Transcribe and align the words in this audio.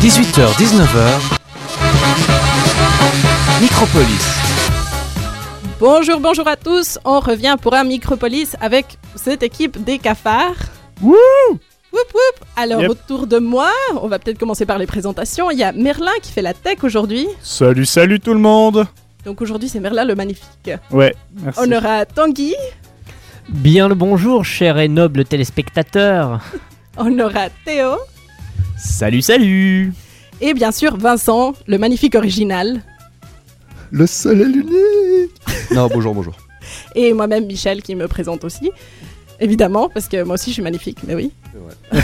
18h-19h, 0.00 0.98
Micropolis. 3.60 4.26
Bonjour, 5.80 6.20
bonjour 6.20 6.46
à 6.46 6.56
tous. 6.56 6.98
On 7.04 7.20
revient 7.20 7.56
pour 7.60 7.74
un 7.74 7.84
Micropolis 7.84 8.56
avec 8.60 8.98
cette 9.14 9.42
équipe 9.42 9.82
des 9.82 9.98
cafards. 9.98 10.54
Wouh 11.02 11.14
Whoop 11.92 12.14
whoop. 12.14 12.44
Alors 12.56 12.82
Yep. 12.82 12.90
autour 12.90 13.26
de 13.26 13.38
moi, 13.38 13.70
on 14.00 14.06
va 14.08 14.18
peut-être 14.18 14.38
commencer 14.38 14.66
par 14.66 14.78
les 14.78 14.86
présentations. 14.86 15.50
Il 15.50 15.58
y 15.58 15.64
a 15.64 15.72
Merlin 15.72 16.12
qui 16.22 16.30
fait 16.30 16.42
la 16.42 16.52
tech 16.54 16.84
aujourd'hui. 16.84 17.26
Salut, 17.42 17.86
salut 17.86 18.20
tout 18.20 18.34
le 18.34 18.40
monde 18.40 18.86
Donc 19.24 19.40
aujourd'hui 19.40 19.68
c'est 19.68 19.80
Merlin 19.80 20.04
le 20.04 20.14
magnifique. 20.14 20.70
Ouais, 20.90 21.14
merci. 21.42 21.60
On 21.62 21.72
aura 21.72 22.04
Tanguy, 22.06 22.54
Bien 23.48 23.88
le 23.88 23.94
bonjour, 23.94 24.44
chers 24.44 24.78
et 24.78 24.88
nobles 24.88 25.24
téléspectateurs. 25.24 26.40
on 26.96 27.18
aura 27.18 27.48
Théo 27.64 27.96
Salut, 28.78 29.22
salut. 29.22 29.92
et 30.40 30.54
bien 30.54 30.70
sûr 30.72 30.96
Vincent, 30.96 31.54
le 31.66 31.78
magnifique 31.78 32.14
original. 32.14 32.82
Le 33.90 34.06
soleil 34.06 34.52
unique 34.52 35.32
Non, 35.72 35.88
bonjour, 35.92 36.14
bonjour. 36.14 36.34
Et 36.94 37.12
moi-même 37.12 37.46
Michel 37.46 37.82
qui 37.82 37.94
me 37.94 38.08
présente 38.08 38.42
aussi. 38.44 38.70
Évidemment, 39.38 39.88
parce 39.88 40.08
que 40.08 40.22
moi 40.24 40.34
aussi 40.34 40.50
je 40.50 40.54
suis 40.54 40.62
magnifique, 40.62 40.98
mais 41.06 41.14
oui. 41.14 41.30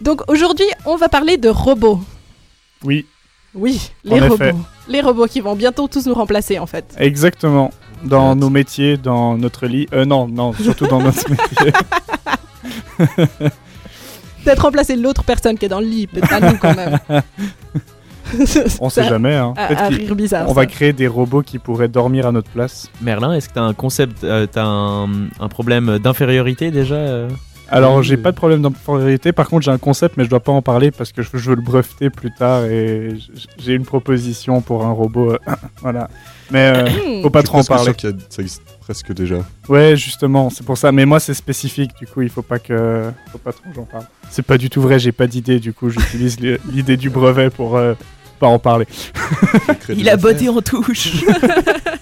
Donc 0.00 0.22
aujourd'hui 0.30 0.66
on 0.84 0.96
va 0.96 1.08
parler 1.08 1.36
de 1.36 1.48
robots. 1.48 2.00
Oui, 2.84 3.06
Oui, 3.54 3.90
les 4.04 4.20
En 4.20 4.28
robots. 4.28 4.34
effet. 4.44 4.54
Les 4.88 5.00
robots 5.00 5.26
qui 5.26 5.40
vont 5.40 5.56
bientôt 5.56 5.88
tous 5.88 6.06
nous 6.06 6.14
remplacer 6.14 6.58
en 6.58 6.66
fait. 6.66 6.84
exactement. 6.98 7.72
Dans 8.04 8.36
nos 8.36 8.48
métiers, 8.48 8.96
dans 8.96 9.36
notre 9.36 9.66
lit. 9.66 9.88
Euh, 9.92 10.04
non, 10.04 10.28
non, 10.28 10.52
surtout 10.52 10.86
dans 10.86 11.02
notre 11.02 11.28
métier. 11.30 11.72
Peut-être 14.48 14.62
remplacer 14.62 14.96
l'autre 14.96 15.24
personne 15.24 15.58
qui 15.58 15.66
est 15.66 15.68
dans 15.68 15.80
le 15.80 15.86
lit, 15.86 16.06
peut-être 16.06 16.30
pas 16.30 16.40
nous 16.40 16.56
quand 16.56 16.74
même. 16.74 16.98
On 18.80 18.88
sait 18.88 19.06
jamais, 19.06 19.34
hein. 19.34 19.52
Rire 19.90 20.14
bizarre. 20.14 20.46
On 20.46 20.54
ça. 20.54 20.60
va 20.60 20.64
créer 20.64 20.94
des 20.94 21.06
robots 21.06 21.42
qui 21.42 21.58
pourraient 21.58 21.88
dormir 21.88 22.26
à 22.26 22.32
notre 22.32 22.48
place. 22.48 22.90
Merlin, 23.02 23.34
est-ce 23.34 23.50
que 23.50 23.54
t'as 23.54 23.60
un 23.60 23.74
concept, 23.74 24.24
euh, 24.24 24.46
t'as 24.50 24.64
un, 24.64 25.04
un 25.38 25.48
problème 25.50 25.98
d'infériorité 25.98 26.70
déjà 26.70 26.94
euh 26.94 27.28
Alors, 27.68 28.02
j'ai 28.02 28.16
pas 28.16 28.32
de 28.32 28.36
problème 28.36 28.62
d'infériorité. 28.62 29.32
Par 29.32 29.50
contre, 29.50 29.66
j'ai 29.66 29.70
un 29.70 29.76
concept, 29.76 30.16
mais 30.16 30.24
je 30.24 30.30
dois 30.30 30.40
pas 30.40 30.52
en 30.52 30.62
parler 30.62 30.92
parce 30.92 31.12
que 31.12 31.20
je 31.20 31.28
je 31.34 31.50
veux 31.50 31.56
le 31.56 31.60
breveter 31.60 32.08
plus 32.08 32.32
tard 32.32 32.64
et 32.64 33.16
j'ai 33.58 33.74
une 33.74 33.84
proposition 33.84 34.62
pour 34.62 34.86
un 34.86 34.92
robot. 34.92 35.32
euh, 35.32 35.38
voilà. 35.82 36.08
Mais 36.50 36.72
euh, 36.74 36.84
Hmm. 37.18 37.22
faut 37.22 37.30
pas 37.30 37.40
Je 37.40 37.46
suis 37.46 37.48
trop 37.48 37.58
en 37.58 37.64
parler. 37.64 37.84
sûr 37.84 37.96
qu'il 37.96 38.10
y 38.10 38.12
a- 38.12 38.16
ça 38.30 38.42
existe 38.42 38.62
presque 38.80 39.12
déjà. 39.12 39.36
Ouais, 39.68 39.96
justement, 39.96 40.48
c'est 40.50 40.64
pour 40.64 40.78
ça. 40.78 40.92
Mais 40.92 41.04
moi, 41.04 41.20
c'est 41.20 41.34
spécifique, 41.34 41.90
du 42.00 42.06
coup, 42.06 42.22
il 42.22 42.28
faut 42.30 42.42
pas 42.42 42.58
que, 42.58 43.10
faut 43.32 43.38
pas 43.38 43.52
trop 43.52 43.62
que 43.68 43.74
j'en 43.74 43.84
parle. 43.84 44.04
C'est 44.30 44.44
pas 44.44 44.56
du 44.58 44.70
tout 44.70 44.80
vrai, 44.80 44.98
j'ai 44.98 45.12
pas 45.12 45.26
d'idée, 45.26 45.58
du 45.60 45.72
coup, 45.72 45.90
j'utilise 45.90 46.40
li- 46.40 46.56
l'idée 46.72 46.96
du 46.96 47.10
brevet 47.10 47.50
pour 47.50 47.76
euh, 47.76 47.94
pas 48.40 48.46
en 48.46 48.58
parler. 48.58 48.86
Il 49.90 50.08
a 50.08 50.16
botté 50.16 50.48
en 50.48 50.60
touche 50.62 51.08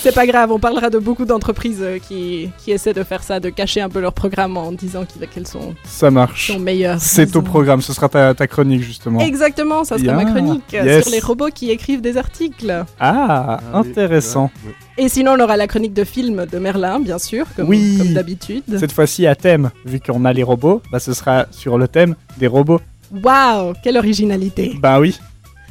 C'est 0.00 0.14
pas 0.14 0.26
grave, 0.26 0.52
on 0.52 0.60
parlera 0.60 0.90
de 0.90 0.98
beaucoup 0.98 1.24
d'entreprises 1.24 1.80
euh, 1.82 1.98
qui, 1.98 2.50
qui 2.58 2.70
essaient 2.70 2.94
de 2.94 3.02
faire 3.02 3.22
ça, 3.24 3.40
de 3.40 3.50
cacher 3.50 3.80
un 3.80 3.88
peu 3.88 3.98
leur 4.00 4.12
programme 4.12 4.56
en 4.56 4.70
disant 4.70 5.04
qu'ils- 5.04 5.26
qu'elles 5.26 5.46
sont, 5.46 5.74
Ça 5.84 6.10
marche. 6.10 6.52
sont 6.52 6.60
meilleures. 6.60 7.00
C'est 7.00 7.34
au 7.34 7.42
programme, 7.42 7.82
ce 7.82 7.92
sera 7.92 8.08
ta, 8.08 8.32
ta 8.32 8.46
chronique, 8.46 8.82
justement. 8.82 9.18
Exactement, 9.20 9.82
ça 9.84 9.98
sera 9.98 10.12
ma 10.14 10.24
chronique 10.24 10.72
euh, 10.74 10.84
Yes. 10.84 11.02
sur 11.04 11.12
les 11.12 11.18
robots 11.20 11.48
qui 11.52 11.70
écrivent 11.70 12.00
des 12.00 12.16
articles. 12.16 12.84
Ah, 13.00 13.58
Ah 13.72 13.78
intéressant. 13.78 14.50
Et 14.96 15.08
sinon, 15.08 15.32
on 15.36 15.40
aura 15.40 15.56
la 15.56 15.66
chronique 15.66 15.94
de 15.94 16.04
film 16.04 16.46
de 16.46 16.58
Merlin, 16.58 17.00
bien 17.00 17.18
sûr, 17.18 17.46
comme, 17.56 17.68
Oui. 17.68 17.96
comme 17.98 18.12
d'habitude. 18.14 18.62
Cette 18.78 18.92
fois-ci, 18.92 19.26
à 19.26 19.34
thème, 19.34 19.70
vu 19.84 19.98
qu'on 20.00 20.24
a 20.24 20.32
les 20.32 20.42
robots, 20.44 20.80
bah, 20.92 21.00
ce 21.00 21.12
sera 21.12 21.46
sur 21.50 21.76
le 21.76 21.88
thème 21.88 22.14
des 22.38 22.46
robots. 22.46 22.80
Waouh, 23.24 23.72
quelle 23.82 23.96
originalité 23.96 24.76
Bah 24.80 25.00
oui, 25.00 25.18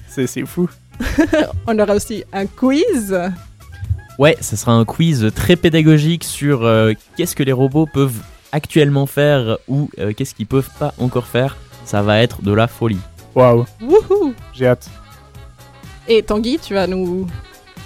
c'est 0.10 0.28
c'est 0.28 0.46
fou. 0.46 0.70
On 1.68 1.78
aura 1.80 1.94
aussi 1.96 2.24
un 2.34 2.46
quiz. 2.48 3.16
Ouais, 4.18 4.36
ça 4.42 4.56
sera 4.58 4.72
un 4.74 4.84
quiz 4.86 5.32
très 5.36 5.56
pédagogique 5.56 6.24
sur 6.24 6.66
euh, 6.66 6.94
qu'est-ce 7.16 7.36
que 7.36 7.44
les 7.44 7.52
robots 7.52 7.86
peuvent 7.86 8.20
actuellement 8.52 9.06
faire 9.06 9.58
ou 9.68 9.90
euh, 10.00 10.14
qu'est-ce 10.14 10.34
qu'ils 10.34 10.48
peuvent 10.48 10.70
pas 10.80 10.94
encore 11.00 11.28
faire. 11.28 11.56
Ça 11.86 12.02
va 12.02 12.20
être 12.22 12.42
de 12.42 12.52
la 12.52 12.68
folie. 12.68 13.00
Waouh, 13.36 13.66
Wouhou 13.82 14.34
j'ai 14.54 14.68
hâte. 14.68 14.90
Et 16.08 16.24
Tanguy, 16.24 16.58
tu 16.62 16.74
vas 16.74 16.88
nous... 16.88 17.28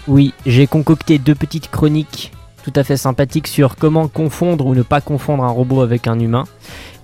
Oui, 0.08 0.34
j'ai 0.46 0.68
concocté 0.68 1.18
deux 1.18 1.36
petites 1.36 1.70
chroniques 1.70 2.32
tout 2.64 2.72
à 2.76 2.84
fait 2.84 2.96
sympathiques 2.98 3.48
sur 3.48 3.76
comment 3.76 4.08
confondre 4.08 4.68
ou 4.68 4.76
ne 4.76 4.84
pas 4.84 5.02
confondre 5.02 5.44
un 5.44 5.50
robot 5.50 5.82
avec 5.82 6.06
un 6.08 6.20
humain. 6.20 6.44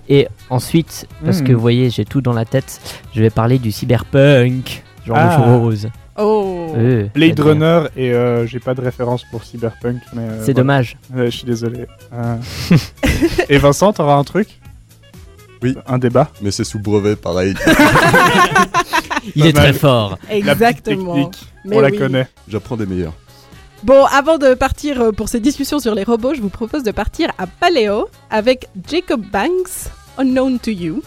Et 0.08 0.28
ensuite, 0.50 1.06
parce 1.24 1.40
Hmm. 1.40 1.44
que 1.44 1.52
vous 1.52 1.60
voyez, 1.60 1.90
j'ai 1.90 2.04
tout 2.04 2.20
dans 2.20 2.32
la 2.32 2.44
tête, 2.44 2.80
je 3.14 3.20
vais 3.20 3.28
parler 3.30 3.58
du 3.58 3.72
cyberpunk, 3.72 4.84
genre 5.04 5.16
Ah. 5.18 5.36
de 5.36 5.42
choses. 5.44 5.88
Oh 6.18 6.72
Euh, 6.76 7.06
Blade 7.14 7.38
Runner, 7.40 7.82
et 7.96 8.12
euh, 8.12 8.46
j'ai 8.46 8.58
pas 8.60 8.74
de 8.74 8.80
référence 8.80 9.22
pour 9.30 9.44
Cyberpunk, 9.44 10.00
mais. 10.14 10.22
euh, 10.22 10.28
C'est 10.40 10.52
voilà. 10.52 10.54
dommage. 10.54 10.96
Ouais, 11.14 11.26
je 11.30 11.36
suis 11.36 11.46
désolé. 11.46 11.86
Euh. 12.12 12.36
et 13.48 13.58
Vincent, 13.58 13.92
t'auras 13.92 14.14
un 14.16 14.24
truc? 14.24 14.48
Oui. 15.62 15.76
Un 15.86 15.98
débat? 15.98 16.30
Mais 16.40 16.50
c'est 16.50 16.64
sous 16.64 16.78
brevet, 16.78 17.16
pareil. 17.16 17.54
Il 19.36 19.46
est 19.46 19.52
très 19.52 19.72
fort. 19.72 20.18
La 20.28 20.36
Exactement. 20.36 21.14
technique, 21.14 21.38
Mais 21.64 21.76
on 21.76 21.80
la 21.80 21.90
connaît. 21.90 22.28
J'apprends 22.48 22.76
des 22.76 22.86
meilleurs. 22.86 23.12
Bon, 23.84 24.04
avant 24.06 24.38
de 24.38 24.54
partir 24.54 25.00
euh, 25.00 25.12
pour 25.12 25.28
ces 25.28 25.40
discussions 25.40 25.78
sur 25.78 25.94
les 25.94 26.02
robots, 26.04 26.34
je 26.34 26.40
vous 26.40 26.48
propose 26.48 26.82
de 26.82 26.90
partir 26.90 27.30
à 27.38 27.46
Paléo 27.46 28.08
avec 28.30 28.68
Jacob 28.88 29.22
Banks, 29.32 29.90
Unknown 30.16 30.58
to 30.58 30.70
You. 30.70 31.02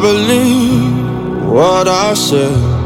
Believe 0.00 1.44
what 1.44 1.88
I 1.88 2.14
said. 2.14 2.78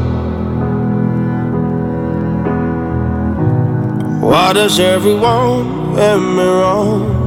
Why 4.21 4.53
does 4.53 4.79
everyone 4.79 5.95
get 5.95 6.17
me 6.17 6.43
wrong? 6.43 7.23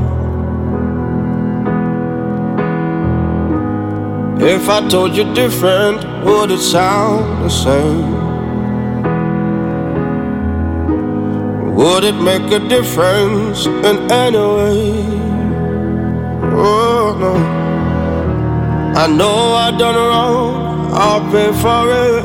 If 4.41 4.69
I 4.69 4.89
told 4.89 5.17
you 5.17 5.25
different, 5.35 6.05
would 6.25 6.51
it 6.51 6.61
sound 6.61 7.45
the 7.45 7.49
same? 7.49 8.27
Would 11.75 12.05
it 12.05 12.15
make 12.15 12.51
a 12.53 12.59
difference 12.59 13.67
in 13.67 14.11
any 14.11 14.39
way? 14.39 15.27
Oh 16.53 17.17
no. 17.21 17.66
I 18.99 19.07
know 19.09 19.53
I 19.53 19.77
done 19.77 19.95
wrong, 19.95 20.91
I'll 20.95 21.21
pay 21.31 21.53
for 21.61 21.85
it. 21.93 22.25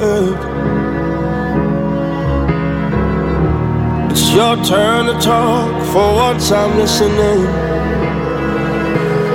It's 4.10 4.32
your 4.32 4.56
turn 4.64 5.08
to 5.08 5.20
talk, 5.20 5.70
for 5.92 6.16
once 6.16 6.50
I'm 6.50 6.78
listening. 6.78 7.44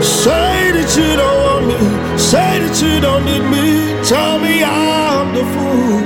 Say 0.03 0.73
that 0.77 0.91
you 0.97 1.11
don't 1.21 1.39
want 1.45 1.67
me, 1.69 1.79
say 2.17 2.59
that 2.65 2.81
you 2.81 3.01
don't 3.03 3.27
need 3.27 3.45
me. 3.53 4.03
Tell 4.09 4.39
me 4.39 4.65
I'm 4.65 5.35
the 5.37 5.45
fool. 5.53 6.01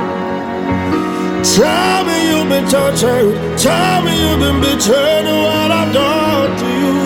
Tell 1.54 2.04
me 2.06 2.16
you've 2.28 2.48
been 2.48 2.66
tortured, 2.68 3.56
tell 3.56 4.02
me 4.02 4.18
you've 4.18 4.40
been 4.40 4.60
betrayed, 4.60 5.26
what 5.26 5.70
I've 5.70 5.92
done 5.94 6.58
to 6.58 6.68
you. 6.82 6.98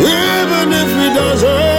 Even 0.00 0.72
if 0.72 0.90
it 0.96 1.14
doesn't 1.14 1.71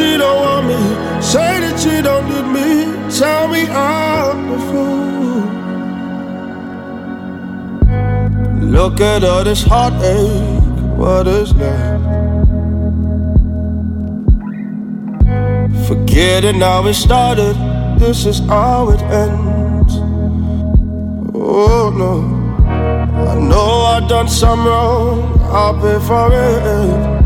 you 0.00 0.18
don't 0.18 0.40
want 0.40 0.66
me, 0.66 0.80
say 1.20 1.60
that 1.60 1.78
you 1.84 2.02
don't 2.02 2.26
need 2.32 2.48
me. 2.56 2.68
Tell 3.18 3.48
me 3.48 3.62
I'm 3.68 4.52
a 4.52 4.58
fool. 4.68 5.10
Look 8.76 9.00
at 9.00 9.24
all 9.24 9.44
this 9.44 9.62
heartache, 9.62 10.62
what 10.96 11.26
is 11.26 11.52
left? 11.54 12.04
Forgetting 15.86 16.60
how 16.60 16.86
it 16.86 16.94
started, 16.94 17.56
this 17.98 18.24
is 18.24 18.38
how 18.40 18.90
it 18.90 19.02
ends. 19.02 19.94
Oh 21.34 21.90
no, 22.02 22.14
I 23.28 23.34
know 23.38 23.70
I've 23.92 24.08
done 24.08 24.28
some 24.28 24.64
wrong, 24.66 25.38
I'll 25.50 25.74
pay 25.74 25.98
for 26.06 26.30
it. 26.32 27.19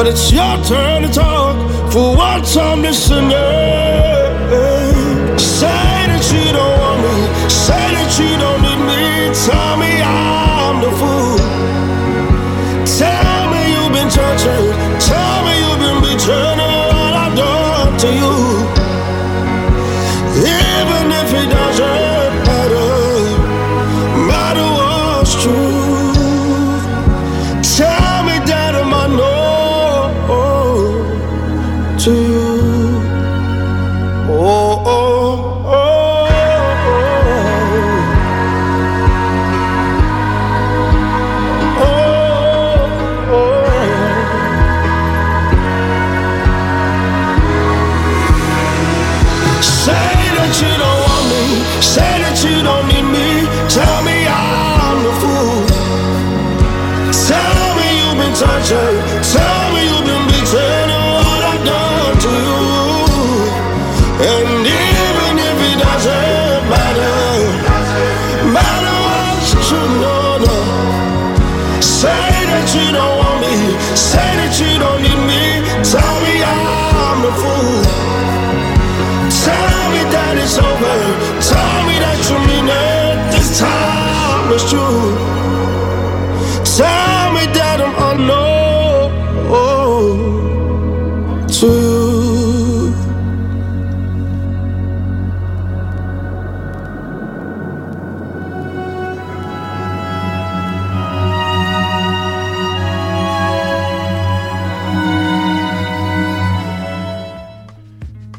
But 0.00 0.08
it's 0.08 0.32
your 0.32 0.56
turn 0.64 1.02
to 1.02 1.12
talk 1.12 1.92
for 1.92 2.16
once 2.16 2.56
I'm 2.56 2.80
listening. 2.80 3.28
Say 5.36 5.68
that 6.08 6.24
you 6.32 6.52
don't 6.56 6.80
want 6.80 7.00
me, 7.04 7.50
say 7.50 7.76
that 7.76 8.08
you 8.16 8.32
don't 8.40 8.62
need 8.64 8.80
me. 8.80 9.28
Tell 9.44 9.76
me 9.76 10.00
I'm 10.00 10.80
the 10.80 10.88
fool. 10.96 11.36
Tell 12.96 13.52
me 13.52 13.60
you've 13.76 13.92
been 13.92 14.08
tortured. 14.08 14.99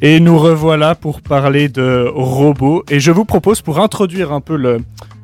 Et 0.03 0.19
nous 0.19 0.39
revoilà 0.39 0.95
pour 0.95 1.21
parler 1.21 1.69
de 1.69 2.09
robots. 2.11 2.83
Et 2.89 2.99
je 2.99 3.11
vous 3.11 3.23
propose, 3.23 3.61
pour 3.61 3.79
introduire 3.79 4.31
un 4.31 4.41
peu 4.41 4.55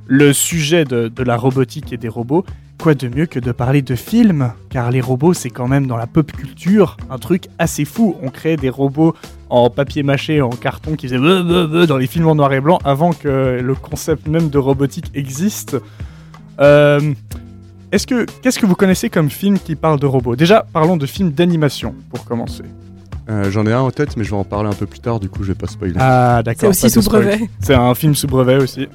le, 0.07 0.33
sujet 0.33 0.85
de, 0.85 1.11
la 1.23 1.35
robotique 1.35 1.93
et 1.93 1.97
des 1.97 2.07
robots, 2.07 2.45
quoi 2.79 2.93
de 2.93 3.07
mieux 3.07 3.25
que 3.25 3.39
de 3.39 3.51
parler 3.51 3.81
de 3.81 3.95
films? 3.95 4.53
Car 4.69 4.91
les 4.91 5.01
robots, 5.01 5.33
c'est 5.33 5.49
quand 5.49 5.67
même 5.67 5.87
dans 5.87 5.97
la 5.97 6.05
pop 6.05 6.31
culture 6.31 6.95
un 7.09 7.17
truc 7.17 7.45
assez 7.57 7.85
fou. 7.85 8.17
On 8.21 8.29
crée 8.29 8.55
des 8.55 8.69
robots 8.69 9.15
en 9.49 9.71
papier 9.71 10.03
mâché, 10.03 10.43
en 10.43 10.51
carton, 10.51 10.95
qui 10.95 11.07
faisaient 11.07 11.17
dans 11.87 11.97
les 11.97 12.07
films 12.07 12.27
en 12.27 12.35
noir 12.35 12.53
et 12.53 12.61
blanc 12.61 12.77
avant 12.85 13.13
que 13.13 13.59
le 13.59 13.73
concept 13.73 14.27
même 14.27 14.49
de 14.49 14.59
robotique 14.59 15.09
existe. 15.15 15.75
Euh, 16.59 17.13
est-ce 17.91 18.05
que, 18.05 18.27
qu'est-ce 18.43 18.59
que 18.59 18.67
vous 18.67 18.75
connaissez 18.75 19.09
comme 19.09 19.31
film 19.31 19.57
qui 19.57 19.73
parle 19.75 19.99
de 19.99 20.05
robots? 20.05 20.35
Déjà, 20.35 20.67
parlons 20.71 20.97
de 20.97 21.07
films 21.07 21.31
d'animation 21.31 21.95
pour 22.11 22.25
commencer. 22.25 22.63
Euh, 23.29 23.51
J'en 23.51 23.65
ai 23.65 23.73
un 23.73 23.81
en 23.81 23.91
tête, 23.91 24.15
mais 24.17 24.23
je 24.23 24.31
vais 24.31 24.37
en 24.37 24.43
parler 24.45 24.69
un 24.69 24.73
peu 24.73 24.85
plus 24.85 24.99
tard, 24.99 25.19
du 25.19 25.27
coup 25.29 25.43
je 25.43 25.49
vais 25.49 25.55
pas 25.57 25.67
spoiler. 25.67 25.93
Ah, 25.99 26.37
C'est 26.39 26.43
d'accord. 26.43 26.69
aussi 26.69 26.81
pas 26.83 26.87
de 26.87 26.93
sous 26.93 27.01
brevet. 27.09 27.39
C'est 27.59 27.75
un 27.75 27.93
film 27.93 28.15
sous 28.15 28.27
brevet 28.27 28.55
aussi. 28.57 28.87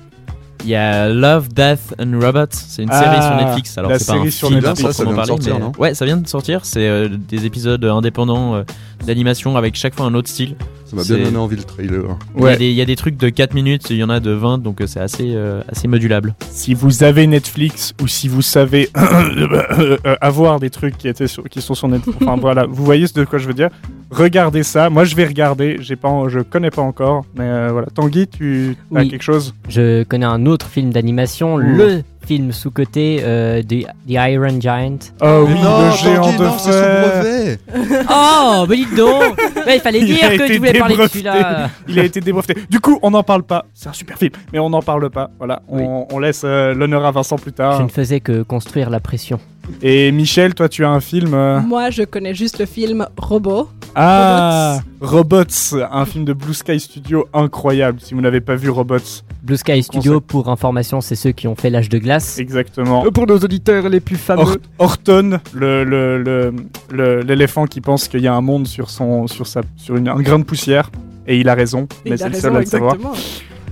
Il 0.65 0.71
y 0.71 0.77
a 0.77 1.09
Love, 1.09 1.49
Death 1.49 1.93
and 1.99 2.21
Robots, 2.21 2.47
c'est 2.53 2.85
une 2.85 2.89
Ah, 2.93 3.03
série 3.03 3.21
sur 3.21 3.35
Netflix. 3.47 3.79
Alors 3.79 3.91
la 3.91 3.99
c'est 3.99 4.07
pas 4.07 4.13
un 4.13 4.17
série 4.19 4.31
sur 4.31 4.47
film 4.49 4.61
Netflix. 4.61 4.93
Ça, 4.97 5.03
vient 5.05 5.17
de 5.21 5.25
sortir, 5.27 5.55
mais- 5.55 5.61
non 5.61 5.73
Ouais, 5.77 5.93
ça 5.95 6.05
vient 6.05 6.17
de 6.17 6.29
sortir. 6.29 6.65
C'est 6.65 6.87
euh, 6.89 7.09
des 7.11 7.47
épisodes 7.47 7.85
indépendants 7.85 8.55
euh, 8.55 8.63
d'animation 9.05 9.57
avec 9.57 9.75
chaque 9.75 9.97
fois 9.97 10.07
un 10.07 10.15
autre 10.15 10.29
style. 10.29 10.55
Ça 10.85 10.95
m'a 10.95 11.03
bien 11.03 11.17
c'est- 11.17 11.23
donné 11.25 11.37
envie 11.37 11.57
le 11.57 11.65
trailer. 11.65 12.05
Il 12.39 12.45
y 12.45 12.47
a 12.47 12.57
des- 12.57 12.69
Il 12.71 12.75
y, 12.77 12.81
a 12.81 12.85
des 12.85 12.95
trucs 12.95 13.17
de 13.17 13.29
4 13.29 13.55
minutes, 13.55 13.91
il 13.91 13.97
y 13.97 14.05
en 14.05 14.09
a 14.09 14.21
de 14.21 14.31
20, 14.31 14.59
donc 14.59 14.81
c'est 14.87 15.01
assez, 15.01 15.33
euh, 15.35 15.63
assez 15.69 15.89
modulable. 15.89 16.37
Si 16.53 16.75
vous 16.75 17.03
avez 17.03 17.27
Netflix 17.27 17.93
ou 18.01 18.07
si 18.07 18.29
vous 18.29 18.43
savez 18.43 18.89
avoir 20.21 20.61
des 20.61 20.71
trucs 20.71 20.97
qui, 20.97 21.09
étaient 21.09 21.27
sur- 21.27 21.43
qui 21.49 21.61
sont 21.61 21.75
sur 21.75 21.89
Netflix, 21.89 22.19
enfin 22.23 22.37
voilà, 22.41 22.67
vous 22.67 22.85
voyez 22.85 23.07
de 23.13 23.25
quoi 23.25 23.41
je 23.41 23.49
veux 23.49 23.55
dire. 23.55 23.71
Regardez 24.13 24.63
ça. 24.63 24.91
Moi, 24.91 25.05
je 25.05 25.17
vais 25.17 25.25
regarder. 25.25 25.79
J'ai 25.81 25.97
pas, 25.97 26.09
en- 26.09 26.29
je 26.29 26.41
connais 26.41 26.71
pas 26.71 26.83
encore, 26.83 27.25
mais 27.35 27.45
euh, 27.45 27.69
voilà. 27.73 27.87
Tanguy, 27.95 28.29
tu 28.29 28.77
as 28.95 28.99
Oui. 29.01 29.09
quelque 29.09 29.23
chose? 29.23 29.55
Je 29.69 30.03
connais 30.05 30.27
un 30.27 30.45
autre 30.47 30.67
film 30.67 30.91
d'animation, 30.93 31.57
le 31.57 32.03
film 32.27 32.53
sous-côté 32.53 33.21
euh, 33.23 33.63
de 33.63 33.81
The 33.83 33.87
Iron 34.11 34.61
Giant. 34.61 34.99
Oh 35.23 35.45
oui, 35.49 35.55
non, 35.63 35.87
le 35.87 35.97
géant 35.97 36.23
Tanguy, 36.25 36.37
de 36.39 36.45
non, 36.45 36.53
fer. 36.59 37.11
brevet. 37.23 37.59
Oh, 38.11 38.67
mais 38.69 38.77
dites 38.77 38.95
donc 38.95 39.37
Ouais, 39.67 39.77
Il 39.77 39.81
fallait 39.81 40.01
Il 40.01 40.07
dire 40.07 40.31
que 40.31 40.47
tu 40.47 40.59
voulais 40.59 40.79
parler 40.79 40.97
de 40.97 41.07
celui-là. 41.07 41.71
Il 41.89 41.99
a 41.99 42.05
été 42.05 42.21
débreveté. 42.21 42.55
Du 42.71 42.81
coup, 42.81 42.99
on 43.03 43.11
n'en 43.11 43.23
parle 43.23 43.43
pas. 43.45 43.65
C'est 43.75 43.89
un 43.89 43.93
super 43.95 44.19
film, 44.19 44.33
mais 44.53 44.59
on 44.59 44.69
n'en 44.71 44.83
parle 44.83 45.09
pas. 45.11 45.31
Voilà, 45.39 45.63
Oui. 45.69 45.83
on 45.85 46.19
laisse 46.19 46.43
euh, 46.45 46.75
l'honneur 46.75 47.05
à 47.07 47.11
Vincent 47.11 47.37
plus 47.37 47.53
tard. 47.53 47.79
Je 47.79 47.83
ne 47.85 47.89
faisais 47.89 48.21
que 48.21 48.43
construire 48.43 48.91
la 48.91 49.01
pression. 49.01 49.41
Et 49.83 50.13
Michel, 50.13 50.55
toi, 50.55 50.69
tu 50.69 50.85
as 50.85 50.91
un 50.91 51.01
film. 51.01 51.35
euh, 51.35 51.61
Moi, 51.61 51.91
je 51.91 52.03
connais 52.03 52.35
juste 52.35 52.59
le 52.59 52.67
film 52.67 53.07
Robot. 53.17 53.69
Ah, 53.95 54.81
Robots, 55.01 55.45
un 55.91 56.05
film 56.07 56.25
de 56.25 56.33
Blue 56.33 56.55
Sky 56.55 56.81
Studio 56.81 57.27
incroyable. 57.35 58.01
Si 58.01 58.15
vous 58.15 58.21
n'avez 58.23 58.41
pas 58.41 58.57
vu 58.57 58.71
Robots, 58.71 58.97
Blue 59.43 59.57
Sky 59.57 59.83
Studio, 59.83 60.21
pour 60.21 60.49
information, 60.49 61.01
c'est 61.01 61.15
ceux 61.15 61.33
qui 61.33 61.47
ont 61.47 61.55
fait 61.57 61.69
l'âge 61.69 61.89
de 61.91 61.99
glace. 61.99 62.39
exactement. 62.39 63.05
Pour 63.13 63.27
nos 63.27 63.39
auditeurs 63.39 63.89
les 63.89 64.01
plus 64.01 64.17
fameux. 64.17 64.43
Or- 64.43 64.57
Horton, 64.79 65.39
le- 65.53 65.85
le- 65.85 66.23
le- 66.23 66.55
le- 66.91 67.21
l'éléphant 67.21 67.67
qui 67.67 67.81
pense 67.81 68.09
qu'il 68.09 68.21
y 68.21 68.29
a 68.29 68.35
un 68.35 68.41
monde 68.41 68.67
sur, 68.67 68.89
son, 68.89 69.27
sur, 69.27 69.47
sa, 69.47 69.61
sur 69.77 69.97
une, 69.97 70.09
un 70.09 70.17
grain 70.21 70.39
de 70.39 70.45
poussière. 70.45 70.91
Et 71.27 71.39
il 71.39 71.49
a 71.49 71.55
raison, 71.55 71.87
Et 72.05 72.11
mais 72.11 72.17
il 72.17 72.19
c'est 72.19 72.25
a 72.25 72.29
le 72.29 72.35
raison, 72.35 72.49
seul 72.49 72.57
à 72.57 72.61
le 72.61 72.67
savoir. 72.67 72.97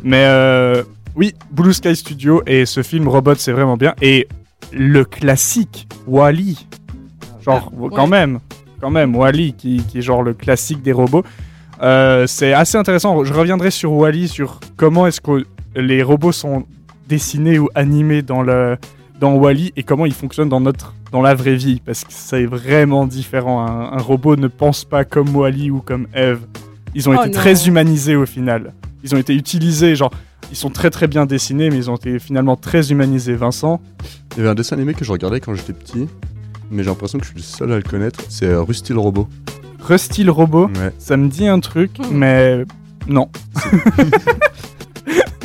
Mais 0.04 0.25
euh, 0.26 0.82
oui, 1.16 1.34
Blue 1.50 1.72
Sky 1.72 1.96
Studio 1.96 2.43
et 2.46 2.65
ce 2.67 2.82
film 2.82 3.08
Robot, 3.08 3.34
c'est 3.36 3.53
vraiment 3.53 3.76
bien. 3.76 3.94
Et 4.03 4.29
le 4.72 5.05
classique 5.05 5.88
Wally, 6.06 6.67
genre 7.43 7.70
Ah, 7.74 7.86
quand 7.94 8.06
même, 8.06 8.40
quand 8.81 8.90
même 8.90 9.14
Wally 9.17 9.52
qui, 9.55 9.82
qui 9.88 9.98
est 9.98 10.02
genre 10.02 10.22
le 10.22 10.34
classique 10.34 10.82
des 10.82 10.93
robots. 10.93 11.24
Euh, 11.82 12.26
c'est 12.26 12.52
assez 12.52 12.76
intéressant. 12.76 13.24
Je 13.24 13.32
reviendrai 13.32 13.70
sur 13.70 13.93
Wally, 13.93 14.29
sur 14.29 14.60
comment 14.76 15.06
est-ce 15.06 15.20
que 15.20 15.44
les 15.74 16.02
robots 16.02 16.32
sont 16.32 16.64
dessinés 17.08 17.58
ou 17.58 17.69
animés 17.74 18.22
dans 18.22 18.43
le 18.43 18.76
dans 19.19 19.34
Wally 19.34 19.72
et 19.76 19.82
comment 19.82 20.06
ils 20.06 20.14
fonctionnent 20.14 20.48
dans 20.48 20.60
notre 20.60 20.94
dans 21.12 21.20
la 21.22 21.34
vraie 21.34 21.56
vie 21.56 21.81
parce 21.84 22.05
que 22.05 22.12
c'est 22.12 22.46
vraiment 22.46 23.06
différent. 23.06 23.67
Un, 23.67 23.93
un 23.98 24.00
robot 24.02 24.36
ne 24.36 24.48
pense 24.48 24.84
pas 24.84 25.05
comme 25.05 25.34
Wally 25.34 25.70
ou 25.70 25.81
comme 25.81 26.06
Eve. 26.14 26.40
Ils 26.94 27.08
ont 27.08 27.12
Oh 27.17 27.20
été 27.22 27.31
non. 27.31 27.40
très 27.40 27.67
humanisés 27.69 28.17
au 28.17 28.26
final. 28.26 28.72
Ils 29.02 29.14
ont 29.14 29.19
été 29.19 29.34
utilisés, 29.34 29.94
genre 29.96 30.10
ils 30.50 30.56
sont 30.56 30.70
très 30.70 30.90
très 30.90 31.06
bien 31.06 31.26
dessinés, 31.26 31.70
mais 31.70 31.76
ils 31.76 31.90
ont 31.90 31.96
été 31.96 32.19
finalement 32.19 32.56
très 32.56 32.90
humanisés. 32.92 33.34
Vincent, 33.34 33.80
Il 34.32 34.38
y 34.38 34.40
avait 34.40 34.50
un 34.50 34.54
dessin 34.54 34.76
animé 34.76 34.94
que 34.94 35.04
je 35.04 35.12
regardais 35.12 35.40
quand 35.40 35.54
j'étais 35.54 35.72
petit, 35.72 36.08
mais 36.70 36.82
j'ai 36.82 36.88
l'impression 36.90 37.19
que 37.19 37.24
je 37.24 37.30
suis 37.30 37.38
le 37.38 37.42
seul 37.44 37.72
à 37.72 37.76
le 37.76 37.82
connaître. 37.82 38.20
C'est 38.28 38.46
euh, 38.46 38.62
Rusty 38.62 38.92
le 38.92 39.00
robot. 39.00 39.28
Rusty 39.80 40.24
le 40.24 40.32
robot, 40.32 40.66
Ouais. 40.76 40.92
ça 40.98 41.16
me 41.16 41.28
dit 41.28 41.46
un 41.48 41.60
truc, 41.60 41.98
Hmm. 41.98 42.16
mais 42.16 42.64
non. 43.08 43.28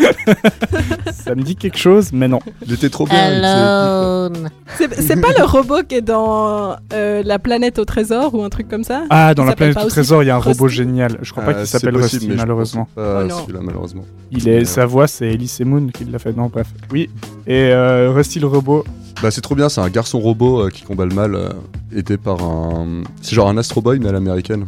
ça 1.14 1.36
me 1.36 1.42
dit 1.44 1.56
quelque 1.56 1.78
chose, 1.78 2.12
mais 2.14 2.28
non. 2.28 2.40
Il 2.66 2.74
était 2.74 2.90
trop 2.90 3.06
bien. 3.06 4.30
C'est 4.78 4.94
c'est 5.02 5.22
pas 5.22 5.34
le 5.38 5.44
robot 5.44 5.84
qui 5.88 5.96
est 5.96 6.02
dans 6.02 6.76
euh, 6.94 7.24
La 7.24 7.40
planète 7.40 7.80
au 7.80 7.86
trésor 7.86 8.34
ou 8.34 8.44
un 8.44 8.50
truc 8.50 8.68
comme 8.68 8.84
ça? 8.84 9.04
Ah, 9.10 9.34
dans 9.34 9.44
Il 9.44 9.48
la 9.50 9.56
planète 9.56 9.78
aussi 9.78 9.88
trésor, 9.88 10.24
il 10.24 10.28
y 10.28 10.30
a 10.30 10.36
un 10.36 10.40
robot 10.40 10.68
génial. 10.68 11.18
Je 11.22 11.32
crois 11.32 11.44
pas 11.44 11.52
Ah, 11.52 11.54
qu'il 11.56 11.68
s'appelle 11.68 11.94
possible, 11.94 12.26
Rusty, 12.26 12.38
malheureusement. 12.38 12.88
Pas 12.96 13.24
Oh 13.26 13.30
celui-là, 13.30 13.60
malheureusement. 13.62 14.04
Il 14.32 14.48
est, 14.48 14.66
sa 14.66 14.86
voix, 14.86 15.08
c'est 15.08 15.28
Elise 15.28 15.60
Moon 15.62 15.88
qui 15.88 16.06
l'a 16.06 16.20
fait. 16.20 16.36
Non, 16.36 16.48
bref. 16.48 16.68
Oui. 16.92 17.10
Et 17.48 17.70
euh, 17.72 18.12
Rusty 18.12 18.40
le 18.40 18.48
robot. 18.48 18.84
Bah, 19.22 19.32
c'est 19.32 19.42
trop 19.42 19.56
bien, 19.56 19.70
c'est 19.70 19.82
un 19.82 19.90
garçon 19.90 20.20
robot 20.20 20.66
euh, 20.66 20.70
qui 20.70 20.84
combat 20.84 21.06
le 21.06 21.16
mal, 21.16 21.36
euh, 21.36 21.50
aidé 21.96 22.18
par 22.18 22.44
un. 22.44 23.04
C'est 23.22 23.34
genre 23.36 23.48
un 23.50 23.58
Astro 23.58 23.82
Boy, 23.82 24.00
mais 24.00 24.10
à 24.10 24.12
l'américaine. 24.12 24.66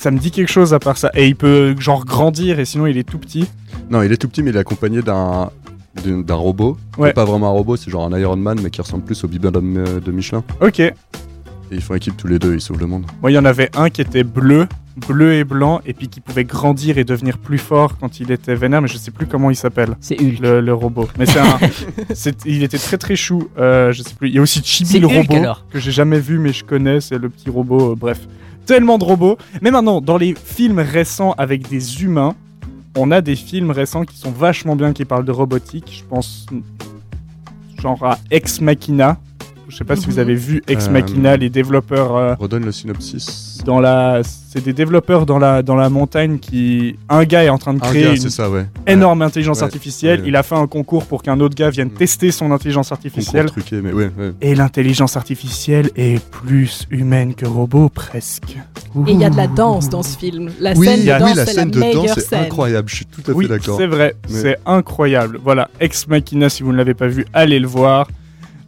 Ça 0.00 0.10
me 0.10 0.18
dit 0.18 0.30
quelque 0.30 0.50
chose 0.50 0.72
à 0.72 0.78
part 0.78 0.96
ça. 0.96 1.10
Et 1.14 1.26
il 1.28 1.36
peut 1.36 1.74
genre 1.78 2.06
grandir 2.06 2.58
et 2.58 2.64
sinon 2.64 2.86
il 2.86 2.96
est 2.96 3.02
tout 3.06 3.18
petit. 3.18 3.46
Non, 3.90 4.00
il 4.02 4.10
est 4.10 4.16
tout 4.16 4.28
petit, 4.28 4.42
mais 4.42 4.48
il 4.48 4.56
est 4.56 4.60
accompagné 4.60 5.02
d'un 5.02 5.50
d'un 6.02 6.34
robot. 6.36 6.78
Ouais. 6.96 7.08
C'est 7.08 7.14
Pas 7.14 7.26
vraiment 7.26 7.48
un 7.48 7.52
robot, 7.52 7.76
c'est 7.76 7.90
genre 7.90 8.06
un 8.06 8.18
Iron 8.18 8.36
Man, 8.36 8.58
mais 8.62 8.70
qui 8.70 8.80
ressemble 8.80 9.04
plus 9.04 9.22
au 9.24 9.28
bibendum 9.28 9.76
euh, 9.76 10.00
de 10.00 10.10
Michelin. 10.10 10.42
Ok. 10.62 10.80
Et 10.80 10.94
ils 11.70 11.82
font 11.82 11.94
équipe 11.94 12.16
tous 12.16 12.28
les 12.28 12.38
deux, 12.38 12.54
ils 12.54 12.62
sauvent 12.62 12.78
le 12.80 12.86
monde. 12.86 13.04
Moi, 13.20 13.30
il 13.30 13.34
y 13.34 13.38
en 13.38 13.44
avait 13.44 13.68
un 13.76 13.90
qui 13.90 14.00
était 14.00 14.24
bleu, 14.24 14.66
bleu 15.06 15.34
et 15.34 15.44
blanc, 15.44 15.82
et 15.84 15.92
puis 15.92 16.08
qui 16.08 16.20
pouvait 16.20 16.44
grandir 16.44 16.96
et 16.96 17.04
devenir 17.04 17.36
plus 17.36 17.58
fort 17.58 17.98
quand 17.98 18.20
il 18.20 18.30
était 18.30 18.54
vénère, 18.54 18.80
mais 18.80 18.88
je 18.88 18.96
sais 18.96 19.10
plus 19.10 19.26
comment 19.26 19.50
il 19.50 19.56
s'appelle. 19.56 19.96
C'est 20.00 20.18
Hulk. 20.18 20.38
Le, 20.40 20.60
le 20.62 20.72
robot. 20.72 21.08
Mais 21.18 21.26
c'est 21.26 21.40
un. 21.40 21.58
il 22.46 22.62
était 22.62 22.78
très 22.78 22.96
très 22.96 23.16
chou. 23.16 23.48
Euh, 23.58 23.92
je 23.92 24.02
sais 24.02 24.14
plus. 24.14 24.28
Il 24.30 24.34
y 24.34 24.38
a 24.38 24.42
aussi 24.42 24.62
Chibi 24.64 24.98
le 24.98 25.08
Hulk, 25.08 25.28
robot 25.28 25.36
alors. 25.36 25.66
que 25.70 25.78
j'ai 25.78 25.92
jamais 25.92 26.20
vu, 26.20 26.38
mais 26.38 26.52
je 26.54 26.64
connais. 26.64 27.00
C'est 27.02 27.18
le 27.18 27.28
petit 27.28 27.50
robot. 27.50 27.92
euh, 27.92 27.94
bref, 27.96 28.20
tellement 28.70 28.98
de 28.98 29.04
robots. 29.04 29.36
Mais 29.62 29.72
maintenant, 29.72 30.00
dans 30.00 30.16
les 30.16 30.32
films 30.32 30.78
récents 30.78 31.32
avec 31.32 31.68
des 31.68 32.04
humains, 32.04 32.36
on 32.96 33.10
a 33.10 33.20
des 33.20 33.34
films 33.34 33.72
récents 33.72 34.04
qui 34.04 34.16
sont 34.16 34.30
vachement 34.30 34.76
bien, 34.76 34.92
qui 34.92 35.04
parlent 35.04 35.24
de 35.24 35.32
robotique. 35.32 35.90
Je 35.90 36.04
pense 36.04 36.46
genre 37.82 38.00
à 38.04 38.18
Ex 38.30 38.60
Machina. 38.60 39.18
Je 39.70 39.76
sais 39.76 39.84
pas 39.84 39.94
si 39.96 40.06
vous 40.06 40.18
avez 40.18 40.34
vu 40.34 40.62
Ex 40.66 40.88
Euh, 40.88 40.90
Machina, 40.90 41.36
les 41.36 41.48
développeurs 41.48 42.16
euh, 42.16 42.34
Redonne 42.34 42.64
le 42.64 42.72
synopsis. 42.72 43.58
dans 43.64 43.78
la, 43.78 44.20
c'est 44.24 44.64
des 44.64 44.72
développeurs 44.72 45.26
dans 45.26 45.38
la 45.38 45.62
dans 45.62 45.76
la 45.76 45.88
montagne 45.88 46.38
qui, 46.38 46.96
un 47.08 47.24
gars 47.24 47.44
est 47.44 47.48
en 47.50 47.58
train 47.58 47.72
de 47.74 47.78
Ah, 47.82 47.86
créer 47.88 48.02
gars, 48.04 48.10
une 48.10 48.16
c'est 48.20 48.30
ça, 48.30 48.50
ouais. 48.50 48.66
énorme 48.86 49.22
intelligence 49.22 49.58
Ouais. 49.58 49.64
artificielle. 49.64 50.20
Ouais. 50.22 50.28
Il 50.28 50.34
a 50.36 50.42
fait 50.42 50.56
un 50.56 50.66
concours 50.66 51.06
pour 51.06 51.22
qu'un 51.22 51.38
autre 51.38 51.54
gars 51.54 51.70
vienne 51.70 51.88
Mm. 51.88 51.98
tester 51.98 52.30
son 52.32 52.50
intelligence 52.50 52.88
Concours 52.88 53.06
artificielle. 53.06 53.46
truqué, 53.46 53.80
mais 53.80 53.92
ouais, 53.92 54.10
ouais. 54.18 54.32
Et 54.40 54.54
l'intelligence 54.56 55.16
artificielle 55.16 55.90
est 55.94 56.20
plus 56.30 56.86
humaine 56.90 57.34
que 57.34 57.46
robot, 57.46 57.88
presque. 57.90 58.56
Et 59.06 59.12
il 59.12 59.20
y 59.20 59.24
a 59.24 59.30
de 59.30 59.36
la 59.36 59.46
danse 59.46 59.88
dans 59.88 60.02
ce 60.02 60.18
film. 60.18 60.50
La 60.58 60.72
Oui, 60.72 60.86
scène 60.86 60.96
de 61.06 61.12
oui, 61.12 61.18
danse, 61.20 61.36
la 61.36 61.46
c'est 61.46 61.52
scène 61.52 61.68
la 61.70 61.74
de 61.76 61.80
danse 61.80 61.94
meilleure 62.00 62.18
est 62.18 62.20
scène. 62.22 62.42
incroyable. 62.44 62.88
Je 62.88 62.94
suis 62.96 63.06
tout 63.06 63.22
à 63.30 63.34
Oui, 63.34 63.44
fait 63.46 63.50
d'accord. 63.50 63.76
c'est 63.78 63.86
vrai, 63.86 64.16
Mais- 64.28 64.40
c'est 64.42 64.56
incroyable. 64.66 65.38
Voilà, 65.44 65.70
Ex 65.78 66.08
Machina, 66.08 66.48
si 66.48 66.64
vous 66.64 66.72
ne 66.72 66.76
l'avez 66.76 66.94
pas 66.94 67.06
vu, 67.06 67.24
allez 67.32 67.60
le 67.60 67.68
voir. 67.68 68.08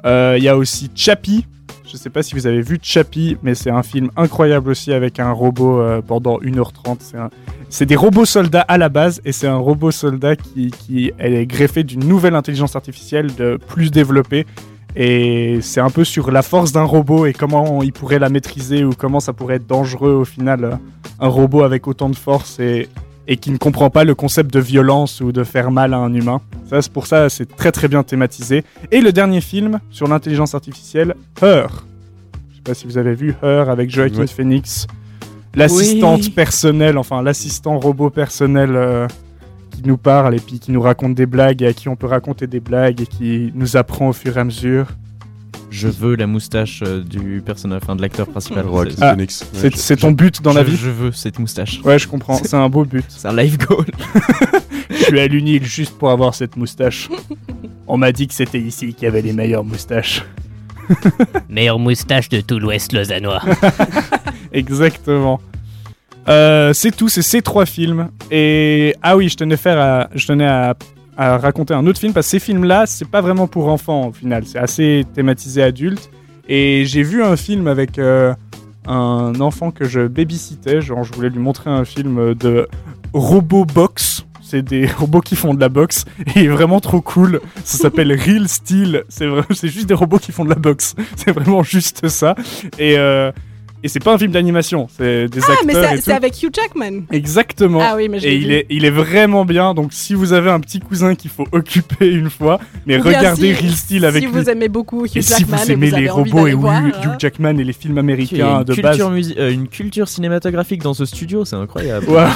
Euh, 0.04 0.37
Il 0.38 0.44
y 0.44 0.49
a 0.49 0.56
aussi 0.56 0.90
Chappie. 0.94 1.47
Je 1.85 1.97
sais 1.97 2.11
pas 2.11 2.23
si 2.23 2.35
vous 2.35 2.47
avez 2.47 2.62
vu 2.62 2.78
Chappie, 2.80 3.37
mais 3.42 3.54
c'est 3.54 3.71
un 3.71 3.82
film 3.82 4.11
incroyable 4.16 4.71
aussi 4.71 4.92
avec 4.92 5.21
un 5.21 5.30
robot 5.30 5.80
euh, 5.80 6.00
pendant 6.00 6.38
1h30. 6.38 7.28
C'est 7.68 7.87
des 7.87 7.97
robots 7.97 8.25
soldats 8.25 8.62
à 8.62 8.78
la 8.78 8.88
base 8.88 9.21
et 9.25 9.32
c'est 9.32 9.47
un 9.47 9.56
robot 9.56 9.90
soldat 9.90 10.37
qui, 10.37 10.71
qui 10.71 11.12
est 11.18 11.47
greffé 11.47 11.85
d'une 11.85 12.04
nouvelle 12.04 12.35
intelligence 12.35 12.76
artificielle 12.76 13.35
de 13.35 13.59
plus 13.66 13.90
développée. 13.90 14.47
Et 14.94 15.59
c'est 15.62 15.80
un 15.80 15.90
peu 15.90 16.04
sur 16.04 16.30
la 16.30 16.42
force 16.42 16.73
d'un 16.73 16.82
robot 16.82 17.26
et 17.26 17.32
comment 17.32 17.82
il 17.82 17.92
pourrait 17.92 18.18
la 18.18 18.28
maîtriser 18.28 18.85
ou 18.85 18.92
comment 18.92 19.21
ça 19.21 19.32
pourrait 19.32 19.56
être 19.56 19.66
dangereux 19.66 20.12
au 20.12 20.25
final, 20.25 20.64
euh, 20.64 20.75
un 21.18 21.28
robot 21.28 21.62
avec 21.62 21.87
autant 21.88 22.11
de 22.11 22.16
force 22.16 22.59
et, 22.61 22.88
et 23.29 23.37
qui 23.37 23.50
ne 23.50 23.57
comprend 23.57 23.88
pas 23.91 24.05
le 24.05 24.14
concept 24.14 24.52
de 24.52 24.59
violence 24.61 25.21
ou 25.21 25.31
de 25.33 25.45
faire 25.45 25.71
mal 25.71 25.95
à 25.95 25.99
un 25.99 26.12
humain. 26.12 26.41
Ça, 26.69 26.83
c'est 26.83 26.93
pour 26.93 27.07
ça, 27.07 27.29
c'est 27.29 27.47
très 27.57 27.71
très 27.73 27.88
bien 27.88 28.02
thématisé. 28.02 28.64
Et 28.91 29.00
le 29.00 29.12
dernier 29.12 29.41
film 29.41 29.79
sur 29.91 30.09
l'intelligence 30.09 30.55
artificielle, 30.55 31.14
Her. 31.41 31.69
Je 32.50 32.57
sais 32.57 32.62
pas 32.64 32.75
si 32.75 32.87
vous 32.87 32.99
avez 32.99 33.14
vu 33.14 33.35
Her 33.43 33.69
avec 33.71 33.91
Joaquin 33.91 34.21
Ouais. 34.21 34.26
Phoenix, 34.26 34.87
l'assistante 35.55 36.23
Oui. 36.25 36.31
personnelle, 36.31 36.99
enfin 36.99 37.23
l'assistant 37.23 37.79
robot 37.79 38.11
personnel 38.11 38.71
euh, 38.75 39.07
qui 39.71 39.83
nous 39.85 39.97
parle 39.99 40.35
et 40.35 40.41
puis 40.41 40.59
qui 40.59 40.73
nous 40.73 40.83
raconte 40.83 41.14
des 41.14 41.26
blagues 41.26 41.62
et 41.62 41.67
à 41.69 41.73
qui 41.73 41.88
on 41.88 41.97
peut 41.97 42.07
raconter 42.07 42.47
des 42.47 42.61
blagues 42.61 43.00
et 43.00 43.07
qui 43.07 43.52
nous 43.55 43.76
apprend 43.76 44.09
au 44.09 44.12
fur 44.12 44.37
et 44.37 44.41
à 44.41 44.45
mesure. 44.45 44.87
Je 45.73 45.88
veux 45.88 46.17
la 46.17 46.26
moustache 46.26 46.83
euh, 46.87 47.02
du 47.02 47.43
personnage, 47.45 47.81
enfin 47.83 47.97
de 47.97 48.02
l'acteur 48.02 48.26
principal. 48.29 48.67
Ah, 49.00 49.17
C'est 49.75 49.97
ton 49.97 50.12
but 50.12 50.43
dans 50.43 50.52
la 50.52 50.62
Je- 50.64 50.71
vie 50.71 50.76
Je 50.76 50.91
veux 50.91 51.12
cette 51.12 51.38
moustache. 51.38 51.81
Ouais, 51.83 51.99
je 51.99 52.07
comprends, 52.07 52.37
c'est 52.37 52.55
un 52.55 52.69
beau 52.69 52.85
but. 52.85 53.05
C'est 53.09 53.26
un 53.26 53.35
live 53.35 53.57
goal. 53.57 53.87
Je 54.91 54.97
suis 55.07 55.19
à 55.21 55.26
l'UNIL 55.26 55.64
juste 55.64 55.99
pour 55.99 56.11
avoir 56.11 56.35
cette 56.35 56.57
moustache. 56.57 57.09
On 57.87 57.97
m'a 57.97 58.12
dit 58.12 58.29
que 58.29 58.35
c'était 58.35 58.61
ici 58.61 58.93
qu'il 58.93 59.05
y 59.05 59.07
avait 59.07 59.23
les 59.23 59.33
meilleures 59.33 59.64
moustaches. 59.64 60.23
Meilleure 61.49 61.79
moustache 61.79 62.29
de 62.29 62.43
tout 62.43 62.59
l'Ouest 62.59 62.93
lausannois. 62.93 63.41
Exactement. 64.52 65.41
Euh, 66.29 66.73
c'est 66.75 66.95
tout, 66.95 67.09
c'est 67.09 67.23
ces 67.23 67.41
trois 67.41 67.64
films. 67.67 68.11
Et 68.31 68.95
ah 69.02 69.17
oui, 69.17 69.29
je 69.31 69.37
tenais, 69.37 69.57
faire 69.57 69.79
à, 69.79 70.09
je 70.14 70.26
tenais 70.26 70.47
à, 70.47 70.75
à 71.16 71.37
raconter 71.38 71.75
un 71.75 71.87
autre 71.87 71.99
film 71.99 72.12
parce 72.12 72.26
que 72.26 72.31
ces 72.33 72.38
films-là, 72.38 72.87
c'est 72.87 73.09
pas 73.09 73.21
vraiment 73.21 73.47
pour 73.47 73.69
enfants 73.69 74.09
au 74.09 74.12
final, 74.12 74.45
c'est 74.47 74.59
assez 74.59 75.04
thématisé 75.14 75.62
adulte. 75.62 76.11
Et 76.49 76.85
j'ai 76.87 77.02
vu 77.02 77.23
un 77.23 77.37
film 77.37 77.69
avec 77.69 77.99
euh, 77.99 78.35
un 78.87 79.40
enfant 79.40 79.71
que 79.71 79.85
je 79.85 80.07
babysitais, 80.07 80.81
genre 80.81 81.04
je 81.04 81.12
voulais 81.12 81.31
lui 81.31 81.38
montrer 81.38 81.71
un 81.71 81.85
film 81.85 82.35
de 82.35 82.69
robot 83.12 83.64
box. 83.64 84.26
C'est 84.42 84.62
des 84.62 84.87
robots 84.99 85.21
qui 85.21 85.37
font 85.37 85.54
de 85.54 85.61
la 85.61 85.69
boxe 85.69 86.04
et 86.26 86.40
il 86.40 86.45
est 86.45 86.49
vraiment 86.49 86.81
trop 86.81 87.00
cool. 87.00 87.40
Ça 87.64 87.78
s'appelle 87.78 88.12
Real 88.21 88.49
Steel. 88.49 89.04
C'est 89.09 89.69
juste 89.69 89.87
des 89.87 89.95
robots 89.95 90.19
qui 90.19 90.33
font 90.33 90.45
de 90.45 90.50
la 90.50 90.57
boxe. 90.57 90.95
C'est 91.16 91.33
vraiment 91.33 91.62
juste 91.62 92.09
ça. 92.09 92.35
Et 92.78 92.99
euh, 92.99 93.33
et 93.83 93.89
c'est 93.89 93.99
pas 94.03 94.15
un 94.15 94.19
film 94.19 94.33
d'animation, 94.33 94.89
c'est 94.97 95.29
des 95.29 95.41
Ah, 95.49 95.55
mais 95.67 95.75
acteurs 95.75 95.91
c'est 95.91 95.97
tout. 95.97 96.03
c'est 96.05 96.12
avec 96.12 96.43
Hugh 96.43 96.51
Jackman. 96.55 97.03
Exactement. 97.11 97.81
Ah 97.83 97.95
oui, 97.97 98.09
mais 98.09 98.19
je 98.21 98.27
et 98.29 98.37
il 98.37 98.47
vu. 98.47 98.53
est, 98.55 98.67
il 98.71 98.85
est 98.85 98.91
vraiment 98.91 99.45
bien. 99.45 99.75
Donc, 99.75 99.93
si 99.93 100.15
vous 100.15 100.33
avez 100.33 100.51
un 100.51 100.61
petit 100.61 100.81
cousin 100.81 101.15
qu'il 101.15 101.31
faut 101.31 101.47
occuper 101.53 102.09
une 102.12 102.31
fois, 102.31 102.59
mais 102.87 102.99
Ou 102.99 103.03
regardez 103.03 103.55
si- 103.55 103.61
Real 103.62 103.73
Steel 103.73 104.05
avec 104.05 104.23
si 104.23 104.29
lui. 104.29 104.41
vous 104.41 104.49
aimez 104.51 104.69
beaucoup 104.69 105.05
Hugh 105.07 105.17
et 105.17 105.23
si 105.23 105.31
Jackman 105.41 105.57
vous 105.59 105.71
aimez 105.73 105.87
et 105.87 105.91
vous 105.91 105.97
les 105.97 106.09
robots 106.11 106.47
et 106.47 106.53
voir, 106.55 106.85
Hugh, 106.87 106.93
hein. 106.95 107.01
Hugh 107.15 107.21
Jackman 107.21 107.59
et 107.59 107.65
les 107.65 107.73
films 107.73 107.95
Il 107.97 107.99
américains 107.99 108.59
une 108.59 108.65
de 108.65 108.75
culture, 108.75 109.11
base, 109.11 109.35
euh, 109.39 109.51
une 109.53 109.69
culture 109.69 110.09
cinématographique 110.09 110.83
dans 110.83 110.95
ce 110.95 111.05
studio, 111.05 111.45
c'est 111.45 111.57
incroyable. 111.57 112.09
Ouais. 112.09 112.27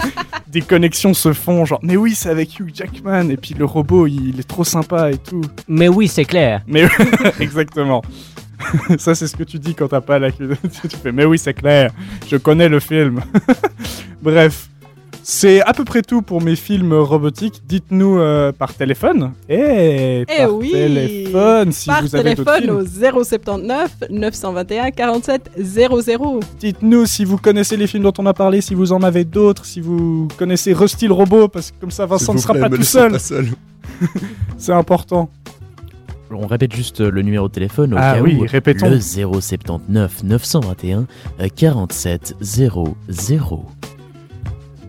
des 0.48 0.60
connexions 0.62 1.14
se 1.14 1.32
font. 1.32 1.64
Genre, 1.64 1.80
mais 1.82 1.96
oui, 1.96 2.14
c'est 2.14 2.28
avec 2.30 2.58
Hugh 2.58 2.70
Jackman. 2.74 3.28
Et 3.30 3.36
puis 3.36 3.54
le 3.58 3.64
robot, 3.64 4.06
il 4.06 4.40
est 4.40 4.46
trop 4.48 4.64
sympa 4.64 5.10
et 5.10 5.18
tout. 5.18 5.42
Mais 5.68 5.88
oui, 5.88 6.08
c'est 6.08 6.24
clair. 6.24 6.62
Mais 6.66 6.84
exactement. 7.40 8.02
Ça, 8.98 9.14
c'est 9.14 9.26
ce 9.26 9.36
que 9.36 9.44
tu 9.44 9.58
dis 9.58 9.74
quand 9.74 9.88
t'as 9.88 10.00
pas 10.00 10.18
la. 10.18 10.30
tu 10.32 10.46
fais, 11.02 11.12
mais 11.12 11.24
oui, 11.24 11.38
c'est 11.38 11.54
clair. 11.54 11.90
Je 12.28 12.36
connais 12.36 12.68
le 12.68 12.80
film. 12.80 13.20
Bref. 14.22 14.68
C'est 15.28 15.60
à 15.62 15.72
peu 15.72 15.82
près 15.84 16.02
tout 16.02 16.22
pour 16.22 16.40
mes 16.40 16.54
films 16.54 16.92
robotiques. 16.92 17.62
Dites-nous 17.66 18.20
euh, 18.20 18.52
par 18.52 18.72
téléphone. 18.74 19.32
Eh, 19.48 20.24
par 20.24 20.54
oui. 20.54 20.70
téléphone, 20.70 21.72
si 21.72 21.88
Par 21.88 22.02
vous 22.02 22.14
avez 22.14 22.36
téléphone 22.36 22.70
au 22.70 22.84
079 23.24 23.90
921 24.08 24.92
47 24.92 25.50
00. 25.58 26.40
Dites-nous 26.60 27.06
si 27.06 27.24
vous 27.24 27.38
connaissez 27.38 27.76
les 27.76 27.88
films 27.88 28.04
dont 28.04 28.12
on 28.18 28.26
a 28.26 28.34
parlé, 28.34 28.60
si 28.60 28.76
vous 28.76 28.92
en 28.92 29.02
avez 29.02 29.24
d'autres, 29.24 29.64
si 29.64 29.80
vous 29.80 30.28
connaissez 30.38 30.72
Rusty 30.72 31.08
le 31.08 31.14
robot, 31.14 31.48
parce 31.48 31.72
que 31.72 31.80
comme 31.80 31.90
ça, 31.90 32.06
Vincent 32.06 32.32
ne 32.32 32.38
sera 32.38 32.54
plaît, 32.54 32.62
pas 32.62 32.76
tout 32.76 32.84
seul. 32.84 33.18
C'est 34.58 34.72
important. 34.72 35.28
On 36.30 36.46
répète 36.46 36.74
juste 36.74 37.00
euh, 37.00 37.10
le 37.10 37.22
numéro 37.22 37.48
de 37.48 37.52
téléphone 37.52 37.94
au 37.94 37.96
Ah 37.98 38.14
cas 38.16 38.22
oui, 38.22 38.36
où. 38.40 38.46
répétons. 38.46 38.90
Le 38.90 39.00
079 39.00 40.24
921 40.24 41.06
euh, 41.40 41.48
47 41.54 42.36
00. 42.40 42.96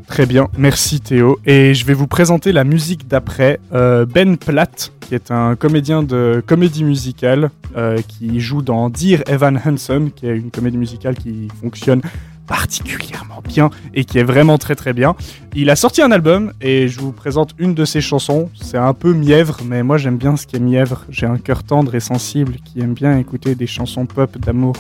Très 0.08 0.26
bien, 0.26 0.48
merci 0.58 1.02
Théo. 1.02 1.38
Et 1.46 1.74
je 1.74 1.86
vais 1.86 1.94
vous 1.94 2.08
présenter 2.08 2.52
la 2.54 2.64
musique 2.64 3.08
d'après. 3.08 3.60
Euh, 3.74 4.06
ben 4.06 4.38
Platt, 4.38 4.92
qui 5.02 5.16
est 5.16 5.32
un 5.32 5.56
comédien 5.56 6.02
de 6.02 6.42
comédie 6.46 6.86
musicale, 6.86 7.50
euh, 7.76 7.98
qui 8.08 8.40
joue 8.40 8.62
dans 8.62 8.90
Dear 8.90 9.20
Evan 9.28 9.60
Handsome, 9.64 10.12
qui 10.12 10.26
est 10.28 10.36
une 10.38 10.50
comédie 10.50 10.78
musicale 10.78 11.16
qui 11.16 11.50
fonctionne 11.62 12.02
particulièrement 12.48 13.42
bien 13.46 13.70
et 13.94 14.06
qui 14.06 14.18
est 14.18 14.24
vraiment 14.24 14.58
très 14.58 14.76
très 14.76 14.94
bien. 14.94 15.16
Il 15.54 15.70
a 15.70 15.76
sorti 15.76 16.02
un 16.02 16.12
album 16.12 16.54
et 16.62 16.88
je 16.88 17.00
vous 17.00 17.12
présente 17.12 17.52
une 17.58 17.74
de 17.74 17.86
ses 17.86 18.02
chansons. 18.02 18.50
C'est 18.60 18.78
un 18.78 18.94
peu 18.94 19.14
mièvre, 19.14 19.60
mais 19.66 19.84
moi 19.84 19.98
j'aime 19.98 20.18
bien 20.18 20.38
ce 20.38 20.48
qui 20.48 20.56
est 20.56 20.60
mièvre. 20.60 21.06
J'ai 21.10 21.26
un 21.26 21.38
cœur 21.38 21.64
tendre 21.64 21.94
et 21.96 22.00
sensible 22.00 22.56
qui 22.64 22.80
aime 22.80 22.94
bien 22.94 23.18
écouter 23.18 23.56
des 23.56 23.68
chansons 23.68 24.06
pop 24.06 24.38
d'amour. 24.38 24.76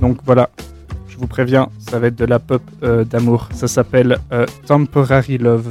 Donc 0.00 0.18
voilà, 0.24 0.50
je 1.08 1.16
vous 1.16 1.26
préviens, 1.26 1.68
ça 1.78 1.98
va 1.98 2.08
être 2.08 2.16
de 2.16 2.24
la 2.24 2.38
pop 2.38 2.62
euh, 2.82 3.04
d'amour. 3.04 3.48
Ça 3.52 3.68
s'appelle 3.68 4.18
euh, 4.32 4.46
Temporary 4.66 5.38
Love. 5.38 5.70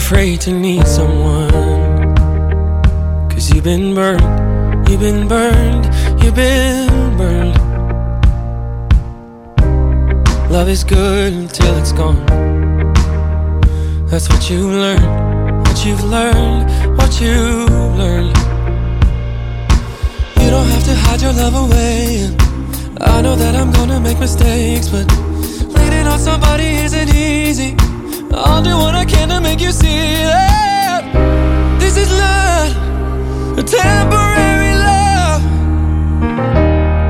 Afraid 0.00 0.40
to 0.40 0.50
need 0.50 0.86
someone. 0.86 1.50
Cause 3.30 3.52
you've 3.52 3.64
been 3.64 3.94
burned, 3.94 4.88
you've 4.88 5.00
been 5.00 5.28
burned, 5.28 5.84
you've 6.22 6.34
been 6.34 7.16
burned. 7.18 7.58
Love 10.50 10.68
is 10.68 10.84
good 10.84 11.32
until 11.34 11.72
it's 11.80 11.92
gone. 11.92 12.24
That's 14.10 14.26
what 14.30 14.42
you 14.50 14.60
learn, 14.84 15.04
what 15.64 15.84
you've 15.84 16.04
learned, 16.16 16.62
what 16.98 17.12
you've 17.20 17.94
learned. 18.02 18.36
You 20.40 20.48
don't 20.54 20.68
have 20.74 20.84
to 20.90 20.94
hide 21.04 21.20
your 21.20 21.34
love 21.42 21.56
away. 21.64 22.34
I 23.14 23.20
know 23.20 23.36
that 23.36 23.54
I'm 23.54 23.70
gonna 23.70 24.00
make 24.00 24.18
mistakes, 24.18 24.88
but 24.88 25.06
leaning 25.76 26.06
on 26.06 26.18
somebody 26.18 26.68
isn't 26.86 27.10
easy. 27.14 27.89
I'll 28.32 28.62
do 28.62 28.76
what 28.76 28.94
I 28.94 29.04
can 29.04 29.28
to 29.28 29.40
make 29.40 29.60
you 29.60 29.72
see 29.72 30.22
that 30.24 31.02
this 31.80 31.96
is 31.96 32.08
not 32.10 32.70
a 33.58 33.62
temporary 33.62 34.74
love. 34.88 35.42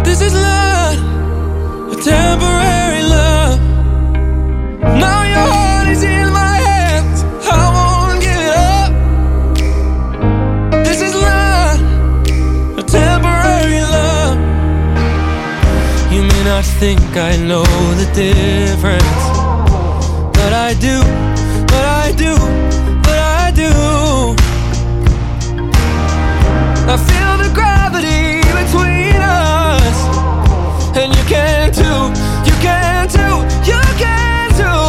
This 0.05 0.23
is 0.23 0.33
not 0.33 0.95
a 1.93 1.97
temporary 2.03 3.03
love. 3.03 3.61
Now 4.81 5.25
your 5.25 5.47
heart 5.55 5.89
is 5.89 6.03
in 6.03 6.33
my 6.33 6.57
hands. 6.57 7.23
I 7.45 7.71
won't 7.77 8.21
give 8.23 8.41
it 8.49 8.55
up. 8.75 8.93
This 10.85 11.01
is 11.03 11.13
not 11.13 11.79
a 12.79 12.83
temporary 12.83 13.83
love. 13.97 14.39
You 16.13 16.23
may 16.23 16.45
not 16.45 16.65
think 16.65 17.01
I 17.17 17.37
know 17.37 17.65
the 18.01 18.07
difference 18.15 19.30
but 20.41 20.53
I 20.55 20.73
do, 20.87 20.97
but 21.73 21.85
I 22.05 22.13
do, 22.17 22.33
but 23.07 23.19
I 23.43 23.53
do. 23.63 23.71
I 26.93 26.97
feel 27.09 27.33
the 27.45 27.51
gravity 27.53 28.41
between 28.61 29.21
us, 29.21 29.97
and 30.97 31.09
you 31.17 31.25
can 31.29 31.73
too, 31.81 32.01
you 32.49 32.57
can 32.67 33.07
too, 33.17 33.35
you 33.71 33.81
can 34.03 34.49
too. 34.61 34.85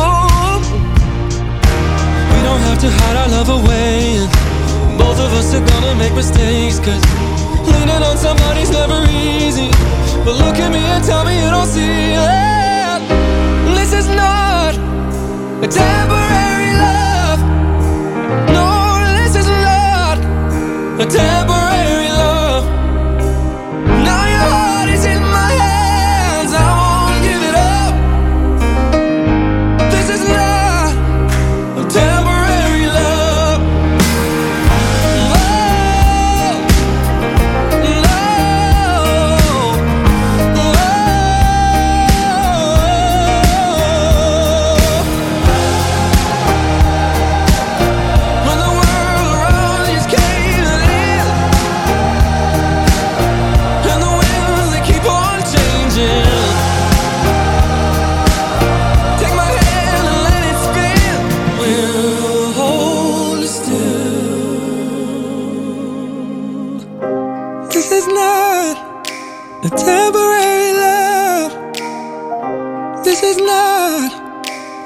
We 2.32 2.40
don't 2.48 2.64
have 2.68 2.80
to 2.86 2.90
hide 3.00 3.18
our 3.22 3.30
love 3.36 3.50
away, 3.60 4.24
and 4.24 4.98
both 4.98 5.20
of 5.20 5.32
us 5.40 5.54
are 5.54 5.66
gonna 5.72 5.96
make 5.96 6.14
mistakes, 6.14 6.80
cause 6.80 7.04
leaning 7.68 8.04
on 8.10 8.18
somebody's 8.18 8.72
never 8.72 9.00
easy. 9.12 9.70
But 10.24 10.36
look 10.44 10.58
at 10.64 10.72
me 10.72 10.80
and 10.94 11.04
tell 11.04 11.24
me 11.26 11.34
you 11.44 11.50
don't 11.56 11.68
see 11.68 12.16
it. 12.16 13.02
This 13.78 13.92
is 13.94 14.08
not 14.08 14.74
temporary 21.06 21.91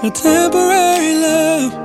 a 0.06 0.12
temporary 0.12 1.16
love. 1.16 1.85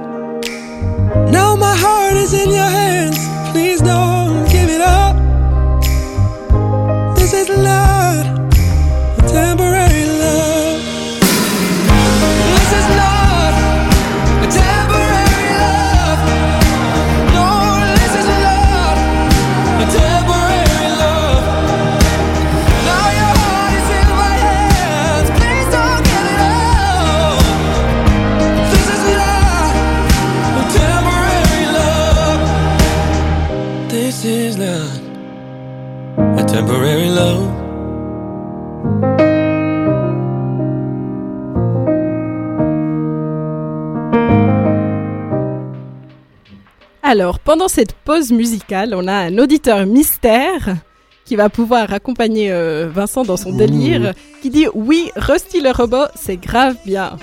Alors, 47.11 47.41
pendant 47.41 47.67
cette 47.67 47.93
pause 47.93 48.31
musicale, 48.31 48.95
on 48.95 49.09
a 49.09 49.13
un 49.13 49.37
auditeur 49.39 49.85
mystère 49.85 50.77
qui 51.25 51.35
va 51.35 51.49
pouvoir 51.49 51.93
accompagner 51.93 52.53
euh, 52.53 52.89
Vincent 52.89 53.25
dans 53.25 53.37
son 53.37 53.53
délire, 53.53 54.15
qui 54.41 54.49
dit 54.49 54.67
oui, 54.75 55.11
Rusty 55.17 55.61
le 55.61 55.73
robot, 55.73 56.05
c'est 56.15 56.37
grave 56.37 56.77
bien. 56.87 57.17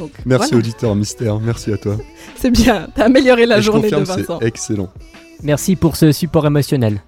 Donc, 0.00 0.10
Merci 0.26 0.48
voilà, 0.48 0.58
auditeur 0.58 0.96
mystère, 0.96 1.38
merci 1.38 1.72
à 1.72 1.76
toi. 1.76 1.96
c'est 2.34 2.50
bien, 2.50 2.88
t'as 2.92 3.04
amélioré 3.04 3.46
la 3.46 3.58
Et 3.58 3.62
je 3.62 3.66
journée 3.66 3.88
de 3.88 3.94
confirme, 3.94 4.18
Vincent. 4.18 4.38
c'est 4.40 4.48
excellent. 4.48 4.90
Merci 5.44 5.76
pour 5.76 5.94
ce 5.94 6.10
support 6.10 6.44
émotionnel. 6.44 7.00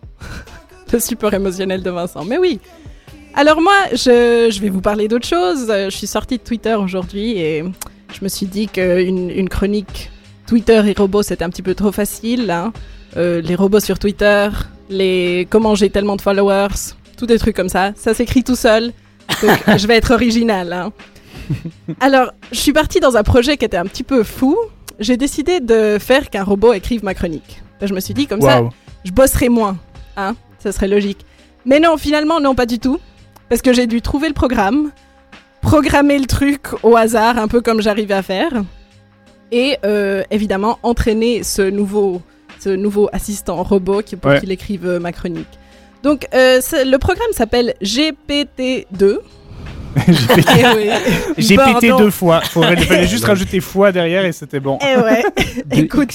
le 0.92 1.00
support 1.00 1.34
émotionnel 1.34 1.82
de 1.82 1.90
Vincent. 1.90 2.24
Mais 2.24 2.38
oui. 2.38 2.60
Alors 3.34 3.60
moi, 3.60 3.74
je, 3.90 4.48
je 4.48 4.60
vais 4.60 4.68
vous 4.68 4.80
parler 4.80 5.08
d'autre 5.08 5.26
chose. 5.26 5.66
Je 5.66 5.90
suis 5.90 6.06
sortie 6.06 6.38
de 6.38 6.44
Twitter 6.44 6.76
aujourd'hui 6.76 7.40
et 7.40 7.64
je 8.14 8.22
me 8.22 8.28
suis 8.28 8.46
dit 8.46 8.68
qu'une 8.68 9.28
une 9.28 9.48
chronique 9.48 10.12
Twitter 10.46 10.82
et 10.86 10.94
robots, 10.98 11.22
c'était 11.22 11.44
un 11.44 11.50
petit 11.50 11.62
peu 11.62 11.74
trop 11.74 11.92
facile. 11.92 12.50
hein. 12.50 12.72
Euh, 13.16 13.40
les 13.40 13.54
robots 13.54 13.80
sur 13.80 13.98
Twitter, 13.98 14.48
les 14.88 15.46
comment 15.50 15.74
j'ai 15.74 15.90
tellement 15.90 16.16
de 16.16 16.22
followers, 16.22 16.68
tous 17.16 17.26
des 17.26 17.38
trucs 17.38 17.56
comme 17.56 17.68
ça. 17.68 17.92
Ça 17.96 18.14
s'écrit 18.14 18.42
tout 18.42 18.56
seul. 18.56 18.92
Donc 19.42 19.58
je 19.78 19.86
vais 19.86 19.96
être 19.96 20.12
original. 20.12 20.72
hein. 20.72 20.92
Alors, 22.00 22.32
je 22.52 22.58
suis 22.58 22.72
partie 22.72 23.00
dans 23.00 23.16
un 23.16 23.22
projet 23.22 23.56
qui 23.56 23.64
était 23.64 23.76
un 23.76 23.84
petit 23.86 24.02
peu 24.04 24.22
fou. 24.22 24.56
J'ai 24.98 25.16
décidé 25.16 25.60
de 25.60 25.98
faire 26.00 26.30
qu'un 26.30 26.44
robot 26.44 26.72
écrive 26.72 27.04
ma 27.04 27.14
chronique. 27.14 27.62
Je 27.80 27.92
me 27.94 28.00
suis 28.00 28.14
dit 28.14 28.26
comme 28.26 28.40
ça, 28.40 28.60
je 29.04 29.10
bosserai 29.10 29.48
moins. 29.48 29.76
Hein, 30.16 30.34
ça 30.58 30.70
serait 30.72 30.88
logique. 30.88 31.24
Mais 31.66 31.80
non, 31.80 31.96
finalement, 31.96 32.40
non, 32.40 32.54
pas 32.54 32.66
du 32.66 32.78
tout. 32.78 32.98
Parce 33.48 33.60
que 33.62 33.72
j'ai 33.72 33.86
dû 33.86 34.00
trouver 34.02 34.28
le 34.28 34.34
programme, 34.34 34.90
programmer 35.60 36.18
le 36.18 36.26
truc 36.26 36.68
au 36.82 36.96
hasard, 36.96 37.38
un 37.38 37.48
peu 37.48 37.60
comme 37.60 37.82
j'arrivais 37.82 38.14
à 38.14 38.22
faire. 38.22 38.50
Et 39.52 39.76
euh, 39.84 40.22
évidemment, 40.30 40.78
entraîner 40.82 41.42
ce 41.44 41.62
nouveau, 41.62 42.22
ce 42.58 42.70
nouveau 42.70 43.08
assistant 43.12 43.62
robot 43.62 44.02
qui, 44.02 44.16
pour 44.16 44.30
Ouais. 44.32 44.40
qu'il 44.40 44.50
écrive 44.50 44.86
euh, 44.86 44.98
ma 44.98 45.12
chronique. 45.12 45.46
Donc, 46.02 46.26
euh, 46.34 46.60
le 46.84 46.96
programme 46.96 47.30
s'appelle 47.32 47.74
GPT-2. 47.82 49.18
Eh 50.08 50.66
oui. 50.74 50.88
J'ai 51.36 51.56
pété 51.56 51.90
deux 51.98 52.10
fois. 52.10 52.40
Faudrait, 52.40 52.74
il 52.78 52.84
fallait 52.86 53.06
juste 53.06 53.24
rajouter 53.32 53.60
fois 53.60 53.92
derrière 53.92 54.24
et 54.24 54.32
c'était 54.32 54.58
bon. 54.58 54.78
Eh 54.80 54.96
ouais. 54.98 55.22
Écoute, 55.70 56.14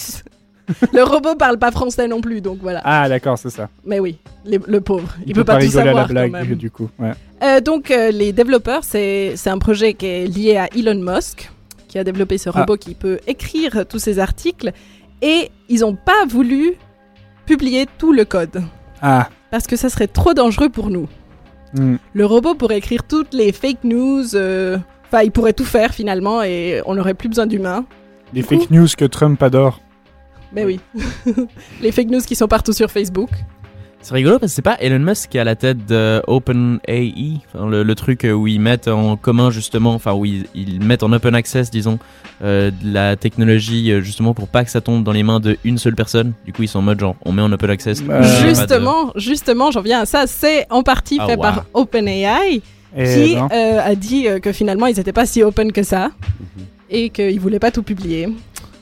le 0.93 1.03
robot 1.03 1.35
parle 1.35 1.59
pas 1.59 1.69
français 1.71 2.07
non 2.07 2.19
plus, 2.19 2.41
donc 2.41 2.57
voilà. 2.59 2.81
Ah 2.83 3.07
d'accord, 3.07 3.37
c'est 3.37 3.51
ça. 3.51 3.69
Mais 3.85 3.99
oui, 3.99 4.17
les- 4.45 4.59
le 4.65 4.81
pauvre, 4.81 5.15
il, 5.21 5.29
Il, 5.29 5.33
peut, 5.35 5.41
peut 5.41 5.45
pas, 5.45 5.53
tout 5.59 5.67
rigoler 5.67 5.85
savoir 5.85 6.05
à 6.05 6.07
la 6.07 6.13
blague 6.13 6.31
quand 6.31 6.39
même. 6.49 6.55
du 6.55 6.71
coup. 6.71 6.89
Ouais. 6.97 7.11
Euh, 7.43 7.61
donc, 7.61 7.91
euh, 7.91 8.09
les 8.09 8.33
développeurs, 8.33 8.81
c'est 8.83 9.33
c'est 9.35 9.51
un 9.51 9.59
projet 9.59 9.93
qui 9.93 10.07
est 10.07 10.25
lié 10.25 10.57
à 10.57 10.67
Elon 10.75 10.95
Musk, 10.99 11.51
qui 11.87 11.97
a 11.99 12.03
développé 12.03 12.37
ce 12.37 12.49
Ah. 12.49 12.59
robot 12.59 12.77
qui 12.77 12.93
peut 12.95 13.19
écrire 13.27 13.85
tous 13.87 13.99
ces 13.99 14.19
articles. 14.19 14.71
Et 15.21 15.49
ils 15.69 15.79
n'ont 15.81 15.95
pas 15.95 16.25
voulu 16.27 16.73
publier 17.45 17.85
tout 17.97 18.13
le 18.13 18.25
code, 18.25 18.61
Ah. 19.01 19.29
parce 19.51 19.65
que 19.67 19.75
ça 19.75 19.89
serait 19.89 20.07
trop 20.07 20.33
dangereux 20.33 20.69
pour 20.69 20.89
nous. 20.89 21.07
hmm. 21.75 21.95
Le 22.13 22.25
robot 22.25 22.55
pourrait 22.55 22.77
écrire 22.77 23.03
toutes 23.07 23.33
les 23.33 23.51
fake 23.51 23.83
news, 23.83 24.35
euh, 24.35 24.77
enfin, 25.07 25.23
il 25.23 25.31
pourrait 25.31 25.53
tout 25.53 25.65
faire 25.65 25.93
finalement, 25.93 26.43
et 26.43 26.81
on 26.85 26.95
n'aurait 26.95 27.13
plus 27.13 27.29
besoin 27.29 27.47
d'humains. 27.47 27.85
Les 28.33 28.41
fake 28.43 28.69
news 28.71 28.87
que 28.97 29.05
Trump 29.05 29.41
adore. 29.41 29.79
Mais 30.53 30.65
oui, 30.65 30.79
les 31.81 31.91
fake 31.91 32.07
news 32.09 32.21
qui 32.21 32.35
sont 32.35 32.47
partout 32.47 32.73
sur 32.73 32.89
Facebook. 32.91 33.29
C'est 34.07 34.13
rigolo 34.13 34.39
parce 34.39 34.53
que 34.53 34.55
c'est 34.55 34.61
pas 34.61 34.77
Elon 34.79 34.99
Musk 34.99 35.29
qui 35.31 35.37
est 35.37 35.41
à 35.41 35.43
la 35.43 35.55
tête 35.57 35.85
de 35.85 36.21
OpenAI, 36.27 37.39
enfin, 37.53 37.67
le, 37.67 37.83
le 37.83 37.95
truc 37.95 38.23
euh, 38.23 38.31
où 38.31 38.47
ils 38.47 38.59
mettent 38.59 38.87
en 38.87 39.17
commun 39.17 39.51
justement, 39.51 39.93
enfin 39.93 40.13
où 40.13 40.23
ils, 40.23 40.45
ils 40.55 40.81
mettent 40.81 41.03
en 41.03 41.11
open 41.11 41.35
access, 41.35 41.69
disons, 41.69 41.99
euh, 42.41 42.71
de 42.71 42.93
la 42.93 43.17
technologie 43.17 43.91
euh, 43.91 44.01
justement 44.01 44.33
pour 44.33 44.47
pas 44.47 44.63
que 44.63 44.71
ça 44.71 44.79
tombe 44.79 45.03
dans 45.03 45.11
les 45.11 45.23
mains 45.23 45.41
d'une 45.41 45.77
seule 45.77 45.95
personne. 45.95 46.31
Du 46.45 46.53
coup, 46.53 46.63
ils 46.63 46.67
sont 46.69 46.79
en 46.79 46.83
mode 46.83 46.99
genre, 47.01 47.15
on 47.25 47.33
met 47.33 47.41
en 47.41 47.51
open 47.51 47.69
access. 47.69 48.01
Euh, 48.09 48.21
a 48.21 48.21
de- 48.21 48.47
justement, 48.47 49.11
justement, 49.17 49.71
j'en 49.71 49.81
viens 49.81 50.01
à 50.01 50.05
ça. 50.05 50.23
C'est 50.25 50.65
en 50.69 50.83
partie 50.83 51.17
Ah, 51.19 51.25
fait 51.27 51.35
wow. 51.35 51.41
par 51.41 51.65
OpenAI. 51.73 52.61
Et 52.97 53.03
qui 53.03 53.35
euh, 53.35 53.81
a 53.83 53.95
dit 53.95 54.25
que 54.41 54.53
finalement 54.53 54.87
ils 54.87 54.95
n'étaient 54.95 55.11
pas 55.11 55.25
si 55.25 55.43
open 55.43 55.73
que 55.73 55.83
ça 55.83 56.11
Mhm. 56.39 56.63
et 56.89 57.09
qu'ils 57.09 57.39
voulaient 57.41 57.59
pas 57.59 57.71
tout 57.71 57.83
publier. 57.83 58.29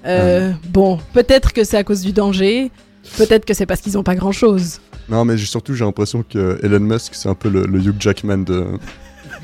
Euh, 0.06 0.52
Bon, 0.70 1.00
peut-être 1.14 1.52
que 1.52 1.64
c'est 1.64 1.78
à 1.78 1.84
cause 1.84 2.02
du 2.02 2.12
danger, 2.14 2.70
peut-être 3.18 3.44
que 3.46 3.56
c'est 3.56 3.66
parce 3.66 3.82
qu'ils 3.82 3.98
ont 3.98 4.04
pas 4.04 4.14
grand 4.16 4.32
chose. 4.32 4.80
Non, 5.10 5.24
mais 5.26 5.38
surtout, 5.38 5.74
j'ai 5.76 5.86
l'impression 5.86 6.24
que 6.24 6.60
Elon 6.64 6.80
Musk, 6.80 7.14
c'est 7.16 7.30
un 7.30 7.36
peu 7.36 7.50
le, 7.50 7.66
le 7.66 7.80
Hugh 7.80 7.96
Jackman 8.00 8.40
de, 8.40 8.66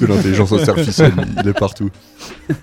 de 0.02 0.08
l'intelligence 0.08 0.52
artificielle. 0.68 1.14
Il 1.44 1.50
est 1.50 1.58
partout. 1.58 1.90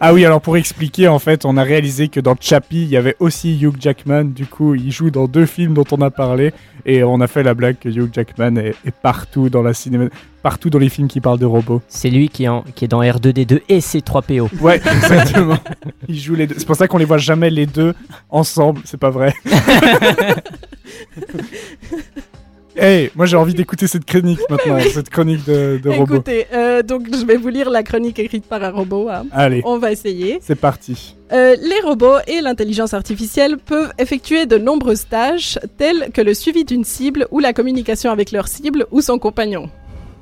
Ah 0.00 0.14
oui, 0.14 0.24
alors 0.24 0.40
pour 0.40 0.56
expliquer, 0.56 1.06
en 1.08 1.18
fait, 1.18 1.44
on 1.44 1.56
a 1.58 1.62
réalisé 1.62 2.08
que 2.08 2.20
dans 2.20 2.34
Chappie, 2.40 2.82
il 2.84 2.88
y 2.88 2.96
avait 2.96 3.16
aussi 3.20 3.58
Hugh 3.60 3.74
Jackman. 3.78 4.24
Du 4.24 4.46
coup, 4.46 4.74
il 4.74 4.90
joue 4.90 5.10
dans 5.10 5.26
deux 5.26 5.44
films 5.44 5.74
dont 5.74 5.84
on 5.90 6.00
a 6.00 6.10
parlé. 6.10 6.52
Et 6.86 7.04
on 7.04 7.20
a 7.20 7.26
fait 7.26 7.42
la 7.42 7.52
blague 7.52 7.76
que 7.78 7.90
Hugh 7.90 8.08
Jackman 8.12 8.56
est, 8.56 8.74
est 8.86 8.94
partout 9.02 9.50
dans 9.50 9.60
la 9.62 9.74
cinéma, 9.74 10.06
partout 10.42 10.70
dans 10.70 10.78
les 10.78 10.88
films 10.88 11.08
qui 11.08 11.20
parlent 11.20 11.38
de 11.38 11.44
robots. 11.46 11.82
C'est 11.88 12.08
lui 12.08 12.30
qui 12.30 12.44
est, 12.44 12.48
en- 12.48 12.64
qui 12.74 12.86
est 12.86 12.88
dans 12.88 13.02
R2D2 13.02 13.60
et 13.68 13.80
C3PO. 13.80 14.48
Ouais, 14.60 14.76
exactement. 14.90 15.58
Il 16.08 16.18
joue 16.18 16.34
les 16.36 16.46
deux. 16.46 16.54
C'est 16.56 16.66
pour 16.66 16.76
ça 16.76 16.88
qu'on 16.88 16.98
les 16.98 17.04
voit 17.04 17.18
jamais 17.18 17.50
les 17.50 17.66
deux 17.66 17.92
ensemble. 18.30 18.80
C'est 18.84 19.00
pas 19.00 19.10
vrai. 19.10 19.34
Hey, 22.76 23.10
moi 23.16 23.26
j'ai 23.26 23.36
envie 23.36 23.52
d'écouter 23.54 23.86
cette 23.88 24.04
chronique 24.04 24.38
maintenant, 24.48 24.78
cette 24.94 25.10
chronique 25.10 25.44
de, 25.44 25.80
de 25.82 25.90
robots. 25.90 26.14
Écoutez, 26.14 26.46
euh, 26.54 26.82
donc 26.82 27.08
je 27.12 27.24
vais 27.26 27.36
vous 27.36 27.48
lire 27.48 27.68
la 27.68 27.82
chronique 27.82 28.18
écrite 28.18 28.44
par 28.46 28.62
un 28.62 28.70
robot. 28.70 29.08
hein. 29.10 29.26
Allez, 29.32 29.60
On 29.64 29.78
va 29.78 29.90
essayer. 29.90 30.38
c'est 30.40 30.54
parti. 30.54 31.16
Euh, 31.32 31.56
les 31.60 31.80
robots 31.84 32.18
et 32.28 32.40
l'intelligence 32.40 32.94
artificielle 32.94 33.56
peuvent 33.58 33.92
effectuer 33.98 34.46
de 34.46 34.56
nombreuses 34.56 35.06
tâches, 35.08 35.58
telles 35.78 36.10
que 36.14 36.20
le 36.20 36.32
suivi 36.32 36.64
d'une 36.64 36.84
cible 36.84 37.26
ou 37.32 37.40
la 37.40 37.52
communication 37.52 38.10
avec 38.12 38.30
leur 38.30 38.46
cible 38.48 38.86
ou 38.92 39.00
son 39.00 39.18
compagnon. 39.18 39.68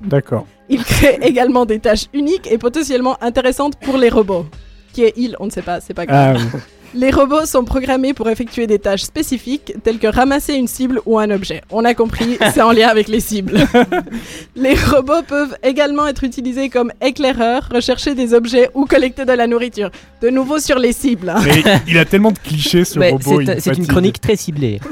D'accord. 0.03 0.47
Ils 0.71 0.85
créent 0.85 1.19
également 1.23 1.67
des 1.67 1.79
tâches 1.81 2.07
uniques 2.15 2.49
et 2.51 2.57
potentiellement 2.59 3.17
intéressantes 3.23 3.75
pour 3.81 3.99
les 3.99 4.09
robots. 4.09 4.47
Qui 4.93 5.05
est 5.05 5.13
il 5.17 5.37
On 5.41 5.47
ne 5.47 5.51
sait 5.51 5.63
pas, 5.63 5.81
c'est 5.81 5.95
pas 5.95 6.07
grave. 6.07 6.37
Ah 6.41 6.41
oui. 6.55 6.61
Les 6.95 7.11
robots 7.11 7.45
sont 7.45 7.65
programmés 7.65 8.15
pour 8.15 8.29
effectuer 8.31 8.67
des 8.67 8.79
tâches 8.79 9.03
spécifiques 9.03 9.75
telles 9.85 9.99
que 9.99 10.07
ramasser 10.07 10.55
une 10.55 10.67
cible 10.67 11.01
ou 11.05 11.19
un 11.19 11.31
objet. 11.31 11.61
On 11.71 11.85
a 11.85 11.93
compris, 11.95 12.39
c'est 12.55 12.63
en 12.63 12.73
lien 12.73 12.89
avec 12.89 13.09
les 13.09 13.21
cibles. 13.21 13.59
les 14.57 14.75
robots 14.75 15.23
peuvent 15.27 15.55
également 15.63 16.07
être 16.07 16.25
utilisés 16.25 16.71
comme 16.71 16.91
éclaireurs, 17.03 17.69
rechercher 17.73 18.15
des 18.15 18.33
objets 18.33 18.71
ou 18.75 18.87
collecter 18.87 19.27
de 19.27 19.33
la 19.33 19.47
nourriture. 19.47 19.91
De 20.23 20.31
nouveau 20.31 20.59
sur 20.61 20.79
les 20.79 20.93
cibles. 20.95 21.29
hein. 21.29 21.41
Mais 21.45 21.63
il 21.87 21.99
a 21.99 22.05
tellement 22.07 22.33
de 22.33 22.39
clichés 22.39 22.85
ce 22.85 22.99
Ouais, 22.99 23.11
robot. 23.11 23.43
c'est 23.59 23.77
une 23.77 23.87
chronique 23.87 24.21
très 24.21 24.37
ciblée. 24.37 24.81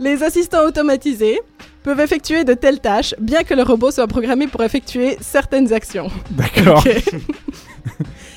Les 0.00 0.22
assistants 0.24 0.66
automatisés 0.66 1.38
peuvent 1.84 2.00
effectuer 2.00 2.42
de 2.44 2.54
telles 2.54 2.80
tâches, 2.80 3.14
bien 3.20 3.44
que 3.44 3.54
le 3.54 3.62
robot 3.62 3.92
soit 3.92 4.08
programmé 4.08 4.48
pour 4.48 4.62
effectuer 4.64 5.16
certaines 5.20 5.72
actions. 5.72 6.08
D'accord. 6.32 6.84
Ok. 6.84 7.04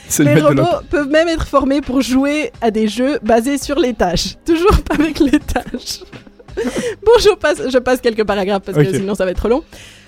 C'est 0.10 0.24
le 0.24 0.30
Les 0.30 0.36
maître 0.36 0.54
de 0.54 0.62
robots 0.62 0.78
peuvent 0.90 1.10
même 1.10 1.28
être 1.28 1.48
formés 1.48 1.82
pour 1.82 2.02
jouer 2.02 2.52
à 2.62 2.72
des 2.72 2.88
jeux 2.88 3.20
basés 3.24 3.58
sur 3.58 3.78
les 3.80 3.94
tâches. 3.94 4.36
Toujours 4.46 4.82
pas 4.84 4.96
avec 4.96 5.20
les 5.20 5.40
tâches. 5.40 6.02
bon, 7.06 7.12
je 7.20 7.36
passe, 7.36 7.62
je 7.70 7.78
passe 7.78 8.02
quelques 8.02 8.24
paragraphes 8.24 8.64
parce 8.66 8.78
Ok. 8.78 8.86
que 8.86 8.96
sinon 8.98 9.16
ça 9.16 9.26
va 9.26 9.32
être 9.32 9.38
trop 9.38 9.50
long. 9.50 9.64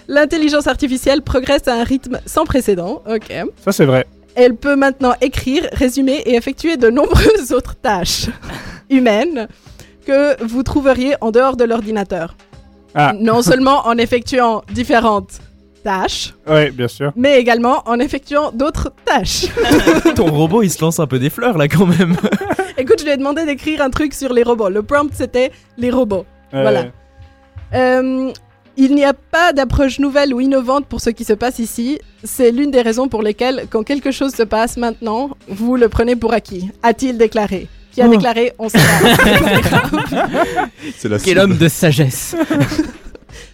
L'intelligence 0.08 0.68
artificielle 0.68 1.22
progresse 1.22 1.68
à 1.68 1.74
un 1.76 1.84
rythme 1.84 2.20
sans 2.26 2.46
précédent. 2.46 3.04
Ok. 3.08 3.32
Ça 3.64 3.72
c'est 3.72 3.86
vrai. 3.86 4.08
Elle 4.36 4.56
peut 4.56 4.76
maintenant 4.76 5.14
écrire, 5.22 5.68
résumer 5.74 6.24
et 6.26 6.36
effectuer 6.36 6.78
de 6.78 6.90
nombreuses 6.90 7.52
autres 7.52 7.76
tâches 7.76 8.28
humaines 8.90 9.48
que 10.06 10.44
vous 10.44 10.64
trouveriez 10.64 11.16
en 11.22 11.32
dehors 11.32 11.58
de 11.58 11.66
l'ordinateur. 11.66 12.36
Ah. 12.96 13.14
Non 13.20 13.42
seulement 13.44 13.86
en 13.88 13.98
effectuant 13.98 14.64
différentes 14.74 15.40
tâches, 15.84 16.34
Ouais, 16.48 16.72
bien 16.72 16.88
sûr. 16.88 17.12
mais 17.16 17.40
également 17.40 17.82
en 17.88 18.00
effectuant 18.00 18.52
d'autres 18.52 18.92
tâches. 19.06 19.48
Ton 20.16 20.26
robot, 20.32 20.64
il 20.64 20.70
se 20.70 20.82
lance 20.82 21.00
un 21.00 21.08
peu 21.08 21.20
des 21.20 21.30
fleurs 21.30 21.58
là 21.58 21.68
quand 21.68 21.86
même. 21.86 22.16
Écoute, 22.78 23.00
je 23.00 23.06
lui 23.06 23.12
ai 23.12 23.18
demandé 23.18 23.46
d'écrire 23.46 23.82
un 23.82 23.90
truc 23.90 24.14
sur 24.14 24.32
les 24.34 24.44
robots. 24.44 24.70
Le 24.70 24.84
prompt, 24.84 25.12
c'était 25.14 25.52
les 25.78 25.92
robots. 25.92 26.26
Voilà. 26.52 26.86
Euh, 27.74 28.32
il 28.78 28.96
n'y 28.96 29.04
a 29.04 29.14
pas 29.14 29.52
d'approche 29.54 30.00
nouvelle 30.00 30.34
ou 30.34 30.40
innovante 30.40 30.86
pour 30.86 31.02
ce 31.02 31.10
qui 31.10 31.26
se 31.26 31.34
passe 31.34 31.60
ici. 31.60 32.00
C'est 32.24 32.52
l'une 32.52 32.72
des 32.72 32.82
raisons 32.82 33.10
pour 33.10 33.22
lesquelles, 33.22 33.66
quand 33.70 33.84
quelque 33.84 34.12
chose 34.12 34.34
se 34.34 34.44
passe 34.44 34.78
maintenant, 34.78 35.32
vous 35.50 35.76
le 35.76 35.90
prenez 35.90 36.16
pour 36.16 36.32
acquis. 36.34 36.70
A-t-il 36.82 37.18
déclaré? 37.18 37.68
Qui 37.92 38.02
a 38.02 38.08
Oh. 38.08 38.10
déclaré 38.12 38.54
On 38.60 38.70
sait 38.70 38.78
pas. 38.78 39.82
C'est 40.98 41.10
la 41.10 41.20
Quel 41.20 41.40
homme 41.40 41.58
de 41.58 41.68
sagesse. 41.68 42.36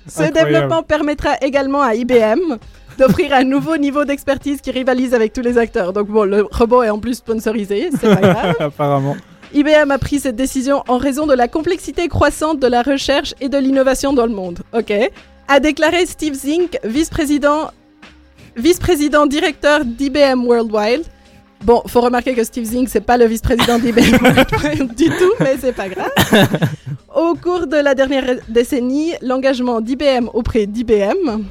Ce 0.07 0.21
Incroyable. 0.21 0.51
développement 0.51 0.83
permettra 0.83 1.37
également 1.41 1.81
à 1.81 1.95
IBM 1.95 2.57
d'offrir 2.97 3.33
un 3.33 3.43
nouveau 3.43 3.77
niveau 3.77 4.05
d'expertise 4.05 4.61
qui 4.61 4.71
rivalise 4.71 5.13
avec 5.13 5.33
tous 5.33 5.41
les 5.41 5.57
acteurs. 5.57 5.93
Donc 5.93 6.07
bon, 6.07 6.23
le 6.23 6.47
robot 6.51 6.83
est 6.83 6.89
en 6.89 6.99
plus 6.99 7.15
sponsorisé, 7.15 7.89
c'est 7.99 8.13
pas 8.13 8.21
grave. 8.21 8.55
Apparemment. 8.59 9.15
IBM 9.53 9.91
a 9.91 9.97
pris 9.97 10.19
cette 10.19 10.35
décision 10.35 10.83
en 10.87 10.97
raison 10.97 11.27
de 11.27 11.33
la 11.33 11.47
complexité 11.47 12.07
croissante 12.07 12.59
de 12.59 12.67
la 12.67 12.81
recherche 12.81 13.33
et 13.41 13.49
de 13.49 13.57
l'innovation 13.57 14.13
dans 14.13 14.25
le 14.25 14.33
monde. 14.33 14.59
Ok. 14.73 14.93
A 15.47 15.59
déclaré 15.59 16.05
Steve 16.05 16.33
Zink, 16.33 16.77
vice-président, 16.83 17.71
vice-président 18.55 19.25
directeur 19.27 19.85
d'IBM 19.85 20.43
Worldwide. 20.45 21.03
Bon, 21.65 21.81
faut 21.87 22.01
remarquer 22.01 22.33
que 22.35 22.43
Steve 22.43 22.63
Zink, 22.65 22.89
c'est 22.89 23.01
pas 23.01 23.17
le 23.17 23.25
vice-président 23.25 23.79
d'IBM 23.79 24.01
du 24.95 25.05
tout, 25.09 25.33
mais 25.39 25.55
c'est 25.59 25.73
pas 25.73 25.89
grave. 25.89 26.11
Au 27.15 27.33
cours 27.33 27.65
de 27.65 27.77
la 27.77 27.95
dernière 27.95 28.35
décennie, 28.47 29.13
l'engagement 29.23 29.81
d'IBM 29.81 30.29
auprès 30.33 30.67
d'IBM, 30.67 31.41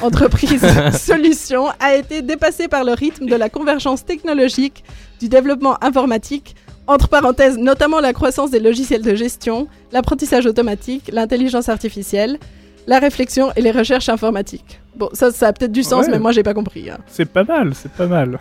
entreprise 0.00 0.62
solution, 0.98 1.66
a 1.80 1.94
été 1.96 2.22
dépassé 2.22 2.66
par 2.66 2.82
le 2.84 2.92
rythme 2.92 3.26
de 3.26 3.36
la 3.36 3.50
convergence 3.50 4.04
technologique, 4.06 4.84
du 5.20 5.28
développement 5.28 5.76
informatique, 5.84 6.56
entre 6.86 7.08
parenthèses, 7.08 7.58
notamment 7.58 8.00
la 8.00 8.14
croissance 8.14 8.50
des 8.50 8.58
logiciels 8.60 9.02
de 9.02 9.14
gestion, 9.14 9.68
l'apprentissage 9.92 10.46
automatique, 10.46 11.10
l'intelligence 11.12 11.68
artificielle, 11.68 12.38
la 12.86 12.98
réflexion 12.98 13.50
et 13.54 13.60
les 13.60 13.70
recherches 13.70 14.08
informatiques. 14.08 14.80
Bon, 14.96 15.10
ça, 15.12 15.30
ça 15.30 15.48
a 15.48 15.52
peut-être 15.52 15.72
du 15.72 15.82
sens, 15.82 16.06
Ouais. 16.06 16.12
mais 16.12 16.18
moi, 16.18 16.32
j'ai 16.32 16.42
pas 16.42 16.54
compris. 16.54 16.88
hein. 16.90 16.98
C'est 17.06 17.26
pas 17.30 17.44
mal, 17.44 17.72
c'est 17.74 17.92
pas 17.92 18.06
mal. 18.06 18.38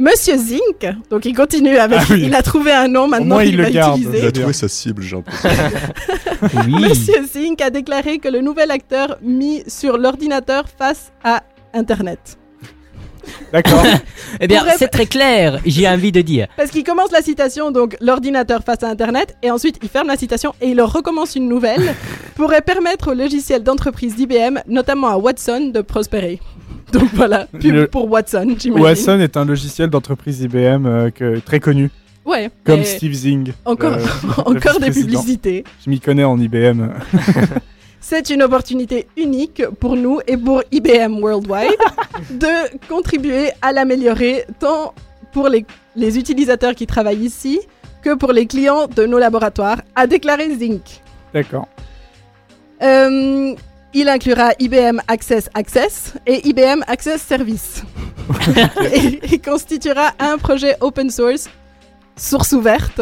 Monsieur 0.00 0.36
Zink, 0.38 0.86
donc 1.10 1.26
il 1.26 1.36
continue 1.36 1.76
avec. 1.76 1.98
Ah 2.00 2.04
oui. 2.10 2.22
Il 2.24 2.34
a 2.34 2.40
trouvé 2.42 2.72
un 2.72 2.88
nom 2.88 3.06
maintenant 3.06 3.34
moins, 3.36 3.44
qu'il 3.44 3.52
il 3.52 3.56
le 3.58 3.64
va 3.64 3.70
garde. 3.70 4.00
Il 4.00 4.24
a 4.26 4.32
trouvé 4.32 4.52
sa 4.54 4.66
cible, 4.66 5.02
j'ai 5.02 5.16
l'impression. 5.16 5.50
Oui. 6.54 6.88
Monsieur 6.88 7.22
Zink 7.30 7.60
a 7.60 7.68
déclaré 7.68 8.18
que 8.18 8.28
le 8.28 8.40
nouvel 8.40 8.70
acteur 8.70 9.18
mis 9.20 9.62
sur 9.66 9.98
l'ordinateur 9.98 10.64
face 10.78 11.12
à 11.22 11.42
Internet. 11.74 12.38
D'accord. 13.52 13.84
Eh 14.40 14.46
bien, 14.46 14.60
Pourrait- 14.60 14.76
c'est 14.78 14.88
très 14.88 15.04
clair, 15.04 15.60
j'ai 15.66 15.86
envie 15.86 16.12
de 16.12 16.22
dire. 16.22 16.48
Parce 16.56 16.70
qu'il 16.70 16.82
commence 16.82 17.12
la 17.12 17.20
citation, 17.20 17.70
donc 17.70 17.94
l'ordinateur 18.00 18.62
face 18.64 18.82
à 18.82 18.88
Internet, 18.88 19.36
et 19.42 19.50
ensuite 19.50 19.76
il 19.82 19.88
ferme 19.90 20.08
la 20.08 20.16
citation 20.16 20.54
et 20.62 20.68
il 20.68 20.80
recommence 20.80 21.36
une 21.36 21.46
nouvelle, 21.46 21.94
pourrait 22.36 22.62
permettre 22.62 23.10
aux 23.10 23.14
logiciels 23.14 23.62
d'entreprise 23.62 24.16
d'IBM, 24.16 24.60
notamment 24.66 25.08
à 25.08 25.16
Watson, 25.18 25.70
de 25.74 25.82
prospérer. 25.82 26.40
Donc 26.92 27.08
voilà, 27.14 27.46
pub 27.46 27.72
Le- 27.72 27.86
pour 27.86 28.10
Watson, 28.10 28.54
j'imagine. 28.58 28.82
Watson 28.84 29.20
est 29.20 29.36
un 29.36 29.44
logiciel 29.44 29.90
d'entreprise 29.90 30.40
IBM 30.40 30.86
euh, 30.86 31.10
que, 31.10 31.38
très 31.38 31.60
connu, 31.60 31.90
Ouais, 32.24 32.50
comme 32.64 32.84
Steve 32.84 33.12
Zing. 33.12 33.52
Encore, 33.64 33.94
euh, 33.94 34.42
encore 34.44 34.78
des 34.80 34.90
publicités. 34.90 35.64
Je 35.84 35.90
m'y 35.90 36.00
connais 36.00 36.24
en 36.24 36.38
IBM. 36.38 36.88
C'est 38.00 38.30
une 38.30 38.42
opportunité 38.42 39.06
unique 39.16 39.62
pour 39.78 39.94
nous 39.96 40.20
et 40.26 40.36
pour 40.36 40.62
IBM 40.72 41.18
Worldwide 41.20 41.70
de 42.30 42.86
contribuer 42.88 43.50
à 43.62 43.72
l'améliorer 43.72 44.44
tant 44.58 44.94
pour 45.32 45.48
les, 45.48 45.64
les 45.96 46.18
utilisateurs 46.18 46.74
qui 46.74 46.86
travaillent 46.86 47.24
ici 47.24 47.60
que 48.02 48.14
pour 48.14 48.32
les 48.32 48.46
clients 48.46 48.86
de 48.86 49.04
nos 49.06 49.18
laboratoires, 49.18 49.82
a 49.94 50.06
déclaré 50.06 50.54
Zinc. 50.56 51.02
D'accord. 51.34 51.68
Euh, 52.82 53.54
il 53.92 54.08
inclura 54.08 54.52
IBM 54.58 55.00
Access 55.08 55.48
Access 55.54 56.14
et 56.26 56.46
IBM 56.48 56.82
Access 56.86 57.22
Service. 57.22 57.82
et 58.94 59.20
il 59.32 59.40
constituera 59.40 60.12
un 60.18 60.38
projet 60.38 60.76
open 60.80 61.10
source, 61.10 61.48
source 62.16 62.52
ouverte, 62.52 63.00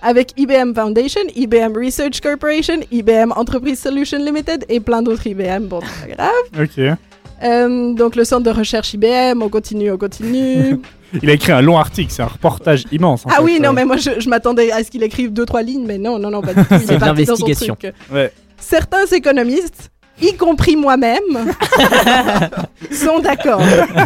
avec 0.00 0.32
IBM 0.36 0.74
Foundation, 0.74 1.22
IBM 1.34 1.76
Research 1.76 2.20
Corporation, 2.20 2.80
IBM 2.92 3.32
Enterprise 3.34 3.80
Solution 3.80 4.18
Limited 4.18 4.64
et 4.68 4.78
plein 4.78 5.02
d'autres 5.02 5.26
IBM. 5.26 5.66
Bon, 5.66 5.80
c'est 5.82 6.16
pas 6.16 6.30
grave. 6.54 6.64
Ok. 6.64 6.98
Euh, 7.40 7.94
donc 7.94 8.16
le 8.16 8.24
centre 8.24 8.44
de 8.44 8.50
recherche 8.56 8.94
IBM, 8.94 9.42
on 9.42 9.48
continue, 9.48 9.90
on 9.90 9.98
continue. 9.98 10.80
Il 11.22 11.30
a 11.30 11.32
écrit 11.32 11.52
un 11.52 11.62
long 11.62 11.78
article, 11.78 12.12
c'est 12.12 12.22
un 12.22 12.26
reportage 12.26 12.84
immense. 12.92 13.24
en 13.24 13.30
ah 13.30 13.36
fait, 13.36 13.42
oui, 13.42 13.60
non, 13.60 13.70
euh. 13.70 13.72
mais 13.72 13.84
moi 13.84 13.96
je, 13.96 14.20
je 14.20 14.28
m'attendais 14.28 14.70
à 14.70 14.84
ce 14.84 14.90
qu'il 14.90 15.02
écrive 15.02 15.32
deux 15.32 15.46
trois 15.46 15.62
lignes, 15.62 15.86
mais 15.86 15.98
non, 15.98 16.18
non, 16.18 16.30
non, 16.30 16.42
pas 16.42 16.52
du 16.52 16.60
tout. 16.64 16.74
Il 16.74 16.80
C'est 16.86 16.94
est 16.94 16.98
parti 16.98 17.24
dans 17.24 17.36
son 17.36 17.42
l'investigation. 17.44 17.76
truc. 17.76 17.94
Ouais. 18.12 18.30
Certains 18.58 19.06
économistes, 19.06 19.90
y 20.20 20.34
compris 20.36 20.76
moi-même, 20.76 21.22
sont 22.90 23.18
d'accord. 23.20 23.60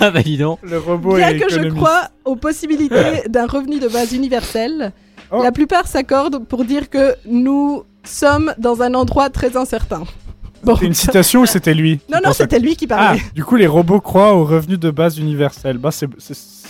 ah 0.00 0.10
bah 0.10 0.22
dis 0.22 0.38
donc. 0.38 0.58
Le 0.62 0.78
robot 0.78 1.16
Bien 1.16 1.28
est 1.28 1.38
que 1.38 1.50
je 1.50 1.68
crois 1.68 2.08
aux 2.24 2.36
possibilités 2.36 3.22
d'un 3.28 3.46
revenu 3.46 3.78
de 3.78 3.88
base 3.88 4.12
universel, 4.12 4.92
Oh. 5.30 5.42
la 5.42 5.52
plupart 5.52 5.86
s'accordent 5.86 6.46
pour 6.46 6.64
dire 6.64 6.88
que 6.88 7.14
nous 7.26 7.82
sommes 8.02 8.54
dans 8.56 8.80
un 8.80 8.94
endroit 8.94 9.28
très 9.28 9.58
incertain. 9.58 10.04
Bon. 10.64 10.74
C'était 10.74 10.86
une 10.86 10.94
citation 10.94 11.40
ou 11.42 11.46
c'était 11.46 11.74
lui 11.74 12.00
Non, 12.10 12.18
non, 12.24 12.32
c'était 12.32 12.58
lui 12.58 12.76
qui 12.76 12.86
Ah, 12.90 12.96
parlait. 12.96 13.20
du 13.34 13.44
coup, 13.44 13.56
les 13.56 13.66
robots 13.66 14.00
croient 14.00 14.32
au 14.32 14.44
revenu 14.46 14.78
de 14.78 14.90
base 14.90 15.18
universel. 15.18 15.76
Bah, 15.76 15.90
c'est- 15.92 16.08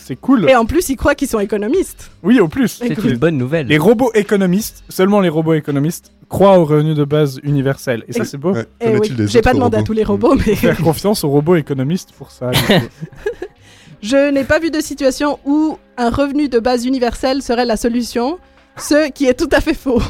c'est 0.09 0.17
cool. 0.17 0.49
Et 0.49 0.55
en 0.57 0.65
plus, 0.65 0.89
ils 0.89 0.97
croient 0.97 1.15
qu'ils 1.15 1.29
sont 1.29 1.39
économistes. 1.39 2.11
Oui, 2.23 2.41
au 2.41 2.49
plus. 2.49 2.69
C'est 2.69 2.97
une 3.05 3.17
bonne 3.19 3.37
nouvelle. 3.37 3.67
Les 3.67 3.77
robots 3.77 4.11
économistes, 4.15 4.83
seulement 4.89 5.21
les 5.21 5.29
robots 5.29 5.53
économistes, 5.53 6.13
croient 6.31 6.59
au 6.59 6.65
revenu 6.65 6.95
de 6.95 7.05
base 7.05 7.39
universel. 7.43 8.05
Et 8.09 8.15
ça, 8.15 8.25
c'est 8.25 8.39
beau. 8.39 8.55
Ouais, 8.55 8.65
Eh 8.81 8.97
oui, 8.97 9.13
j'ai 9.27 9.43
pas 9.43 9.53
demandé 9.53 9.77
à 9.77 9.83
tous 9.83 9.93
les 9.93 10.05
robots, 10.05 10.35
mais 10.35 10.55
Faire 10.55 10.79
confiance 10.79 11.25
aux 11.25 11.29
robots 11.29 11.57
économistes 11.57 12.13
pour 12.13 12.31
ça. 12.31 12.51
je 14.03 14.31
n'ai 14.31 14.45
pas 14.45 14.59
vu 14.59 14.71
de 14.71 14.81
situation 14.81 15.39
où 15.45 15.79
un 15.99 16.09
revenu 16.09 16.49
de 16.49 16.59
base 16.59 16.87
universel 16.87 17.43
serait 17.43 17.67
la 17.67 17.77
solution, 17.77 18.39
ce 18.79 19.11
qui 19.11 19.27
est 19.27 19.35
tout 19.35 19.51
à 19.53 19.61
fait 19.61 19.75
faux. 19.75 20.01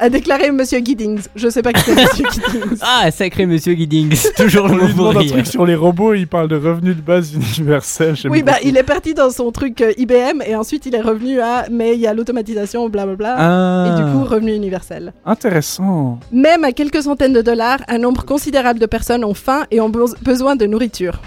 A 0.00 0.08
déclaré 0.08 0.50
Monsieur 0.50 0.78
Giddings. 0.78 1.20
Je 1.34 1.48
sais 1.48 1.62
pas 1.62 1.72
qui 1.72 1.80
c'est 1.82 1.94
Monsieur 1.94 2.24
Giddings. 2.32 2.78
Ah, 2.82 3.10
sacré 3.10 3.46
monsieur 3.46 3.74
Giddings, 3.74 4.16
toujours 4.36 4.68
le 4.68 4.92
mot 4.94 5.08
un 5.18 5.24
truc 5.26 5.46
sur 5.46 5.64
les 5.66 5.74
robots, 5.74 6.14
il 6.14 6.26
parle 6.26 6.48
de 6.48 6.56
revenu 6.56 6.94
de 6.94 7.00
base 7.00 7.32
universel. 7.34 8.14
Oui, 8.28 8.42
bah 8.42 8.52
beaucoup. 8.54 8.68
il 8.68 8.76
est 8.76 8.82
parti 8.82 9.14
dans 9.14 9.30
son 9.30 9.50
truc 9.52 9.80
euh, 9.80 9.92
IBM 9.96 10.42
et 10.46 10.54
ensuite 10.56 10.86
il 10.86 10.94
est 10.94 11.00
revenu 11.00 11.40
à 11.40 11.66
mais 11.70 11.94
il 11.94 12.00
y 12.00 12.06
a 12.06 12.14
l'automatisation, 12.14 12.88
blablabla. 12.88 13.34
Ah, 13.38 13.86
Et 13.98 14.02
du 14.02 14.10
coup, 14.12 14.24
revenu 14.24 14.54
universel. 14.54 15.12
intéressant. 15.24 16.18
Même 16.32 16.64
à 16.64 16.72
quelques 16.72 17.02
centaines 17.02 17.32
de 17.32 17.42
dollars, 17.42 17.78
un 17.88 17.98
nombre 17.98 18.24
considérable 18.24 18.78
de 18.80 18.86
personnes 18.86 19.24
ont 19.24 19.34
faim 19.34 19.64
et 19.70 19.80
ont 19.80 19.88
be- 19.90 20.14
besoin 20.22 20.56
de 20.56 20.66
nourriture. 20.66 21.20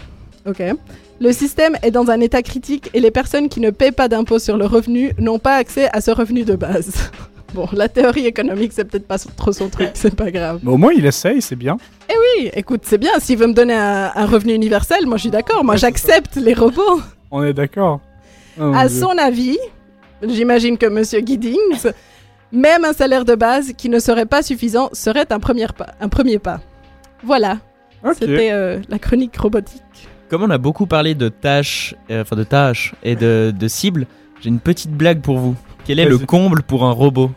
Ok. 0.47 0.61
Le 1.21 1.33
système 1.33 1.75
est 1.83 1.91
dans 1.91 2.09
un 2.09 2.21
état 2.21 2.41
critique 2.41 2.89
et 2.93 3.01
les 3.01 3.11
personnes 3.11 3.49
qui 3.49 3.59
ne 3.59 3.71
paient 3.71 3.91
pas 3.91 4.07
d'impôt 4.07 4.39
sur 4.39 4.55
le 4.55 4.65
revenu 4.65 5.11
n'ont 5.19 5.37
pas 5.37 5.55
accès 5.55 5.89
à 5.91 5.99
ce 5.99 6.11
revenu 6.11 6.43
de 6.45 6.55
base. 6.55 7.11
Bon, 7.53 7.67
la 7.73 7.89
théorie 7.89 8.25
économique, 8.27 8.71
c'est 8.73 8.85
peut-être 8.85 9.07
pas 9.07 9.17
trop 9.17 9.51
son 9.51 9.69
truc, 9.69 9.89
c'est 9.95 10.15
pas 10.15 10.29
grave. 10.31 10.59
Mais 10.63 10.71
au 10.71 10.77
moins, 10.77 10.91
il 10.95 11.05
essaye, 11.05 11.41
c'est 11.41 11.55
bien. 11.55 11.77
Oui, 12.09 12.49
écoute, 12.53 12.81
c'est 12.83 12.97
bien, 12.99 13.11
s'il 13.19 13.37
veut 13.39 13.47
me 13.47 13.53
donner 13.53 13.73
un, 13.73 14.11
un 14.15 14.25
revenu 14.25 14.53
universel, 14.53 15.05
moi 15.07 15.17
je 15.17 15.21
suis 15.21 15.29
d'accord, 15.31 15.63
moi 15.63 15.73
Ouais, 15.73 15.79
j'accepte 15.79 16.35
les 16.35 16.53
robots. 16.53 17.01
On 17.31 17.43
est 17.43 17.53
d'accord. 17.53 18.01
Oh, 18.59 18.71
À 18.75 18.87
Dieu. 18.87 18.99
son 18.99 19.17
avis, 19.17 19.57
j'imagine 20.27 20.77
que 20.77 20.85
Monsieur 20.85 21.19
Giddings, 21.25 21.91
même 22.51 22.85
un 22.85 22.93
salaire 22.93 23.25
de 23.25 23.35
base 23.35 23.73
qui 23.77 23.89
ne 23.89 23.99
serait 23.99 24.25
pas 24.25 24.41
suffisant 24.43 24.89
serait 24.93 25.25
un 25.31 25.39
premier 25.39 25.67
pas. 25.67 25.87
Un 26.01 26.09
premier 26.09 26.39
pas. 26.39 26.59
Voilà, 27.23 27.57
Ok. 28.03 28.15
c'était 28.19 28.51
euh, 28.51 28.79
la 28.89 28.99
chronique 28.99 29.35
robotique. 29.37 29.81
Comme 30.29 30.43
on 30.43 30.49
a 30.51 30.57
beaucoup 30.59 30.85
parlé 30.85 31.15
de 31.15 31.29
tâches, 31.29 31.95
euh, 32.11 32.21
enfin 32.21 32.35
de 32.35 32.43
tâches 32.43 32.93
et 33.03 33.15
de, 33.15 33.51
de 33.57 33.67
cibles, 33.67 34.05
j'ai 34.41 34.49
une 34.49 34.59
petite 34.59 34.91
blague 34.91 35.21
pour 35.21 35.37
vous. 35.39 35.55
Quel 35.85 35.99
est 35.99 36.05
le 36.05 36.19
comble 36.19 36.61
pour 36.61 36.85
un 36.85 36.91
robot? 36.91 37.31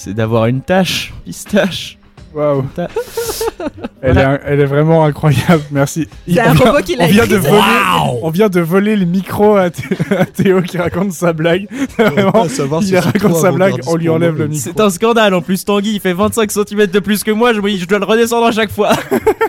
C'est 0.00 0.14
d'avoir 0.14 0.46
une 0.46 0.60
tâche, 0.60 1.12
pistache. 1.24 1.98
Waouh. 2.32 2.64
Elle, 4.00 4.12
Voilà. 4.14 4.34
est, 4.34 4.40
elle 4.46 4.60
est 4.60 4.64
vraiment 4.66 5.04
incroyable, 5.04 5.62
merci. 5.70 6.06
C'est 6.28 6.38
un 6.40 6.52
robot 6.52 6.78
qui 6.84 6.94
l'a 6.96 7.04
on 7.04 7.08
vient 7.08 7.24
écrit, 7.24 7.36
de 7.36 7.40
c'est 7.42 7.48
voler, 7.48 7.62
On 8.22 8.30
vient 8.30 8.48
de 8.48 8.60
voler 8.60 8.96
le 8.96 9.04
micro 9.06 9.56
à, 9.56 9.70
Thé- 9.70 9.82
à 10.16 10.24
Théo 10.24 10.62
qui 10.62 10.78
raconte 10.78 11.12
sa 11.12 11.32
blague. 11.32 11.66
Vraiment, 11.98 12.48
si 12.48 12.60
il 12.82 12.86
c'est 12.88 12.98
raconte 13.00 13.36
sa 13.36 13.50
blague, 13.50 13.74
on 13.86 13.96
lui 13.96 14.08
enlève 14.08 14.36
le 14.38 14.46
micro. 14.48 14.70
C'est 14.72 14.80
un 14.80 14.90
scandale 14.90 15.34
en 15.34 15.40
plus, 15.42 15.64
Tanguy 15.64 15.94
il 15.94 16.00
fait 16.00 16.12
25 16.12 16.50
cm 16.50 16.86
de 16.86 16.98
plus 17.00 17.24
que 17.24 17.30
moi, 17.32 17.52
je, 17.52 17.60
dois 17.86 17.98
le 17.98 18.04
redescendre 18.04 18.46
à 18.46 18.52
chaque 18.52 18.70
fois. 18.70 18.92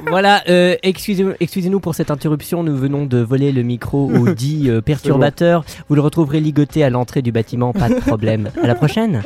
Voilà, 0.09 0.41
euh, 0.49 0.75
excusez- 0.81 1.35
excusez-nous 1.39 1.79
pour 1.79 1.93
cette 1.93 2.09
interruption, 2.09 2.63
nous 2.63 2.75
venons 2.75 3.05
de 3.05 3.19
voler 3.19 3.51
le 3.51 3.61
micro 3.61 4.09
au 4.11 4.29
dit 4.33 4.63
euh, 4.67 4.81
perturbateur. 4.81 5.63
Vous 5.87 5.93
le 5.93 6.01
retrouverez 6.01 6.39
ligoté 6.39 6.83
à 6.83 6.89
l'entrée 6.89 7.21
du 7.21 7.31
bâtiment, 7.31 7.73
pas 7.73 7.89
de 7.89 7.95
problème. 7.95 8.49
À 8.63 8.65
la 8.65 8.73
prochaine. 8.73 9.21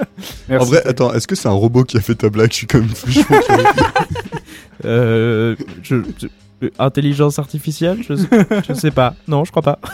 Merci. 0.49 0.65
En 0.65 0.69
vrai, 0.69 0.81
attends, 0.85 1.13
est-ce 1.13 1.27
que 1.27 1.35
c'est 1.35 1.47
un 1.47 1.51
robot 1.51 1.83
qui 1.85 1.95
a 1.95 2.01
fait 2.01 2.15
ta 2.15 2.29
blague? 2.29 2.51
Je 2.51 2.55
suis 2.57 2.67
quand 2.67 2.79
même 2.79 2.89
je, 4.83 5.55
je- 5.83 6.27
euh, 6.63 6.69
intelligence 6.79 7.39
artificielle 7.39 7.99
je, 8.07 8.15
sais- 8.15 8.27
je 8.67 8.73
sais 8.73 8.91
pas. 8.91 9.15
Non, 9.27 9.43
je 9.45 9.51
crois 9.51 9.63
pas. 9.63 9.79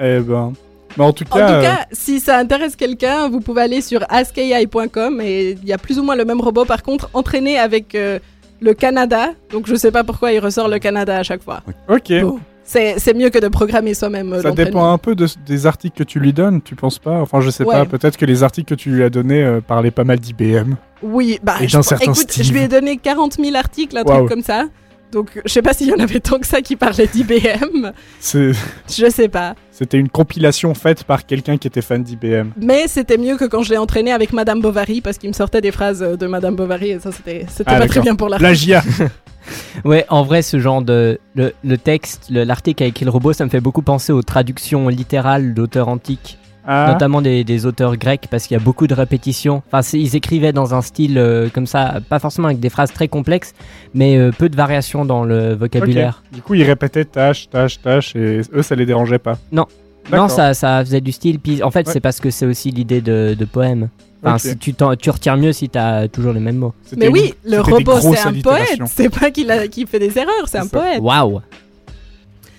Eh 0.00 0.18
ben. 0.20 0.52
Mais 0.98 1.04
en 1.04 1.12
tout 1.12 1.24
En 1.30 1.36
cas, 1.36 1.46
tout 1.48 1.52
euh, 1.54 1.62
cas, 1.62 1.86
si 1.92 2.18
ça 2.20 2.36
intéresse 2.38 2.76
quelqu'un, 2.76 3.28
vous 3.28 3.40
pouvez 3.40 3.62
aller 3.62 3.80
sur 3.80 4.00
askai.com 4.10 5.20
et 5.22 5.52
il 5.62 5.64
y 5.68 5.72
a 5.72 5.78
plus 5.78 5.98
ou 5.98 6.02
moins 6.02 6.16
le 6.16 6.24
même 6.24 6.40
robot, 6.40 6.64
par 6.64 6.82
contre, 6.82 7.08
entraîné 7.14 7.58
avec 7.58 7.94
euh, 7.94 8.18
le 8.60 8.74
Canada. 8.74 9.30
Donc 9.50 9.66
je 9.68 9.74
sais 9.74 9.90
pas 9.92 10.02
pourquoi 10.04 10.32
il 10.32 10.38
ressort 10.40 10.68
le 10.68 10.78
Canada 10.78 11.16
à 11.16 11.22
chaque 11.22 11.42
fois. 11.42 11.62
ok. 11.88 12.12
Bon, 12.22 12.40
c'est 12.72 12.98
c'est 12.98 13.14
mieux 13.14 13.30
que 13.30 13.38
de 13.38 13.48
programmer 13.48 13.94
soi-même. 13.94 14.32
euh, 14.32 14.42
Ça 14.42 14.50
dépend 14.52 14.92
un 14.92 14.98
peu 14.98 15.14
de- 15.14 15.26
des 15.46 15.66
articles 15.66 15.96
que 15.96 16.04
tu 16.04 16.18
lui 16.20 16.32
donnes, 16.32 16.62
tu 16.62 16.74
penses 16.74 16.98
pas? 16.98 17.20
Enfin, 17.20 17.40
je 17.40 17.50
sais 17.50 17.64
Ouais. 17.64 17.74
pas, 17.74 17.84
peut-être 17.84 18.16
que 18.16 18.24
les 18.26 18.42
articles 18.42 18.68
que 18.68 18.80
tu 18.80 18.90
lui 18.90 19.02
as 19.04 19.10
donnés 19.10 19.42
euh, 19.42 19.60
parlaient 19.60 19.90
pas 19.90 20.04
mal 20.04 20.18
d'IBM. 20.18 20.74
Oui, 21.02 21.38
bah, 21.42 21.56
Et 21.60 21.68
je- 21.68 21.78
écoute, 21.78 22.16
Steve. 22.16 22.44
je 22.44 22.52
lui 22.52 22.60
ai 22.60 22.68
donné 22.68 22.96
40 22.96 23.34
000 23.34 23.54
articles, 23.56 23.96
un 23.98 24.04
truc 24.04 24.28
comme 24.28 24.42
ça. 24.42 24.66
Donc, 25.10 25.28
je 25.44 25.52
sais 25.52 25.60
pas 25.60 25.74
s'il 25.74 25.88
y 25.88 25.92
en 25.92 25.98
avait 25.98 26.20
tant 26.20 26.38
que 26.38 26.46
ça 26.46 26.62
qui 26.62 26.74
parlaient 26.74 27.06
d'IBM. 27.06 27.92
C'est- 28.18 28.52
Je 28.88 29.10
sais 29.10 29.28
pas. 29.28 29.54
C'était 29.70 29.98
une 29.98 30.08
compilation 30.08 30.72
faite 30.74 31.04
par 31.04 31.26
quelqu'un 31.26 31.58
qui 31.58 31.66
était 31.66 31.82
fan 31.82 32.02
d'IBM. 32.02 32.52
Mais 32.56 32.84
c'était 32.88 33.18
mieux 33.18 33.36
que 33.36 33.44
quand 33.44 33.62
je 33.62 33.70
l'ai 33.70 33.76
entraîné 33.76 34.10
avec 34.12 34.32
Madame 34.32 34.60
Bovary, 34.62 35.02
parce 35.02 35.18
qu'il 35.18 35.28
me 35.28 35.34
sortait 35.34 35.60
des 35.60 35.70
phrases 35.70 36.02
euh, 36.02 36.16
de 36.16 36.26
Madame 36.26 36.56
Bovary, 36.56 36.92
et 36.92 36.98
ça, 36.98 37.12
c'était 37.12 37.44
c'était 37.50 37.72
Ah, 37.74 37.80
pas 37.80 37.88
très 37.88 38.00
bien 38.00 38.14
pour 38.16 38.30
la 38.30 38.38
Plagiat 38.38 38.82
Ouais, 39.84 40.04
en 40.08 40.22
vrai, 40.22 40.42
ce 40.42 40.58
genre 40.58 40.82
de. 40.82 41.18
Le, 41.34 41.52
le 41.64 41.78
texte, 41.78 42.28
le- 42.30 42.44
l'article 42.44 42.82
avec 42.82 43.00
le 43.00 43.10
robot, 43.10 43.32
ça 43.32 43.44
me 43.44 43.50
fait 43.50 43.60
beaucoup 43.60 43.82
penser 43.82 44.12
aux 44.12 44.22
traductions 44.22 44.88
littérales 44.88 45.54
d'auteurs 45.54 45.88
antiques, 45.88 46.38
Ah, 46.66 46.90
notamment 46.92 47.20
des, 47.22 47.42
des 47.42 47.66
auteurs 47.66 47.96
grecs, 47.96 48.28
parce 48.30 48.46
qu'il 48.46 48.56
y 48.56 48.60
a 48.60 48.62
beaucoup 48.62 48.86
de 48.86 48.94
répétitions. 48.94 49.62
Enfin, 49.72 49.80
ils 49.96 50.14
écrivaient 50.14 50.52
dans 50.52 50.74
un 50.74 50.82
style 50.82 51.18
euh, 51.18 51.48
comme 51.52 51.66
ça, 51.66 52.00
pas 52.08 52.18
forcément 52.18 52.46
avec 52.48 52.60
des 52.60 52.68
phrases 52.70 52.92
très 52.92 53.08
complexes, 53.08 53.54
mais 53.94 54.16
euh, 54.16 54.30
peu 54.30 54.48
de 54.48 54.56
variations 54.56 55.04
dans 55.04 55.24
le 55.24 55.54
vocabulaire. 55.54 56.22
Du 56.32 56.40
coup, 56.42 56.54
ils 56.54 56.62
répétaient 56.64 57.04
tâche, 57.04 57.48
tâche, 57.50 57.80
tâche, 57.80 58.14
et 58.14 58.42
eux, 58.54 58.62
ça 58.62 58.74
les 58.76 58.86
dérangeait 58.86 59.18
pas. 59.18 59.38
Non. 59.50 59.66
Non, 60.12 60.28
ça, 60.28 60.52
ça 60.52 60.84
faisait 60.84 61.00
du 61.00 61.12
style. 61.12 61.38
Puis, 61.38 61.62
en 61.62 61.70
fait, 61.70 61.86
Ouais. 61.86 61.92
c'est 61.92 62.00
parce 62.00 62.18
que 62.20 62.30
c'est 62.30 62.44
aussi 62.46 62.70
l'idée 62.72 63.00
de, 63.00 63.34
de 63.38 63.44
poème. 63.44 63.88
Enfin, 64.24 64.38
si 64.38 64.56
tu, 64.56 64.72
tu 64.74 65.10
retiens 65.10 65.36
mieux 65.36 65.52
si 65.52 65.68
t'as 65.68 66.06
toujours 66.08 66.32
les 66.32 66.40
mêmes 66.40 66.56
mots. 66.58 66.74
Mais 66.96 67.06
une- 67.06 67.12
oui, 67.12 67.34
le 67.44 67.60
robot, 67.60 68.00
c'est 68.00 68.20
un 68.20 68.32
poète. 68.40 68.80
C'est 68.86 69.08
pas 69.10 69.30
qu'il 69.30 69.50
a- 69.50 69.62
fait 69.68 69.98
des 69.98 70.16
erreurs, 70.16 70.46
c'est 70.46 70.58
un 70.58 70.62
ça. 70.64 70.78
poète. 70.78 71.00
Waouh 71.02 71.40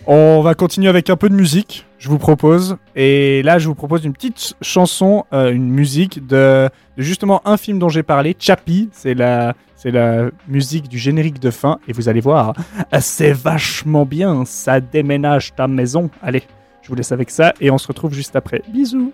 On 0.06 0.42
va 0.42 0.54
continuer 0.56 0.90
avec 0.90 1.10
un 1.10 1.16
peu 1.16 1.30
de 1.30 1.34
musique, 1.36 1.86
je 2.00 2.10
vous 2.10 2.18
propose. 2.18 2.76
Et 2.98 3.42
là, 3.44 3.60
je 3.60 3.68
vous 3.70 3.76
propose 3.76 4.04
une 4.04 4.12
petite 4.12 4.56
chanson, 4.62 5.24
euh, 5.32 5.54
une 5.54 5.70
musique 5.70 6.28
de, 6.28 6.70
de 6.98 7.02
justement 7.04 7.42
un 7.48 7.56
film 7.56 7.80
dont 7.80 7.88
j'ai 7.88 8.04
parlé, 8.04 8.36
Chappie. 8.38 8.90
C'est 8.92 9.14
la, 9.14 9.54
c'est 9.78 9.92
la 9.92 10.30
musique 10.50 10.90
du 10.90 10.98
générique 10.98 11.40
de 11.40 11.50
fin. 11.52 11.80
Et 11.88 11.94
vous 11.94 12.10
allez 12.10 12.20
voir, 12.20 12.54
c'est 13.00 13.32
vachement 13.32 14.06
bien. 14.06 14.44
Ça 14.44 14.82
déménage 14.82 15.56
ta 15.56 15.70
maison. 15.70 16.10
Allez, 16.22 16.44
je 16.82 16.90
vous 16.90 16.96
laisse 16.96 17.14
avec 17.14 17.30
ça 17.30 17.54
et 17.62 17.72
on 17.72 17.78
se 17.78 17.88
retrouve 17.88 18.14
juste 18.14 18.36
après. 18.36 18.62
Bisous. 18.74 19.14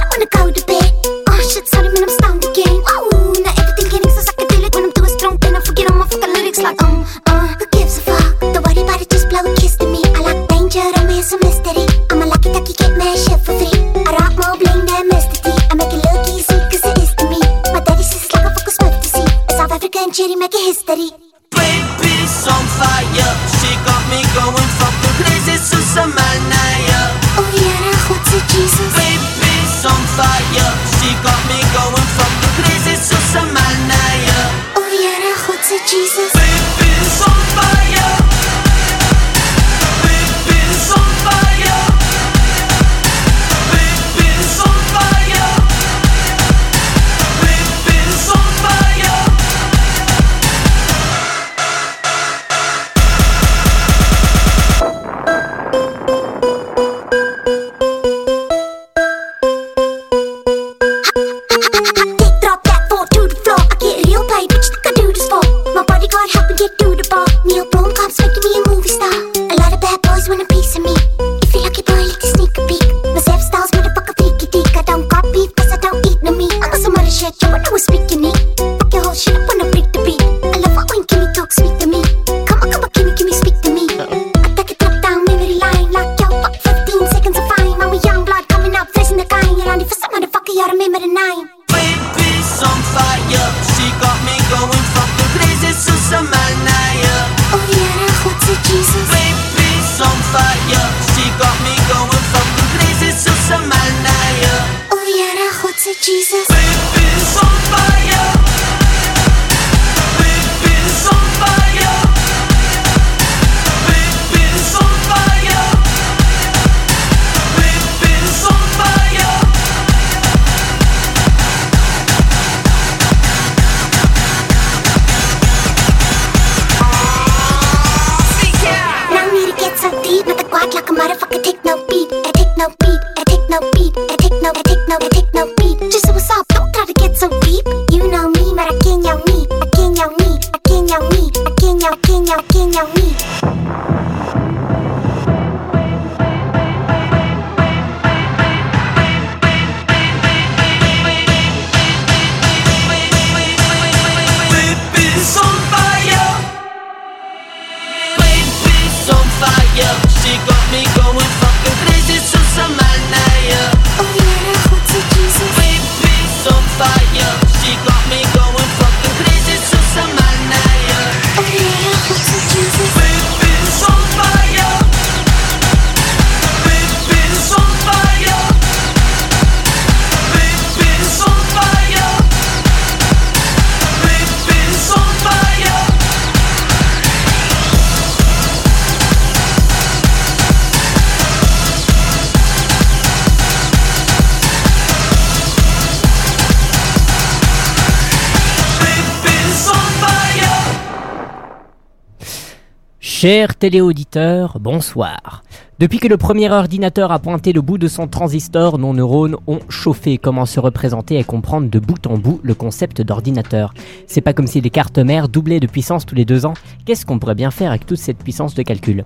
Chers 203.21 203.53
téléauditeurs, 203.53 204.57
bonsoir. 204.59 205.43
Depuis 205.77 205.99
que 205.99 206.07
le 206.07 206.17
premier 206.17 206.49
ordinateur 206.49 207.11
a 207.11 207.19
pointé 207.19 207.53
le 207.53 207.61
bout 207.61 207.77
de 207.77 207.87
son 207.87 208.07
transistor, 208.07 208.79
nos 208.79 208.95
neurones 208.95 209.35
ont 209.45 209.59
chauffé 209.69 210.17
comment 210.17 210.47
se 210.47 210.59
représenter 210.59 211.19
et 211.19 211.23
comprendre 211.23 211.69
de 211.69 211.77
bout 211.77 212.07
en 212.07 212.17
bout 212.17 212.39
le 212.41 212.55
concept 212.55 213.03
d'ordinateur? 213.03 213.75
C'est 214.07 214.21
pas 214.21 214.33
comme 214.33 214.47
si 214.47 214.59
les 214.59 214.71
cartes 214.71 214.97
mères 214.97 215.29
doublaient 215.29 215.59
de 215.59 215.67
puissance 215.67 216.07
tous 216.07 216.15
les 216.15 216.25
deux 216.25 216.47
ans. 216.47 216.55
Qu'est-ce 216.83 217.05
qu'on 217.05 217.19
pourrait 217.19 217.35
bien 217.35 217.51
faire 217.51 217.69
avec 217.69 217.85
toute 217.85 217.99
cette 217.99 218.23
puissance 218.23 218.55
de 218.55 218.63
calcul? 218.63 219.05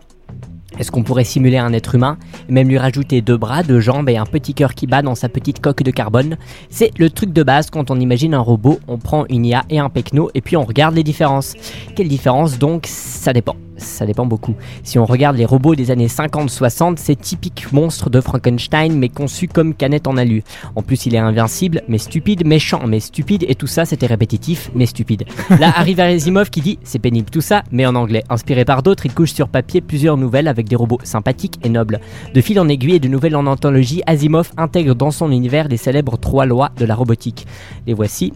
Est-ce 0.80 0.92
qu'on 0.92 1.04
pourrait 1.04 1.26
simuler 1.26 1.58
un 1.58 1.74
être 1.74 1.96
humain, 1.96 2.18
même 2.48 2.70
lui 2.70 2.78
rajouter 2.78 3.22
deux 3.22 3.38
bras, 3.38 3.64
deux 3.64 3.82
jambes 3.82 4.08
et 4.08 4.16
un 4.16 4.26
petit 4.26 4.54
cœur 4.54 4.76
qui 4.76 4.88
bat 4.88 5.02
dans 5.02 5.16
sa 5.16 5.28
petite 5.28 5.60
coque 5.60 5.84
de 5.84 5.92
carbone? 5.92 6.38
C'est 6.70 6.98
le 6.98 7.10
truc 7.10 7.34
de 7.34 7.44
base 7.44 7.70
quand 7.70 7.92
on 7.92 8.00
imagine 8.00 8.34
un 8.34 8.40
robot, 8.40 8.80
on 8.88 8.98
prend 8.98 9.26
une 9.28 9.46
IA 9.46 9.64
et 9.70 9.80
un 9.80 9.90
pecno 9.90 10.30
et 10.34 10.40
puis 10.40 10.56
on 10.56 10.64
regarde 10.64 10.96
les 10.96 11.04
différences. 11.04 11.54
Quelles 11.98 12.08
différences 12.08 12.58
donc? 12.58 12.86
Ça 12.88 13.34
dépend. 13.34 13.58
Ça 13.78 14.06
dépend 14.06 14.26
beaucoup. 14.26 14.56
Si 14.84 15.00
on 15.00 15.06
regarde 15.06 15.38
les 15.38 15.46
robots 15.46 15.76
des 15.76 15.92
années 15.92 16.08
50-60, 16.08 16.98
c'est 16.98 17.20
typique 17.20 17.72
monstre 17.72 18.10
de 18.10 18.22
Frankenstein 18.22 18.98
mais 18.98 19.10
conçu 19.10 19.48
comme 19.48 19.74
canette 19.74 20.08
en 20.08 20.18
alu. 20.18 20.44
En 20.76 20.82
plus 20.82 21.06
il 21.06 21.16
est 21.16 21.20
invincible, 21.20 21.82
mais 21.88 21.98
stupide, 21.98 22.46
méchant, 22.46 22.88
mais 22.88 23.00
stupide 23.00 23.46
et 23.48 23.56
tout 23.56 23.68
ça 23.68 23.86
c'était 23.86 24.06
répétitif, 24.06 24.72
mais 24.76 24.86
stupide. 24.86 25.26
Là 25.60 25.74
arrive 25.76 26.00
Asimov 26.00 26.50
qui 26.50 26.62
dit 26.62 26.80
c'est 26.84 27.00
pénible 27.00 27.30
tout 27.30 27.42
ça, 27.42 27.64
mais 27.72 27.86
en 27.86 27.96
anglais. 27.96 28.24
Inspiré 28.30 28.66
par 28.66 28.84
d'autres, 28.84 29.06
il 29.06 29.14
couche 29.14 29.34
sur 29.34 29.48
papier 29.48 29.82
plusieurs 29.82 30.18
nouvelles 30.18 30.48
avec 30.48 30.68
des 30.68 30.76
robots 30.76 31.00
sympathiques 31.04 31.60
et 31.64 31.70
nobles. 31.70 32.00
De 32.34 32.42
fil 32.42 32.60
en 32.60 32.68
aiguille 32.68 32.96
et 32.96 33.00
de 33.00 33.08
nouvelles 33.08 33.36
en 33.36 33.46
anthologie, 33.46 34.02
Asimov 34.06 34.52
intègre 34.58 34.96
dans 34.96 35.12
son 35.12 35.32
univers 35.32 35.68
les 35.68 35.78
célèbres 35.78 36.18
trois 36.18 36.46
lois 36.46 36.72
de 36.78 36.86
la 36.86 36.96
robotique. 36.96 37.46
Les 37.88 37.94
voici. 37.94 38.34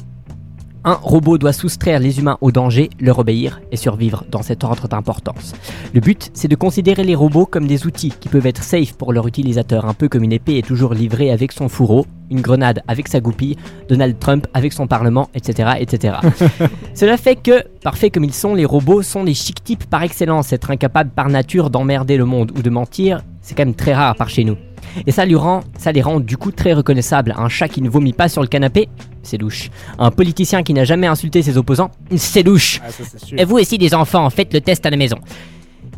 Un 0.86 0.94
robot 0.94 1.38
doit 1.38 1.52
soustraire 1.52 2.00
les 2.00 2.20
humains 2.20 2.38
au 2.40 2.52
danger, 2.52 2.90
leur 3.02 3.20
obéir 3.20 3.60
et 3.72 3.76
survivre 3.76 4.24
dans 4.32 4.42
cet 4.42 4.64
ordre 4.64 4.88
d'importance. 4.88 5.54
Le 5.94 6.00
but, 6.00 6.32
c'est 6.34 6.48
de 6.48 6.56
considérer 6.56 7.04
les 7.04 7.16
robots 7.16 7.46
comme 7.46 7.68
des 7.68 7.86
outils 7.86 8.14
qui 8.18 8.30
peuvent 8.30 8.46
être 8.46 8.64
safe 8.64 8.94
pour 8.94 9.12
leur 9.12 9.28
utilisateur, 9.28 9.86
un 9.86 9.94
peu 9.94 10.08
comme 10.08 10.24
une 10.24 10.32
épée 10.32 10.58
est 10.58 10.66
toujours 10.66 10.94
livrée 10.94 11.32
avec 11.32 11.52
son 11.52 11.68
fourreau, 11.68 12.06
une 12.30 12.40
grenade 12.40 12.82
avec 12.88 13.10
sa 13.10 13.20
goupille, 13.20 13.58
Donald 13.90 14.18
Trump 14.20 14.48
avec 14.54 14.72
son 14.72 14.88
parlement, 14.88 15.30
etc. 15.34 15.72
etc. 15.80 16.18
Cela 16.94 17.18
fait 17.18 17.36
que, 17.36 17.64
parfaits 17.84 18.14
comme 18.14 18.24
ils 18.24 18.34
sont, 18.34 18.56
les 18.56 18.66
robots 18.66 19.02
sont 19.02 19.26
des 19.26 19.34
chic 19.34 19.62
types 19.64 19.86
par 19.90 20.04
excellence. 20.04 20.54
Être 20.54 20.72
incapable 20.72 21.10
par 21.10 21.28
nature 21.28 21.70
d'emmerder 21.70 22.16
le 22.16 22.26
monde 22.26 22.52
ou 22.58 22.62
de 22.62 22.70
mentir, 22.70 23.22
c'est 23.42 23.56
quand 23.56 23.66
même 23.66 23.76
très 23.76 23.94
rare 23.94 24.16
par 24.16 24.30
chez 24.30 24.44
nous. 24.44 24.58
Et 25.06 25.12
ça, 25.12 25.26
lui 25.26 25.36
rend, 25.36 25.62
ça 25.78 25.92
les 25.92 26.02
rend 26.02 26.20
du 26.20 26.38
coup 26.38 26.52
très 26.52 26.74
reconnaissables. 26.74 27.36
Un 27.38 27.48
chat 27.50 27.68
qui 27.68 27.82
ne 27.82 27.90
vomit 27.90 28.14
pas 28.14 28.28
sur 28.30 28.42
le 28.42 28.48
canapé, 28.48 28.90
c'est 29.24 29.38
louche. 29.38 29.70
Un 30.00 30.10
politicien 30.12 30.64
qui 30.64 30.74
n'a 30.74 30.84
jamais 30.84 31.08
insulté 31.08 31.42
ses 31.42 31.58
opposants, 31.58 31.92
c'est 32.16 32.44
louche. 32.44 32.82
Ah, 32.84 32.92
ça. 32.92 33.04
Et 33.38 33.46
vous 33.46 33.58
aussi 33.58 33.78
des 33.78 33.94
enfants, 33.94 34.30
faites 34.30 34.54
le 34.54 34.62
test 34.62 34.86
à 34.86 34.90
la 34.90 34.98
maison. 34.98 35.18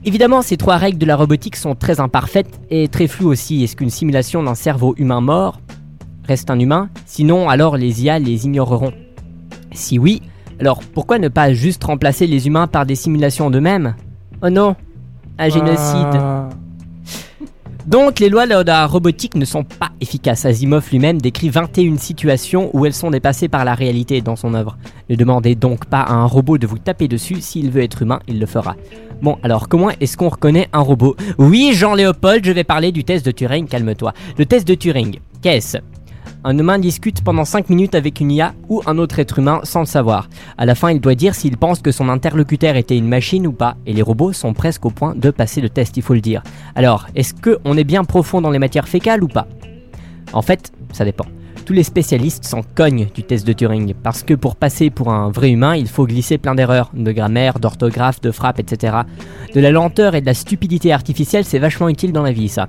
Évidemment, 0.03 0.41
ces 0.41 0.57
trois 0.57 0.77
règles 0.77 0.97
de 0.97 1.05
la 1.05 1.15
robotique 1.15 1.55
sont 1.55 1.75
très 1.75 1.99
imparfaites 1.99 2.59
et 2.69 2.87
très 2.87 3.07
floues 3.07 3.29
aussi. 3.29 3.63
Est-ce 3.63 3.75
qu'une 3.75 3.91
simulation 3.91 4.41
d'un 4.43 4.55
cerveau 4.55 4.95
humain 4.97 5.21
mort 5.21 5.61
reste 6.27 6.49
un 6.49 6.59
humain? 6.59 6.89
Sinon, 7.05 7.49
alors 7.49 7.77
les 7.77 8.03
IA 8.03 8.17
les 8.19 8.45
ignoreront. 8.45 8.93
Si 9.73 9.99
oui, 9.99 10.21
alors 10.59 10.81
pourquoi 10.93 11.19
ne 11.19 11.27
pas 11.27 11.53
juste 11.53 11.83
remplacer 11.83 12.27
les 12.27 12.47
humains 12.47 12.67
par 12.67 12.85
des 12.85 12.95
simulations 12.95 13.49
d'eux-mêmes? 13.49 13.95
Oh 14.43 14.49
non 14.49 14.75
Un 15.37 15.49
génocide 15.49 16.07
Ah. 16.15 16.49
Donc 17.85 18.19
les 18.19 18.29
lois 18.29 18.45
de 18.45 18.67
la 18.67 18.85
robotique 18.85 19.35
ne 19.35 19.45
sont 19.45 19.63
pas 19.63 19.89
efficaces. 20.01 20.45
Asimov 20.45 20.89
lui-même 20.91 21.19
décrit 21.21 21.49
21 21.49 21.97
situations 21.97 22.69
où 22.73 22.85
elles 22.85 22.93
sont 22.93 23.11
dépassées 23.11 23.47
par 23.47 23.65
la 23.65 23.73
réalité 23.73 24.21
dans 24.21 24.35
son 24.35 24.53
œuvre. 24.53 24.77
Ne 25.09 25.15
demandez 25.15 25.55
donc 25.55 25.85
pas 25.85 26.01
à 26.01 26.13
un 26.13 26.25
robot 26.25 26.57
de 26.57 26.67
vous 26.67 26.77
taper 26.77 27.07
dessus, 27.07 27.41
s'il 27.41 27.71
veut 27.71 27.83
être 27.83 28.01
humain, 28.01 28.19
il 28.27 28.39
le 28.39 28.45
fera. 28.45 28.75
Bon, 29.21 29.37
alors 29.43 29.67
comment 29.67 29.89
est-ce 29.99 30.17
qu'on 30.17 30.29
reconnaît 30.29 30.69
un 30.73 30.79
robot? 30.79 31.15
Oui, 31.37 31.71
Jean-Léopold, 31.73 32.45
je 32.45 32.51
vais 32.51 32.63
parler 32.63 32.91
du 32.91 33.03
test 33.03 33.25
de 33.25 33.31
Turing, 33.31 33.67
calme-toi. 33.67 34.13
Le 34.37 34.45
test 34.45 34.67
de 34.67 34.75
Turing, 34.75 35.19
qu'est-ce? 35.41 35.77
Un 36.43 36.57
humain 36.57 36.79
discute 36.79 37.23
pendant 37.23 37.45
5 37.45 37.69
minutes 37.69 37.95
avec 37.95 38.19
une 38.19 38.31
IA 38.31 38.53
ou 38.67 38.81
un 38.85 38.97
autre 38.97 39.19
être 39.19 39.39
humain 39.39 39.61
sans 39.63 39.81
le 39.81 39.85
savoir. 39.85 40.29
À 40.57 40.65
la 40.65 40.75
fin, 40.75 40.91
il 40.91 40.99
doit 40.99 41.15
dire 41.15 41.35
s'il 41.35 41.57
pense 41.57 41.81
que 41.81 41.91
son 41.91 42.09
interlocuteur 42.09 42.75
était 42.75 42.97
une 42.97 43.07
machine 43.07 43.45
ou 43.45 43.51
pas, 43.51 43.77
et 43.85 43.93
les 43.93 44.01
robots 44.01 44.33
sont 44.33 44.53
presque 44.53 44.85
au 44.85 44.89
point 44.89 45.13
de 45.15 45.29
passer 45.29 45.61
le 45.61 45.69
test, 45.69 45.97
il 45.97 46.03
faut 46.03 46.13
le 46.13 46.21
dire. 46.21 46.41
Alors, 46.75 47.07
est-ce 47.15 47.33
qu'on 47.33 47.77
est 47.77 47.83
bien 47.83 48.03
profond 48.03 48.41
dans 48.41 48.49
les 48.49 48.59
matières 48.59 48.87
fécales 48.87 49.23
ou 49.23 49.27
pas? 49.27 49.47
En 50.33 50.41
fait, 50.41 50.71
ça 50.93 51.05
dépend. 51.05 51.25
Tous 51.65 51.73
les 51.73 51.83
spécialistes 51.83 52.43
s'en 52.43 52.61
cognent 52.63 53.07
du 53.13 53.23
test 53.23 53.45
de 53.45 53.53
Turing, 53.53 53.93
parce 53.93 54.23
que 54.23 54.33
pour 54.33 54.55
passer 54.55 54.89
pour 54.89 55.09
un 55.13 55.29
vrai 55.29 55.51
humain, 55.51 55.75
il 55.75 55.87
faut 55.87 56.07
glisser 56.07 56.39
plein 56.39 56.55
d'erreurs, 56.55 56.89
de 56.93 57.11
grammaire, 57.11 57.59
d'orthographe, 57.59 58.19
de 58.19 58.31
frappe, 58.31 58.59
etc. 58.59 58.97
De 59.53 59.59
la 59.59 59.69
lenteur 59.69 60.15
et 60.15 60.21
de 60.21 60.25
la 60.25 60.33
stupidité 60.33 60.91
artificielle, 60.91 61.45
c'est 61.45 61.59
vachement 61.59 61.87
utile 61.87 62.13
dans 62.13 62.23
la 62.23 62.31
vie, 62.31 62.49
ça. 62.49 62.67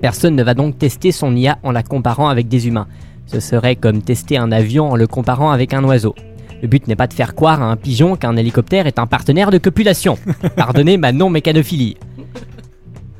Personne 0.00 0.34
ne 0.34 0.42
va 0.42 0.54
donc 0.54 0.78
tester 0.78 1.12
son 1.12 1.36
IA 1.36 1.58
en 1.62 1.72
la 1.72 1.82
comparant 1.82 2.28
avec 2.28 2.48
des 2.48 2.66
humains. 2.68 2.86
Ce 3.26 3.40
serait 3.40 3.76
comme 3.76 4.02
tester 4.02 4.38
un 4.38 4.50
avion 4.50 4.90
en 4.90 4.96
le 4.96 5.06
comparant 5.06 5.50
avec 5.50 5.74
un 5.74 5.84
oiseau. 5.84 6.14
Le 6.62 6.68
but 6.68 6.86
n'est 6.88 6.96
pas 6.96 7.06
de 7.06 7.14
faire 7.14 7.34
croire 7.34 7.62
à 7.62 7.66
un 7.66 7.76
pigeon 7.76 8.16
qu'un 8.16 8.36
hélicoptère 8.36 8.86
est 8.86 8.98
un 8.98 9.06
partenaire 9.06 9.50
de 9.50 9.58
copulation. 9.58 10.18
Pardonnez 10.56 10.96
ma 10.96 11.12
non-mécanophilie. 11.12 11.96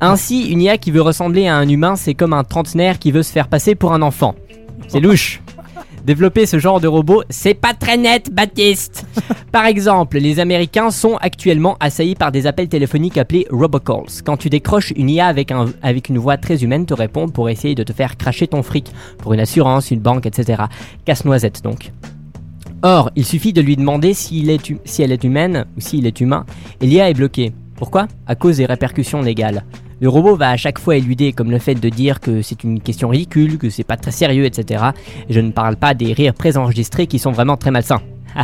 Ainsi, 0.01 0.49
une 0.49 0.63
IA 0.63 0.79
qui 0.79 0.91
veut 0.91 1.03
ressembler 1.03 1.47
à 1.47 1.57
un 1.57 1.69
humain, 1.69 1.95
c'est 1.97 2.15
comme 2.15 2.33
un 2.33 2.45
trentenaire 2.45 2.99
qui 2.99 3.13
veut 3.13 3.23
se 3.23 3.33
faire 3.33 3.49
passer 3.49 3.75
pour 3.75 3.93
un 3.93 4.03
enfant. 4.03 4.35
C'est 4.89 5.01
louche. 5.01 5.43
Développer 6.05 6.47
ce 6.47 6.59
genre 6.59 6.81
de 6.81 6.89
robot, 6.89 7.23
c'est 7.29 7.55
pas 7.55 7.75
très 7.75 7.97
net, 7.97 8.33
Baptiste. 8.33 9.05
Par 9.53 9.67
exemple, 9.67 10.19
les 10.19 10.41
Américains 10.41 10.91
sont 10.91 11.17
actuellement 11.17 11.77
assaillis 11.79 12.15
par 12.15 12.33
des 12.33 12.47
appels 12.47 12.69
téléphoniques 12.69 13.19
appelés 13.19 13.47
robocalls. 13.51 14.23
Quand 14.25 14.37
tu 14.37 14.49
décroches, 14.49 14.93
une 14.97 15.11
IA 15.11 15.27
avec, 15.27 15.53
un, 15.53 15.67
avec 15.83 16.09
une 16.09 16.19
voix 16.19 16.37
très 16.39 16.63
humaine 16.65 16.87
te 16.87 16.95
répond 16.95 17.29
pour 17.29 17.49
essayer 17.51 17.75
de 17.75 17.83
te 17.83 17.93
faire 17.93 18.17
cracher 18.17 18.47
ton 18.47 18.63
fric 18.63 18.93
pour 19.19 19.35
une 19.35 19.41
assurance, 19.41 19.91
une 19.91 20.01
banque, 20.01 20.27
etc. 20.27 20.63
Casse-noisette 21.05 21.63
donc. 21.63 21.93
Or, 22.83 23.11
il 23.15 23.27
suffit 23.27 23.53
de 23.53 23.61
lui 23.61 23.77
demander 23.77 24.15
s'il 24.15 24.49
est 24.49 24.69
hu- 24.71 24.79
si 24.87 25.03
elle 25.03 25.13
est 25.13 25.23
humaine 25.23 25.67
ou 25.77 25.81
s'il 25.81 26.07
est 26.07 26.19
humain, 26.21 26.47
et 26.81 26.87
l'IA 26.87 27.11
est 27.11 27.15
bloquée. 27.15 27.53
Pourquoi? 27.77 28.09
À 28.27 28.35
cause 28.35 28.57
des 28.57 28.67
répercussions 28.67 29.21
légales. 29.21 29.65
Le 30.01 30.09
robot 30.09 30.35
va 30.35 30.51
à 30.51 30.57
chaque 30.57 30.79
fois 30.79 30.97
éluder, 30.97 31.33
comme 31.33 31.51
le 31.51 31.59
fait 31.59 31.75
de 31.75 31.89
dire 31.91 32.21
que 32.21 32.41
c'est 32.41 32.65
une 32.65 32.81
question 32.81 33.09
ridicule, 33.11 33.59
que 33.59 33.69
c'est 33.69 33.85
pas 33.85 33.99
très 33.99 34.13
sérieux, 34.13 34.47
etc. 34.47 34.85
Et 35.29 35.35
je 35.35 35.41
ne 35.41 35.51
parle 35.51 35.77
pas 35.77 35.93
des 35.93 36.15
rires 36.15 36.33
préenregistrés 36.33 37.07
qui 37.07 37.19
sont 37.19 37.33
vraiment 37.33 37.59
très 37.59 37.71
malsains. 37.71 38.01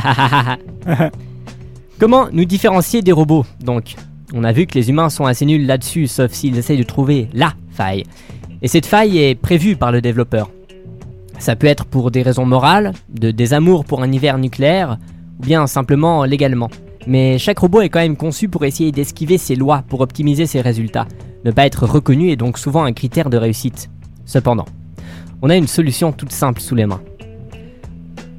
Comment 1.99 2.29
nous 2.31 2.45
différencier 2.45 3.01
des 3.01 3.13
robots, 3.13 3.47
donc? 3.65 3.95
On 4.35 4.45
a 4.45 4.53
vu 4.53 4.67
que 4.67 4.75
les 4.75 4.91
humains 4.91 5.09
sont 5.09 5.25
assez 5.25 5.47
nuls 5.47 5.65
là-dessus, 5.65 6.09
sauf 6.09 6.31
s'ils 6.33 6.59
essayent 6.59 6.77
de 6.77 6.83
trouver 6.83 7.29
LA 7.33 7.55
faille. 7.71 8.05
Et 8.61 8.69
cette 8.69 8.85
faille 8.85 9.19
est 9.19 9.35
prévue 9.35 9.77
par 9.77 9.93
le 9.93 10.03
développeur. 10.03 10.51
Ça 11.39 11.57
peut 11.57 11.67
être 11.69 11.87
pour 11.87 12.11
des 12.11 12.23
raisons 12.23 12.45
morales, 12.45 12.93
de 13.09 13.31
désamour 13.31 13.85
pour 13.87 14.03
un 14.03 14.13
hiver 14.13 14.37
nucléaire, 14.37 14.99
ou 15.39 15.47
bien 15.47 15.67
simplement 15.67 16.25
légalement. 16.25 16.71
Mais 17.07 17.39
chaque 17.39 17.61
robot 17.61 17.83
est 17.83 17.89
quand 17.89 18.01
même 18.01 18.17
conçu 18.17 18.49
pour 18.49 18.65
essayer 18.65 18.93
d'esquiver 18.93 19.39
ces 19.39 19.55
lois, 19.55 19.85
pour 19.89 20.01
optimiser 20.01 20.47
ses 20.47 20.61
résultats. 20.61 21.07
Ne 21.47 21.53
pas 21.53 21.65
être 21.65 21.87
reconnu 21.87 22.31
est 22.31 22.37
donc 22.37 22.59
souvent 22.59 22.83
un 22.83 22.93
critère 22.93 23.31
de 23.31 23.37
réussite. 23.37 23.89
Cependant, 24.25 24.65
on 25.43 25.49
a 25.49 25.55
une 25.55 25.69
solution 25.69 26.11
toute 26.11 26.33
simple 26.33 26.61
sous 26.61 26.75
les 26.75 26.87
mains. 26.87 27.01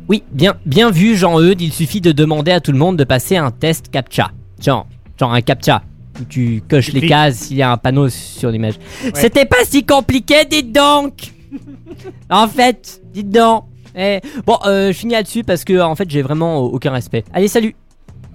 Oui, 0.09 0.23
bien, 0.33 0.55
bien 0.65 0.91
vu 0.91 1.15
Jean-Eudes, 1.15 1.61
il 1.61 1.71
suffit 1.71 2.01
de 2.01 2.11
demander 2.11 2.51
à 2.51 2.59
tout 2.59 2.73
le 2.73 2.77
monde 2.77 2.97
de 2.97 3.05
passer 3.05 3.37
un 3.37 3.49
test 3.49 3.91
CAPTCHA. 3.91 4.31
Genre, 4.61 4.85
genre 5.17 5.33
un 5.33 5.39
CAPTCHA, 5.39 5.83
où 6.19 6.25
tu 6.25 6.61
coches 6.69 6.91
les 6.91 7.07
cases 7.07 7.35
s'il 7.37 7.55
y 7.55 7.61
a 7.61 7.71
un 7.71 7.77
panneau 7.77 8.09
sur 8.09 8.51
l'image. 8.51 8.73
C'était 9.13 9.45
pas 9.45 9.63
si 9.63 9.85
compliqué, 9.85 10.43
dites 10.43 10.73
donc 10.73 11.31
En 12.29 12.49
fait, 12.49 13.01
dites 13.13 13.29
donc 13.29 13.63
Eh, 13.95 14.19
Bon, 14.45 14.57
euh, 14.65 14.87
je 14.91 14.97
finis 14.97 15.13
là-dessus 15.13 15.45
parce 15.45 15.63
que 15.63 15.79
en 15.79 15.95
fait 15.95 16.09
j'ai 16.09 16.21
vraiment 16.21 16.57
aucun 16.57 16.91
respect. 16.91 17.23
Allez, 17.33 17.47
salut 17.47 17.73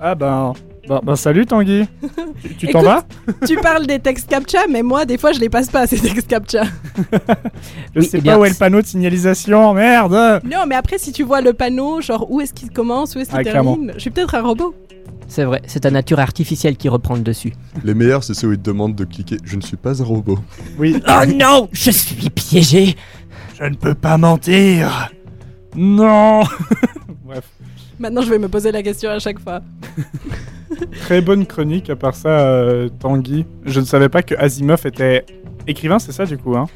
Ah 0.01 0.15
ben, 0.15 0.55
ben, 0.89 1.01
ben, 1.03 1.17
salut 1.17 1.47
Tanguy. 1.47 1.85
Tu- 2.59 2.69
t'en 2.69 2.83
vas 2.83 3.05
tu 3.47 3.57
parles 3.57 3.87
des 3.87 3.99
textes 4.01 4.29
captcha, 4.29 4.61
mais 4.71 4.83
moi, 4.83 5.05
des 5.05 5.17
fois, 5.19 5.33
je 5.33 5.39
les 5.41 5.49
passe 5.49 5.69
pas, 5.69 5.87
ces 5.87 5.99
textes 5.99 6.27
captcha. 6.29 6.65
Je 7.95 8.01
Oui, 8.01 8.05
sais 8.07 8.19
eh 8.19 8.21
pas 8.21 8.23
bien, 8.23 8.39
où 8.39 8.45
est 8.45 8.49
le 8.51 8.55
panneau 8.55 8.81
de 8.83 8.87
signalisation, 8.87 9.75
merde 9.75 10.41
Non, 10.45 10.65
mais 10.69 10.75
après, 10.75 10.99
si 10.99 11.13
tu 11.13 11.23
vois 11.23 11.41
le 11.41 11.53
panneau, 11.53 12.01
genre 12.01 12.31
où 12.31 12.41
est-ce 12.41 12.53
qu'il 12.53 12.71
commence, 12.71 13.15
où 13.15 13.21
est-ce 13.21 13.31
qu'il 13.31 13.39
Ah, 13.39 13.43
clairement. 13.43 13.75
termine, 13.75 13.93
je 13.95 14.01
suis 14.01 14.11
peut-être 14.11 14.35
un 14.35 14.43
robot. 14.43 14.75
C'est 15.29 15.45
vrai, 15.45 15.63
c'est 15.67 15.81
ta 15.81 15.91
nature 15.91 16.21
artificielle 16.21 16.77
qui 16.77 16.89
reprend 16.89 17.15
le 17.15 17.21
dessus. 17.23 17.53
Les 17.85 17.95
meilleurs, 17.95 18.23
c'est 18.25 18.35
ceux 18.35 18.49
où 18.49 18.53
ils 18.53 18.59
te 18.59 18.65
demandent 18.65 18.95
de 18.97 19.05
cliquer. 19.05 19.37
Je 19.45 19.57
ne 19.57 19.63
suis 19.63 19.77
pas 19.77 20.03
un 20.03 20.05
robot. 20.05 20.39
Oui, 20.79 21.01
Oh 21.09 21.25
non 21.35 21.69
Je 21.73 21.91
suis 21.91 22.29
piégé 22.31 22.97
je 23.59 23.65
ne 23.69 23.75
peux 23.77 23.95
pas 23.95 24.19
mentir 24.19 25.11
Non 25.77 26.43
Bref, 27.25 27.45
Maintenant, 27.99 28.23
je 28.23 28.31
vais 28.31 28.39
me 28.39 28.49
poser 28.49 28.73
la 28.73 28.83
question 28.83 29.11
à 29.11 29.19
chaque 29.19 29.39
fois. 29.39 29.61
très 31.03 31.21
bonne 31.21 31.47
chronique 31.47 31.91
à 31.91 31.97
part 31.97 32.15
ça, 32.15 32.29
euh, 32.29 32.89
Tanguy. 33.01 33.45
Je 33.65 33.81
ne 33.81 33.85
savais 33.85 34.09
pas 34.09 34.23
que 34.23 34.35
Asimov 34.37 34.87
était 34.87 35.25
écrivain, 35.67 35.99
c'est 35.99 36.13
ça 36.13 36.25
du 36.27 36.39
coup, 36.39 36.57
hein? 36.57 36.67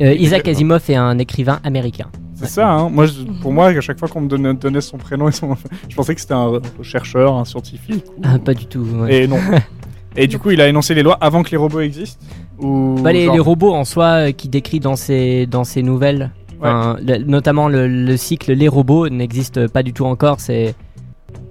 Euh, 0.00 0.12
Isaac 0.14 0.46
Asimov 0.46 0.82
est 0.88 0.94
un 0.94 1.18
écrivain 1.18 1.58
américain. 1.64 2.06
C'est 2.36 2.46
ça, 2.46 2.70
hein 2.70 2.88
Moi, 2.88 3.06
je- 3.06 3.22
pour 3.42 3.52
moi, 3.52 3.66
à 3.68 3.80
chaque 3.80 3.98
fois 3.98 4.06
qu'on 4.08 4.20
me 4.20 4.28
donnait, 4.28 4.54
donnait 4.54 4.80
son 4.80 4.96
prénom 4.96 5.28
et 5.28 5.32
son... 5.32 5.56
Je 5.88 5.96
pensais 5.96 6.14
que 6.14 6.20
c'était 6.20 6.34
un 6.34 6.60
chercheur, 6.82 7.34
un 7.34 7.44
scientifique. 7.44 8.04
ou- 8.16 8.20
Ah, 8.22 8.38
pas 8.38 8.54
du 8.54 8.66
tout. 8.66 8.78
ouais. 9.00 9.24
Et 9.24 9.26
non. 9.26 9.38
et 10.16 10.28
du 10.28 10.38
coup, 10.38 10.52
il 10.52 10.60
a 10.60 10.68
énoncé 10.68 10.94
les 10.94 11.02
lois 11.02 11.18
avant 11.20 11.42
que 11.42 11.50
les 11.50 11.56
robots 11.56 11.80
existent 11.80 12.24
Ou 12.60 13.00
Bah, 13.02 13.12
les, 13.12 13.24
genre- 13.24 13.34
les 13.34 13.40
robots 13.40 13.74
en 13.74 13.84
soi 13.84 14.28
euh, 14.28 14.30
qui 14.32 14.48
décrit 14.48 14.78
dans 14.78 14.94
ses, 14.94 15.46
dans 15.46 15.64
ses 15.64 15.82
nouvelles, 15.82 16.30
enfin, 16.60 16.96
le- 17.06 17.18
notamment 17.24 17.68
le, 17.68 17.86
le 17.88 18.16
cycle 18.16 18.52
Les 18.52 18.68
robots 18.68 19.08
n'existe 19.08 19.68
pas 19.68 19.82
du 19.82 19.92
tout 19.92 20.04
encore. 20.04 20.40
C'est 20.40 20.74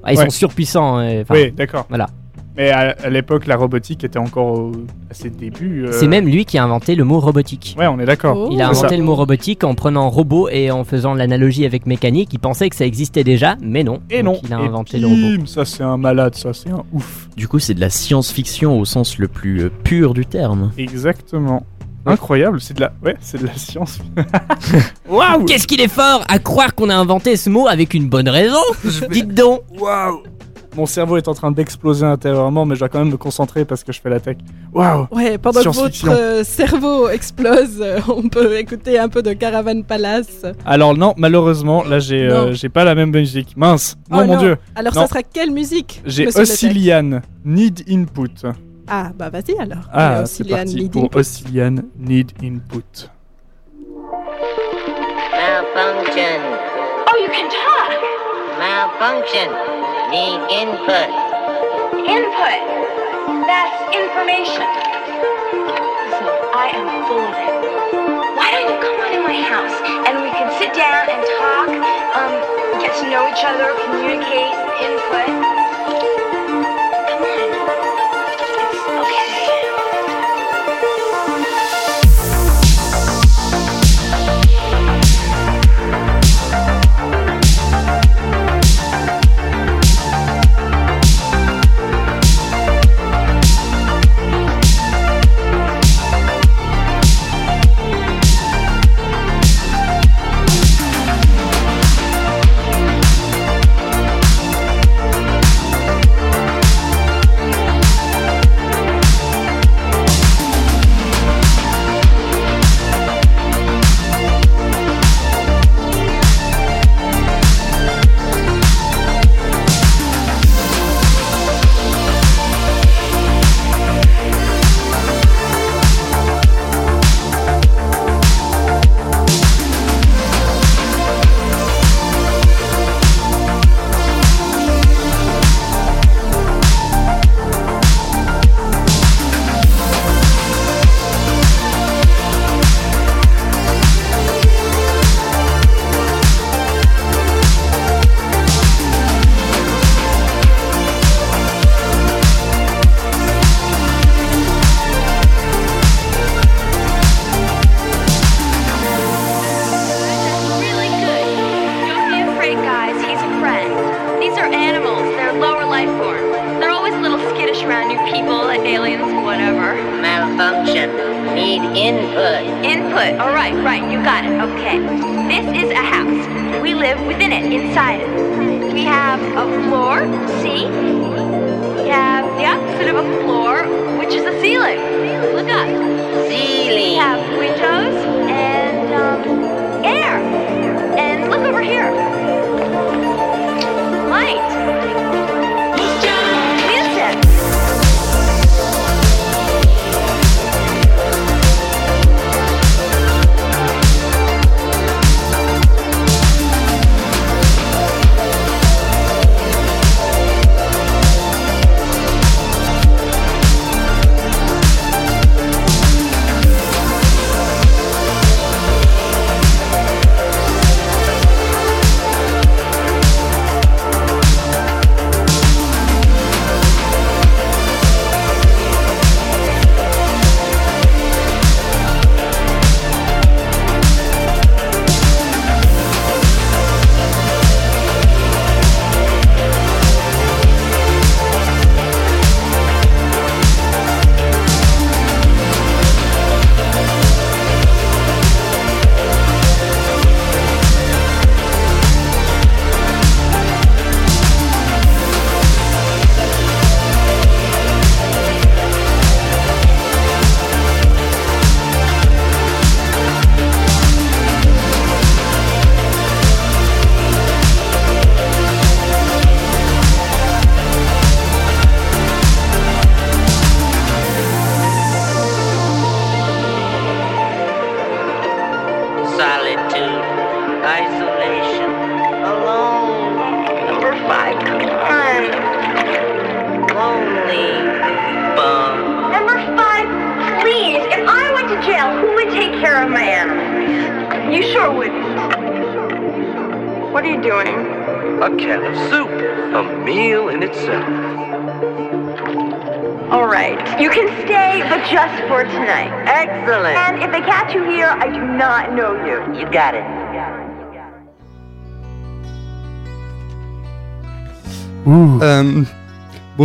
Ah, 0.04 0.14
ils 0.14 0.18
Ouais. 0.20 0.26
sont 0.26 0.30
surpuissants. 0.32 1.00
euh, 1.00 1.22
enfin, 1.24 1.34
Oui, 1.36 1.52
d'accord. 1.52 1.86
Voilà. 1.90 2.08
Mais 2.56 2.72
à, 2.72 2.96
à 3.04 3.10
l'époque, 3.10 3.46
la 3.46 3.56
robotique 3.56 4.04
était 4.04 4.18
encore 4.18 4.48
au- 4.60 4.72
à 5.12 5.14
ses 5.14 5.30
débuts. 5.30 5.86
euh, 5.86 5.92
C'est 5.92 6.08
même 6.08 6.26
lui 6.26 6.44
qui 6.44 6.58
a 6.58 6.64
inventé 6.64 6.96
le 6.96 7.04
mot 7.04 7.20
robotique. 7.20 7.76
Ouais, 7.78 7.86
on 7.86 8.00
est 8.00 8.06
d'accord. 8.06 8.36
Oh. 8.36 8.50
Il 8.52 8.60
a 8.64 8.70
inventé 8.70 8.90
ça. 8.90 8.98
le 8.98 9.04
mot 9.04 9.14
robotique 9.14 9.64
en 9.64 9.76
prenant 9.76 10.10
robot 10.10 10.50
et 10.50 10.72
en 10.72 10.84
faisant 10.84 11.14
l'analogie 11.14 11.66
avec 11.68 11.86
mécanique. 11.86 12.30
Il 12.34 12.40
pensait 12.40 12.68
que 12.70 12.76
ça 12.76 12.86
existait 12.88 13.24
déjà, 13.24 13.58
mais 13.62 13.84
non. 13.84 14.00
Et 14.10 14.24
Donc, 14.24 14.38
non. 14.38 14.40
Il 14.44 14.54
a 14.54 14.60
Et 14.62 14.66
inventé 14.66 14.98
le 14.98 15.06
robot. 15.06 15.38
bim, 15.42 15.46
Ça, 15.46 15.66
c'est 15.66 15.84
un 15.84 15.98
malade, 15.98 16.34
ça, 16.34 16.52
c'est 16.52 16.72
un 16.72 16.84
ouf. 16.94 17.30
Du 17.38 17.48
coup, 17.48 17.60
c'est 17.60 17.76
de 17.76 17.80
la 17.82 17.92
science-fiction 17.92 18.80
au 18.80 18.86
sens 18.86 19.20
le 19.20 19.28
plus 19.28 19.66
euh, 19.66 19.72
pur 19.84 20.16
du 20.16 20.26
terme. 20.26 20.72
Exactement. 20.80 21.64
Incroyable, 22.08 22.62
c'est 22.62 22.74
de 22.76 22.82
la, 22.82 22.92
ouais, 23.04 23.16
c'est 23.20 23.42
de 23.42 23.48
la 23.48 23.54
science. 23.56 24.00
Waouh, 25.10 25.46
Qu'est-ce 25.46 25.68
qu'il 25.68 25.82
est 25.82 25.88
fort 25.88 26.24
à 26.28 26.40
croire 26.40 26.74
qu'on 26.76 26.90
a 26.90 26.96
inventé 26.96 27.36
ce 27.36 27.50
mot 27.50 27.68
avec 27.68 27.94
une 27.94 28.08
bonne 28.10 28.30
raison 28.30 28.62
Dites 29.12 29.34
donc 29.34 29.62
waouh. 29.80 30.24
Mon 30.76 30.86
cerveau 30.86 31.18
est 31.18 31.28
en 31.28 31.34
train 31.34 31.52
d'exploser 31.52 32.06
intérieurement, 32.06 32.64
mais 32.66 32.76
je 32.76 32.80
dois 32.82 32.90
quand 32.90 33.00
même 33.00 33.10
me 33.10 33.18
concentrer 33.18 33.66
parce 33.66 33.84
que 33.84 33.92
je 33.92 34.00
fais 34.00 34.12
la 34.12 34.20
tech. 34.20 34.38
Waouh. 34.74 35.08
Ouais, 35.12 35.40
pendant 35.40 35.64
que 35.64 35.70
votre 35.70 36.08
euh, 36.10 36.44
cerveau 36.44 37.10
explose, 37.10 37.80
euh, 37.82 38.00
on 38.08 38.30
peut 38.30 38.60
écouter 38.60 39.00
un 39.00 39.10
peu 39.10 39.24
de 39.24 39.34
Caravan 39.34 39.82
Palace. 39.82 40.46
Alors 40.66 40.96
non, 40.96 41.16
malheureusement, 41.18 41.84
là 41.84 41.98
j'ai, 41.98 42.22
euh, 42.22 42.54
j'ai 42.54 42.70
pas 42.70 42.84
la 42.84 42.94
même 42.94 43.10
musique. 43.12 43.58
Mince. 43.58 43.98
Oh 44.12 44.18
Non, 44.18 44.28
mon 44.28 44.38
dieu. 44.38 44.58
Alors, 44.76 44.94
Non. 44.94 45.02
ça 45.02 45.08
sera 45.08 45.24
quelle 45.24 45.52
musique 45.52 46.02
J'ai 46.06 46.28
Ossilian, 46.28 47.22
Need 47.44 47.84
Input. 47.90 48.46
Ah, 48.88 49.12
bah 49.14 49.30
vas-y 49.30 49.58
alors. 49.60 49.84
Ah, 49.92 50.18
Allez, 50.20 50.26
c'est 50.28 50.48
parti 50.48 50.76
lead 50.76 50.92
pour 50.92 51.04
input. 51.06 51.20
Ossilian, 51.20 51.76
Need 51.98 52.32
Input. 52.42 53.10
Malfunction. 55.32 56.40
Oh, 57.10 57.16
you 57.20 57.30
can 57.30 57.50
talk. 57.52 57.92
Malfunction. 58.58 59.50
Need 60.10 60.40
input. 60.56 61.10
Input. 62.08 62.60
That's 63.46 63.78
information. 63.92 64.68
Listen, 66.08 66.28
I 66.56 66.72
am 66.74 66.88
full 67.08 67.28
of 67.28 67.36
it. 67.36 67.56
Why 68.40 68.48
don't 68.56 68.72
you 68.72 68.78
come 68.80 68.98
on 69.04 69.12
in 69.14 69.24
my 69.28 69.40
house 69.44 69.76
and 70.08 70.24
we 70.24 70.30
can 70.32 70.48
sit 70.60 70.72
down 70.74 71.10
and 71.12 71.22
talk, 71.38 71.70
um, 72.16 72.34
get 72.80 72.96
to 73.04 73.10
know 73.12 73.28
each 73.28 73.44
other, 73.44 73.76
communicate, 73.84 74.56
input. 74.80 75.28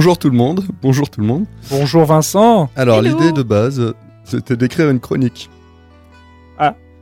Bonjour 0.02 0.18
tout 0.18 0.30
le 0.30 0.36
monde. 0.36 0.64
Bonjour 0.82 1.08
tout 1.08 1.20
le 1.20 1.26
monde. 1.28 1.44
Bonjour 1.70 2.04
Vincent. 2.04 2.68
Alors 2.74 2.98
Hello. 2.98 3.16
l'idée 3.16 3.30
de 3.30 3.44
base, 3.44 3.94
c'était 4.24 4.56
d'écrire 4.56 4.90
une 4.90 4.98
chronique. 4.98 5.48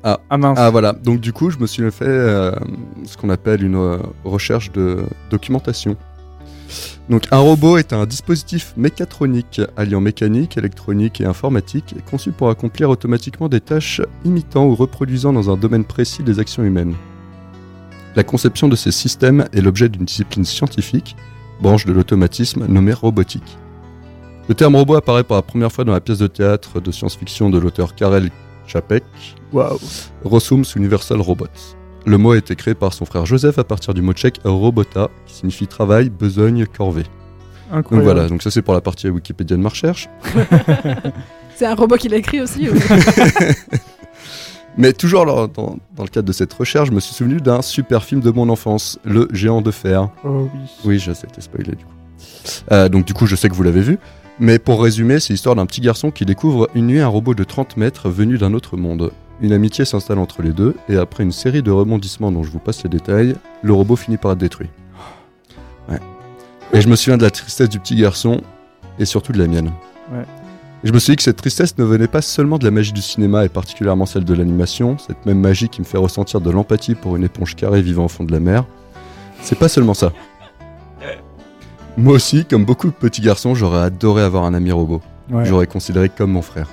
Ah 0.02 0.18
mince. 0.36 0.58
Ah 0.60 0.68
voilà. 0.68 0.92
Donc 0.92 1.20
du 1.20 1.32
coup, 1.32 1.48
je 1.48 1.56
me 1.56 1.66
suis 1.66 1.90
fait 1.90 2.04
euh, 2.04 2.52
ce 3.06 3.16
qu'on 3.16 3.30
appelle 3.30 3.64
une 3.64 3.76
euh, 3.76 3.96
recherche 4.24 4.70
de 4.72 5.04
documentation. 5.30 5.96
Donc 7.08 7.26
un 7.30 7.38
robot 7.38 7.78
est 7.78 7.94
un 7.94 8.04
dispositif 8.04 8.74
mécatronique 8.76 9.62
alliant 9.78 10.02
mécanique, 10.02 10.58
électronique 10.58 11.22
et 11.22 11.24
informatique 11.24 11.94
conçu 12.10 12.32
pour 12.32 12.50
accomplir 12.50 12.90
automatiquement 12.90 13.48
des 13.48 13.62
tâches 13.62 14.02
imitant 14.26 14.66
ou 14.66 14.74
reproduisant 14.74 15.32
dans 15.32 15.48
un 15.50 15.56
domaine 15.56 15.84
précis 15.84 16.22
des 16.22 16.38
actions 16.38 16.64
humaines. 16.64 16.94
La 18.14 18.24
conception 18.24 18.68
de 18.68 18.76
ces 18.76 18.92
systèmes 18.92 19.46
est 19.54 19.62
l'objet 19.62 19.88
d'une 19.88 20.04
discipline 20.04 20.44
scientifique, 20.44 21.16
branche 21.60 21.84
de 21.86 21.92
l'automatisme 21.92 22.66
nommée 22.66 22.92
robotique. 22.92 23.58
Le 24.48 24.54
terme 24.54 24.76
robot 24.76 24.96
apparaît 24.96 25.24
pour 25.24 25.36
la 25.36 25.42
première 25.42 25.70
fois 25.70 25.84
dans 25.84 25.92
la 25.92 26.00
pièce 26.00 26.18
de 26.18 26.26
théâtre 26.26 26.80
de 26.80 26.90
science-fiction 26.90 27.50
de 27.50 27.58
l'auteur 27.58 27.94
Karel 27.94 28.30
Čapek. 28.66 29.04
Rossums 30.24 30.64
Universal 30.76 31.20
Robots. 31.20 31.46
Le 32.06 32.16
mot 32.18 32.32
a 32.32 32.38
été 32.38 32.56
créé 32.56 32.74
par 32.74 32.92
son 32.92 33.04
frère 33.04 33.26
Joseph 33.26 33.58
à 33.58 33.64
partir 33.64 33.94
du 33.94 34.00
mot 34.02 34.12
tchèque 34.12 34.40
robota, 34.44 35.08
qui 35.26 35.34
signifie 35.34 35.66
travail, 35.66 36.08
besogne, 36.08 36.66
corvée. 36.66 37.02
Donc 37.02 37.78
Incroyable. 37.78 38.04
voilà, 38.04 38.28
donc 38.28 38.42
ça 38.42 38.50
c'est 38.50 38.62
pour 38.62 38.74
la 38.74 38.80
partie 38.80 39.08
Wikipédia 39.08 39.56
de 39.56 39.62
ma 39.62 39.68
recherche. 39.68 40.08
C'est 41.56 41.66
un 41.66 41.74
robot 41.74 41.96
qui 41.96 42.08
l'a 42.08 42.16
écrit 42.16 42.40
aussi 42.40 42.70
ou- 42.70 42.74
Mais 44.80 44.94
toujours 44.94 45.26
dans, 45.26 45.46
dans 45.46 46.02
le 46.02 46.08
cadre 46.08 46.26
de 46.26 46.32
cette 46.32 46.54
recherche, 46.54 46.88
je 46.88 46.94
me 46.94 47.00
suis 47.00 47.14
souvenu 47.14 47.38
d'un 47.42 47.60
super 47.60 48.02
film 48.02 48.22
de 48.22 48.30
mon 48.30 48.48
enfance, 48.48 48.98
Le 49.04 49.28
Géant 49.30 49.60
de 49.60 49.70
Fer. 49.70 50.08
Oh 50.24 50.48
oui. 50.54 50.60
Oui, 50.86 50.98
je 50.98 51.12
sais, 51.12 51.26
t'es 51.26 51.42
spoilé 51.42 51.72
du 51.72 51.84
coup. 51.84 51.92
Euh, 52.72 52.88
donc 52.88 53.04
du 53.04 53.12
coup, 53.12 53.26
je 53.26 53.36
sais 53.36 53.50
que 53.50 53.54
vous 53.54 53.62
l'avez 53.62 53.82
vu. 53.82 53.98
Mais 54.38 54.58
pour 54.58 54.82
résumer, 54.82 55.20
c'est 55.20 55.34
l'histoire 55.34 55.54
d'un 55.54 55.66
petit 55.66 55.82
garçon 55.82 56.10
qui 56.10 56.24
découvre 56.24 56.70
une 56.74 56.86
nuit 56.86 57.00
un 57.00 57.08
robot 57.08 57.34
de 57.34 57.44
30 57.44 57.76
mètres 57.76 58.08
venu 58.08 58.38
d'un 58.38 58.54
autre 58.54 58.78
monde. 58.78 59.12
Une 59.42 59.52
amitié 59.52 59.84
s'installe 59.84 60.18
entre 60.18 60.40
les 60.40 60.52
deux, 60.52 60.74
et 60.88 60.96
après 60.96 61.24
une 61.24 61.32
série 61.32 61.62
de 61.62 61.70
rebondissements 61.70 62.32
dont 62.32 62.42
je 62.42 62.50
vous 62.50 62.58
passe 62.58 62.82
les 62.82 62.88
détails, 62.88 63.36
le 63.62 63.74
robot 63.74 63.96
finit 63.96 64.16
par 64.16 64.32
être 64.32 64.38
détruit. 64.38 64.68
Ouais. 65.90 66.00
Et 66.72 66.80
je 66.80 66.88
me 66.88 66.96
souviens 66.96 67.18
de 67.18 67.22
la 67.22 67.30
tristesse 67.30 67.68
du 67.68 67.78
petit 67.80 67.96
garçon, 67.96 68.40
et 68.98 69.04
surtout 69.04 69.32
de 69.32 69.38
la 69.38 69.46
mienne. 69.46 69.72
Ouais. 70.10 70.24
Et 70.82 70.88
je 70.88 70.92
me 70.94 70.98
suis 70.98 71.12
dit 71.12 71.16
que 71.16 71.22
cette 71.22 71.36
tristesse 71.36 71.76
ne 71.76 71.84
venait 71.84 72.06
pas 72.06 72.22
seulement 72.22 72.56
de 72.56 72.64
la 72.64 72.70
magie 72.70 72.92
du 72.92 73.02
cinéma, 73.02 73.44
et 73.44 73.50
particulièrement 73.50 74.06
celle 74.06 74.24
de 74.24 74.32
l'animation, 74.32 74.96
cette 74.98 75.26
même 75.26 75.38
magie 75.38 75.68
qui 75.68 75.82
me 75.82 75.86
fait 75.86 75.98
ressentir 75.98 76.40
de 76.40 76.50
l'empathie 76.50 76.94
pour 76.94 77.16
une 77.16 77.24
éponge 77.24 77.54
carrée 77.54 77.82
vivant 77.82 78.06
au 78.06 78.08
fond 78.08 78.24
de 78.24 78.32
la 78.32 78.40
mer. 78.40 78.64
C'est 79.42 79.58
pas 79.58 79.68
seulement 79.68 79.94
ça. 79.94 80.12
Moi 81.98 82.14
aussi, 82.14 82.46
comme 82.46 82.64
beaucoup 82.64 82.86
de 82.86 82.94
petits 82.94 83.20
garçons, 83.20 83.54
j'aurais 83.54 83.82
adoré 83.82 84.22
avoir 84.22 84.44
un 84.44 84.54
ami 84.54 84.72
robot. 84.72 85.02
Ouais. 85.30 85.44
J'aurais 85.44 85.66
considéré 85.66 86.08
comme 86.08 86.30
mon 86.30 86.42
frère. 86.42 86.68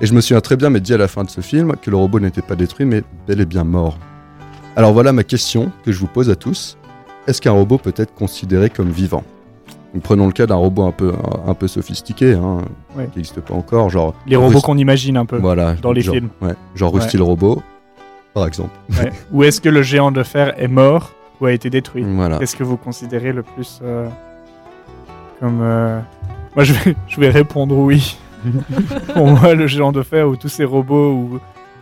Et 0.00 0.06
je 0.06 0.14
me 0.14 0.20
souviens 0.20 0.40
très 0.40 0.56
bien, 0.56 0.70
mais 0.70 0.80
dit 0.80 0.94
à 0.94 0.98
la 0.98 1.08
fin 1.08 1.24
de 1.24 1.30
ce 1.30 1.40
film, 1.40 1.74
que 1.82 1.90
le 1.90 1.96
robot 1.96 2.20
n'était 2.20 2.42
pas 2.42 2.54
détruit, 2.54 2.86
mais 2.86 3.02
bel 3.26 3.40
et 3.40 3.46
bien 3.46 3.64
mort. 3.64 3.98
Alors 4.76 4.92
voilà 4.92 5.12
ma 5.12 5.24
question 5.24 5.72
que 5.84 5.90
je 5.90 5.98
vous 5.98 6.06
pose 6.06 6.30
à 6.30 6.36
tous. 6.36 6.76
Est-ce 7.26 7.40
qu'un 7.40 7.52
robot 7.52 7.78
peut 7.78 7.94
être 7.96 8.14
considéré 8.14 8.70
comme 8.70 8.90
vivant? 8.90 9.24
Prenons 10.02 10.26
le 10.26 10.32
cas 10.32 10.46
d'un 10.46 10.54
robot 10.56 10.84
un 10.84 10.92
peu, 10.92 11.12
un, 11.46 11.50
un 11.50 11.54
peu 11.54 11.68
sophistiqué, 11.68 12.34
hein, 12.34 12.58
Ouais. 12.96 13.08
qui 13.12 13.18
n'existe 13.18 13.40
pas 13.40 13.54
encore, 13.54 13.90
genre... 13.90 14.14
Les 14.26 14.36
robots 14.36 14.58
Rust- 14.58 14.64
qu'on 14.64 14.78
imagine 14.78 15.16
un 15.16 15.26
peu. 15.26 15.38
Voilà, 15.38 15.74
dans 15.74 15.92
les 15.92 16.00
genre- 16.00 16.14
films. 16.14 16.28
Ouais, 16.42 16.54
genre 16.74 16.92
Ouais. 16.94 17.00
Rusty 17.00 17.16
le 17.16 17.22
robot, 17.24 17.62
par 18.34 18.46
exemple. 18.46 18.70
Ouais. 18.90 19.10
Ou 19.32 19.44
est-ce 19.44 19.60
que 19.60 19.68
le 19.68 19.82
géant 19.82 20.12
de 20.12 20.22
fer 20.22 20.54
est 20.60 20.68
mort 20.68 21.12
ou 21.40 21.46
a 21.46 21.52
été 21.52 21.68
détruit? 21.70 22.04
Voilà. 22.06 22.38
Qu'est-ce 22.38 22.56
que 22.56 22.64
vous 22.64 22.76
considérez 22.76 23.32
le 23.32 23.42
plus 23.42 23.80
euh, 23.82 24.08
comme. 25.40 25.60
euh, 25.62 26.00
Moi, 26.54 26.64
je 26.64 26.72
vais, 26.72 26.94
je 27.08 27.20
vais 27.20 27.28
répondre 27.30 27.76
oui. 27.76 28.16
Pour 29.14 29.26
moi, 29.26 29.54
le 29.54 29.66
géant 29.66 29.92
de 29.92 30.02
fer 30.02 30.28
ou 30.28 30.36
tous 30.36 30.48
ces 30.48 30.64
robots, 30.64 31.10
ou 31.12 31.40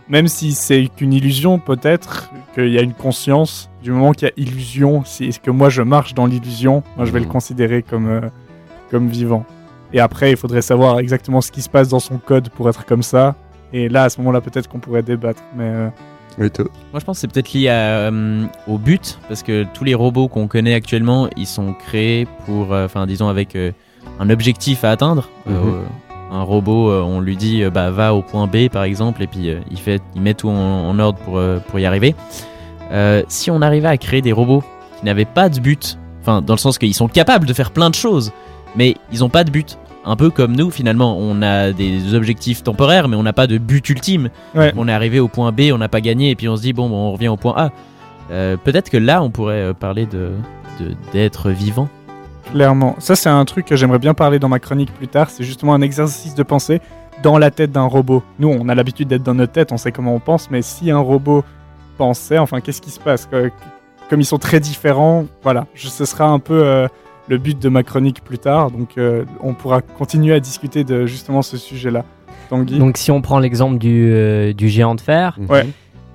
même 0.09 0.27
si 0.27 0.53
c'est 0.53 0.87
qu'une 0.95 1.13
illusion, 1.13 1.59
peut-être 1.59 2.29
qu'il 2.53 2.69
y 2.69 2.77
a 2.77 2.81
une 2.81 2.93
conscience. 2.93 3.69
Du 3.83 3.91
moment 3.91 4.11
qu'il 4.13 4.27
y 4.27 4.31
a 4.31 4.33
illusion, 4.37 5.03
si 5.05 5.25
est-ce 5.25 5.39
que 5.39 5.51
moi 5.51 5.69
je 5.69 5.81
marche 5.81 6.13
dans 6.13 6.25
l'illusion, 6.25 6.83
moi 6.97 7.05
je 7.05 7.11
vais 7.11 7.19
le 7.19 7.25
Mhm. 7.25 7.31
considérer 7.31 7.81
comme, 7.83 8.07
euh, 8.07 8.21
comme 8.91 9.07
vivant. 9.09 9.45
Et 9.93 9.99
après, 9.99 10.31
il 10.31 10.37
faudrait 10.37 10.61
savoir 10.63 10.99
exactement 10.99 11.41
ce 11.41 11.51
qui 11.51 11.61
se 11.61 11.69
passe 11.69 11.87
dans 11.89 11.99
son 11.99 12.17
code 12.17 12.49
pour 12.49 12.67
être 12.69 12.85
comme 12.85 13.03
ça. 13.03 13.35
Et 13.73 13.87
là, 13.89 14.03
à 14.03 14.09
ce 14.09 14.17
moment-là, 14.19 14.41
peut-être 14.41 14.67
qu'on 14.67 14.79
pourrait 14.79 15.03
débattre. 15.03 15.41
Mais 15.55 15.63
euh. 15.65 15.89
Moi, 16.37 16.49
je 16.99 17.05
pense 17.05 17.17
que 17.17 17.21
c'est 17.21 17.27
peut-être 17.31 17.53
lié 17.53 17.69
à, 17.69 18.09
euh, 18.09 18.45
au 18.67 18.77
but, 18.77 19.19
parce 19.29 19.41
que 19.41 19.65
tous 19.73 19.85
les 19.85 19.93
robots 19.95 20.27
qu'on 20.27 20.47
connaît 20.47 20.73
actuellement, 20.73 21.29
ils 21.37 21.45
sont 21.47 21.73
créés 21.73 22.27
pour, 22.45 22.73
euh, 22.73 22.85
enfin, 22.85 23.05
disons, 23.05 23.29
avec 23.29 23.55
euh, 23.55 23.71
un 24.19 24.29
objectif 24.29 24.83
à 24.83 24.91
atteindre. 24.91 25.29
Mhm. 25.45 25.55
Euh, 25.55 25.81
un 26.35 26.43
robot, 26.43 26.89
euh, 26.89 27.01
on 27.01 27.19
lui 27.19 27.35
dit 27.37 27.63
euh, 27.63 27.69
bah 27.69 27.89
va 27.91 28.13
au 28.13 28.21
point 28.21 28.47
B 28.47 28.67
par 28.69 28.83
exemple, 28.83 29.23
et 29.23 29.27
puis 29.27 29.49
euh, 29.49 29.59
il 29.71 29.77
fait, 29.79 30.01
il 30.15 30.21
met 30.21 30.33
tout 30.33 30.49
en, 30.49 30.89
en 30.89 30.99
ordre 30.99 31.19
pour 31.19 31.39
pour 31.69 31.79
y 31.79 31.85
arriver. 31.85 32.15
Euh, 32.91 33.23
si 33.27 33.49
on 33.51 33.61
arrivait 33.61 33.87
à 33.87 33.97
créer 33.97 34.21
des 34.21 34.31
robots 34.31 34.63
qui 34.99 35.05
n'avaient 35.05 35.25
pas 35.25 35.49
de 35.49 35.59
but, 35.59 35.97
enfin 36.21 36.41
dans 36.41 36.53
le 36.53 36.59
sens 36.59 36.77
qu'ils 36.77 36.93
sont 36.93 37.07
capables 37.07 37.47
de 37.47 37.53
faire 37.53 37.71
plein 37.71 37.89
de 37.89 37.95
choses, 37.95 38.31
mais 38.75 38.95
ils 39.11 39.23
ont 39.23 39.29
pas 39.29 39.43
de 39.43 39.51
but. 39.51 39.77
Un 40.07 40.15
peu 40.15 40.29
comme 40.29 40.55
nous 40.55 40.69
finalement, 40.69 41.17
on 41.19 41.41
a 41.41 41.71
des 41.71 42.13
objectifs 42.13 42.61
temporaires, 42.61 43.07
mais 43.07 43.15
on 43.15 43.23
n'a 43.23 43.33
pas 43.33 43.47
de 43.47 43.57
but 43.57 43.89
ultime. 43.89 44.29
Ouais. 44.53 44.71
On 44.77 44.87
est 44.87 44.93
arrivé 44.93 45.19
au 45.19 45.27
point 45.27 45.51
B, 45.51 45.71
on 45.73 45.79
n'a 45.79 45.89
pas 45.89 45.99
gagné, 46.01 46.29
et 46.29 46.35
puis 46.35 46.47
on 46.47 46.55
se 46.55 46.61
dit 46.61 46.73
bon, 46.73 46.91
on 46.91 47.11
revient 47.11 47.29
au 47.29 47.37
point 47.37 47.55
A. 47.57 47.71
Euh, 48.31 48.55
Peut-être 48.55 48.91
que 48.91 48.97
là, 48.97 49.23
on 49.23 49.31
pourrait 49.31 49.73
parler 49.73 50.05
de 50.05 50.31
de- 50.79 50.93
d'être 51.13 51.49
vivant. 51.49 51.87
Clairement. 52.51 52.95
Ça, 52.99 53.15
c'est 53.15 53.29
un 53.29 53.43
truc 53.45 53.65
que 53.65 53.75
j'aimerais 53.75 53.99
bien 53.99 54.13
parler 54.13 54.39
dans 54.39 54.49
ma 54.49 54.59
chronique 54.59 54.93
plus 54.93 55.07
tard. 55.07 55.29
C'est 55.29 55.43
justement 55.43 55.73
un 55.73 55.81
exercice 55.81 56.35
de 56.35 56.43
pensée 56.43 56.79
dans 57.23 57.37
la 57.37 57.51
tête 57.51 57.71
d'un 57.71 57.83
robot. 57.85 58.23
Nous, 58.39 58.47
on 58.49 58.69
a 58.69 58.75
l'habitude 58.75 59.07
d'être 59.07 59.23
dans 59.23 59.33
notre 59.33 59.51
tête, 59.53 59.71
on 59.71 59.77
sait 59.77 59.91
comment 59.91 60.13
on 60.15 60.19
pense, 60.19 60.49
mais 60.51 60.61
si 60.61 60.91
un 60.91 60.99
robot 60.99 61.43
pensait, 61.97 62.37
enfin, 62.37 62.61
qu'est-ce 62.61 62.81
qui 62.81 62.91
se 62.91 62.99
passe? 62.99 63.27
Comme 64.09 64.21
ils 64.21 64.25
sont 64.25 64.37
très 64.37 64.59
différents, 64.59 65.25
voilà. 65.43 65.65
Ce 65.75 66.05
sera 66.05 66.25
un 66.27 66.39
peu 66.39 66.61
euh, 66.65 66.87
le 67.27 67.37
but 67.37 67.57
de 67.57 67.69
ma 67.69 67.83
chronique 67.83 68.23
plus 68.23 68.37
tard. 68.37 68.69
Donc, 68.71 68.97
euh, 68.97 69.25
on 69.41 69.53
pourra 69.53 69.81
continuer 69.81 70.33
à 70.33 70.39
discuter 70.39 70.83
de 70.83 71.05
justement 71.07 71.41
ce 71.41 71.57
sujet-là. 71.57 72.03
Tanguy? 72.49 72.77
Donc 72.77 72.97
si 72.97 73.09
on 73.09 73.21
prend 73.21 73.39
l'exemple 73.39 73.79
du, 73.79 74.11
euh, 74.11 74.53
du 74.53 74.69
géant 74.69 74.93
de 74.93 75.01
fer, 75.01 75.35
Mhm. 75.39 75.49
Ouais. 75.49 75.67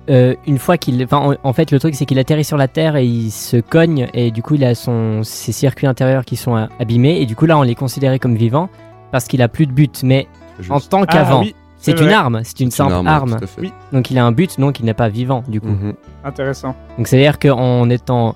Euh, 0.09 0.35
une 0.47 0.57
fois 0.57 0.77
qu'il... 0.77 1.03
Enfin, 1.03 1.17
en, 1.17 1.35
en 1.49 1.53
fait, 1.53 1.71
le 1.71 1.79
truc, 1.79 1.95
c'est 1.95 2.05
qu'il 2.05 2.19
atterrit 2.19 2.43
sur 2.43 2.57
la 2.57 2.67
Terre 2.67 2.95
et 2.95 3.05
il 3.05 3.31
se 3.31 3.57
cogne, 3.57 4.07
et 4.13 4.31
du 4.31 4.41
coup, 4.41 4.55
il 4.55 4.63
a 4.65 4.75
son, 4.75 5.21
ses 5.23 5.51
circuits 5.51 5.87
intérieurs 5.87 6.25
qui 6.25 6.35
sont 6.35 6.55
abîmés, 6.79 7.21
et 7.21 7.25
du 7.25 7.35
coup, 7.35 7.45
là, 7.45 7.57
on 7.57 7.61
les 7.63 7.75
considérait 7.75 8.19
comme 8.19 8.35
vivants 8.35 8.69
parce 9.11 9.25
qu'il 9.25 9.41
a 9.41 9.47
plus 9.47 9.67
de 9.67 9.71
but. 9.71 10.01
Mais 10.03 10.27
Juste. 10.59 10.71
en 10.71 10.79
tant 10.79 11.01
Ah, 11.03 11.05
qu'avant, 11.07 11.41
oui, 11.41 11.55
c'est 11.77 11.97
c'est 11.97 12.03
une 12.03 12.11
arme, 12.11 12.41
c'est 12.43 12.59
une 12.61 12.71
C'est 12.71 12.83
une 12.83 12.89
simple 12.89 13.07
arme, 13.07 13.33
à. 13.33 13.37
Oui. 13.59 13.71
Donc 13.91 14.09
il 14.11 14.17
a 14.17 14.25
un 14.25 14.31
but, 14.31 14.59
donc 14.59 14.79
il 14.79 14.85
n'est 14.85 14.93
pas 14.93 15.09
vivant, 15.09 15.43
du 15.47 15.59
coup. 15.61 15.67
Mhm. 15.67 15.93
intéressant. 16.23 16.75
Donc 16.97 17.07
c'est-à-dire 17.07 17.37
qu'en 17.39 17.89
étant 17.89 18.35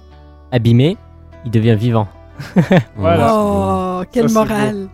abîmé, 0.51 0.97
il 1.45 1.51
devient 1.51 1.75
vivant. 1.75 2.07
Voilà. 2.97 3.31
Oh, 3.33 4.01
quelle 4.11 4.29
Ça, 4.29 4.43
c'est 4.43 4.49
morale. 4.49 4.87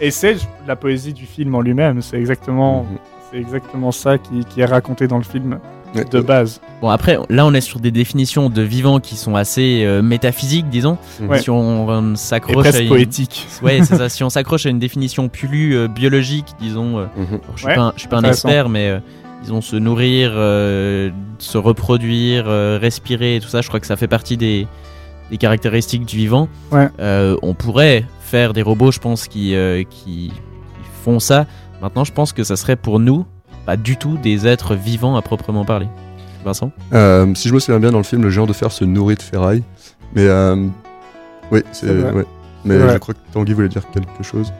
Et 0.00 0.10
c'est 0.10 0.36
la 0.66 0.76
poésie 0.76 1.12
du 1.12 1.26
film 1.26 1.54
en 1.54 1.60
lui-même. 1.60 2.00
C'est 2.02 2.16
exactement, 2.18 2.82
Mhm. 2.84 2.98
c'est 3.30 3.38
exactement 3.38 3.92
ça 3.92 4.18
qui, 4.18 4.44
qui 4.44 4.60
est 4.60 4.66
raconté 4.66 5.06
dans 5.08 5.18
le 5.18 5.24
film 5.24 5.58
Ouais, 5.94 6.04
de 6.04 6.20
base. 6.20 6.60
Bon 6.82 6.88
après, 6.90 7.16
là 7.30 7.46
on 7.46 7.54
est 7.54 7.60
sur 7.62 7.80
des 7.80 7.90
définitions 7.90 8.50
de 8.50 8.60
vivant 8.62 9.00
qui 9.00 9.16
sont 9.16 9.34
assez 9.36 9.82
euh, 9.84 10.02
métaphysiques, 10.02 10.68
disons. 10.68 10.98
Ouais. 11.22 11.38
Si 11.40 11.48
on, 11.50 12.14
s'accroche 12.16 12.66
à 12.74 12.80
une... 12.80 12.88
poétique. 12.88 13.46
Ouais, 13.62 13.78
c'est 13.82 13.96
ça. 13.98 14.08
Si 14.08 14.22
on 14.24 14.28
s'accroche 14.30 14.66
à 14.66 14.68
une 14.70 14.78
définition 14.78 15.28
plus 15.28 15.74
euh, 15.76 15.88
biologique, 15.88 16.46
disons, 16.60 16.98
euh, 16.98 17.04
Mhm. 17.16 17.26
alors, 17.28 17.40
je 17.54 17.58
suis 17.58 17.66
Ouais, 17.68 17.74
pas, 17.74 17.80
un- 17.82 17.92
je 17.94 18.00
suis 18.00 18.08
pas 18.08 18.18
un 18.18 18.22
expert, 18.24 18.68
mais 18.68 18.90
euh, 18.90 18.98
disons 19.42 19.60
se 19.62 19.76
nourrir, 19.76 20.32
euh, 20.34 21.10
se 21.38 21.56
reproduire, 21.56 22.44
euh, 22.46 22.78
respirer, 22.80 23.36
et 23.36 23.40
tout 23.40 23.48
ça. 23.48 23.62
Je 23.62 23.68
crois 23.68 23.80
que 23.80 23.86
ça 23.86 23.96
fait 23.96 24.08
partie 24.08 24.36
des, 24.36 24.66
des 25.30 25.38
caractéristiques 25.38 26.04
du 26.04 26.16
vivant. 26.16 26.48
Ouais. 26.72 26.88
Euh, 27.00 27.36
on 27.42 27.54
pourrait 27.54 28.04
faire 28.20 28.52
des 28.52 28.62
robots, 28.62 28.90
je 28.92 28.98
pense, 28.98 29.28
qui, 29.28 29.54
euh, 29.54 29.82
qui, 29.84 30.28
qui 30.30 30.32
font 31.04 31.20
ça. 31.20 31.46
Maintenant, 31.80 32.04
je 32.04 32.12
pense 32.12 32.32
que 32.32 32.42
ça 32.44 32.56
serait 32.56 32.76
pour 32.76 32.98
nous 33.00 33.24
pas 33.66 33.76
du 33.76 33.96
tout 33.96 34.16
des 34.16 34.46
êtres 34.46 34.74
vivants 34.74 35.16
à 35.16 35.22
proprement 35.22 35.64
parler. 35.64 35.88
Vincent 36.44 36.70
Euh, 36.94 37.34
si 37.34 37.48
je 37.48 37.54
me 37.54 37.58
souviens 37.58 37.80
bien, 37.80 37.90
dans 37.90 37.98
le 37.98 38.04
film, 38.04 38.22
le 38.22 38.30
géant 38.30 38.46
de 38.46 38.52
fer 38.52 38.70
se 38.72 38.84
nourrit 38.84 39.16
de 39.16 39.22
ferraille. 39.22 39.62
Mais 40.14 40.26
euh, 40.26 40.66
oui, 41.50 41.62
c'est 41.72 41.90
ouais. 41.90 42.24
Mais 42.64 42.78
je 42.78 42.98
crois 42.98 43.14
que 43.14 43.20
Tanguy 43.32 43.52
voulait 43.52 43.68
dire 43.68 43.82
quelque 43.90 44.22
chose. 44.22 44.52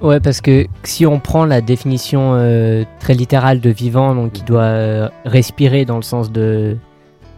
Ouais, 0.00 0.18
parce 0.18 0.40
que 0.40 0.66
si 0.82 1.04
on 1.04 1.20
prend 1.20 1.44
la 1.44 1.60
définition 1.60 2.32
euh, 2.34 2.84
très 3.00 3.12
littérale 3.14 3.60
de 3.60 3.68
vivant, 3.70 4.14
donc 4.14 4.32
qui 4.32 4.42
doit 4.42 4.62
euh, 4.62 5.08
respirer 5.24 5.84
dans 5.84 5.96
le 5.96 6.02
sens 6.02 6.30
de 6.32 6.76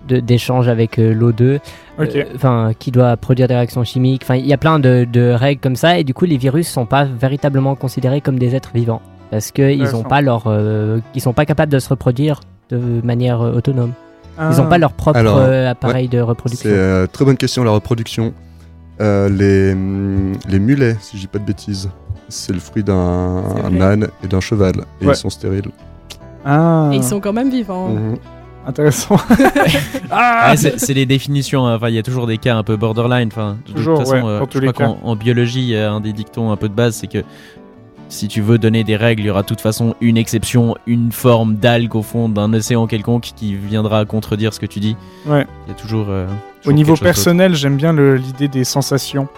d'échange 0.08 0.66
avec 0.68 0.98
euh, 0.98 1.14
l'O2, 1.14 1.58
Ok. 2.00 2.16
euh, 2.16 2.24
enfin 2.34 2.72
qui 2.78 2.90
doit 2.90 3.16
produire 3.16 3.46
des 3.46 3.54
réactions 3.54 3.84
chimiques, 3.84 4.22
enfin 4.24 4.34
il 4.34 4.46
y 4.46 4.52
a 4.52 4.56
plein 4.58 4.78
de, 4.80 5.06
de 5.10 5.30
règles 5.30 5.60
comme 5.60 5.76
ça, 5.76 5.98
et 5.98 6.04
du 6.04 6.12
coup 6.12 6.24
les 6.24 6.36
virus 6.38 6.68
sont 6.68 6.86
pas 6.86 7.04
véritablement 7.04 7.76
considérés 7.76 8.20
comme 8.20 8.36
des 8.38 8.54
êtres 8.56 8.70
vivants 8.74 9.00
parce 9.32 9.50
que 9.50 9.62
ils 9.72 9.80
ont 9.80 9.84
Intéressant. 9.86 10.02
pas 10.04 10.20
leur, 10.20 10.42
euh, 10.46 11.00
ils 11.16 11.20
sont 11.20 11.32
pas 11.32 11.44
capables 11.46 11.72
de 11.72 11.78
se 11.80 11.88
reproduire 11.88 12.38
de 12.70 12.78
manière 13.02 13.40
euh, 13.40 13.54
autonome. 13.54 13.92
Ils 14.38 14.42
Ah. 14.56 14.60
ont 14.60 14.66
pas 14.68 14.78
leur 14.78 14.92
propre 14.92 15.18
Alors, 15.18 15.38
euh, 15.38 15.68
appareil 15.70 16.06
de 16.08 16.20
reproduction. 16.20 16.70
C'est 16.70 16.76
euh, 16.76 17.06
très 17.06 17.24
bonne 17.24 17.36
question, 17.36 17.64
la 17.64 17.70
reproduction. 17.72 18.32
Euh, 19.00 19.28
les, 19.28 19.72
hum, 19.72 20.32
les 20.48 20.58
mulets, 20.60 20.96
si 21.00 21.16
je 21.16 21.22
dis 21.22 21.26
pas 21.26 21.38
de 21.38 21.44
bêtises, 21.44 21.90
c'est 22.28 22.52
le 22.52 22.60
fruit 22.60 22.84
d'un 22.84 23.42
âne 23.80 24.08
et 24.22 24.28
d'un 24.28 24.40
cheval. 24.40 24.74
Et 25.00 25.06
Ouais. 25.06 25.12
ils 25.14 25.16
sont 25.16 25.30
stériles. 25.30 25.70
Ah, 26.44 26.90
Et 26.92 26.96
ils 26.96 27.02
sont 27.04 27.18
quand 27.20 27.32
même 27.32 27.50
vivants. 27.50 27.88
Mhm. 27.88 28.16
intéressant. 28.66 29.16
ah, 30.10 30.50
Ouais, 30.54 30.72
c'est 30.76 30.94
les 30.94 31.04
définitions. 31.06 31.66
hein. 31.66 31.76
Enfin, 31.76 31.88
il 31.88 31.94
y 31.94 31.98
a 31.98 32.02
toujours 32.02 32.26
des 32.26 32.38
cas 32.38 32.56
un 32.56 32.62
peu 32.62 32.76
borderline. 32.76 33.28
Enfin, 33.32 33.56
de 33.66 33.72
Toujours, 33.72 33.98
toute 33.98 34.08
façon, 34.08 34.24
ouais, 34.24 34.30
euh, 34.30 34.44
je 34.52 34.58
crois 34.60 34.72
qu'en 34.72 34.98
en 35.02 35.16
biologie, 35.16 35.60
il 35.62 35.68
y 35.70 35.76
a 35.76 35.90
un 35.92 36.00
des 36.00 36.12
dictons 36.12 36.52
un 36.52 36.56
peu 36.56 36.68
de 36.68 36.74
base, 36.74 36.94
c'est 36.96 37.06
que 37.08 37.24
si 38.12 38.28
tu 38.28 38.40
veux 38.42 38.58
donner 38.58 38.84
des 38.84 38.96
règles, 38.96 39.22
il 39.22 39.26
y 39.26 39.30
aura 39.30 39.42
de 39.42 39.46
toute 39.46 39.60
façon 39.60 39.94
une 40.00 40.16
exception, 40.16 40.76
une 40.86 41.12
forme 41.12 41.56
d'algue 41.56 41.94
au 41.96 42.02
fond 42.02 42.28
d'un 42.28 42.52
océan 42.52 42.86
quelconque 42.86 43.30
qui 43.34 43.54
viendra 43.54 44.04
contredire 44.04 44.52
ce 44.54 44.60
que 44.60 44.66
tu 44.66 44.80
dis. 44.80 44.96
Ouais. 45.26 45.46
Il 45.66 45.70
y 45.70 45.72
a 45.72 45.74
toujours. 45.74 46.06
euh, 46.10 46.26
Au 46.66 46.72
niveau 46.72 46.94
personnel, 46.96 47.54
j'aime 47.54 47.76
bien 47.76 47.92
l'idée 47.92 48.48
des 48.48 48.64
sensations. 48.64 49.28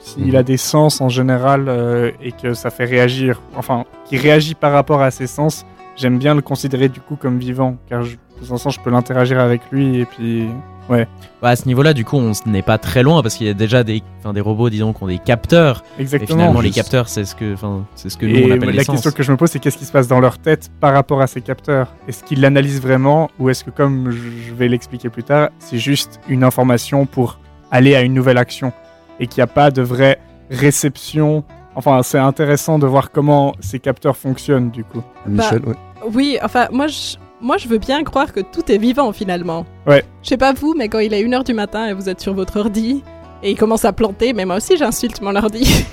S'il 0.00 0.26
Mhm. 0.28 0.34
a 0.36 0.42
des 0.42 0.56
sens 0.56 1.00
en 1.00 1.08
général 1.08 1.64
euh, 1.68 2.10
et 2.22 2.30
que 2.32 2.54
ça 2.54 2.70
fait 2.70 2.84
réagir, 2.84 3.40
enfin, 3.56 3.84
qu'il 4.04 4.18
réagit 4.20 4.54
par 4.54 4.72
rapport 4.72 5.02
à 5.02 5.10
ses 5.10 5.26
sens, 5.26 5.64
j'aime 5.96 6.18
bien 6.18 6.34
le 6.34 6.42
considérer 6.42 6.88
du 6.88 7.00
coup 7.00 7.16
comme 7.16 7.38
vivant, 7.38 7.76
car 7.88 8.02
je, 8.04 8.12
de 8.12 8.16
toute 8.38 8.46
façon, 8.48 8.70
je 8.70 8.78
peux 8.80 8.90
l'interagir 8.90 9.40
avec 9.40 9.62
lui 9.72 9.98
et 10.00 10.04
puis, 10.04 10.46
ouais, 10.88 11.06
Bah, 11.42 11.50
à 11.50 11.56
ce 11.56 11.66
niveau-là, 11.66 11.92
du 11.92 12.04
coup, 12.04 12.16
on 12.16 12.32
n'est 12.46 12.62
pas 12.62 12.78
très 12.78 13.02
loin 13.02 13.22
parce 13.22 13.34
qu'il 13.36 13.46
y 13.46 13.50
a 13.50 13.54
déjà 13.54 13.84
des, 13.84 14.02
enfin, 14.18 14.32
des 14.32 14.40
robots, 14.40 14.70
disons, 14.70 14.92
qui 14.92 15.02
ont 15.02 15.06
des 15.06 15.18
capteurs. 15.18 15.84
Et 15.98 16.02
exactement. 16.02 16.38
finalement, 16.38 16.60
les 16.60 16.70
capteurs, 16.70 17.08
c'est 17.08 17.24
ce 17.24 17.34
que, 17.34 17.54
enfin, 17.54 17.84
c'est 17.94 18.08
ce 18.08 18.16
que 18.16 18.26
nous 18.26 18.36
Et 18.36 18.44
on 18.44 18.54
appelle 18.54 18.70
les 18.70 18.76
la 18.78 18.84
question 18.84 19.10
que 19.10 19.22
je 19.22 19.32
me 19.32 19.36
pose, 19.36 19.50
c'est 19.50 19.58
qu'est-ce 19.58 19.78
qui 19.78 19.84
se 19.84 19.92
passe 19.92 20.08
dans 20.08 20.20
leur 20.20 20.38
tête 20.38 20.70
par 20.80 20.92
rapport 20.92 21.20
à 21.20 21.26
ces 21.26 21.40
capteurs? 21.40 21.92
Est-ce 22.08 22.24
qu'ils 22.24 22.40
l'analysent 22.40 22.80
vraiment 22.80 23.30
ou 23.38 23.50
est-ce 23.50 23.64
que, 23.64 23.70
comme 23.70 24.10
je 24.10 24.54
vais 24.54 24.68
l'expliquer 24.68 25.08
plus 25.08 25.24
tard, 25.24 25.50
c'est 25.58 25.78
juste 25.78 26.20
une 26.28 26.44
information 26.44 27.06
pour 27.06 27.38
aller 27.70 27.94
à 27.94 28.02
une 28.02 28.14
nouvelle 28.14 28.38
action? 28.38 28.72
Et 29.20 29.26
qu'il 29.26 29.38
n'y 29.38 29.44
a 29.44 29.48
pas 29.48 29.70
de 29.70 29.82
vraie 29.82 30.18
réception? 30.50 31.44
Enfin, 31.74 32.02
c'est 32.02 32.18
intéressant 32.18 32.78
de 32.78 32.86
voir 32.86 33.10
comment 33.10 33.54
ces 33.60 33.78
capteurs 33.78 34.16
fonctionnent 34.16 34.70
du 34.70 34.84
coup. 34.84 35.02
Michel, 35.26 35.62
ouais. 35.66 35.74
Oui, 36.12 36.38
enfin, 36.42 36.68
moi 36.72 36.86
je, 36.86 37.16
moi, 37.40 37.56
je 37.58 37.68
veux 37.68 37.78
bien 37.78 38.02
croire 38.04 38.32
que 38.32 38.40
tout 38.40 38.70
est 38.70 38.78
vivant 38.78 39.12
finalement. 39.12 39.66
Ouais. 39.86 40.04
Je 40.22 40.28
sais 40.30 40.36
pas 40.36 40.52
vous, 40.52 40.74
mais 40.76 40.88
quand 40.88 40.98
il 41.00 41.12
est 41.14 41.22
1h 41.22 41.44
du 41.44 41.54
matin 41.54 41.86
et 41.88 41.92
vous 41.92 42.08
êtes 42.08 42.20
sur 42.20 42.34
votre 42.34 42.58
ordi 42.58 43.02
et 43.42 43.50
il 43.50 43.56
commence 43.56 43.84
à 43.84 43.92
planter, 43.92 44.32
mais 44.32 44.44
moi 44.46 44.56
aussi 44.56 44.76
j'insulte 44.78 45.20
mon 45.20 45.36
ordi. 45.36 45.64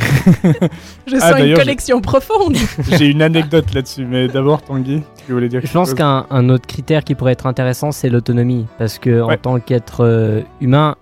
je 1.05 1.15
Ah, 1.15 1.19
sens 1.19 1.29
une 1.31 1.37
d'ailleurs, 1.37 1.57
je- 1.59 1.61
connexion 1.63 2.01
profonde. 2.01 2.55
J'ai 2.97 3.07
une 3.07 3.21
anecdote 3.21 3.73
là-dessus, 3.73 4.05
mais 4.05 4.27
d'abord 4.27 4.61
Tanguy, 4.61 5.01
tu 5.25 5.33
voulais 5.33 5.49
dire 5.49 5.59
Je 5.59 5.65
quelque 5.65 5.73
pense 5.73 5.89
chose 5.89 5.97
qu'un 5.97 6.25
un 6.29 6.49
autre 6.49 6.65
critère 6.65 7.03
qui 7.03 7.15
pourrait 7.15 7.33
être 7.33 7.45
intéressant, 7.45 7.91
c'est 7.91 8.09
l'autonomie. 8.09 8.65
Parce 8.77 8.97
que 8.97 9.21
en 9.21 9.35
tant 9.37 9.59
qu'être 9.59 10.03
euh, 10.05 10.41
humain, 10.61 10.95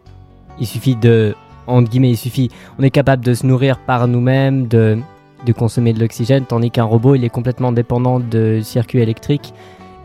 il 0.59 0.65
suffit 0.67 0.95
de. 0.95 1.35
Entre 1.67 1.89
guillemets, 1.89 2.09
il 2.09 2.17
suffit. 2.17 2.49
On 2.79 2.83
est 2.83 2.89
capable 2.89 3.23
de 3.23 3.33
se 3.35 3.45
nourrir 3.45 3.77
par 3.77 4.07
nous-mêmes, 4.07 4.67
de, 4.67 4.97
de 5.45 5.53
consommer 5.53 5.93
de 5.93 5.99
l'oxygène, 5.99 6.45
tandis 6.45 6.71
qu'un 6.71 6.83
robot, 6.83 7.13
il 7.15 7.23
est 7.23 7.29
complètement 7.29 7.71
dépendant 7.71 8.19
de 8.19 8.59
circuits 8.63 8.99
électriques. 8.99 9.53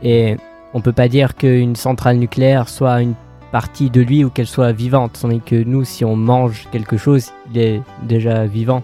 Et 0.02 0.36
on 0.74 0.80
peut 0.80 0.92
pas 0.92 1.08
dire 1.08 1.34
qu'une 1.34 1.76
centrale 1.76 2.18
nucléaire 2.18 2.68
soit 2.68 3.00
une 3.02 3.14
partie 3.52 3.90
de 3.90 4.00
lui 4.00 4.24
ou 4.24 4.30
qu'elle 4.30 4.46
soit 4.46 4.72
vivante. 4.72 5.18
Tandis 5.20 5.40
que 5.40 5.62
nous, 5.62 5.84
si 5.84 6.04
on 6.04 6.16
mange 6.16 6.68
quelque 6.72 6.96
chose, 6.96 7.32
il 7.50 7.58
est 7.58 7.82
déjà 8.02 8.44
vivant. 8.46 8.82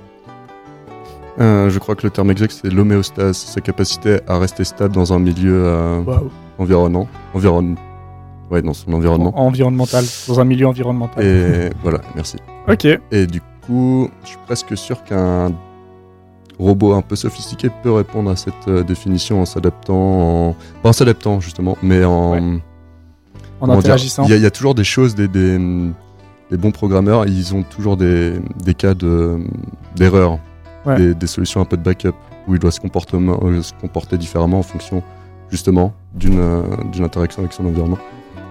Euh, 1.41 1.71
je 1.71 1.79
crois 1.79 1.95
que 1.95 2.03
le 2.07 2.11
terme 2.11 2.31
exact 2.31 2.53
c'est 2.63 2.71
l'homéostase, 2.71 3.37
sa 3.37 3.63
capacité 3.63 4.21
à 4.29 4.39
rester 4.39 4.65
stable 4.65 4.95
dans 4.95 5.15
un 5.15 5.19
milieu 5.19 5.65
euh, 5.65 6.03
environnant, 6.59 7.09
environ... 7.33 7.75
ouais, 8.51 8.61
dans 8.61 8.75
son 8.75 8.93
environnement. 8.93 9.33
Environnemental, 9.35 10.05
dans 10.29 10.41
un 10.41 10.45
milieu 10.45 10.67
environnemental. 10.67 11.25
Et 11.25 11.71
voilà, 11.83 12.03
merci. 12.15 12.37
Ok. 12.69 12.87
Et 13.11 13.27
du 13.27 13.41
coup, 13.67 14.11
je 14.25 14.29
suis 14.29 14.39
presque 14.45 14.77
sûr 14.77 15.03
qu'un 15.05 15.53
robot 16.59 16.93
un 16.95 17.03
peu 17.03 17.17
sophistiqué 17.17 17.69
peut 17.83 17.93
répondre 17.93 18.31
à 18.31 18.37
cette 18.37 18.69
euh, 18.69 18.83
définition 18.83 19.41
en 19.41 19.45
s'adaptant, 19.45 20.49
en... 20.51 20.57
pas 20.83 20.91
en 20.91 20.93
s'adaptant 20.93 21.41
justement, 21.41 21.77
mais 21.83 22.05
en, 22.05 22.33
Ouais. 22.33 22.61
En 23.61 23.71
interagissant. 23.71 24.25
Il 24.25 24.31
y, 24.31 24.33
a- 24.33 24.37
il 24.37 24.43
y 24.43 24.47
a 24.47 24.51
toujours 24.51 24.75
des 24.75 24.83
choses, 24.85 25.15
des, 25.15 25.29
bons 26.59 26.73
programmeurs, 26.73 27.27
ils 27.27 27.55
ont 27.55 27.63
toujours 27.63 27.97
des, 27.97 28.35
des 28.65 28.75
cas 28.75 28.95
de 28.95 29.39
d'erreur, 29.97 30.39
Ouais. 30.85 30.97
des, 30.97 31.15
des 31.15 31.27
solutions 31.29 31.61
un 31.61 31.65
peu 31.65 31.77
de 31.77 31.83
backup 31.83 32.15
où 32.49 32.55
il 32.55 32.59
doit 32.59 32.73
se, 32.73 32.81
euh, 33.45 33.63
se 33.63 33.73
comporter 33.81 34.19
différemment 34.19 34.59
en 34.59 34.63
fonction 34.65 35.01
justement 35.49 35.93
d'une 36.15 36.41
euh, 36.41 36.63
d'une 36.93 37.05
interaction 37.05 37.43
avec 37.43 37.53
son 37.53 37.67
environnement. 37.67 37.99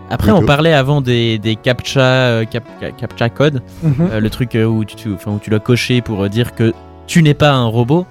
Après, 0.09 0.31
on 0.31 0.43
parlait 0.45 0.73
avant 0.73 0.99
des, 1.01 1.37
des 1.39 1.55
captcha, 1.57 2.01
euh, 2.01 2.45
cap- 2.45 2.63
cap- 2.79 2.95
captcha 2.97 3.29
code, 3.29 3.61
Mhm. 3.83 3.93
euh, 4.11 4.19
le 4.21 4.29
truc 4.29 4.57
où 4.57 4.83
tu, 4.85 4.95
tu- 4.95 5.13
enfin, 5.13 5.31
où 5.31 5.39
tu 5.39 5.49
dois 5.49 5.59
cocher 5.59 6.01
pour 6.01 6.27
dire 6.29 6.53
que 6.55 6.73
tu 7.11 7.21
n'es 7.23 7.33
pas 7.33 7.51
un 7.51 7.65
robot. 7.65 8.05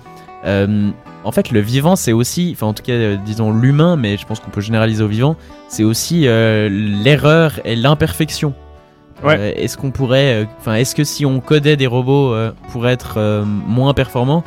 Euh, 0.44 0.90
en 1.24 1.32
fait, 1.32 1.51
le 1.51 1.61
vivant, 1.61 1.96
c'est 1.96 2.12
aussi, 2.12 2.51
enfin 2.55 2.66
en 2.66 2.74
tout 2.74 2.82
cas, 2.82 2.92
euh, 2.92 3.16
disons 3.16 3.51
l'humain, 3.51 3.96
mais 3.96 4.18
je 4.18 4.26
pense 4.26 4.40
qu'on 4.40 4.51
peut 4.51 4.61
généraliser 4.61 5.03
au 5.03 5.09
vivant, 5.09 5.36
c'est 5.68 5.84
aussi 5.84 6.28
euh, 6.28 6.68
l'erreur 6.68 7.61
et 7.64 7.76
l'imperfection. 7.76 8.53
Ouais. 9.24 9.55
Est-ce 9.59 9.78
qu'on 9.78 9.90
pourrait, 9.90 10.46
enfin, 10.59 10.74
est-ce 10.74 10.94
que 10.94 11.05
si 11.05 11.24
on 11.24 11.40
codait 11.40 11.76
des 11.76 11.86
robots 11.86 12.34
pour 12.72 12.88
être 12.88 13.44
moins 13.44 13.92
performants, 13.92 14.44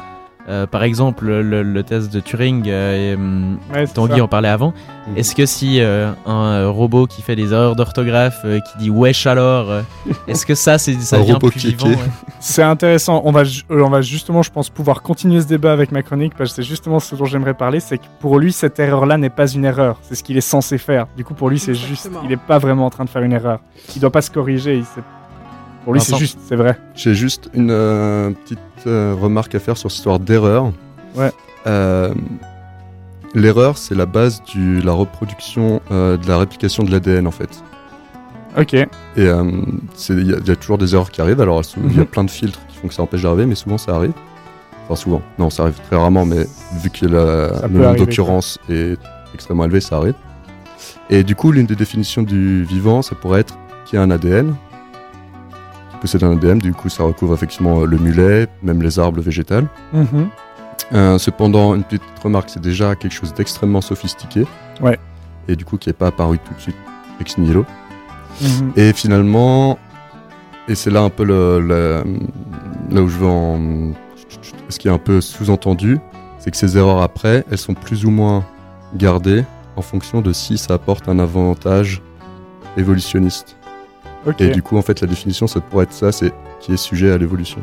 euh, 0.50 0.68
par 0.68 0.84
exemple 0.84 1.26
le, 1.26 1.64
le 1.64 1.84
test 1.84 2.12
de 2.14 2.20
Turing, 2.20 2.64
euh, 2.68 3.12
et, 3.12 3.16
hum, 3.16 3.58
Ouais, 3.74 3.88
Tanguy 3.88 4.18
ça. 4.18 4.24
en 4.24 4.28
parlait 4.28 4.50
avant, 4.50 4.74
Mhm. 5.08 5.18
est-ce 5.18 5.36
que 5.36 5.46
si 5.46 5.82
euh, 5.82 6.12
un 6.26 6.46
euh, 6.54 6.70
robot 6.70 7.08
qui 7.08 7.22
fait 7.22 7.36
des 7.36 7.52
erreurs 7.52 7.76
d'orthographe, 7.76 8.40
euh, 8.46 8.60
qui 8.62 8.78
dit 8.78 8.90
wesh 8.90 9.28
alors, 9.28 9.70
euh, 9.70 9.82
est-ce 10.28 10.46
que 10.46 10.56
ça, 10.56 10.78
c'est 10.78 10.94
ça 11.02 11.18
Un 11.18 11.20
devient 11.22 11.34
robot 11.34 11.50
plus 11.50 11.66
vivant 11.66 11.88
ouais? 11.90 11.98
C'est 12.40 12.64
intéressant. 12.64 13.22
On 13.26 13.32
va, 13.32 13.42
euh, 13.42 13.82
on 13.84 13.90
va 13.90 14.02
justement, 14.02 14.42
je 14.44 14.52
pense, 14.52 14.70
pouvoir 14.70 15.02
continuer 15.02 15.42
ce 15.42 15.48
débat 15.48 15.74
avec 15.74 15.92
ma 15.92 16.04
chronique 16.04 16.34
parce 16.38 16.52
que 16.52 16.56
c'est 16.58 16.64
justement 16.70 17.00
ce 17.00 17.16
dont 17.16 17.26
j'aimerais 17.26 17.54
parler. 17.54 17.80
C'est 17.82 17.98
que 17.98 18.06
pour 18.20 18.40
lui, 18.40 18.52
cette 18.54 18.80
erreur-là 18.80 19.18
n'est 19.18 19.30
pas 19.30 19.48
une 19.52 19.66
erreur. 19.66 19.98
C'est 20.04 20.16
ce 20.16 20.24
qu'il 20.24 20.38
est 20.38 20.42
censé 20.42 20.78
faire. 20.78 21.08
Du 21.18 21.24
coup, 21.26 21.34
pour 21.34 21.50
lui, 21.50 21.60
c'est 21.60 21.74
juste. 21.76 22.10
Il 22.24 22.30
n'est 22.30 22.38
pas 22.38 22.58
vraiment 22.58 22.86
en 22.86 22.90
train 22.90 23.04
de 23.06 23.10
faire 23.10 23.24
une 23.24 23.34
erreur. 23.34 23.60
Il 23.96 24.02
doit 24.02 24.12
pas 24.12 24.22
se 24.22 24.32
corriger. 24.32 24.78
il 24.78 24.86
sait- 24.86 25.02
Pour 25.84 25.94
lui, 25.94 26.00
c'est 26.02 26.16
juste, 26.18 26.40
c'est 26.48 26.56
vrai. 26.56 26.78
J'ai 26.96 27.14
juste 27.14 27.50
une 27.54 27.72
euh, 27.72 28.32
petite 28.32 28.60
euh, 28.88 29.16
remarque 29.20 29.54
à 29.56 29.60
faire 29.60 29.76
sur 29.78 29.90
cette 29.92 29.98
histoire 29.98 30.20
d'erreur. 30.20 30.72
Ouais. 31.16 31.32
Euh, 31.68 32.14
L'erreur, 33.36 33.78
c'est 33.80 33.96
la 33.96 34.06
base 34.06 34.44
de 34.56 34.80
la 34.86 34.92
reproduction, 34.92 35.82
euh, 35.92 36.18
de 36.18 36.28
la 36.28 36.38
réplication 36.38 36.84
de 36.84 36.92
l'ADN 36.92 37.26
en 37.26 37.32
fait. 37.32 37.64
Ok. 38.60 38.76
Et 38.76 38.88
euh, 39.18 39.44
c'est- 39.96 40.14
il 40.14 40.28
y, 40.30 40.34
a- 40.34 40.38
il 40.38 40.48
y 40.48 40.52
a 40.52 40.56
toujours 40.56 40.78
des 40.78 40.94
erreurs 40.94 41.10
qui 41.10 41.20
arrivent. 41.20 41.42
Alors, 41.42 41.62
il 41.78 41.96
y 41.96 41.98
a 41.98 42.02
Mhm. 42.02 42.06
plein 42.06 42.24
de 42.24 42.30
filtres 42.30 42.60
qui 42.70 42.78
font 42.78 42.88
que 42.88 42.94
ça 42.94 43.02
empêche 43.02 43.24
d'arriver, 43.24 43.48
mais 43.48 43.56
souvent 43.56 43.80
ça 43.80 43.96
arrive. 43.96 44.14
Enfin, 44.86 44.96
souvent. 44.96 45.22
Non, 45.40 45.50
ça 45.50 45.64
arrive 45.64 45.80
très 45.88 45.96
rarement, 45.96 46.26
mais 46.26 46.46
vu 46.84 46.92
que 46.92 47.08
la- 47.08 47.68
le 47.68 47.80
nombre 47.80 47.96
d'occurrences 47.96 48.60
est 48.70 49.00
extrêmement 49.34 49.66
élevé, 49.66 49.82
ça 49.82 49.98
arrive. 49.98 50.14
Et 51.10 51.24
du 51.24 51.36
coup, 51.36 51.52
l'une 51.52 51.66
des 51.66 51.76
définitions 51.76 52.22
du 52.22 52.64
vivant, 52.66 53.02
ça 53.02 53.16
pourrait 53.16 53.40
être 53.40 53.58
qu'il 53.86 53.98
y 53.98 54.00
a 54.00 54.04
un 54.04 54.12
ADN, 54.12 54.54
possède 56.04 56.24
un 56.24 56.34
ADN. 56.34 56.60
Du 56.60 56.74
coup, 56.74 56.90
ça 56.90 57.04
recouvre 57.04 57.34
effectivement 57.34 57.82
euh, 57.82 57.86
le 57.86 57.98
mulet, 57.98 58.48
même 58.62 58.82
les 58.82 59.00
arbres, 59.00 59.18
le 59.18 59.24
végétal. 59.24 59.68
Mhm. 59.94 60.28
Euh, 60.94 61.18
cependant, 61.18 61.74
une 61.76 61.84
petite 61.84 62.04
remarque, 62.24 62.50
c'est 62.50 62.62
déjà 62.62 62.96
quelque 62.96 63.14
chose 63.14 63.34
d'extrêmement 63.34 63.82
sophistiqué. 63.82 64.46
Ouais. 64.82 65.00
Et 65.48 65.56
du 65.56 65.66
coup, 65.66 65.78
qui 65.78 65.90
n'est 65.90 65.94
pas 65.94 66.08
apparu 66.08 66.38
tout 66.40 66.54
de 66.54 66.60
suite 66.60 66.76
ex 67.20 67.38
nihilo. 67.38 67.66
Mhm. 68.42 68.74
Et 68.76 68.94
finalement, 68.94 69.80
et 70.68 70.76
c'est 70.76 70.92
là 70.92 71.02
un 71.02 71.10
peu 71.10 71.24
le, 71.24 71.60
le- 71.60 72.04
là 72.92 73.02
où 73.02 73.08
je 73.08 73.18
veux 73.18 73.28
en. 73.28 73.92
Ce 74.70 74.78
qui 74.80 74.88
est 74.88 74.92
un 74.92 74.98
peu 74.98 75.22
sous-entendu, 75.22 76.00
c'est 76.40 76.52
que 76.52 76.58
ces 76.58 76.78
erreurs 76.78 77.02
après, 77.02 77.44
elles 77.52 77.58
sont 77.58 77.74
plus 77.76 78.06
ou 78.06 78.10
moins 78.12 78.44
gardées 78.96 79.44
en 79.76 79.82
fonction 79.82 80.22
de 80.22 80.34
si 80.34 80.58
ça 80.58 80.74
apporte 80.76 81.08
un 81.10 81.20
avantage 81.20 82.02
évolutionniste. 82.78 83.56
Et 84.40 84.50
du 84.50 84.62
coup, 84.62 84.78
en 84.78 84.82
fait, 84.82 85.02
la 85.02 85.08
définition, 85.08 85.48
ça 85.48 85.60
pourrait 85.60 85.84
être 85.84 85.94
ça, 85.94 86.12
c'est 86.12 86.34
qui 86.60 86.74
est 86.74 86.78
sujet 86.78 87.12
à 87.12 87.18
l'évolution. 87.18 87.60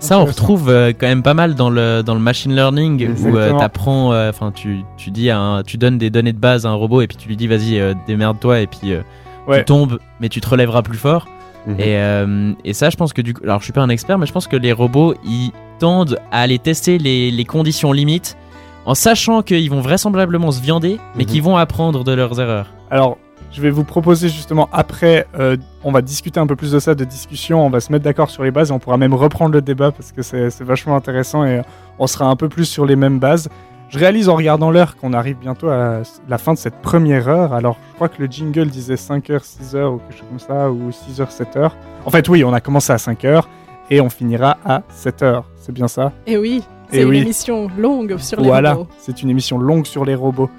Ça, 0.00 0.18
on 0.20 0.24
retrouve 0.26 0.68
euh, 0.70 0.92
quand 0.98 1.08
même 1.08 1.22
pas 1.24 1.34
mal 1.34 1.54
dans 1.56 1.70
le, 1.70 2.02
dans 2.02 2.14
le 2.14 2.20
machine 2.20 2.54
learning 2.54 3.08
où 3.24 3.36
euh, 3.36 3.58
t'apprends, 3.58 4.12
euh, 4.12 4.30
enfin, 4.30 4.52
tu, 4.52 4.82
tu 4.96 5.10
dis, 5.10 5.28
à 5.30 5.38
un- 5.40 5.62
tu 5.64 5.76
donnes 5.76 5.98
des 5.98 6.08
données 6.10 6.32
de 6.32 6.38
base 6.38 6.66
à 6.66 6.68
un 6.70 6.74
robot 6.74 7.00
et 7.00 7.08
puis 7.08 7.16
tu 7.16 7.26
lui 7.28 7.36
dis, 7.36 7.48
vas-y, 7.48 7.78
euh, 7.80 7.94
démerde-toi 8.06 8.60
et 8.60 8.66
puis 8.68 8.92
euh, 8.92 9.00
Ouais. 9.48 9.58
tu 9.60 9.64
tombes, 9.64 9.98
mais 10.20 10.28
tu 10.28 10.40
te 10.40 10.48
relèveras 10.48 10.82
plus 10.82 10.98
fort. 10.98 11.26
Mhm. 11.66 11.80
Et, 11.80 11.82
euh, 11.96 12.52
et 12.64 12.74
ça, 12.74 12.90
je 12.90 12.96
pense 12.96 13.12
que 13.12 13.22
du 13.22 13.34
coup, 13.34 13.42
alors 13.42 13.58
je 13.58 13.64
suis 13.64 13.72
pas 13.72 13.80
un 13.80 13.88
expert, 13.88 14.18
mais 14.18 14.26
je 14.26 14.32
pense 14.32 14.46
que 14.46 14.56
les 14.56 14.72
robots, 14.72 15.14
ils 15.24 15.50
tendent 15.80 16.18
à 16.30 16.42
aller 16.42 16.58
tester 16.60 16.98
les, 16.98 17.30
les 17.32 17.44
conditions 17.44 17.92
limites 17.92 18.36
en 18.86 18.94
sachant 18.94 19.42
qu'ils 19.42 19.68
vont 19.70 19.80
vraisemblablement 19.80 20.52
se 20.52 20.60
viander, 20.62 20.98
mais 21.16 21.24
Mhm. 21.24 21.30
qu'ils 21.30 21.42
vont 21.42 21.56
apprendre 21.56 22.04
de 22.04 22.12
leurs 22.12 22.38
erreurs. 22.40 22.66
Alors, 22.90 23.18
je 23.52 23.62
vais 23.62 23.70
vous 23.70 23.84
proposer 23.84 24.28
justement 24.28 24.68
après, 24.72 25.26
euh, 25.38 25.56
on 25.84 25.90
va 25.92 26.02
discuter 26.02 26.38
un 26.38 26.46
peu 26.46 26.56
plus 26.56 26.72
de 26.72 26.78
ça, 26.78 26.94
de 26.94 27.04
discussion, 27.04 27.64
on 27.64 27.70
va 27.70 27.80
se 27.80 27.90
mettre 27.90 28.04
d'accord 28.04 28.30
sur 28.30 28.42
les 28.44 28.50
bases 28.50 28.70
et 28.70 28.72
on 28.72 28.78
pourra 28.78 28.96
même 28.98 29.14
reprendre 29.14 29.52
le 29.54 29.62
débat 29.62 29.90
parce 29.90 30.12
que 30.12 30.22
c'est 30.22 30.60
vachement 30.62 30.96
intéressant 30.96 31.44
et 31.44 31.62
on 31.98 32.06
sera 32.06 32.26
un 32.26 32.36
peu 32.36 32.48
plus 32.48 32.66
sur 32.66 32.84
les 32.86 32.96
mêmes 32.96 33.18
bases. 33.18 33.48
Je 33.88 33.98
réalise 33.98 34.28
en 34.28 34.36
regardant 34.36 34.70
l'heure 34.70 34.96
qu'on 34.98 35.14
arrive 35.14 35.38
bientôt 35.38 35.70
à 35.70 36.02
la 36.28 36.36
fin 36.38 36.52
de 36.52 36.58
cette 36.58 36.82
première 36.82 37.26
heure. 37.26 37.54
Alors, 37.54 37.78
je 37.90 37.94
crois 37.94 38.10
que 38.10 38.20
le 38.22 38.26
jingle 38.30 38.66
disait 38.66 38.96
5h, 38.96 39.40
6h 39.40 39.86
ou 39.86 39.96
quelque 39.98 40.18
chose 40.18 40.28
comme 40.28 40.38
ça, 40.38 40.70
ou 40.70 40.90
6h, 40.90 41.34
7h. 41.34 41.70
En 42.04 42.10
fait, 42.10 42.28
oui, 42.28 42.44
on 42.44 42.52
a 42.52 42.60
commencé 42.60 42.92
à 42.92 42.96
5h 42.96 43.44
et 43.88 44.02
on 44.02 44.10
finira 44.10 44.58
à 44.66 44.82
7h. 44.94 45.42
C'est 45.56 45.72
bien 45.72 45.88
ça? 45.88 46.12
Et 46.26 46.36
oui, 46.36 46.62
Eh 46.92 46.96
c'est 46.96 47.02
une 47.04 47.08
oui. 47.08 47.18
émission 47.20 47.68
longue 47.78 48.18
sur 48.18 48.38
les 48.42 48.46
Voilà, 48.46 48.74
robots. 48.74 48.88
c'est 48.98 49.22
une 49.22 49.30
émission 49.30 49.56
longue 49.56 49.86
sur 49.86 50.04
les 50.04 50.14
robots. 50.14 50.50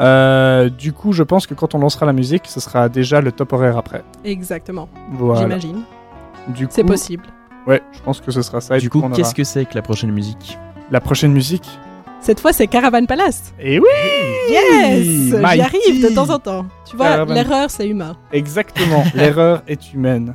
Euh, 0.00 0.68
du 0.70 0.92
coup, 0.92 1.12
je 1.12 1.22
pense 1.22 1.46
que 1.46 1.54
quand 1.54 1.74
on 1.74 1.78
lancera 1.78 2.06
la 2.06 2.12
musique, 2.12 2.44
ce 2.46 2.58
sera 2.60 2.88
déjà 2.88 3.20
le 3.20 3.32
top 3.32 3.52
horaire 3.52 3.76
après. 3.76 4.02
Exactement, 4.24 4.88
Voilà. 5.12 5.42
j'imagine. 5.42 5.82
Du 6.48 6.66
C'est 6.70 6.82
coup, 6.82 6.88
possible. 6.88 7.24
Ouais, 7.66 7.82
je 7.92 8.00
pense 8.00 8.20
que 8.20 8.30
ce 8.30 8.40
sera 8.42 8.60
ça. 8.62 8.78
Et 8.78 8.80
du 8.80 8.88
coup, 8.88 9.00
on 9.02 9.06
aura 9.08 9.16
qu'est-ce 9.16 9.34
que 9.34 9.44
c'est 9.44 9.66
que 9.66 9.74
la 9.74 9.82
prochaine 9.82 10.10
musique? 10.12 10.58
La 10.90 11.00
prochaine 11.00 11.32
musique 11.32 11.68
Cette 12.20 12.40
fois, 12.40 12.52
c'est 12.54 12.66
Caravan 12.66 13.04
Palace. 13.06 13.52
Et 13.60 13.78
oui 13.78 13.86
Yes 14.48 15.04
J'y 15.38 15.60
arrive 15.60 16.02
de 16.02 16.14
temps 16.14 16.30
en 16.30 16.38
temps. 16.38 16.66
Tu 16.88 16.96
vois, 16.96 17.06
Caravan. 17.10 17.34
l'erreur, 17.34 17.70
c'est 17.70 17.86
humain. 17.88 18.16
Exactement. 18.32 19.04
L'erreur 19.14 19.62
est 19.68 19.92
humaine. 19.92 20.34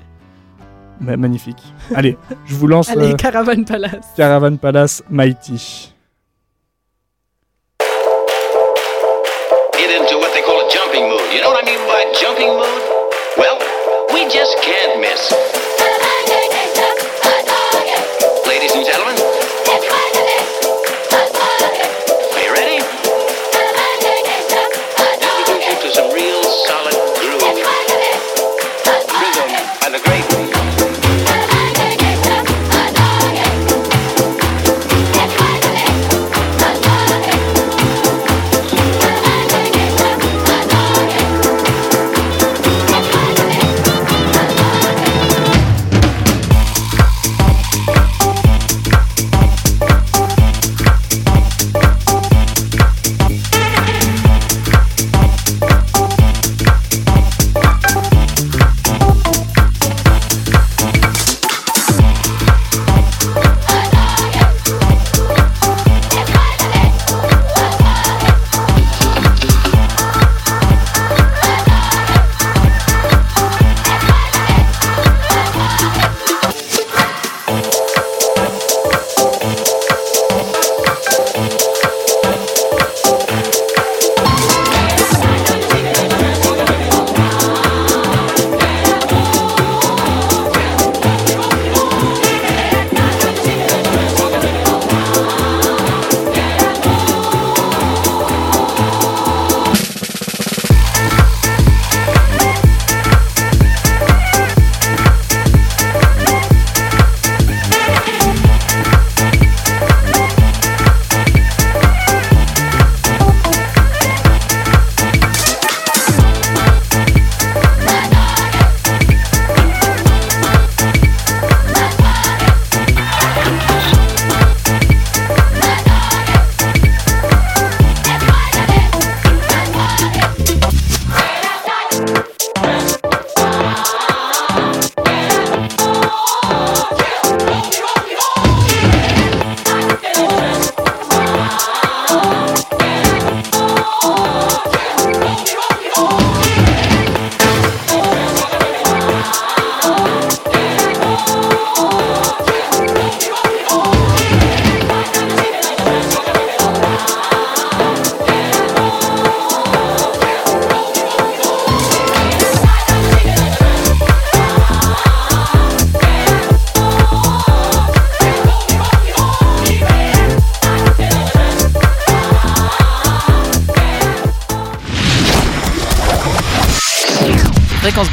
Ma- 1.02 1.18
magnifique. 1.18 1.62
Allez, 1.94 2.18
je 2.46 2.56
vous 2.56 2.68
lance 2.68 2.90
Allez, 2.90 3.12
euh, 3.14 3.16
Caravan 3.16 3.64
Palace. 3.64 4.06
Caravan 4.16 4.56
Palace 4.58 5.04
Mighty. 5.10 5.94
You 11.36 11.42
know 11.42 11.50
what 11.50 11.62
I 11.62 11.68
mean 11.68 11.86
by 11.86 12.14
jumping 12.18 12.48
mood? 12.48 13.36
Well, 13.36 13.60
we 14.14 14.24
just 14.34 14.56
can't 14.64 15.02
miss. 15.02 15.65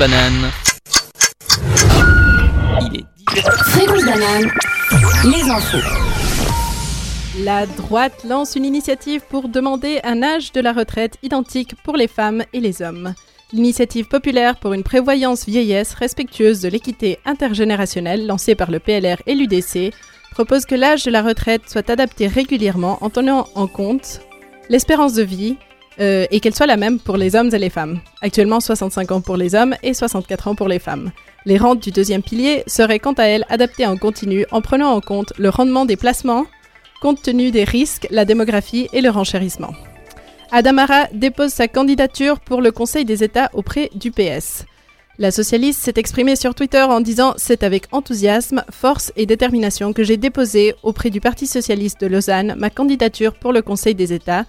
Banane. 0.03 0.51
Il 2.81 2.97
est 2.97 3.05
Fréquence 3.71 4.05
banane, 4.05 4.51
les 5.31 5.49
infos. 5.49 5.79
La 7.45 7.67
droite 7.67 8.25
lance 8.29 8.57
une 8.57 8.65
initiative 8.65 9.21
pour 9.31 9.49
demander 9.49 10.01
un 10.03 10.25
âge 10.25 10.51
de 10.51 10.61
la 10.61 10.73
retraite 10.73 11.19
identique 11.23 11.77
pour 11.85 11.97
les 11.97 12.09
femmes 12.09 12.43
et 12.53 12.59
les 12.59 12.83
hommes. 12.83 13.15
L'initiative 13.53 14.09
populaire 14.09 14.59
pour 14.59 14.73
une 14.73 14.83
prévoyance 14.83 15.47
vieillesse 15.47 15.95
respectueuse 15.95 16.61
de 16.61 16.69
l'équité 16.69 17.21
intergénérationnelle 17.25 18.27
lancée 18.27 18.57
par 18.57 18.73
le 18.73 18.81
PLR 18.81 19.23
et 19.29 19.37
l'UDC 19.37 19.95
propose 20.33 20.67
que 20.67 20.75
l'âge 20.75 21.05
de 21.05 21.13
la 21.13 21.23
retraite 21.23 21.71
soit 21.71 21.89
adapté 21.91 22.27
régulièrement 22.27 22.99
en 23.03 23.09
tenant 23.09 23.47
en 23.55 23.69
compte 23.69 24.21
l'espérance 24.69 25.15
de 25.15 25.23
vie 25.23 25.59
euh, 26.01 26.27
et 26.33 26.41
qu'elle 26.41 26.57
soit 26.57 26.67
la 26.67 26.77
même 26.77 26.99
pour 26.99 27.17
les 27.17 27.37
hommes 27.37 27.55
et 27.55 27.59
les 27.61 27.71
femmes. 27.71 28.01
Actuellement 28.25 28.61
65 28.61 29.11
ans 29.11 29.21
pour 29.21 29.37
les 29.37 29.57
hommes 29.57 29.75
et 29.83 29.95
64 29.95 30.47
ans 30.47 30.55
pour 30.55 30.69
les 30.69 30.79
femmes. 30.79 31.11
Les 31.45 31.59
rentes 31.59 31.83
du 31.83 31.91
deuxième 31.91 32.23
pilier 32.23 32.63
seraient 32.69 33.01
quant 33.01 33.15
à 33.15 33.25
elles 33.25 33.45
adaptées 33.49 33.85
en 33.85 33.97
continu 33.97 34.47
en 34.53 34.61
prenant 34.61 34.93
en 34.93 35.01
compte 35.01 35.33
le 35.39 35.49
rendement 35.49 35.85
des 35.85 35.97
placements, 35.97 36.47
compte 37.01 37.21
tenu 37.21 37.51
des 37.51 37.65
risques, 37.65 38.07
la 38.11 38.25
démographie 38.25 38.89
et 38.93 39.01
le 39.01 39.11
renchérissement. 39.11 39.73
Adamara 40.53 41.09
dépose 41.13 41.51
sa 41.51 41.67
candidature 41.67 42.39
pour 42.39 42.61
le 42.61 42.71
Conseil 42.71 43.05
des 43.05 43.25
États 43.25 43.51
auprès 43.55 43.91
du 43.97 44.13
PS. 44.13 44.67
La 45.19 45.33
socialiste 45.33 45.83
s'est 45.83 45.95
exprimée 45.97 46.37
sur 46.37 46.55
Twitter 46.55 46.83
en 46.83 47.01
disant 47.01 47.35
C'est 47.39 47.65
avec 47.65 47.87
enthousiasme, 47.91 48.65
force 48.71 49.13
et 49.17 49.27
détermination 49.27 49.93
que 49.93 50.05
j'ai 50.05 50.17
déposé 50.17 50.75
auprès 50.85 51.11
du 51.11 51.21
Parti 51.21 51.49
socialiste 51.49 52.01
de 52.01 52.07
Lausanne 52.07 52.55
ma 52.57 52.71
candidature 52.71 53.35
pour 53.35 53.53
le 53.53 53.63
Conseil 53.63 53.97
des 53.97 54.13
États 54.13 54.45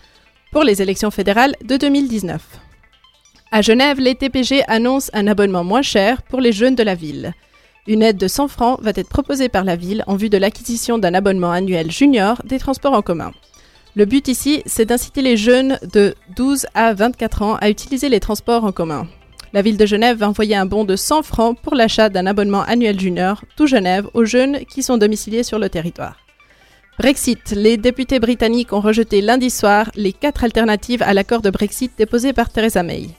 pour 0.52 0.64
les 0.64 0.84
élections 0.84 1.10
fédérales 1.10 1.56
de 1.66 1.76
2019. 1.76 2.42
À 3.56 3.62
Genève, 3.62 4.00
les 4.00 4.16
TPG 4.16 4.64
annoncent 4.68 5.12
un 5.14 5.28
abonnement 5.28 5.64
moins 5.64 5.84
cher 5.84 6.24
pour 6.24 6.42
les 6.42 6.52
jeunes 6.52 6.74
de 6.74 6.82
la 6.82 6.96
ville. 6.96 7.34
Une 7.86 8.02
aide 8.02 8.18
de 8.18 8.28
100 8.28 8.48
francs 8.48 8.82
va 8.82 8.94
être 8.96 9.10
proposée 9.10 9.48
par 9.48 9.64
la 9.64 9.76
ville 9.76 10.04
en 10.08 10.16
vue 10.16 10.32
de 10.32 10.40
l'acquisition 10.40 10.98
d'un 10.98 11.14
abonnement 11.14 11.52
annuel 11.52 11.92
junior 11.92 12.42
des 12.46 12.58
transports 12.58 12.94
en 12.94 13.04
commun. 13.04 13.32
Le 13.96 14.06
but 14.06 14.28
ici, 14.28 14.64
c'est 14.66 14.86
d'inciter 14.86 15.22
les 15.22 15.38
jeunes 15.38 15.78
de 15.94 16.16
12 16.36 16.66
à 16.74 16.96
24 16.96 17.44
ans 17.44 17.56
à 17.62 17.70
utiliser 17.70 18.10
les 18.10 18.20
transports 18.20 18.64
en 18.64 18.72
commun. 18.72 19.06
La 19.54 19.62
ville 19.62 19.78
de 19.78 19.86
Genève 19.86 20.18
va 20.18 20.30
envoyer 20.30 20.56
un 20.56 20.66
bon 20.66 20.84
de 20.84 20.96
100 20.96 21.22
francs 21.22 21.56
pour 21.62 21.76
l'achat 21.76 22.10
d'un 22.10 22.26
abonnement 22.26 22.64
annuel 22.64 23.00
junior, 23.00 23.44
tout 23.56 23.68
Genève, 23.68 24.08
aux 24.16 24.26
jeunes 24.26 24.66
qui 24.66 24.82
sont 24.82 24.98
domiciliés 24.98 25.44
sur 25.44 25.60
le 25.60 25.70
territoire. 25.70 26.18
Brexit. 26.98 27.52
Les 27.52 27.78
députés 27.78 28.20
britanniques 28.20 28.74
ont 28.74 28.82
rejeté 28.82 29.22
lundi 29.22 29.52
soir 29.52 29.92
les 29.94 30.12
quatre 30.12 30.44
alternatives 30.44 31.04
à 31.04 31.14
l'accord 31.14 31.44
de 31.44 31.52
Brexit 31.52 31.92
déposé 32.00 32.34
par 32.34 32.50
Theresa 32.50 32.82
May. 32.82 33.10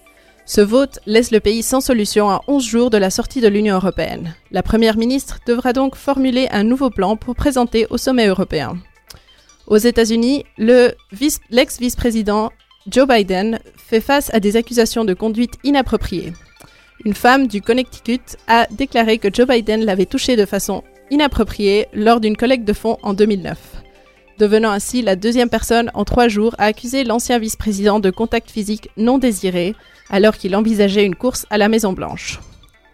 Ce 0.46 0.60
vote 0.60 0.98
laisse 1.06 1.30
le 1.30 1.40
pays 1.40 1.62
sans 1.62 1.80
solution 1.80 2.28
à 2.30 2.42
11 2.48 2.64
jours 2.64 2.90
de 2.90 2.98
la 2.98 3.10
sortie 3.10 3.40
de 3.40 3.48
l'Union 3.48 3.76
européenne. 3.76 4.34
La 4.50 4.62
Première 4.62 4.98
ministre 4.98 5.38
devra 5.46 5.72
donc 5.72 5.96
formuler 5.96 6.48
un 6.50 6.64
nouveau 6.64 6.90
plan 6.90 7.16
pour 7.16 7.34
présenter 7.34 7.86
au 7.88 7.96
sommet 7.96 8.26
européen. 8.26 8.76
Aux 9.66 9.78
États-Unis, 9.78 10.44
le 10.58 10.92
vice- 11.12 11.40
l'ex-vice-président 11.50 12.50
Joe 12.86 13.08
Biden 13.08 13.58
fait 13.76 14.02
face 14.02 14.32
à 14.34 14.40
des 14.40 14.56
accusations 14.56 15.06
de 15.06 15.14
conduite 15.14 15.54
inappropriée. 15.64 16.34
Une 17.06 17.14
femme 17.14 17.46
du 17.46 17.62
Connecticut 17.62 18.20
a 18.46 18.66
déclaré 18.70 19.16
que 19.16 19.32
Joe 19.32 19.48
Biden 19.48 19.84
l'avait 19.84 20.04
touché 20.04 20.36
de 20.36 20.44
façon 20.44 20.84
inappropriée 21.10 21.86
lors 21.94 22.20
d'une 22.20 22.36
collecte 22.36 22.66
de 22.66 22.72
fonds 22.74 22.98
en 23.02 23.14
2009, 23.14 23.58
devenant 24.38 24.70
ainsi 24.70 25.02
la 25.02 25.16
deuxième 25.16 25.48
personne 25.48 25.90
en 25.94 26.04
trois 26.04 26.28
jours 26.28 26.54
à 26.58 26.64
accuser 26.64 27.04
l'ancien 27.04 27.38
vice-président 27.38 28.00
de 28.00 28.10
contact 28.10 28.50
physique 28.50 28.90
non 28.96 29.18
désiré 29.18 29.74
alors 30.10 30.36
qu'il 30.36 30.54
envisageait 30.56 31.04
une 31.04 31.14
course 31.14 31.46
à 31.50 31.58
la 31.58 31.68
Maison-Blanche. 31.68 32.40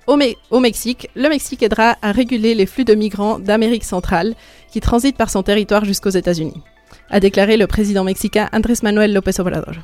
Au, 0.07 0.17
Me- 0.17 0.35
au 0.51 0.61
Mexique, 0.61 1.09
le 1.15 1.29
Mexique 1.29 1.63
aidera 1.63 1.97
à 2.03 2.13
réguler 2.13 2.55
les 2.55 2.67
flux 2.67 2.85
de 2.85 2.95
migrants 2.95 3.39
d'Amérique 3.39 3.85
centrale 3.85 4.35
qui 4.71 4.81
transitent 4.81 5.17
par 5.17 5.31
son 5.31 5.43
territoire 5.43 5.85
jusqu'aux 5.85 6.11
États-Unis, 6.11 6.63
a 7.11 7.21
déclaré 7.21 7.57
le 7.57 7.67
président 7.67 8.05
mexicain 8.05 8.49
Andrés 8.53 8.75
Manuel 8.83 9.13
López 9.13 9.39
Obrador. 9.41 9.75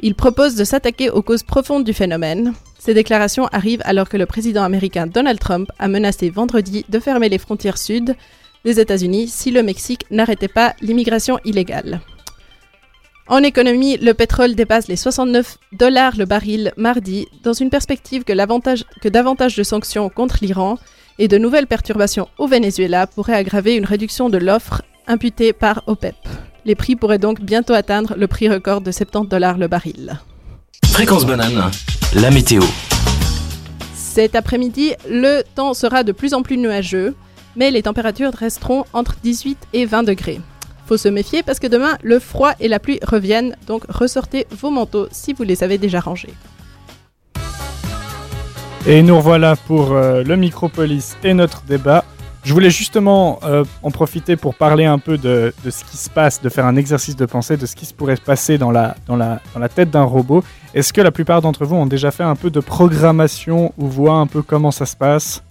Il 0.00 0.14
propose 0.14 0.56
de 0.56 0.64
s'attaquer 0.64 1.08
aux 1.08 1.22
causes 1.22 1.42
profondes 1.42 1.84
du 1.84 1.94
phénomène. 1.94 2.52
Ces 2.78 2.92
déclarations 2.92 3.46
arrivent 3.46 3.80
alors 3.86 4.10
que 4.10 4.18
le 4.18 4.26
président 4.26 4.62
américain 4.62 5.06
Donald 5.06 5.38
Trump 5.38 5.70
a 5.78 5.88
menacé 5.88 6.28
vendredi 6.28 6.84
de 6.90 6.98
fermer 6.98 7.30
les 7.30 7.38
frontières 7.38 7.78
sud 7.78 8.14
des 8.64 8.80
États-Unis 8.80 9.28
si 9.28 9.50
le 9.50 9.62
Mexique 9.62 10.04
n'arrêtait 10.10 10.48
pas 10.48 10.74
l'immigration 10.80 11.38
illégale. 11.44 12.00
En 13.28 13.42
économie, 13.42 13.96
le 13.96 14.14
pétrole 14.14 14.54
dépasse 14.54 14.86
les 14.86 14.96
69 14.96 15.58
dollars 15.72 16.16
le 16.16 16.26
baril 16.26 16.72
mardi, 16.76 17.26
dans 17.42 17.52
une 17.52 17.70
perspective 17.70 18.22
que 18.22 19.08
davantage 19.08 19.56
de 19.56 19.62
sanctions 19.64 20.08
contre 20.08 20.38
l'Iran 20.42 20.78
et 21.18 21.26
de 21.26 21.38
nouvelles 21.38 21.66
perturbations 21.66 22.28
au 22.38 22.46
Venezuela 22.46 23.06
pourraient 23.08 23.34
aggraver 23.34 23.74
une 23.74 23.84
réduction 23.84 24.28
de 24.28 24.38
l'offre 24.38 24.82
imputée 25.08 25.52
par 25.52 25.82
OPEP. 25.88 26.14
Les 26.64 26.74
prix 26.74 26.94
pourraient 26.94 27.18
donc 27.18 27.40
bientôt 27.40 27.72
atteindre 27.74 28.14
le 28.16 28.26
prix 28.28 28.48
record 28.48 28.80
de 28.80 28.92
70 28.92 29.28
dollars 29.28 29.58
le 29.58 29.68
baril. 29.68 30.20
Fréquence 30.84 31.26
banane, 31.26 31.70
la 32.14 32.30
météo. 32.30 32.62
Cet 33.94 34.34
après-midi, 34.34 34.94
le 35.10 35.42
temps 35.54 35.74
sera 35.74 36.02
de 36.02 36.12
plus 36.12 36.32
en 36.32 36.42
plus 36.42 36.56
nuageux, 36.58 37.14
mais 37.56 37.70
les 37.70 37.82
températures 37.82 38.32
resteront 38.32 38.84
entre 38.92 39.16
18 39.22 39.58
et 39.72 39.86
20 39.86 40.04
degrés. 40.04 40.40
Faut 40.86 40.96
se 40.96 41.08
méfier 41.08 41.42
parce 41.42 41.58
que 41.58 41.66
demain, 41.66 41.98
le 42.02 42.20
froid 42.20 42.52
et 42.60 42.68
la 42.68 42.78
pluie 42.78 43.00
reviennent, 43.02 43.56
donc 43.66 43.84
ressortez 43.88 44.46
vos 44.52 44.70
manteaux 44.70 45.08
si 45.10 45.32
vous 45.32 45.42
les 45.42 45.64
avez 45.64 45.78
déjà 45.78 45.98
rangés. 45.98 46.34
Et 48.86 49.02
nous 49.02 49.16
revoilà 49.16 49.56
pour 49.56 49.92
euh, 49.92 50.22
le 50.22 50.36
Micropolis 50.36 51.16
et 51.24 51.34
notre 51.34 51.62
débat. 51.64 52.04
Je 52.44 52.52
voulais 52.52 52.70
justement 52.70 53.40
euh, 53.42 53.64
en 53.82 53.90
profiter 53.90 54.36
pour 54.36 54.54
parler 54.54 54.84
un 54.84 55.00
peu 55.00 55.18
de, 55.18 55.52
ce 55.64 55.82
qui 55.82 55.96
se 55.96 56.08
passe, 56.08 56.40
de 56.40 56.48
faire 56.48 56.64
un 56.64 56.76
exercice 56.76 57.16
de 57.16 57.26
pensée, 57.26 57.56
de 57.56 57.66
ce 57.66 57.74
qui 57.74 57.84
se 57.84 57.92
pourrait 57.92 58.14
se 58.14 58.20
passer 58.20 58.56
dans 58.58 58.70
la, 58.70 58.94
dans 59.08 59.16
la, 59.16 59.40
dans 59.52 59.58
la 59.58 59.68
tête 59.68 59.90
d'un 59.90 60.04
robot. 60.04 60.44
Est-ce 60.72 60.92
que 60.92 61.00
la 61.00 61.10
plupart 61.10 61.42
d'entre 61.42 61.64
vous 61.64 61.74
ont 61.74 61.86
déjà 61.86 62.12
fait 62.12 62.22
un 62.22 62.36
peu 62.36 62.50
de 62.50 62.60
programmation 62.60 63.72
ou 63.76 63.88
voient 63.88 64.18
un 64.18 64.28
peu 64.28 64.42
comment 64.42 64.70
ça 64.70 64.86
se 64.86 64.94
passe? 64.94 65.42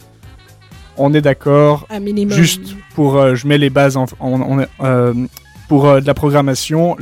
On 0.98 1.14
est 1.14 1.22
d'accord 1.22 1.86
Un 1.90 2.00
minimum. 2.00 2.36
Juste 2.36 2.76
pour, 2.96 3.18
euh, 3.18 3.36
je 3.36 3.48
mets 3.48 3.58
les 3.58 3.70
bases 3.70 3.98
en, 3.98 4.06
en- 4.20 4.42
en- 4.60 4.66
euh, 4.82 5.14
pour 5.68 5.88
euh, 5.88 6.00
de 6.00 6.06
la 6.08 6.14
programmation, 6.14 6.96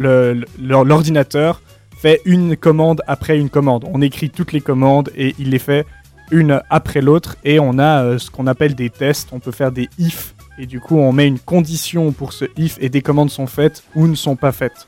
l'ordinateur 0.60 1.62
fait 1.98 2.22
une 2.26 2.58
commande 2.58 3.02
après 3.08 3.38
une 3.38 3.50
commande. 3.50 3.86
On 3.92 4.02
écrit 4.02 4.30
toutes 4.30 4.52
les 4.52 4.62
commandes 4.62 5.10
et 5.16 5.36
il 5.40 5.52
les 5.52 5.60
fait 5.60 5.86
une 6.32 6.62
après 6.70 7.02
l'autre 7.02 7.36
et 7.44 7.60
on 7.60 7.78
a 7.78 8.04
euh, 8.04 8.18
ce 8.18 8.30
qu'on 8.32 8.48
appelle 8.48 8.76
des 8.76 8.90
tests. 8.90 9.30
On 9.32 9.40
peut 9.40 9.52
faire 9.52 9.72
des 9.72 9.90
if 10.00 10.34
et 10.58 10.66
du 10.66 10.80
coup 10.80 10.98
on 10.98 11.12
met 11.12 11.28
une 11.28 11.40
condition 11.40 12.12
pour 12.12 12.34
ce 12.34 12.46
if 12.58 12.78
et 12.82 12.90
des 12.90 13.02
commandes 13.02 13.30
sont 13.30 13.48
faites 13.48 13.84
ou 13.96 14.08
ne 14.08 14.16
sont 14.16 14.36
pas 14.36 14.52
faites. 14.52 14.88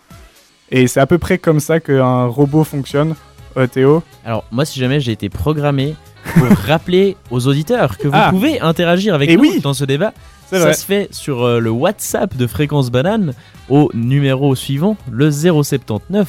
Et 0.71 0.87
c'est 0.87 0.99
à 0.99 1.05
peu 1.05 1.17
près 1.17 1.37
comme 1.37 1.59
ça 1.59 1.79
qu'un 1.79 2.25
robot 2.25 2.63
fonctionne. 2.63 3.15
Euh, 3.57 3.67
Théo 3.67 4.03
Alors, 4.25 4.43
moi, 4.51 4.65
si 4.65 4.79
jamais 4.79 4.99
j'ai 4.99 5.13
été 5.13 5.29
programmé 5.29 5.95
pour 6.33 6.47
rappeler 6.67 7.15
aux 7.31 7.47
auditeurs 7.47 7.97
que 7.97 8.07
vous 8.07 8.13
Ah. 8.17 8.29
pouvez 8.31 8.59
interagir 8.59 9.13
avec 9.13 9.29
Et 9.29 9.35
nous 9.35 9.41
oui. 9.41 9.59
dans 9.61 9.73
ce 9.73 9.85
débat, 9.85 10.13
ça 10.49 10.59
vrai. 10.59 10.73
se 10.73 10.85
fait 10.85 11.07
sur 11.11 11.43
euh, 11.43 11.59
le 11.59 11.69
WhatsApp 11.69 12.35
de 12.35 12.47
Fréquence 12.47 12.91
Banane 12.91 13.33
au 13.69 13.89
numéro 13.93 14.55
suivant, 14.55 14.97
le 15.11 15.29
079 15.31 16.27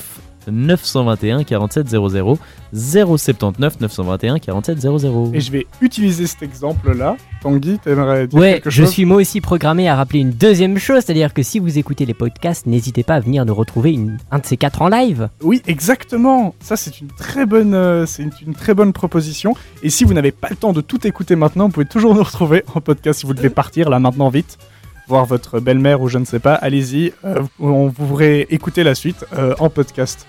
921 0.48 1.44
47 1.44 1.88
00 1.88 2.38
079 2.72 3.80
921 3.80 4.38
47 4.38 4.80
00. 4.80 5.30
Et 5.34 5.40
je 5.40 5.50
vais 5.52 5.66
utiliser 5.80 6.26
cet 6.26 6.42
exemple-là. 6.42 7.16
Tanguy, 7.42 7.78
t'aimerais 7.78 8.26
dire 8.26 8.38
Ouais, 8.40 8.54
quelque 8.54 8.70
je 8.70 8.82
chose? 8.82 8.90
suis 8.92 9.04
moi 9.04 9.18
aussi 9.18 9.40
programmé 9.40 9.88
à 9.88 9.94
rappeler 9.96 10.20
une 10.20 10.30
deuxième 10.30 10.78
chose, 10.78 11.02
c'est-à-dire 11.04 11.32
que 11.34 11.42
si 11.42 11.58
vous 11.58 11.78
écoutez 11.78 12.06
les 12.06 12.14
podcasts, 12.14 12.66
n'hésitez 12.66 13.02
pas 13.02 13.14
à 13.16 13.20
venir 13.20 13.44
nous 13.44 13.54
retrouver 13.54 13.92
une- 13.92 14.18
un 14.30 14.38
de 14.38 14.46
ces 14.46 14.56
quatre 14.56 14.82
en 14.82 14.88
live. 14.88 15.28
Oui, 15.42 15.62
exactement. 15.66 16.54
Ça, 16.60 16.76
c'est 16.76 17.00
une 17.00 17.08
très 17.08 17.46
bonne, 17.46 17.74
euh, 17.74 18.06
c'est 18.06 18.22
une, 18.22 18.32
une 18.46 18.54
très 18.54 18.74
bonne 18.74 18.92
proposition. 18.92 19.54
Et 19.82 19.90
si 19.90 20.04
vous 20.04 20.14
n'avez 20.14 20.32
pas 20.32 20.48
le 20.50 20.56
temps 20.56 20.72
de 20.72 20.80
tout 20.80 21.06
écouter 21.06 21.36
maintenant, 21.36 21.66
vous 21.66 21.72
pouvez 21.72 21.86
toujours 21.86 22.14
nous 22.14 22.22
retrouver 22.22 22.64
en 22.74 22.80
podcast 22.80 23.20
si 23.20 23.26
vous 23.26 23.34
devez 23.34 23.50
partir 23.50 23.88
là 23.90 23.98
maintenant 23.98 24.28
vite, 24.28 24.58
voir 25.08 25.24
votre 25.24 25.60
belle-mère 25.60 26.00
ou 26.00 26.08
je 26.08 26.18
ne 26.18 26.24
sais 26.24 26.40
pas. 26.40 26.54
Allez-y, 26.54 27.12
euh, 27.24 27.42
on 27.60 27.86
vous 27.86 28.06
pourrez 28.06 28.46
écouter 28.50 28.82
la 28.82 28.94
suite 28.96 29.24
euh, 29.38 29.54
en 29.60 29.70
podcast. 29.70 30.26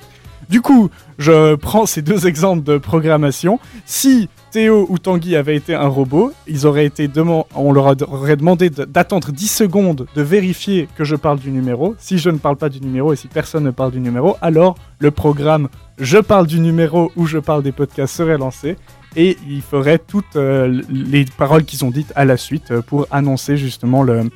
Du 0.49 0.61
coup, 0.61 0.89
je 1.17 1.55
prends 1.55 1.85
ces 1.85 2.01
deux 2.01 2.25
exemples 2.27 2.63
de 2.63 2.77
programmation. 2.77 3.59
Si 3.85 4.29
Théo 4.51 4.85
ou 4.89 4.97
Tanguy 4.97 5.35
avaient 5.35 5.57
été 5.57 5.75
un 5.75 5.87
robot, 5.87 6.31
ils 6.47 6.65
auraient 6.65 6.85
été 6.85 7.09
on 7.55 7.73
leur 7.73 7.95
aurait 8.09 8.37
demandé 8.37 8.69
de- 8.69 8.85
d'attendre 8.85 9.31
10 9.31 9.47
secondes 9.49 10.07
de 10.15 10.21
vérifier 10.21 10.87
que 10.95 11.03
je 11.03 11.15
parle 11.17 11.39
du 11.39 11.51
numéro. 11.51 11.95
Si 11.99 12.17
je 12.17 12.29
ne 12.29 12.37
parle 12.37 12.55
pas 12.55 12.69
du 12.69 12.79
numéro 12.79 13.11
et 13.11 13.17
si 13.17 13.27
personne 13.27 13.65
ne 13.65 13.71
parle 13.71 13.91
du 13.91 13.99
numéro, 13.99 14.37
alors 14.41 14.75
le 14.99 15.11
programme 15.11 15.67
Je 15.99 16.17
parle 16.19 16.47
du 16.47 16.59
numéro 16.59 17.11
ou 17.15 17.25
Je 17.25 17.39
parle 17.39 17.63
des 17.63 17.71
podcasts 17.71 18.15
serait 18.15 18.37
lancé 18.37 18.77
et 19.15 19.35
il 19.49 19.61
ferait 19.61 19.97
toutes 19.99 20.35
euh, 20.35 20.81
les 20.89 21.25
paroles 21.37 21.65
qu'ils 21.65 21.83
ont 21.83 21.89
dites 21.91 22.13
à 22.15 22.23
la 22.23 22.37
suite 22.37 22.69
euh, 22.71 22.81
pour 22.81 23.07
annoncer 23.11 23.57
justement 23.57 24.03
le, 24.03 24.29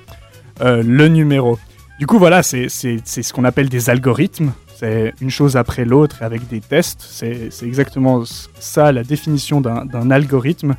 euh, 0.61 0.81
le 0.83 1.07
numéro. 1.07 1.59
Du 1.99 2.07
coup, 2.07 2.17
voilà, 2.17 2.41
c'est 2.41 2.67
ce 2.67 3.31
qu'on 3.31 3.43
appelle 3.43 3.69
des 3.69 3.91
algorithmes. 3.91 4.53
C'est 4.81 5.13
une 5.21 5.29
chose 5.29 5.57
après 5.57 5.85
l'autre 5.85 6.23
avec 6.23 6.47
des 6.47 6.59
tests. 6.59 7.01
C'est 7.01 7.51
exactement 7.61 8.23
ça 8.59 8.91
la 8.91 9.03
définition 9.03 9.61
d'un 9.61 10.09
algorithme. 10.09 10.73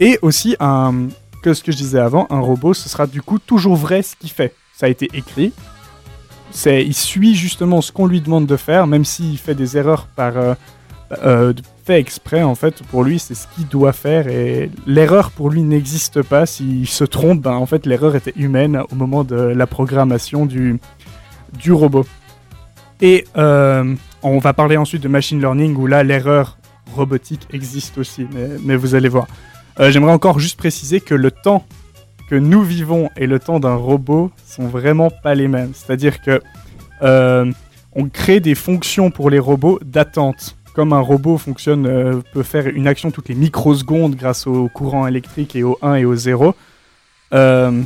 Et 0.00 0.18
aussi, 0.20 0.54
un, 0.60 1.08
que 1.42 1.54
ce 1.54 1.62
que 1.62 1.72
je 1.72 1.78
disais 1.78 1.98
avant, 1.98 2.26
un 2.28 2.40
robot, 2.40 2.74
ce 2.74 2.90
sera 2.90 3.06
du 3.06 3.22
coup 3.22 3.38
toujours 3.38 3.74
vrai 3.74 4.02
ce 4.02 4.16
qu'il 4.16 4.28
fait. 4.28 4.54
Ça 4.76 4.84
a 4.84 4.90
été 4.90 5.08
écrit. 5.14 5.54
Il 6.66 6.94
suit 6.94 7.34
justement 7.34 7.80
ce 7.80 7.90
qu'on 7.90 8.06
lui 8.06 8.20
demande 8.20 8.44
de 8.44 8.56
faire, 8.58 8.86
même 8.86 9.06
s'il 9.06 9.38
fait 9.38 9.54
des 9.54 9.78
erreurs 9.78 10.08
par 10.08 10.36
euh, 10.36 10.52
euh, 11.24 11.54
fait 11.86 11.98
exprès. 11.98 12.42
En 12.42 12.54
fait, 12.54 12.82
pour 12.90 13.02
lui, 13.02 13.18
c'est 13.18 13.34
ce 13.34 13.46
qu'il 13.54 13.66
doit 13.66 13.94
faire 13.94 14.28
et 14.28 14.70
l'erreur 14.86 15.30
pour 15.30 15.48
lui 15.48 15.62
n'existe 15.62 16.20
pas. 16.20 16.44
S'il 16.44 16.86
se 16.86 17.04
trompe, 17.04 17.40
ben, 17.40 17.52
en 17.52 17.64
fait, 17.64 17.86
l'erreur 17.86 18.14
était 18.14 18.34
humaine 18.36 18.82
au 18.92 18.94
moment 18.94 19.24
de 19.24 19.36
la 19.36 19.66
programmation 19.66 20.44
du 20.44 20.78
du 21.58 21.72
robot. 21.72 22.04
Et 23.00 23.24
euh, 23.36 23.94
on 24.22 24.38
va 24.38 24.52
parler 24.52 24.76
ensuite 24.76 25.02
de 25.02 25.08
machine 25.08 25.40
learning 25.40 25.76
où 25.76 25.86
là 25.86 26.02
l'erreur 26.02 26.58
robotique 26.94 27.46
existe 27.52 27.98
aussi, 27.98 28.26
mais, 28.32 28.48
mais 28.64 28.76
vous 28.76 28.94
allez 28.94 29.08
voir. 29.08 29.26
Euh, 29.78 29.90
J'aimerais 29.90 30.12
encore 30.12 30.40
juste 30.40 30.58
préciser 30.58 31.00
que 31.00 31.14
le 31.14 31.30
temps 31.30 31.64
que 32.28 32.34
nous 32.34 32.62
vivons 32.62 33.08
et 33.16 33.26
le 33.26 33.38
temps 33.38 33.60
d'un 33.60 33.74
robot 33.74 34.30
sont 34.46 34.66
vraiment 34.66 35.10
pas 35.10 35.34
les 35.34 35.48
mêmes. 35.48 35.72
C'est-à-dire 35.74 36.20
que 36.20 36.40
euh, 37.02 37.50
on 37.94 38.08
crée 38.08 38.40
des 38.40 38.54
fonctions 38.54 39.10
pour 39.10 39.30
les 39.30 39.38
robots 39.38 39.78
d'attente. 39.84 40.56
Comme 40.74 40.92
un 40.92 41.00
robot 41.00 41.38
fonctionne, 41.38 42.22
peut 42.32 42.44
faire 42.44 42.68
une 42.68 42.86
action 42.86 43.10
toutes 43.10 43.28
les 43.28 43.34
microsecondes 43.34 44.14
grâce 44.14 44.46
au 44.46 44.68
courant 44.68 45.08
électrique 45.08 45.56
et 45.56 45.64
au 45.64 45.76
1 45.82 45.96
et 45.96 46.04
au 46.04 46.14
0. 46.14 46.54
Euh, 47.34 47.82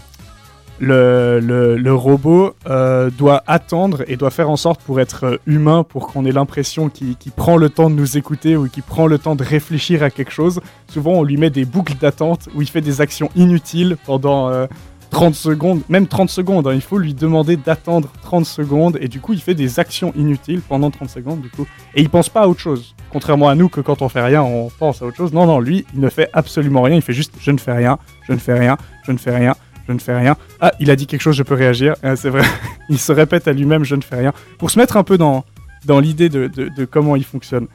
le, 0.78 1.38
le- 1.76 1.94
robot 1.94 2.54
euh, 2.68 3.10
doit 3.10 3.42
attendre 3.46 4.02
et 4.08 4.16
doit 4.16 4.30
faire 4.30 4.50
en 4.50 4.56
sorte 4.56 4.80
pour 4.82 5.00
être 5.00 5.24
euh, 5.24 5.36
humain, 5.46 5.84
pour 5.84 6.08
qu'on 6.08 6.24
ait 6.24 6.32
l'impression 6.32 6.88
qu'il 6.88 7.16
qu'il 7.16 7.32
prend 7.32 7.56
le 7.56 7.68
temps 7.68 7.90
de 7.90 7.94
nous 7.94 8.16
écouter 8.16 8.56
ou 8.56 8.68
qu'il 8.68 8.82
prend 8.82 9.06
le 9.06 9.18
temps 9.18 9.34
de 9.36 9.44
réfléchir 9.44 10.02
à 10.02 10.10
quelque 10.10 10.32
chose. 10.32 10.60
Souvent, 10.88 11.12
on 11.12 11.22
lui 11.22 11.36
met 11.36 11.50
des 11.50 11.64
boucles 11.64 11.94
d'attente 12.00 12.48
où 12.54 12.62
il 12.62 12.68
fait 12.68 12.80
des 12.80 13.00
actions 13.00 13.28
inutiles 13.36 13.96
pendant 14.06 14.48
euh, 14.48 14.66
30 15.10 15.34
secondes, 15.34 15.82
même 15.90 16.06
30 16.06 16.30
secondes. 16.30 16.66
hein. 16.66 16.72
il 16.72 16.80
faut 16.80 16.96
lui 16.96 17.12
demander 17.12 17.56
d'attendre 17.58 18.08
30 18.22 18.46
secondes 18.46 18.96
et 19.00 19.08
du 19.08 19.20
coup, 19.20 19.34
il 19.34 19.40
fait 19.42 19.54
des 19.54 19.78
actions 19.78 20.10
inutiles 20.16 20.62
pendant 20.62 20.90
30 20.90 21.10
secondes. 21.10 21.42
Du 21.42 21.50
coup, 21.50 21.66
et 21.94 22.00
il 22.00 22.08
pense 22.08 22.30
pas 22.30 22.40
à 22.42 22.48
autre 22.48 22.60
chose. 22.60 22.94
Contrairement 23.10 23.50
à 23.50 23.54
nous, 23.54 23.68
que 23.68 23.82
quand 23.82 24.00
on 24.00 24.08
fait 24.08 24.22
rien, 24.22 24.42
on 24.42 24.70
pense 24.78 25.02
à 25.02 25.04
autre 25.04 25.18
chose. 25.18 25.34
Non, 25.34 25.44
non, 25.44 25.60
lui, 25.60 25.84
il 25.92 26.00
ne 26.00 26.08
fait 26.08 26.30
absolument 26.32 26.80
rien. 26.80 26.96
Il 26.96 27.02
fait 27.02 27.12
juste 27.12 27.34
je 27.38 27.50
ne 27.50 27.58
fais 27.58 27.72
rien, 27.72 27.98
je 28.26 28.32
ne 28.32 28.38
fais 28.38 28.58
rien, 28.58 28.78
je 29.04 29.12
ne 29.12 29.18
fais 29.18 29.36
rien, 29.36 29.54
je 29.86 29.92
ne 29.92 29.98
fais 29.98 30.16
rien. 30.16 30.36
Ah, 30.60 30.72
il 30.80 30.90
a 30.90 30.96
dit 30.96 31.06
quelque 31.06 31.22
chose, 31.22 31.36
je 31.36 31.42
peux 31.42 31.54
réagir. 31.54 31.94
Euh, 32.04 32.16
c'est 32.16 32.30
vrai. 32.30 32.42
il 32.88 32.98
se 32.98 33.12
répète 33.12 33.48
à 33.48 33.52
lui-même 33.52 33.84
je 33.84 33.94
ne 33.94 34.02
fais 34.02 34.16
rien 34.16 34.32
pour 34.58 34.70
se 34.70 34.78
mettre 34.78 34.96
un 34.96 35.04
peu 35.04 35.18
dans, 35.18 35.44
dans 35.84 36.00
l'idée 36.00 36.28
de, 36.28 36.46
de- 36.46 36.84
comment 36.84 37.16
il 37.16 37.24
fonctionne. 37.24 37.66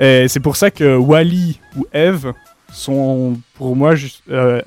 C'est 0.00 0.40
pour 0.40 0.56
ça 0.56 0.72
que 0.72 0.96
Wally 0.96 1.60
ou 1.76 1.86
Eve 1.92 2.32
sont 2.72 3.38
pour 3.54 3.76
moi 3.76 3.94
euh, 4.30 4.62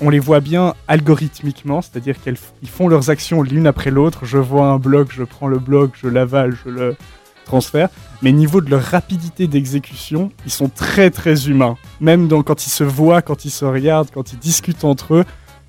on, 0.00 0.10
les, 0.10 0.18
voit 0.18 0.40
bien 0.40 0.74
algorithmiquement, 0.88 1.82
c'est-à-dire 1.82 2.16
qu'ils 2.22 2.68
font 2.68 2.88
leurs 2.88 3.10
actions 3.10 3.42
l'une 3.42 3.66
après 3.66 3.90
l'autre. 3.90 4.24
Je 4.24 4.38
vois 4.38 4.66
un 4.68 4.78
bloc, 4.78 5.08
je 5.12 5.22
prends 5.22 5.48
le 5.48 5.58
bloc, 5.58 5.92
je 6.02 6.08
l'avale, 6.08 6.56
je 6.64 6.70
le 6.70 6.96
transfère. 7.44 7.88
Mais 8.22 8.32
niveau 8.32 8.60
de 8.60 8.70
leur 8.70 8.82
rapidité 8.82 9.46
d'exécution, 9.46 10.32
ils 10.46 10.52
sont 10.52 10.68
très 10.68 11.10
très 11.10 11.48
humains. 11.48 11.76
Même 12.00 12.28
quand 12.42 12.66
ils 12.66 12.70
se 12.70 12.84
voient, 12.84 13.22
quand 13.22 13.44
ils 13.44 13.50
se 13.50 13.64
regardent, 13.64 14.10
quand 14.12 14.32
ils 14.32 14.38
discutent 14.38 14.84
entre 14.84 15.14
eux, 15.14 15.24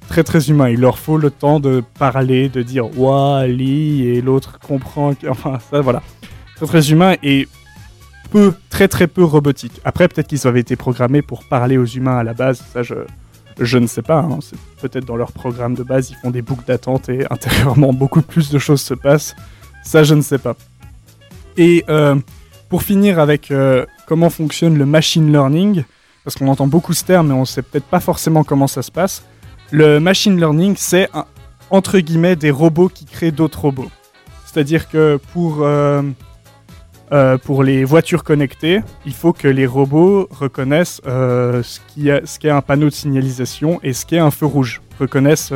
très 0.08 0.24
très 0.24 0.50
humains. 0.50 0.70
Il 0.70 0.80
leur 0.80 0.98
faut 0.98 1.18
le 1.18 1.30
temps 1.30 1.60
de 1.60 1.84
parler, 2.00 2.50
de 2.50 2.62
dire 2.64 2.98
Wally 3.00 4.08
et 4.08 4.22
l'autre 4.22 4.60
comprend. 4.60 5.14
Enfin, 5.30 5.60
ça 5.72 5.82
voilà. 5.82 6.02
Très 6.56 6.66
très 6.66 6.92
humain 6.92 7.16
et 7.24 7.48
peu, 8.32 8.54
très 8.70 8.88
très 8.88 9.08
peu 9.08 9.24
robotique. 9.24 9.80
Après, 9.86 10.08
peut-être 10.08 10.28
qu'ils 10.28 10.48
avaient 10.48 10.60
été 10.62 10.76
programmés 10.76 11.22
pour 11.22 11.44
parler 11.44 11.78
aux 11.78 11.86
humains 11.86 12.18
à 12.18 12.24
la 12.24 12.34
base. 12.34 12.64
Ça, 12.74 12.82
je, 12.84 12.96
je 13.60 13.78
ne 13.78 13.88
sais 13.88 14.02
pas. 14.02 14.20
hein. 14.20 14.40
Peut-être 14.82 15.06
dans 15.06 15.16
leur 15.18 15.32
programme 15.32 15.76
de 15.76 15.84
base, 15.84 16.10
ils 16.10 16.16
font 16.16 16.32
des 16.32 16.42
boucles 16.42 16.66
d'attente 16.66 17.10
et 17.10 17.26
intérieurement, 17.30 17.94
beaucoup 17.94 18.22
plus 18.22 18.50
de 18.50 18.60
choses 18.60 18.82
se 18.82 18.94
passent. 18.94 19.36
Ça, 19.84 20.04
je 20.04 20.16
ne 20.16 20.22
sais 20.22 20.40
pas. 20.40 20.56
Et 21.58 21.86
euh, 21.90 22.16
pour 22.70 22.84
finir 22.84 23.20
avec 23.20 23.52
euh, 23.52 23.86
comment 24.08 24.30
fonctionne 24.30 24.78
le 24.78 24.86
machine 24.86 25.32
learning, 25.32 25.84
parce 26.24 26.36
qu'on 26.36 26.48
entend 26.50 26.68
beaucoup 26.68 26.94
ce 26.94 27.04
terme, 27.04 27.28
mais 27.30 27.34
on 27.34 27.42
ne 27.42 27.46
sait 27.46 27.62
peut-être 27.62 27.86
pas 27.86 28.00
forcément 28.02 28.44
comment 28.44 28.68
ça 28.68 28.82
se 28.82 28.92
passe. 28.92 29.24
Le 29.72 30.00
machine 30.00 30.38
learning, 30.38 30.76
c'est 30.78 31.10
entre 31.70 32.00
guillemets 32.00 32.38
des 32.38 32.52
robots 32.52 32.88
qui 32.88 33.06
créent 33.06 33.32
d'autres 33.32 33.62
robots. 33.62 33.92
C'est-à-dire 34.46 34.88
que 34.88 35.20
pour, 35.34 35.60
euh, 35.62 36.02
euh, 37.12 37.38
les 37.64 37.84
voitures 37.84 38.24
connectées, 38.24 38.82
il 39.06 39.14
faut 39.14 39.34
que 39.34 39.48
les 39.48 39.66
robots 39.66 40.28
reconnaissent 40.32 41.02
euh, 41.06 41.62
ce 41.64 42.40
qu'est 42.40 42.50
un 42.50 42.62
panneau 42.62 42.86
de 42.86 42.94
signalisation 42.94 43.80
et 43.84 43.92
ce 43.92 44.06
qu'est 44.06 44.20
un 44.20 44.32
feu 44.32 44.46
rouge, 44.46 44.82
reconnaissent 45.00 45.54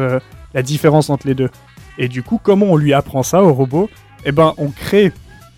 la 0.53 0.61
différence 0.61 1.09
entre 1.09 1.27
les 1.27 1.33
deux. 1.33 1.49
Et 1.97 2.09
du 2.09 2.21
coup, 2.21 2.39
comment 2.41 2.67
on 2.67 2.77
lui 2.77 2.93
apprend 2.93 3.23
ça 3.23 3.41
au 3.41 3.53
robot? 3.53 3.89
Eh 4.25 4.31
ben, 4.31 4.53
on 4.57 4.69
crée 4.69 5.13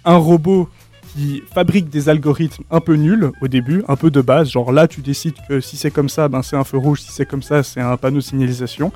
un 0.05 0.17
robot 0.17 0.69
qui 1.14 1.43
fabrique 1.53 1.89
des 1.89 2.09
algorithmes 2.09 2.64
un 2.72 2.80
peu 2.80 2.95
nuls 2.95 3.32
au 3.41 3.47
début, 3.47 3.84
un 3.88 3.95
peu 3.95 4.09
de 4.09 4.22
base, 4.22 4.49
genre 4.49 4.72
là 4.72 4.88
tu 4.88 5.01
décides 5.01 5.36
que 5.47 5.59
si 5.59 5.78
c'est 5.78 5.91
comme 5.91 6.09
ça, 6.09 6.28
ben 6.28 6.41
c'est 6.41 6.55
un 6.55 6.64
feu 6.64 6.78
rouge, 6.78 7.01
si 7.01 7.11
c'est 7.11 7.26
comme 7.26 7.43
ça, 7.43 7.61
c'est 7.64 7.82
un 7.82 7.97
panneau 7.97 8.18
de 8.18 8.22
signalisation. 8.24 8.91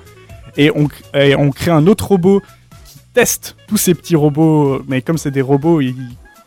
Et 0.56 0.72
on, 0.76 0.88
crée 1.52 1.72
un 1.72 1.86
autre 1.86 2.08
robot 2.08 2.42
qui 2.86 2.98
teste 3.14 3.56
tous 3.68 3.78
ces 3.78 3.94
petits 3.94 4.16
robots, 4.16 4.82
mais 4.88 5.04
comme 5.04 5.18
c'est 5.20 5.30
des 5.32 5.42
robots, 5.42 5.82
ils- 5.82 5.96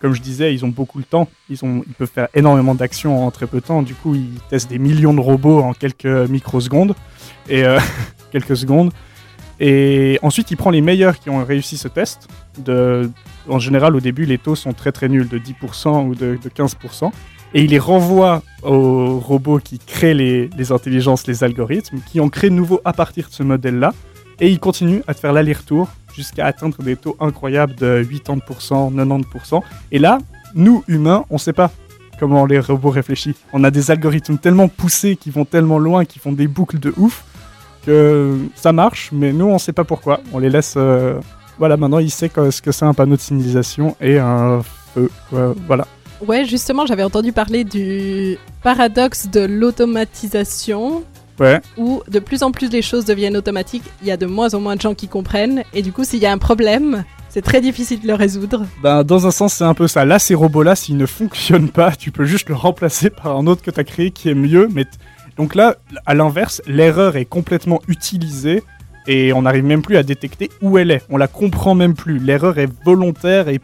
comme 0.01 0.14
je 0.14 0.21
disais, 0.23 0.53
ils 0.53 0.64
ont 0.64 0.68
beaucoup 0.68 0.99
de 1.01 1.05
temps, 1.07 1.29
ils, 1.49 1.64
ont, 1.64 1.85
ils 1.87 1.93
peuvent 1.93 2.11
faire 2.12 2.29
énormément 2.35 2.75
d'actions 2.75 3.25
en 3.27 3.31
très 3.31 3.47
peu 3.47 3.61
de 3.61 3.66
temps, 3.66 3.83
du 3.83 3.95
coup 3.95 4.14
ils 4.16 4.41
testent 4.49 4.71
des 4.71 4.79
millions 4.79 5.14
de 5.14 5.21
robots 5.21 5.61
en 5.61 5.75
quelques 5.75 6.07
microsecondes, 6.07 6.95
et 7.49 7.64
euh, 7.64 7.79
quelques 8.33 8.57
secondes. 8.57 8.93
Et 9.61 10.18
ensuite, 10.22 10.50
il 10.50 10.56
prend 10.56 10.70
les 10.70 10.80
meilleurs 10.80 11.18
qui 11.18 11.28
ont 11.30 11.44
réussi 11.44 11.76
ce 11.76 11.86
test. 11.88 12.28
En 13.48 13.58
général, 13.58 13.94
au 13.94 14.00
début, 14.00 14.24
les 14.24 14.38
taux 14.38 14.54
sont 14.54 14.72
très 14.72 14.90
très 14.90 15.08
nuls, 15.08 15.28
de 15.28 15.38
10% 15.38 16.06
ou 16.06 16.14
de, 16.14 16.38
de 16.42 16.48
15%. 16.48 17.11
Et 17.52 17.64
il 17.64 17.70
les 17.70 17.78
renvoie 17.78 18.42
aux 18.62 19.18
robots 19.18 19.58
qui 19.58 19.78
créent 19.78 20.14
les, 20.14 20.72
intelligences, 20.72 21.26
les 21.26 21.42
algorithmes, 21.42 21.98
qui 22.06 22.20
ont 22.20 22.28
créé 22.28 22.48
de 22.48 22.54
nouveau 22.54 22.80
à 22.84 22.92
partir 22.92 23.28
de 23.28 23.32
ce 23.32 23.42
modèle-là. 23.42 23.92
Et 24.40 24.48
il 24.48 24.61
continue 24.61 25.02
à 25.06 25.14
faire 25.14 25.32
l'aller-retour 25.32 25.88
jusqu'à 26.14 26.46
atteindre 26.46 26.82
des 26.82 26.96
taux 26.96 27.16
incroyables 27.20 27.74
de 27.74 28.06
80%, 28.08 28.94
90%. 28.94 29.62
Et 29.92 29.98
là, 29.98 30.18
nous, 30.54 30.84
humains, 30.88 31.24
on 31.28 31.34
ne 31.34 31.38
sait 31.38 31.52
pas 31.52 31.70
comment 32.18 32.46
les 32.46 32.61
robots 32.61 32.90
réfléchissent. 32.90 33.42
On 33.52 33.64
a 33.64 33.70
des 33.70 33.90
algorithmes 33.90 34.38
tellement 34.38 34.68
poussés, 34.68 35.16
qui 35.16 35.30
vont 35.30 35.44
tellement 35.44 35.78
loin, 35.78 36.04
qui 36.04 36.18
font 36.18 36.32
des 36.32 36.46
boucles 36.46 36.78
de 36.78 36.94
ouf, 36.96 37.24
que 37.85 38.37
ça 38.55 38.72
marche, 38.72 39.11
mais 39.12 39.33
nous, 39.33 39.47
on 39.47 39.59
sait 39.59 39.72
pas 39.72 39.85
pourquoi. 39.85 40.20
On 40.33 40.39
les 40.39 40.51
laisse... 40.51 40.74
euh, 40.76 41.18
Voilà, 41.59 41.76
maintenant, 41.76 41.99
il 41.99 42.11
sait 42.11 42.31
ce 42.51 42.62
que 42.62 42.72
c'est 42.72 42.85
un 42.85 42.95
panneau 42.95 43.16
de 43.16 43.20
signalisation 43.20 43.97
et 44.01 44.18
un 44.18 44.62
feu. 44.95 45.11
Voilà. 45.66 45.87
Ouais, 46.26 46.45
justement, 46.45 46.85
j'avais 46.87 47.03
entendu 47.03 47.33
parler 47.33 47.64
du 47.64 48.37
paradoxe 48.62 49.28
de 49.28 49.41
l'automatisation, 49.41 51.03
Ouais. 51.39 51.61
où 51.78 52.03
de 52.07 52.18
plus 52.18 52.43
en 52.43 52.53
plus 52.53 52.68
les 52.70 52.83
choses 52.83 53.07
deviennent 53.07 53.37
automatiques, 53.37 53.85
il 54.03 54.09
y 54.09 54.11
a 54.11 54.18
de 54.18 54.26
moins 54.26 54.53
en 54.53 54.61
moins 54.61 54.76
de 54.76 54.81
gens 54.83 54.95
qui 54.95 55.09
comprennent, 55.09 55.62
et 55.72 55.81
du 55.81 55.91
coup, 55.93 56.05
s'il 56.05 56.18
y 56.18 56.26
a 56.26 56.33
un 56.33 56.37
problème, 56.37 57.05
c'est 57.31 57.41
très 57.41 57.62
difficile 57.62 58.01
de 58.03 58.07
le 58.09 58.12
résoudre. 58.14 58.66
Ben, 58.83 59.05
dans 59.05 59.26
un 59.26 59.31
sens, 59.31 59.55
c'est 59.55 59.64
un 59.64 59.72
peu 59.72 59.89
ça. 59.89 60.05
Là, 60.05 60.18
ces 60.18 60.35
robots-là, 60.35 60.76
s'ils 60.76 60.99
ne 60.99 61.07
fonctionnent 61.07 61.70
pas, 61.70 61.93
tu 61.93 62.11
peux 62.11 62.24
juste 62.26 62.49
le 62.51 62.55
remplacer 62.57 63.09
par 63.09 63.37
un 63.39 63.47
autre 63.47 63.62
que 63.62 63.70
tu 63.70 63.81
as 63.81 63.85
créé 63.85 64.11
qui 64.11 64.28
est 64.28 64.35
mieux. 64.35 64.68
Mais 64.70 64.85
Donc 65.37 65.55
là, 65.55 65.76
à 66.07 66.14
l'inverse, 66.14 66.62
l'erreur 66.66 67.16
est 67.16 67.24
complètement 67.24 67.81
utilisée 67.89 68.62
et 69.07 69.33
on 69.33 69.43
n'arrive 69.43 69.64
même 69.64 69.83
plus 69.83 69.97
à 69.97 70.03
détecter 70.03 70.51
où 70.62 70.78
elle 70.78 70.91
est. 70.91 71.03
On 71.09 71.16
la 71.16 71.28
comprend 71.28 71.74
même 71.74 71.95
plus. 71.95 72.18
L'erreur 72.18 72.59
est 72.59 72.68
volontaire 72.85 73.49
et 73.49 73.61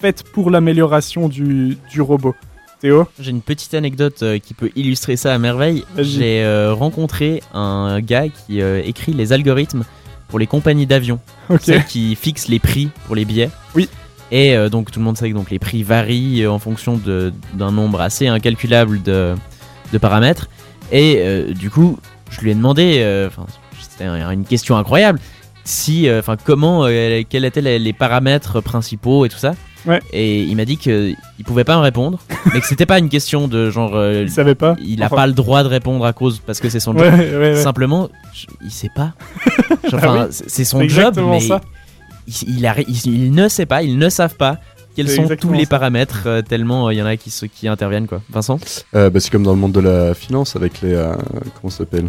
faite 0.00 0.24
pour 0.32 0.50
l'amélioration 0.50 1.28
du, 1.28 1.76
du 1.90 2.00
robot. 2.00 2.34
Théo 2.80 3.08
J'ai 3.18 3.30
une 3.30 3.42
petite 3.42 3.74
anecdote 3.74 4.22
euh, 4.22 4.38
qui 4.38 4.54
peut 4.54 4.70
illustrer 4.76 5.16
ça 5.16 5.34
à 5.34 5.38
merveille. 5.38 5.84
J'ai 5.96 6.44
euh, 6.44 6.72
rencontré 6.72 7.42
un 7.52 8.00
gars 8.00 8.28
qui 8.28 8.62
euh, 8.62 8.80
écrit 8.84 9.12
les 9.12 9.32
algorithmes 9.32 9.84
pour 10.28 10.38
les 10.38 10.46
compagnies 10.46 10.86
d'avions. 10.86 11.18
Ok. 11.48 11.62
Celles 11.62 11.84
qui 11.84 12.14
fixent 12.14 12.48
les 12.48 12.58
prix 12.58 12.90
pour 13.06 13.16
les 13.16 13.24
billets. 13.24 13.50
Oui. 13.74 13.88
Et 14.30 14.54
donc 14.68 14.90
tout 14.90 14.98
le 14.98 15.06
monde 15.06 15.16
sait 15.16 15.30
que 15.30 15.34
donc, 15.34 15.50
les 15.50 15.58
prix 15.58 15.82
varient 15.82 16.46
en 16.46 16.58
fonction 16.58 17.00
d'un 17.54 17.72
nombre 17.72 18.02
assez 18.02 18.26
incalculable 18.26 19.02
de, 19.02 19.34
de 19.90 19.98
paramètres. 19.98 20.50
Et 20.92 21.16
euh, 21.18 21.52
du 21.52 21.70
coup, 21.70 21.98
je 22.30 22.40
lui 22.40 22.50
ai 22.50 22.54
demandé, 22.54 22.98
euh, 23.00 23.28
c'était 23.80 24.04
un- 24.04 24.30
une 24.30 24.44
question 24.44 24.76
incroyable, 24.76 25.18
si, 25.64 26.08
euh, 26.08 26.20
enfin, 26.20 26.36
comment, 26.42 26.86
quels 27.28 27.44
étaient 27.44 27.60
les, 27.60 27.78
les 27.78 27.92
paramètres 27.92 28.60
principaux 28.60 29.26
et 29.26 29.28
tout 29.28 29.38
ça. 29.38 29.54
Ouais. 29.86 30.00
Et 30.12 30.42
il 30.42 30.56
m'a 30.56 30.64
dit 30.64 30.76
qu'il 30.76 31.16
pouvait 31.46 31.64
pas 31.64 31.76
me 31.76 31.82
répondre, 31.82 32.18
mais 32.52 32.60
que 32.60 32.66
c'était 32.66 32.84
pas 32.86 32.98
une 32.98 33.08
question 33.08 33.46
de 33.48 33.70
genre. 33.70 33.94
euh, 33.94 34.22
Il 34.22 34.30
savait 34.30 34.54
pas 34.56 34.74
Il 34.84 35.02
a 35.02 35.06
Enfin- 35.06 35.16
pas 35.16 35.26
le 35.26 35.32
droit 35.34 35.62
de 35.62 35.68
répondre 35.68 36.04
à 36.04 36.12
cause 36.12 36.40
parce 36.44 36.58
que 36.60 36.68
c'est 36.68 36.80
son 36.80 36.96
job. 36.98 37.12
ouais, 37.14 37.36
ouais. 37.36 37.54
Simplement, 37.56 38.08
je- 38.34 38.46
il 38.64 38.70
sait 38.70 38.90
pas. 38.94 39.12
Genre, 39.88 39.92
Ah 39.92 39.96
Enfin, 39.96 40.26
oui, 40.30 40.36
c'est 40.48 40.64
son 40.64 40.86
job, 40.88 41.18
mais 41.30 41.40
ça. 41.40 41.60
il, 42.26 42.58
il, 42.58 42.66
a- 42.66 42.80
il- 42.80 43.06
il 43.06 43.32
ne 43.32 43.48
sait 43.48 43.66
pas, 43.66 43.82
ils 43.82 43.98
ne 43.98 44.08
savent 44.08 44.34
pas 44.36 44.58
quels 45.06 45.08
sont 45.10 45.28
tous 45.40 45.52
les 45.52 45.66
paramètres 45.66 46.24
euh, 46.26 46.42
tellement 46.42 46.90
il 46.90 46.98
y 46.98 47.02
en 47.02 47.06
a 47.06 47.16
qui, 47.16 47.68
interviennent 47.68 48.06
quoi. 48.06 48.20
Vincent 48.30 48.58
Euh, 48.94 49.10
bah, 49.10 49.20
c'est 49.20 49.30
comme 49.30 49.44
dans 49.44 49.52
le 49.54 49.58
monde 49.60 49.72
de 49.72 49.80
la 49.80 50.12
finance 50.14 50.56
avec 50.56 50.80
les. 50.82 50.92
euh, 50.94 51.14
comment 51.60 51.70
ça 51.70 51.78
s'appelle? 51.78 52.08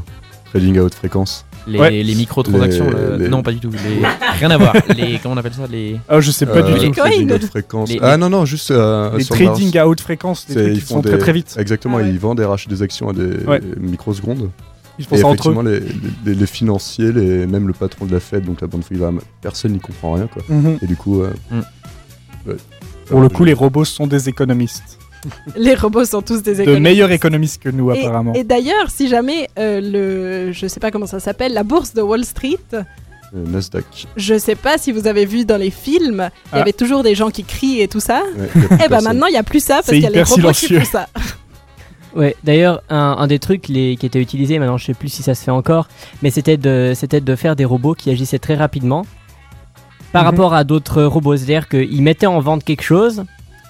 Trading 0.51 0.79
à 0.79 0.83
haute 0.83 0.95
fréquence. 0.95 1.45
Les, 1.67 1.77
Ouais. 1.77 1.91
les 2.03 2.15
microtransactions 2.15 2.87
Les- 2.89 3.17
les- 3.25 3.29
Non, 3.29 3.43
pas 3.43 3.51
du 3.51 3.59
tout. 3.59 3.69
Les... 3.69 4.03
Rien 4.39 4.49
à 4.49 4.57
voir. 4.57 4.73
Les... 4.97 5.19
Comment 5.21 5.35
on 5.35 5.37
appelle 5.37 5.53
ça? 5.53 5.67
Les... 5.69 5.97
Ah, 6.09 6.19
je 6.19 6.31
sais 6.31 6.47
pas 6.47 6.57
Euh, 6.57 6.61
du 6.63 6.79
les 6.79 6.87
tout. 6.87 6.95
trading 6.95 7.19
Bitcoin. 7.19 7.31
à 7.31 7.35
haute 7.35 7.45
fréquence. 7.45 7.89
Les- 7.89 7.99
Ah 8.01 8.17
non, 8.17 8.29
non, 8.31 8.45
juste. 8.45 8.71
euh, 8.71 9.15
Les 9.15 9.25
trading 9.25 9.77
à 9.77 9.87
haute 9.87 10.01
fréquence, 10.01 10.47
les 10.49 10.55
trucs 10.55 10.67
ils 10.69 10.73
qui 10.73 10.81
font 10.81 11.01
des... 11.01 11.09
très 11.09 11.17
très 11.19 11.33
vite. 11.33 11.55
Exactement, 11.59 11.97
Ah 11.99 12.01
ouais. 12.01 12.09
ils 12.09 12.17
vendent 12.17 12.39
et 12.39 12.45
rachètent 12.45 12.71
des 12.71 12.81
actions 12.81 13.09
à 13.09 13.13
des 13.13 13.45
Ouais. 13.45 13.61
microsecondes. 13.79 14.49
Ils 14.97 15.05
font 15.05 15.15
Et 15.15 15.19
ça 15.19 15.27
entre 15.27 15.51
effectivement, 15.51 15.63
eux. 15.69 15.83
les, 16.25 16.31
les- 16.33 16.35
les 16.39 16.45
financiers, 16.47 17.11
les, 17.11 17.45
même 17.45 17.67
le 17.67 17.73
patron 17.73 18.05
de 18.05 18.11
la 18.11 18.19
Fed, 18.19 18.43
donc 18.45 18.61
la 18.61 18.67
banque 18.67 18.83
fédérale, 18.85 19.15
personne 19.41 19.73
n'y 19.73 19.79
comprend 19.79 20.13
rien. 20.13 20.25
Quoi. 20.27 20.41
Mhm. 20.49 20.79
Et 20.81 20.87
du 20.87 20.95
coup. 20.95 21.21
euh, 21.21 21.29
Mm. 21.51 21.59
ouais. 22.49 22.55
Pour 23.09 23.21
le 23.21 23.29
coup, 23.29 23.43
les 23.43 23.53
robots 23.53 23.85
sont 23.85 24.07
des 24.07 24.29
économistes. 24.29 24.97
Les 25.57 25.75
robots 25.75 26.05
sont 26.05 26.21
tous 26.21 26.41
des 26.41 26.55
De 26.55 26.61
économistes. 26.61 26.81
meilleurs 26.83 27.11
économistes 27.11 27.61
que 27.61 27.67
nous, 27.67 27.91
Et- 27.91 27.99
apparemment. 28.05 28.31
Et, 28.35 28.45
d'ailleurs, 28.45 28.89
si 28.89 29.09
jamais 29.09 29.49
euh, 29.59 29.81
le, 29.81 30.53
je 30.53 30.65
sais 30.67 30.79
pas 30.79 30.91
comment 30.91 31.07
ça 31.07 31.19
s'appelle, 31.19 31.53
la 31.53 31.63
bourse 31.63 31.93
de 31.93 32.01
Wall 32.01 32.23
Street, 32.23 32.57
euh, 32.73 32.83
Nasdaq. 33.33 34.07
je 34.15 34.37
sais 34.39 34.55
pas 34.55 34.77
si 34.77 34.93
vous 34.93 35.07
avez 35.07 35.25
vu 35.25 35.43
dans 35.43 35.57
les 35.57 35.71
films, 35.71 36.29
il 36.53 36.55
y 36.55 36.59
Ah. 36.59 36.61
avait 36.61 36.71
toujours 36.71 37.03
des 37.03 37.15
gens 37.15 37.31
qui 37.31 37.43
crient 37.43 37.81
et 37.81 37.89
tout 37.89 37.99
ça. 37.99 38.21
Ouais, 38.37 38.47
plus 38.47 38.67
Eh 38.85 38.87
ben 38.87 39.01
maintenant, 39.01 39.25
il 39.27 39.33
y 39.33 39.37
a 39.37 39.43
plus 39.43 39.61
ça 39.61 39.75
parce 39.75 39.87
qu'il 39.89 39.99
y 39.99 40.05
a 40.05 40.09
les 40.09 40.23
robots 40.23 40.35
silencieux. 40.53 40.79
qui 40.79 40.85
font 40.85 40.91
ça. 40.91 41.07
Ouais, 42.15 42.35
d'ailleurs, 42.43 42.81
un, 42.89 43.17
un 43.19 43.27
des 43.27 43.37
trucs 43.37 43.67
les, 43.67 43.95
qui 43.95 44.05
était 44.07 44.19
utilisé, 44.19 44.57
maintenant 44.57 44.77
je 44.77 44.85
sais 44.87 44.93
plus 44.95 45.09
si 45.09 45.21
ça 45.21 45.35
se 45.35 45.43
fait 45.43 45.51
encore, 45.51 45.87
mais 46.23 46.31
c'était 46.31 46.57
de, 46.57 46.93
c'était 46.95 47.21
de 47.21 47.35
faire 47.35 47.55
des 47.55 47.65
robots 47.65 47.93
qui 47.93 48.09
agissaient 48.09 48.39
très 48.39 48.55
rapidement 48.55 49.05
par 50.11 50.23
Mhm. 50.23 50.29
rapport 50.29 50.53
à 50.53 50.63
d'autres 50.63 51.03
robots. 51.03 51.35
C'est-à-dire 51.37 51.67
qu'ils 51.69 52.01
mettaient 52.01 52.25
en 52.27 52.39
vente 52.39 52.63
quelque 52.63 52.83
chose, 52.83 53.23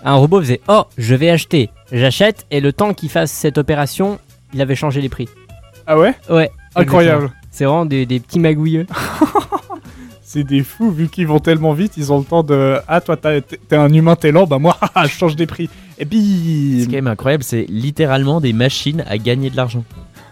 un 0.03 0.13
robot 0.15 0.39
faisait 0.41 0.61
Oh, 0.67 0.83
je 0.97 1.15
vais 1.15 1.29
acheter, 1.29 1.69
j'achète, 1.91 2.45
et 2.51 2.59
le 2.61 2.71
temps 2.73 2.93
qu'il 2.93 3.09
fasse 3.09 3.31
cette 3.31 3.57
opération, 3.57 4.19
il 4.53 4.61
avait 4.61 4.75
changé 4.75 5.01
les 5.01 5.09
prix. 5.09 5.27
Ah 5.87 5.97
ouais? 5.97 6.13
Ouais. 6.29 6.49
Incroyable. 6.75 7.31
C'est 7.51 7.65
vraiment 7.65 7.85
des, 7.85 8.05
des 8.05 8.19
petits 8.19 8.39
magouilleux. 8.39 8.85
C'est 10.21 10.43
des 10.43 10.61
fous, 10.61 10.91
vu 10.91 11.07
qu'ils 11.07 11.25
vont 11.25 11.39
tellement 11.39 11.73
vite, 11.73 11.93
ils 11.97 12.13
ont 12.13 12.19
le 12.19 12.23
temps 12.23 12.43
de. 12.43 12.77
Ah, 12.87 13.01
toi, 13.01 13.17
t'as- 13.17 13.41
t'es 13.41 13.75
un 13.75 13.91
humain, 13.91 14.15
t'es 14.15 14.31
lent, 14.31 14.45
bah 14.45 14.59
moi, 14.59 14.77
je 15.03 15.07
change 15.09 15.35
des 15.35 15.47
prix. 15.47 15.69
Et 15.97 16.03
Ce 16.03 16.07
puis. 16.07 16.19
qui 16.19 16.81
est 16.83 16.85
quand 16.85 16.91
même 16.91 17.07
incroyable, 17.07 17.43
c'est 17.43 17.65
littéralement 17.67 18.39
des 18.39 18.53
machines 18.53 19.03
à 19.09 19.17
gagner 19.17 19.49
de 19.49 19.55
l'argent. 19.57 19.83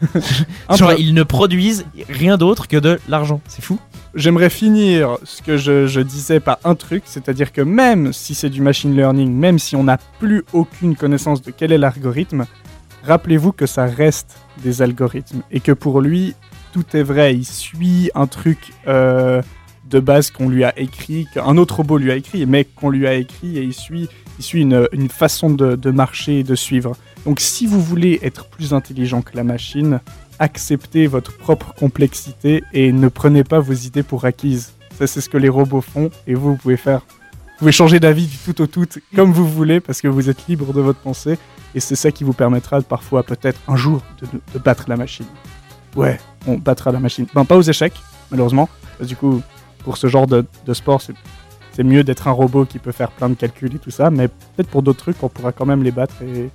Genre, 0.76 0.94
ils 0.94 1.14
ne 1.14 1.24
produisent 1.24 1.86
rien 2.10 2.38
d'autre 2.38 2.68
que 2.68 2.78
de 2.78 3.00
l'argent. 3.08 3.42
C'est 3.48 3.64
fou. 3.64 3.80
J'aimerais 4.16 4.50
finir 4.50 5.18
ce 5.24 5.42
que 5.42 5.58
je, 5.58 5.88
je 5.88 6.02
disais 6.02 6.40
par 6.40 6.60
un 6.64 6.76
truc, 6.76 7.04
c'est-à-dire 7.06 7.52
que 7.52 7.62
même 7.62 8.14
si 8.14 8.34
c'est 8.34 8.50
du 8.50 8.62
machine 8.62 8.96
learning, 8.96 9.32
même 9.32 9.60
si 9.60 9.76
on 9.76 9.84
n'a 9.84 9.98
plus 10.20 10.44
aucune 10.54 10.96
connaissance 10.96 11.42
de 11.42 11.52
quel 11.52 11.72
est 11.72 11.78
l'algorithme, 11.78 12.46
rappelez-vous 13.04 13.52
que 13.52 13.66
ça 13.66 13.86
reste 13.86 14.38
des 14.64 14.82
algorithmes 14.82 15.42
et 15.52 15.60
que 15.60 15.72
pour 15.72 16.02
lui, 16.02 16.36
tout 16.74 16.86
est 16.96 17.04
vrai. 17.04 17.36
Il 17.36 17.46
suit 17.46 18.10
un 18.16 18.28
truc 18.28 18.74
euh, 18.88 19.42
de 19.90 20.00
base 20.00 20.32
qu'on 20.32 20.50
lui 20.50 20.64
a 20.64 20.78
écrit, 20.80 21.28
qu'un 21.34 21.58
autre 21.58 21.78
robot 21.78 21.98
lui 21.98 22.12
a 22.12 22.16
écrit, 22.16 22.46
mais 22.46 22.66
qu'on 22.66 22.90
lui 22.90 23.08
a 23.08 23.14
écrit 23.14 23.58
et 23.58 23.64
il 23.64 23.74
suit, 23.74 24.10
il 24.40 24.44
suit 24.44 24.62
une, 24.62 24.88
une 24.92 25.10
façon 25.10 25.50
de, 25.50 25.76
de 25.76 25.92
marcher 25.92 26.40
et 26.40 26.44
de 26.44 26.56
suivre. 26.56 26.96
Donc 27.28 27.42
si 27.42 27.68
vous 27.68 27.82
voulez 27.82 28.22
être 28.24 28.46
plus 28.46 28.74
intelligent 28.74 29.22
que 29.22 29.36
la 29.36 29.44
machine, 29.44 30.00
acceptez 30.40 31.08
votre 31.08 31.38
propre 31.38 31.74
complexité 31.74 32.64
et 32.72 32.94
ne 32.94 33.10
prenez 33.10 33.44
pas 33.44 33.60
vos 33.60 33.74
idées 33.74 34.02
pour 34.02 34.24
acquises. 34.24 34.72
Ça, 34.98 35.08
c'est 35.08 35.20
ce 35.20 35.28
que 35.28 35.36
les 35.36 35.50
robots 35.50 35.82
font 35.82 36.10
et 36.26 36.36
vous, 36.36 36.52
vous 36.52 36.56
pouvez 36.56 36.78
faire. 36.78 37.02
Vous 37.02 37.58
pouvez 37.60 37.74
changer 37.74 38.00
d'avis 38.00 38.28
du 38.28 38.38
tout 38.38 38.62
au 38.62 38.66
tout 38.66 38.86
comme 39.14 39.34
vous 39.34 39.46
voulez 39.46 39.82
parce 39.82 40.00
que 40.00 40.08
vous 40.08 40.30
êtes 40.30 40.48
libre 40.48 40.72
de 40.72 40.80
votre 40.80 41.00
pensée 41.00 41.38
et 41.76 41.82
c'est 41.82 41.98
ça 41.98 42.14
qui 42.14 42.24
vous 42.24 42.32
permettra 42.32 42.82
parfois, 42.82 43.24
peut-être 43.24 43.60
un 43.68 43.76
jour, 43.76 44.02
de, 44.22 44.60
battre 44.60 44.86
la 44.88 44.96
machine. 44.96 45.26
Ouais, 45.98 46.22
on 46.48 46.56
battra 46.58 46.94
la 46.94 47.02
machine. 47.02 47.26
Ben, 47.36 47.44
pas 47.44 47.58
aux 47.58 47.62
échecs, 47.62 48.00
malheureusement. 48.32 48.70
Du 49.02 49.18
coup, 49.18 49.42
pour 49.84 49.98
ce 49.98 50.08
genre 50.08 50.28
de, 50.28 50.46
de 50.66 50.74
sport, 50.74 51.02
c'est. 51.02 51.14
C'est 51.74 51.84
mieux 51.84 52.04
d'être 52.04 52.28
un 52.28 52.32
robot 52.32 52.66
qui 52.66 52.80
peut 52.80 52.92
faire 52.92 53.12
plein 53.12 53.30
de 53.30 53.36
calculs 53.36 53.76
et 53.76 53.78
tout 53.78 53.92
ça, 53.92 54.10
mais 54.10 54.30
peut-être 54.30 54.68
pour 54.68 54.82
d'autres 54.82 54.98
trucs, 54.98 55.22
on 55.22 55.30
pourra 55.30 55.52
quand 55.52 55.68
même 55.68 55.84
les 55.84 55.92
battre 55.92 56.16
et, 56.24 56.50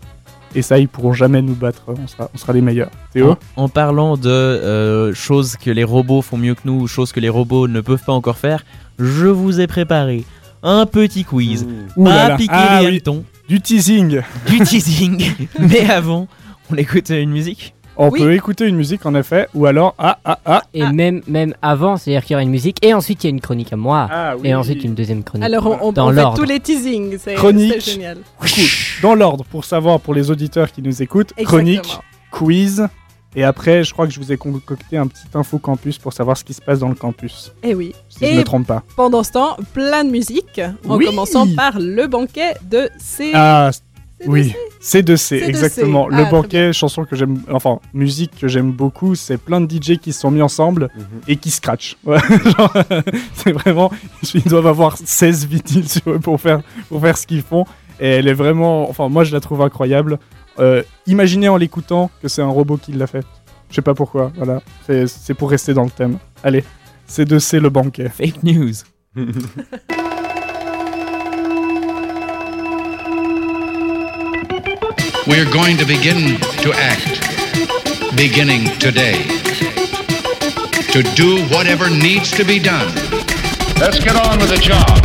et 0.54 0.62
ça, 0.62 0.78
ils 0.78 0.88
pourront 0.88 1.12
jamais 1.12 1.42
nous 1.42 1.54
battre. 1.54 1.82
On 1.88 2.06
sera, 2.06 2.30
on 2.34 2.38
sera 2.38 2.52
les 2.52 2.60
meilleurs. 2.60 2.90
Théo 3.12 3.36
En, 3.56 3.64
en 3.64 3.68
parlant 3.68 4.16
de 4.16 4.28
euh, 4.30 5.14
choses 5.14 5.56
que 5.56 5.70
les 5.70 5.84
robots 5.84 6.22
font 6.22 6.36
mieux 6.36 6.54
que 6.54 6.60
nous, 6.64 6.80
ou 6.82 6.86
choses 6.86 7.12
que 7.12 7.20
les 7.20 7.28
robots 7.28 7.68
ne 7.68 7.80
peuvent 7.80 8.02
pas 8.04 8.12
encore 8.12 8.38
faire, 8.38 8.64
je 8.98 9.26
vous 9.26 9.60
ai 9.60 9.66
préparé 9.66 10.24
un 10.62 10.86
petit 10.86 11.24
quiz. 11.24 11.66
Ouh 11.96 12.04
Pas 12.04 12.28
là. 12.28 12.36
piquer 12.36 12.52
Ah 12.54 12.78
les 12.80 12.86
oui. 12.86 12.92
hannetons, 12.92 13.24
Du 13.48 13.60
teasing 13.60 14.20
du 14.48 14.60
teasing. 14.60 15.24
Mais 15.58 15.90
avant, 15.90 16.28
on 16.70 16.76
écoute 16.76 17.10
une 17.10 17.30
musique. 17.30 17.74
On 17.96 18.08
Oui. 18.08 18.20
peut 18.20 18.32
écouter 18.34 18.66
une 18.66 18.76
musique 18.76 19.04
en 19.04 19.14
effet, 19.14 19.48
ou 19.54 19.66
alors 19.66 19.94
ah 19.98 20.18
ah 20.24 20.38
ah. 20.46 20.62
Et 20.72 20.84
même, 20.86 21.20
même 21.26 21.54
avant, 21.60 21.96
c'est-à-dire 21.98 22.24
qu'il 22.24 22.32
y 22.32 22.36
aura 22.36 22.42
une 22.42 22.50
musique, 22.50 22.78
et 22.84 22.94
ensuite 22.94 23.22
il 23.22 23.26
y 23.26 23.28
a 23.28 23.30
une 23.30 23.40
chronique 23.40 23.72
à 23.72 23.76
moi, 23.76 24.08
Ah 24.10 24.34
oui. 24.38 24.48
et 24.48 24.54
ensuite 24.54 24.82
une 24.82 24.94
deuxième 24.94 25.22
chronique. 25.22 25.44
Alors, 25.44 25.66
on, 25.66 25.88
on, 25.88 25.92
Dans 25.92 26.06
on 26.06 26.10
fait 26.10 26.16
l'ordre. 26.16 26.38
tous 26.38 26.44
les 26.44 26.58
teasings. 26.58 27.18
C'est 27.18 27.34
Chronique. 27.34 27.74
c'est 27.82 27.92
génial. 27.92 28.16
Du 28.16 28.22
coup, 28.48 28.60
dans 29.02 29.14
l'ordre 29.14 29.44
pour 29.44 29.64
savoir 29.66 30.00
pour 30.00 30.14
les 30.14 30.30
auditeurs 30.30 30.72
qui 30.72 30.80
nous 30.80 31.02
écoutent, 31.02 31.32
Exactement. 31.36 31.46
chronique, 31.48 31.98
quiz, 32.30 32.88
et 33.36 33.44
après 33.44 33.84
je 33.84 33.92
crois 33.92 34.06
que 34.06 34.12
je 34.12 34.20
vous 34.20 34.32
ai 34.32 34.36
concocté 34.38 34.96
un 34.96 35.06
petit 35.06 35.22
info 35.34 35.58
campus 35.58 35.98
pour 35.98 36.12
savoir 36.14 36.36
ce 36.38 36.44
qui 36.44 36.54
se 36.54 36.60
passe 36.62 36.78
dans 36.78 36.88
le 36.88 36.94
campus, 36.94 37.52
Et 37.62 37.70
Eh 37.70 37.74
oui. 37.74 37.92
si 38.08 38.20
je 38.26 38.30
Et 38.32 38.36
me 38.36 38.42
trompe 38.44 38.66
pas. 38.66 38.82
pendant 38.96 39.22
ce 39.22 39.32
temps, 39.32 39.56
plein 39.74 40.04
de 40.04 40.10
musique, 40.10 40.60
en 40.88 40.96
Oui. 40.96 41.04
commençant 41.04 41.46
par 41.54 41.78
le 41.78 42.06
banquet 42.06 42.54
de 42.70 42.88
C. 42.98 43.32
Ah 43.34 43.70
C2C. 43.70 43.80
Oui, 44.26 44.54
C2C, 44.80 45.38
C2C. 45.40 45.44
exactement. 45.48 46.08
Ah, 46.10 46.16
le 46.16 46.22
très 46.22 46.30
banquet, 46.30 46.72
chanson 46.72 47.04
que 47.04 47.14
j'aime, 47.16 47.40
enfin 47.50 47.78
musique 47.94 48.32
que 48.40 48.48
j'aime 48.48 48.72
beaucoup, 48.72 49.14
c'est 49.14 49.36
plein 49.38 49.60
de 49.60 49.70
DJ 49.70 49.98
qui 49.98 50.12
se 50.12 50.20
sont 50.20 50.30
mis 50.30 50.42
ensemble 50.42 50.88
Mhm. 50.96 51.04
et 51.28 51.36
qui 51.36 51.50
scratchent. 51.50 51.96
Ouais, 52.04 52.18
c'est 53.34 53.52
vraiment, 53.52 53.90
ils 54.34 54.42
doivent 54.44 54.66
avoir 54.66 54.96
16 54.96 55.46
vinyles 55.46 55.88
sur 55.88 56.10
eux 56.12 56.18
pour 56.18 56.40
faire, 56.40 56.60
pour 56.88 57.00
faire 57.00 57.16
ce 57.16 57.26
qu'ils 57.26 57.42
font. 57.42 57.64
Et 58.00 58.08
elle 58.08 58.26
est 58.28 58.32
vraiment, 58.34 58.88
enfin 58.90 59.08
moi 59.08 59.24
je 59.24 59.32
la 59.32 59.40
trouve 59.40 59.62
incroyable. 59.62 60.18
Euh, 60.58 60.82
imaginez 61.06 61.48
en 61.48 61.56
l'écoutant 61.56 62.10
que 62.20 62.28
c'est 62.28 62.42
un 62.42 62.48
robot 62.48 62.76
qui 62.76 62.92
l'a 62.92 63.06
fait. 63.06 63.24
Je 63.70 63.76
sais 63.76 63.82
pas 63.82 63.94
pourquoi, 63.94 64.32
voilà. 64.36 64.60
C'est- 64.86 65.06
C'est 65.06 65.34
pour 65.34 65.48
rester 65.50 65.72
dans 65.74 65.84
le 65.84 65.90
thème. 65.90 66.18
Allez, 66.42 66.64
C2C 67.08 67.58
le 67.60 67.70
banquet. 67.70 68.08
Fake 68.08 68.42
news. 68.42 68.72
We're 75.24 75.48
going 75.50 75.76
to 75.76 75.84
begin 75.86 76.40
to 76.62 76.72
act, 76.74 78.16
beginning 78.16 78.64
today, 78.80 79.22
to 80.90 81.02
do 81.14 81.44
whatever 81.54 81.88
needs 81.88 82.32
to 82.32 82.44
be 82.44 82.58
done. 82.58 82.92
Let's 83.78 84.00
get 84.00 84.16
on 84.16 84.40
with 84.40 84.50
the 84.50 84.58
job. 84.60 84.98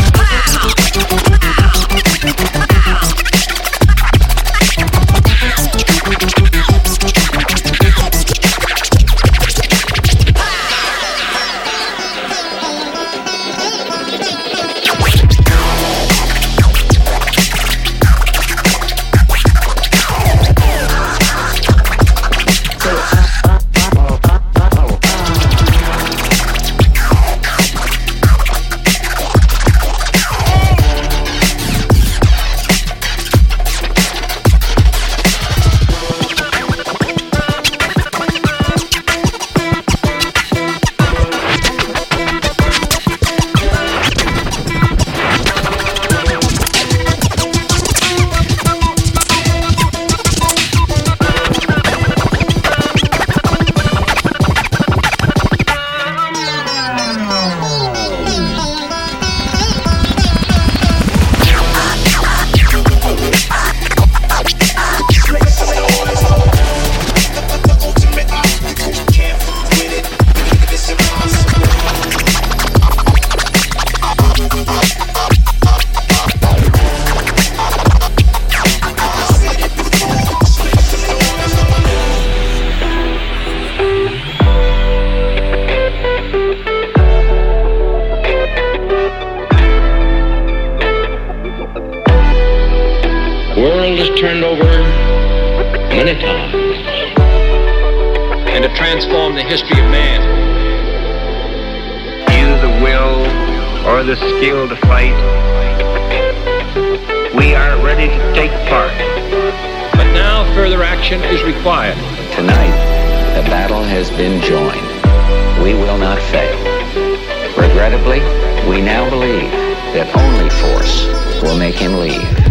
Now 118.88 119.10
believe 119.10 119.52
that 119.92 120.08
only 120.16 120.50
force 120.50 121.08
will 121.44 121.58
make 121.60 121.76
him 121.76 122.00
leave. 122.00 122.48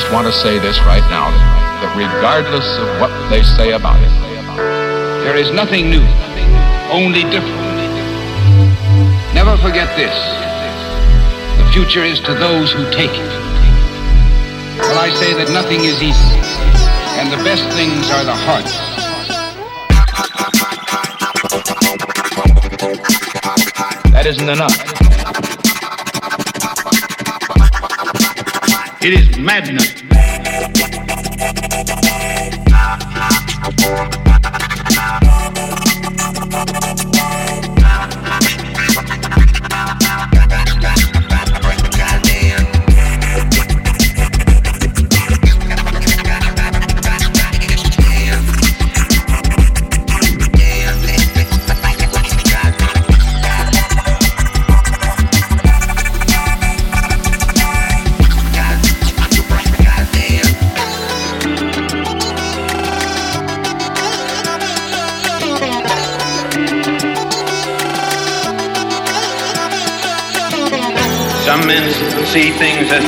Just 0.00 0.12
want 0.12 0.26
to 0.26 0.32
say 0.32 0.58
this 0.58 0.80
right 0.88 1.04
now 1.10 1.28
that 1.84 1.92
regardless 1.92 2.64
of 2.78 2.88
what 3.00 3.12
they 3.28 3.42
say 3.42 3.72
about 3.72 4.00
it, 4.00 4.08
there 5.22 5.36
is 5.36 5.50
nothing 5.50 5.90
new, 5.90 6.00
only 6.88 7.22
different. 7.28 7.60
Never 9.34 9.58
forget 9.58 9.94
this 10.00 10.16
the 11.60 11.68
future 11.72 12.02
is 12.02 12.18
to 12.20 12.32
those 12.32 12.72
who 12.72 12.84
take 12.90 13.10
it. 13.10 13.30
Well, 14.80 14.98
I 14.98 15.10
say 15.20 15.34
that 15.34 15.52
nothing 15.52 15.84
is 15.84 16.00
easy, 16.00 16.32
and 17.20 17.28
the 17.30 17.42
best 17.44 17.68
things 17.76 18.08
are 18.10 18.24
the 18.24 18.38
hardest. 18.48 18.80
That 24.12 24.24
isn't 24.24 24.48
enough. 24.48 24.99
It 29.02 29.14
is 29.14 29.38
madness. 29.38 30.02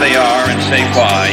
They 0.03 0.17
are 0.17 0.51
and 0.51 0.61
say 0.63 0.83
why. 0.99 1.29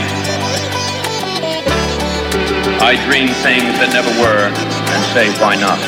I 2.79 2.93
dream 3.07 3.29
things 3.41 3.73
that 3.79 3.89
never 3.91 4.11
were 4.21 4.45
and 4.45 5.03
say 5.09 5.27
why 5.41 5.55
not. 5.55 5.79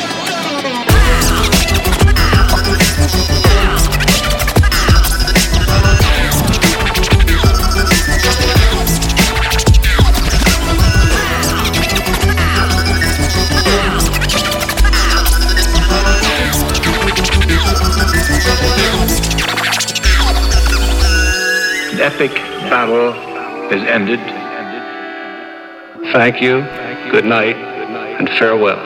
Epic 22.02 22.51
battle 22.72 23.14
is 23.70 23.84
ended. 23.86 24.22
Thank 26.14 26.42
you, 26.42 26.64
good 27.12 27.26
night, 27.26 27.58
and 28.18 28.28
farewell. 28.40 28.80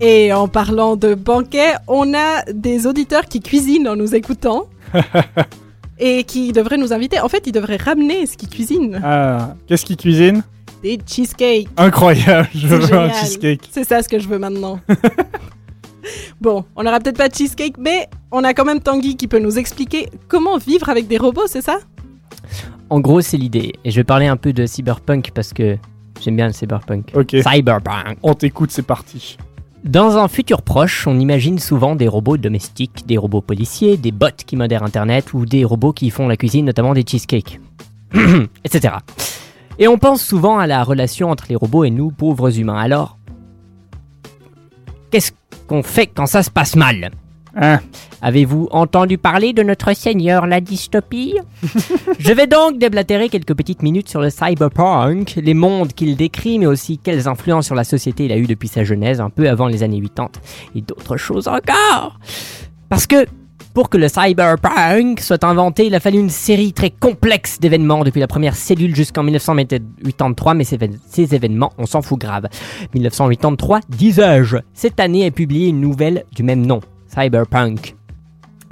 Et 0.00 0.32
en 0.32 0.48
parlant 0.48 0.96
de 0.96 1.14
banquet, 1.14 1.74
on 1.86 2.14
a 2.14 2.50
des 2.50 2.86
auditeurs 2.86 3.26
qui 3.26 3.40
cuisinent 3.40 3.88
en 3.88 3.94
nous 3.94 4.14
écoutant. 4.14 4.64
et 5.98 6.24
qui 6.24 6.52
devraient 6.52 6.78
nous 6.78 6.92
inviter. 6.92 7.20
En 7.20 7.28
fait, 7.28 7.46
ils 7.46 7.52
devraient 7.52 7.76
ramener 7.76 8.26
ce 8.26 8.36
qu'ils 8.36 8.48
cuisinent. 8.48 9.00
Ah, 9.04 9.54
qu'est-ce 9.66 9.84
qu'il 9.84 9.96
cuisine 9.96 10.42
Des 10.82 10.98
cheesecakes. 11.06 11.68
Incroyable, 11.76 12.48
je 12.54 12.66
veux 12.66 12.94
un 12.94 13.12
cheesecake. 13.12 13.68
C'est 13.70 13.84
ça 13.84 14.02
ce 14.02 14.08
que 14.08 14.18
je 14.18 14.28
veux 14.28 14.38
maintenant. 14.38 14.80
bon, 16.44 16.64
on 16.76 16.84
n'aura 16.84 17.00
peut-être 17.00 17.16
pas 17.16 17.28
de 17.28 17.34
cheesecake, 17.34 17.78
mais 17.78 18.08
on 18.30 18.44
a 18.44 18.54
quand 18.54 18.64
même 18.64 18.80
Tanguy 18.80 19.16
qui 19.16 19.26
peut 19.26 19.38
nous 19.38 19.58
expliquer 19.58 20.10
comment 20.28 20.58
vivre 20.58 20.88
avec 20.88 21.08
des 21.08 21.16
robots, 21.16 21.46
c'est 21.46 21.62
ça? 21.62 21.78
En 22.90 23.00
gros, 23.00 23.22
c'est 23.22 23.38
l'idée. 23.38 23.72
Et 23.84 23.90
je 23.90 23.96
vais 23.96 24.04
parler 24.04 24.26
un 24.26 24.36
peu 24.36 24.52
de 24.52 24.66
cyberpunk 24.66 25.30
parce 25.34 25.52
que 25.52 25.76
j'aime 26.20 26.36
bien 26.36 26.46
le 26.46 26.52
cyberpunk. 26.52 27.12
Ok. 27.14 27.30
Cyberpunk. 27.30 28.18
On 28.22 28.34
t'écoute, 28.34 28.70
c'est 28.70 28.82
parti. 28.86 29.38
Dans 29.84 30.16
un 30.18 30.28
futur 30.28 30.62
proche, 30.62 31.06
on 31.06 31.18
imagine 31.18 31.58
souvent 31.58 31.96
des 31.96 32.08
robots 32.08 32.36
domestiques, 32.36 33.06
des 33.06 33.16
robots 33.18 33.40
policiers, 33.40 33.96
des 33.96 34.12
bots 34.12 34.28
qui 34.46 34.56
modèrent 34.56 34.82
Internet 34.82 35.32
ou 35.32 35.46
des 35.46 35.64
robots 35.64 35.92
qui 35.92 36.10
font 36.10 36.28
la 36.28 36.36
cuisine, 36.36 36.66
notamment 36.66 36.94
des 36.94 37.04
cheesecakes, 37.06 37.60
etc. 38.64 38.94
Et 39.78 39.88
on 39.88 39.98
pense 39.98 40.22
souvent 40.22 40.58
à 40.58 40.66
la 40.66 40.84
relation 40.84 41.30
entre 41.30 41.46
les 41.48 41.56
robots 41.56 41.84
et 41.84 41.90
nous, 41.90 42.10
pauvres 42.10 42.58
humains. 42.58 42.78
Alors, 42.78 43.18
qu'est-ce 45.10 45.32
qu'on 45.66 45.82
fait 45.82 46.06
quand 46.06 46.26
ça 46.26 46.42
se 46.42 46.50
passe 46.50 46.76
mal. 46.76 47.10
Hein. 47.56 47.80
Avez-vous 48.20 48.68
entendu 48.72 49.16
parler 49.16 49.52
de 49.52 49.62
notre 49.62 49.94
Seigneur 49.94 50.46
la 50.46 50.60
dystopie? 50.60 51.36
Je 52.18 52.32
vais 52.32 52.46
donc 52.46 52.78
déblatérer 52.78 53.28
quelques 53.28 53.54
petites 53.54 53.82
minutes 53.82 54.08
sur 54.08 54.20
le 54.20 54.30
cyberpunk, 54.30 55.34
les 55.36 55.54
mondes 55.54 55.92
qu'il 55.92 56.16
décrit, 56.16 56.58
mais 56.58 56.66
aussi 56.66 56.98
quelles 56.98 57.28
influences 57.28 57.66
sur 57.66 57.74
la 57.74 57.84
société 57.84 58.24
il 58.24 58.32
a 58.32 58.38
eu 58.38 58.46
depuis 58.46 58.68
sa 58.68 58.82
genèse, 58.82 59.20
un 59.20 59.30
peu 59.30 59.48
avant 59.48 59.68
les 59.68 59.82
années 59.82 60.00
80, 60.00 60.30
et 60.74 60.80
d'autres 60.80 61.16
choses 61.16 61.46
encore. 61.46 62.18
Parce 62.88 63.06
que 63.06 63.26
pour 63.74 63.90
que 63.90 63.98
le 63.98 64.08
cyberpunk 64.08 65.20
soit 65.20 65.42
inventé, 65.44 65.86
il 65.86 65.94
a 65.96 66.00
fallu 66.00 66.18
une 66.18 66.30
série 66.30 66.72
très 66.72 66.90
complexe 66.90 67.58
d'événements 67.58 68.04
depuis 68.04 68.20
la 68.20 68.28
première 68.28 68.54
cellule 68.54 68.94
jusqu'en 68.94 69.24
1983, 69.24 70.54
mais 70.54 70.62
ces, 70.64 70.76
évén- 70.78 70.96
ces 71.08 71.34
événements, 71.34 71.72
on 71.76 71.84
s'en 71.86 72.00
fout 72.00 72.18
grave. 72.20 72.46
1983, 72.94 73.80
disais-je. 73.88 74.58
Cette 74.72 75.00
année 75.00 75.26
est 75.26 75.30
publiée 75.32 75.68
une 75.68 75.80
nouvelle 75.80 76.24
du 76.32 76.44
même 76.44 76.64
nom, 76.64 76.80
Cyberpunk. 77.08 77.96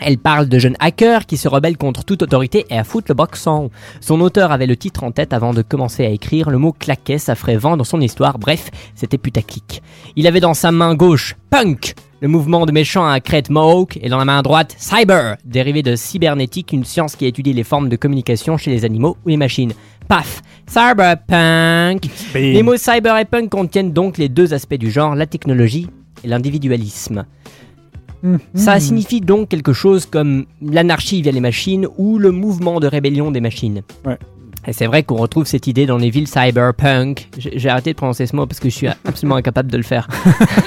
Elle 0.05 0.19
parle 0.19 0.49
de 0.49 0.59
jeunes 0.59 0.77
hackers 0.81 1.27
qui 1.27 1.37
se 1.37 1.47
rebellent 1.49 1.77
contre 1.77 2.05
toute 2.05 2.23
autorité 2.23 2.65
et 2.70 2.79
à 2.79 2.83
foutre 2.85 3.07
le 3.11 3.15
boxon. 3.15 3.70
Son 4.01 4.20
auteur 4.20 4.51
avait 4.51 4.66
le 4.66 4.77
titre 4.77 5.05
en 5.05 5.12
tête 5.12 5.33
avant 5.33 5.53
de 5.53 5.62
commencer 5.62 6.05
à 6.05 6.11
écrire, 6.11 6.51
le 6.51 6.59
mot 6.59 6.73
claquait, 6.73 7.19
ça 7.19 7.35
ferait 7.37 7.57
vendre 7.57 7.85
son 7.85 8.01
histoire, 8.01 8.39
bref, 8.39 8.70
c'était 8.97 9.19
putaclic. 9.19 9.83
Il 10.16 10.27
avait 10.27 10.41
dans 10.41 10.55
sa 10.55 10.73
main 10.73 10.95
gauche 10.95 11.37
Punk, 11.51 11.95
le 12.23 12.28
mouvement 12.28 12.66
de 12.66 12.70
méchants 12.70 13.05
à 13.05 13.19
crête 13.19 13.51
Mohawk, 13.51 13.99
et 14.01 14.09
dans 14.09 14.16
la 14.16 14.24
main 14.24 14.43
droite 14.43 14.77
Cyber, 14.78 15.36
dérivé 15.44 15.82
de 15.82 15.97
cybernétique, 15.97 16.73
une 16.73 16.85
science 16.85 17.16
qui 17.16 17.27
étudie 17.27 17.53
les 17.53 17.65
formes 17.65 17.89
de 17.89 17.97
communication 17.97 18.57
chez 18.57 18.70
les 18.70 18.85
animaux 18.85 19.16
ou 19.27 19.31
les 19.31 19.36
machines. 19.36 19.73
Paf 20.07 20.40
Cyberpunk 20.69 22.05
Les 22.36 22.62
mots 22.62 22.77
cyber 22.77 23.19
et 23.19 23.24
punk 23.24 23.51
contiennent 23.51 23.93
donc 23.93 24.19
les 24.19 24.28
deux 24.28 24.55
aspects 24.55 24.77
du 24.77 24.89
genre, 24.89 25.16
la 25.16 25.27
technologie 25.27 25.89
et 26.23 26.28
l'individualisme. 26.28 27.27
Ça 28.55 28.78
signifie 28.78 29.20
donc 29.20 29.49
quelque 29.49 29.73
chose 29.73 30.07
comme 30.07 30.47
l'anarchie 30.61 31.23
via 31.23 31.32
les 31.32 31.40
machines 31.40 31.89
ou 31.99 32.19
le 32.19 32.31
mouvement 32.31 32.78
de 32.78 32.86
rébellion 32.86 33.32
des 33.32 33.40
machines. 33.40 33.82
Ouais. 34.07 34.16
Et 34.66 34.72
c'est 34.72 34.86
vrai 34.86 35.02
qu'on 35.02 35.16
retrouve 35.16 35.44
cette 35.44 35.66
idée 35.66 35.86
dans 35.86 35.98
les 35.98 36.10
villes 36.10 36.28
cyberpunk. 36.28 37.28
J'ai 37.36 37.68
arrêté 37.68 37.93
de 37.93 37.97
prononcer 37.97 38.26
ce 38.26 38.36
mot 38.36 38.47
parce 38.47 38.60
que 38.60 38.68
je 38.68 38.74
suis 38.74 38.86
absolument 39.05 39.36
incapable 39.36 39.70
de 39.70 39.76
le 39.76 39.82
faire. 39.82 40.09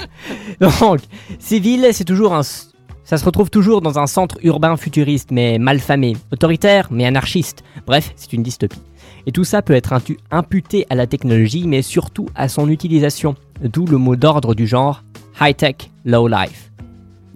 Donc, 0.59 0.99
ces 1.39 1.59
villes, 1.59 1.87
c'est 1.91 2.03
toujours 2.03 2.33
un. 2.33 2.41
Ça 2.43 3.17
se 3.17 3.25
retrouve 3.25 3.51
toujours 3.51 3.81
dans 3.81 3.99
un 3.99 4.07
centre 4.07 4.37
urbain 4.41 4.75
futuriste, 4.77 5.29
mais 5.31 5.59
mal 5.59 5.79
famé, 5.79 6.17
autoritaire, 6.31 6.87
mais 6.89 7.05
anarchiste. 7.05 7.63
Bref, 7.85 8.11
c'est 8.15 8.33
une 8.33 8.41
dystopie. 8.41 8.81
Et 9.27 9.31
tout 9.31 9.43
ça 9.43 9.61
peut 9.61 9.73
être 9.73 9.93
imputé 10.31 10.87
à 10.89 10.95
la 10.95 11.05
technologie, 11.05 11.67
mais 11.67 11.81
surtout 11.81 12.27
à 12.35 12.47
son 12.47 12.69
utilisation. 12.69 13.35
D'où 13.61 13.85
le 13.85 13.97
mot 13.97 14.15
d'ordre 14.15 14.55
du 14.55 14.65
genre 14.65 15.03
high-tech, 15.39 15.75
low-life. 16.03 16.71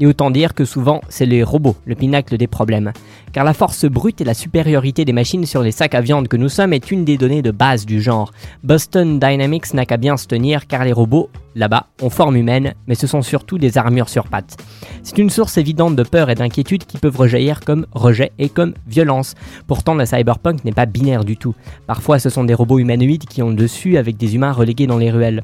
Et 0.02 0.06
autant 0.06 0.32
dire 0.32 0.54
que 0.54 0.64
souvent, 0.64 1.02
c'est 1.10 1.26
les 1.26 1.44
robots, 1.44 1.76
le 1.86 1.94
pinacle 1.94 2.38
des 2.38 2.48
problèmes. 2.48 2.94
Car 3.34 3.44
la 3.44 3.54
force 3.54 3.86
brute 3.86 4.22
et 4.22 4.24
la 4.24 4.34
supériorité 4.34 5.04
des 5.04 5.12
machines 5.12 5.46
sur 5.46 5.62
les 5.62 5.72
sacs 5.72 5.94
à 5.94 6.00
viande 6.00 6.30
que 6.30 6.38
nous 6.38 6.48
sommes 6.48 6.72
est 6.72 6.90
une 6.90 7.04
des 7.04 7.18
données 7.18 7.42
de 7.42 7.52
base 7.52 7.86
du 7.86 8.02
genre. 8.02 8.32
Boston 8.64 9.20
Dynamics 9.20 9.74
n'a 9.74 9.86
qu'à 9.86 9.98
bien 9.98 10.16
se 10.16 10.26
tenir 10.26 10.68
car 10.68 10.86
les 10.86 10.94
robots, 10.94 11.30
là-bas, 11.54 11.88
ont 12.02 12.10
forme 12.10 12.38
humaine, 12.38 12.76
mais 12.88 12.96
ce 12.96 13.08
sont 13.08 13.22
surtout 13.22 13.58
des 13.58 13.78
armures 13.78 14.08
sur 14.08 14.28
pattes. 14.28 14.56
C'est 15.04 15.18
une 15.18 15.30
source 15.30 15.58
évidente 15.58 15.98
de 15.98 16.04
peur 16.04 16.30
et 16.30 16.36
d'inquiétude 16.36 16.86
qui 16.86 16.98
peuvent 16.98 17.18
rejaillir 17.18 17.60
comme 17.60 17.86
rejet 17.92 18.32
et 18.40 18.48
comme 18.48 18.76
violence. 18.88 19.36
Pourtant, 19.68 19.96
la 19.96 20.06
cyberpunk 20.06 20.64
n'est 20.64 20.72
pas 20.72 20.86
binaire 20.86 21.26
du 21.26 21.36
tout. 21.36 21.56
Parfois, 21.88 22.20
ce 22.20 22.30
sont 22.30 22.46
des 22.46 22.54
robots 22.54 22.80
humanoïdes 22.80 23.26
qui 23.26 23.42
ont 23.42 23.50
le 23.50 23.56
dessus 23.56 23.98
avec 23.98 24.16
des 24.16 24.36
humains 24.36 24.54
relégués 24.54 24.88
dans 24.88 24.98
les 24.98 25.12
ruelles. 25.12 25.44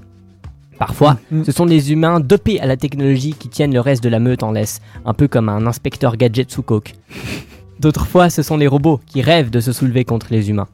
Parfois, 0.80 1.18
ce 1.46 1.52
sont 1.52 1.66
des 1.66 1.92
humains 1.92 2.20
dopés 2.20 2.60
à 2.60 2.66
la 2.66 2.78
technologie 2.78 3.34
qui 3.34 3.50
tiennent 3.50 3.74
le 3.74 3.80
reste 3.80 4.04
de 4.04 4.10
la 4.10 4.20
meute 4.20 4.44
en 4.44 4.52
laisse, 4.52 4.82
un 5.06 5.14
peu 5.14 5.28
comme 5.28 5.50
un 5.50 5.66
inspecteur 5.68 6.18
gadget 6.18 6.52
sous 6.52 6.64
coke. 6.64 6.94
D'autres 7.80 8.06
fois, 8.06 8.30
ce 8.30 8.44
sont 8.44 8.58
les 8.58 8.68
robots 8.68 9.00
qui 9.06 9.22
rêvent 9.22 9.50
de 9.50 9.60
se 9.60 9.72
soulever 9.72 10.06
contre 10.06 10.28
les 10.32 10.50
humains. 10.50 10.68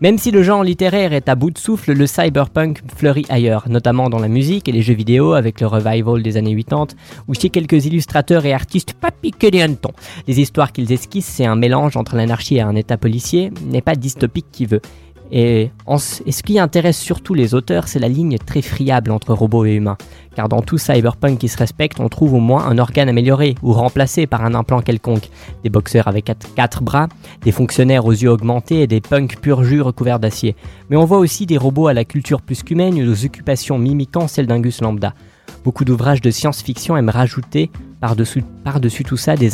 Même 0.00 0.16
si 0.16 0.30
le 0.30 0.44
genre 0.44 0.62
littéraire 0.62 1.12
est 1.12 1.28
à 1.28 1.34
bout 1.34 1.50
de 1.50 1.58
souffle, 1.58 1.92
le 1.92 2.06
cyberpunk 2.06 2.82
fleurit 2.94 3.26
ailleurs, 3.30 3.68
notamment 3.68 4.08
dans 4.08 4.20
la 4.20 4.28
musique 4.28 4.68
et 4.68 4.72
les 4.72 4.80
jeux 4.80 4.94
vidéo 4.94 5.32
avec 5.32 5.60
le 5.60 5.66
revival 5.66 6.22
des 6.22 6.36
années 6.36 6.54
80, 6.54 6.86
ou 7.26 7.34
chez 7.34 7.50
quelques 7.50 7.84
illustrateurs 7.84 8.46
et 8.46 8.52
artistes 8.52 8.92
pas 8.92 9.10
piqués 9.10 9.50
des 9.50 9.60
hannetons. 9.60 9.90
Les 10.28 10.40
histoires 10.40 10.70
qu'ils 10.70 10.92
esquissent, 10.92 11.26
c'est 11.26 11.46
un 11.46 11.56
mélange 11.56 11.96
entre 11.96 12.14
l'anarchie 12.14 12.58
et 12.58 12.60
un 12.60 12.76
état 12.76 12.96
policier, 12.96 13.50
n'est 13.66 13.82
pas 13.82 13.96
dystopique 13.96 14.46
qui 14.52 14.66
veut. 14.66 14.82
Et, 15.30 15.70
ce- 15.98 16.42
qui 16.42 16.58
intéresse 16.58 16.98
surtout 16.98 17.34
les 17.34 17.54
auteurs, 17.54 17.86
c'est 17.88 17.98
la 17.98 18.08
ligne 18.08 18.38
très 18.38 18.62
friable 18.62 19.10
entre 19.10 19.34
robots 19.34 19.66
et 19.66 19.74
humains. 19.74 19.98
Car 20.34 20.48
dans 20.48 20.62
tout 20.62 20.78
cyberpunk 20.78 21.38
qui 21.38 21.48
se 21.48 21.58
respecte, 21.58 22.00
on 22.00 22.08
trouve 22.08 22.34
au 22.34 22.40
moins 22.40 22.64
un 22.66 22.78
organe 22.78 23.08
amélioré 23.08 23.54
ou 23.62 23.72
remplacé 23.72 24.26
par 24.26 24.44
un 24.44 24.54
implant 24.54 24.80
quelconque. 24.80 25.28
Des 25.64 25.70
boxeurs 25.70 26.08
avec 26.08 26.24
quatre, 26.26 26.54
quatre 26.54 26.82
bras, 26.82 27.08
des 27.42 27.52
fonctionnaires 27.52 28.06
aux 28.06 28.12
yeux 28.12 28.30
augmentés 28.30 28.82
et 28.82 28.86
des 28.86 29.00
punks 29.00 29.36
pur 29.40 29.64
jus 29.64 29.82
recouverts 29.82 30.20
d'acier. 30.20 30.56
Mais 30.88 30.96
on 30.96 31.04
voit 31.04 31.18
aussi 31.18 31.44
des 31.44 31.58
robots 31.58 31.88
à 31.88 31.92
la 31.94 32.04
culture 32.04 32.40
plus 32.40 32.62
qu'humaine 32.62 32.94
ou 32.94 33.10
aux 33.12 33.24
occupations 33.24 33.78
mimiquant 33.78 34.28
celles 34.28 34.46
d'un 34.46 34.60
gus 34.60 34.80
lambda. 34.80 35.12
Beaucoup 35.64 35.84
d'ouvrages 35.84 36.20
de 36.22 36.30
science-fiction 36.30 36.96
aiment 36.96 37.10
rajouter 37.10 37.70
par-dessus 38.00 39.04
tout 39.04 39.16
ça 39.16 39.34
des, 39.36 39.50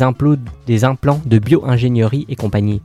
des 0.67 0.83
implants 0.85 1.21
de 1.25 1.39
bio-ingénierie 1.39 2.25
et 2.29 2.35
compagnie. 2.35 2.81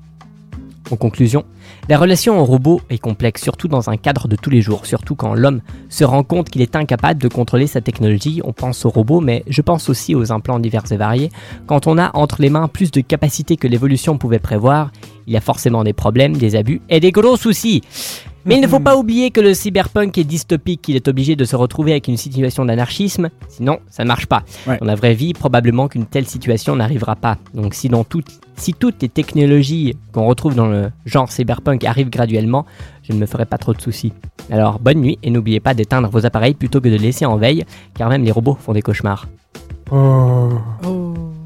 En 0.91 0.97
conclusion, 0.97 1.45
la 1.89 1.99
relation 1.99 2.41
au 2.41 2.45
robot 2.45 2.81
est 2.91 2.99
complexe, 2.99 3.43
surtout 3.43 3.69
dans 3.69 3.91
un 3.91 3.97
cadre 3.97 4.27
de 4.27 4.35
tous 4.35 4.51
les 4.51 4.61
jours, 4.61 4.87
surtout 4.87 5.15
quand 5.15 5.35
l'homme 5.35 5.61
se 5.89 6.03
rend 6.03 6.25
compte 6.25 6.51
qu'il 6.51 6.63
est 6.63 6.75
incapable 6.75 7.23
de 7.23 7.29
contrôler 7.29 7.69
sa 7.69 7.81
technologie. 7.81 8.41
On 8.45 8.53
pense 8.53 8.85
aux 8.85 8.91
robots, 8.91 9.21
mais 9.21 9.45
je 9.47 9.63
pense 9.63 9.89
aussi 9.89 10.17
aux 10.17 10.33
implants 10.33 10.59
divers 10.59 10.91
et 10.91 10.97
variés. 10.97 11.31
Quand 11.67 11.87
on 11.87 11.97
a 11.97 12.11
entre 12.15 12.43
les 12.43 12.51
mains 12.51 12.67
plus 12.67 12.91
de 12.91 13.01
capacités 13.01 13.57
que 13.57 13.69
l'évolution 13.69 14.19
pouvait 14.19 14.41
prévoir, 14.41 14.91
il 15.29 15.33
y 15.33 15.37
a 15.37 15.41
forcément 15.41 15.85
des 15.85 15.93
problèmes, 15.93 16.37
des 16.37 16.57
abus 16.57 16.83
et 16.89 16.99
des 16.99 17.13
gros 17.13 17.37
soucis. 17.37 17.83
Mais 18.47 18.57
il 18.57 18.61
ne 18.61 18.69
faut 18.69 18.81
pas 18.81 18.97
oublier 18.97 19.31
que 19.31 19.41
le 19.41 19.53
cyberpunk 19.53 20.17
est 20.17 20.25
dystopique, 20.25 20.83
qu'il 20.83 20.97
est 20.97 21.09
obligé 21.09 21.37
de 21.37 21.45
se 21.45 21.57
retrouver 21.57 21.93
avec 21.93 22.09
une 22.09 22.17
situation 22.17 22.65
d'anarchisme, 22.65 23.29
sinon 23.49 23.79
ça 23.91 24.03
ne 24.03 24.09
marche 24.09 24.27
pas. 24.27 24.43
Dans 24.67 24.87
la 24.87 24.95
vraie 24.95 25.15
vie, 25.15 25.35
probablement 25.35 25.89
qu'une 25.89 26.07
telle 26.07 26.27
situation 26.27 26.77
n'arrivera 26.77 27.17
pas. 27.17 27.37
Donc 27.55 27.75
si, 27.75 27.89
dans 27.89 28.05
si 28.57 28.73
toutes 28.75 29.03
les 29.03 29.09
technologies 29.09 29.97
qu'on 30.13 30.27
retrouve 30.27 30.55
dans 30.55 30.67
le 30.67 30.91
genre 31.05 31.31
cyberpunk 31.31 31.85
arrivent 31.85 32.11
graduellement, 32.11 32.65
je 33.03 33.13
ne 33.13 33.19
me 33.19 33.27
ferai 33.27 33.45
pas 33.45 33.59
trop 33.59 33.75
de 33.75 33.81
soucis. 33.81 34.13
Alors 34.51 34.79
bonne 34.79 35.01
nuit 35.01 35.19
et 35.23 35.31
n'oubliez 35.31 35.61
pas 35.61 35.75
d'éteindre 35.75 36.09
vos 36.09 36.25
appareils 36.25 36.55
plutôt 36.55 36.81
que 36.81 36.89
de 36.89 36.97
laisser 36.97 37.27
en 37.27 37.37
veille, 37.37 37.65
car 37.95 38.09
même 38.09 38.25
les 38.25 38.33
robots 38.33 38.57
font 38.59 38.73
des 38.73 38.83
cauchemars. 38.83 39.29
Oh. 39.93 40.51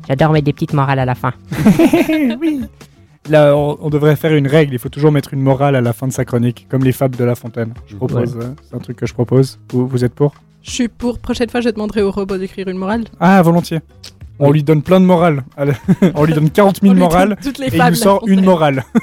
J'adore 0.09 0.33
mettre 0.33 0.45
des 0.45 0.53
petites 0.53 0.75
morales 0.75 0.99
à 0.99 1.05
la 1.05 1.15
fin. 1.15 1.33
oui. 2.41 2.61
Là, 3.31 3.57
on, 3.57 3.79
on 3.81 3.89
devrait 3.91 4.17
faire 4.17 4.35
une 4.35 4.47
règle. 4.47 4.75
Il 4.75 4.79
faut 4.79 4.89
toujours 4.91 5.11
mettre 5.13 5.33
une 5.33 5.41
morale 5.41 5.77
à 5.77 5.81
la 5.81 5.93
fin 5.93 6.07
de 6.07 6.13
sa 6.13 6.25
chronique, 6.25 6.67
comme 6.69 6.85
les 6.85 6.93
fables 6.93 7.17
de 7.17 7.25
La 7.25 7.35
Fontaine. 7.35 7.73
Je 7.87 7.97
propose. 7.97 8.37
Ouais. 8.37 8.45
euh, 8.45 8.55
c'est 8.69 8.75
un 8.77 8.81
truc 8.81 8.97
que 8.99 9.07
je 9.07 9.15
propose. 9.15 9.59
Vous, 9.71 9.87
vous 9.89 10.05
êtes 10.05 10.15
pour? 10.15 10.35
Je 10.63 10.71
suis 10.71 10.89
pour. 10.89 11.19
Prochaine 11.19 11.49
fois, 11.49 11.61
je 11.61 11.71
demanderai 11.71 12.03
au 12.03 12.11
robot 12.11 12.37
d'écrire 12.37 12.69
une 12.69 12.77
morale. 12.79 13.05
Ah, 13.21 13.41
volontiers. 13.43 13.81
On 14.39 14.51
lui 14.51 14.63
donne 14.63 14.83
plein 14.83 15.01
de 15.01 15.07
morales. 15.07 15.45
Allez, 15.57 15.73
on 16.15 16.25
lui 16.25 16.35
donne 16.35 16.51
40 16.51 16.81
000 16.83 16.91
On 16.91 16.95
lui 16.95 17.01
donne 17.01 17.09
morales. 17.09 17.37
toutes 17.43 17.59
les 17.59 17.67
et 17.69 17.77
il 17.77 17.83
nous 17.85 17.95
sort 17.95 18.25
une 18.27 18.45
morale. 18.45 18.85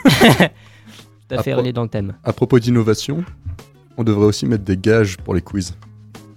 Tout 1.30 1.38
à 1.38 1.43
fait 1.43 1.53
relié 1.53 1.72
dans 1.72 1.84
le 1.84 1.88
thème. 1.88 2.14
À 2.26 2.34
propos 2.34 2.60
d'innovation, 2.60 3.23
on 3.98 4.03
devrait 4.03 4.26
aussi 4.26 4.45
mettre 4.45 4.65
des 4.65 4.76
gages 4.76 5.15
pour 5.18 5.34
les 5.34 5.41
quiz. 5.41 5.73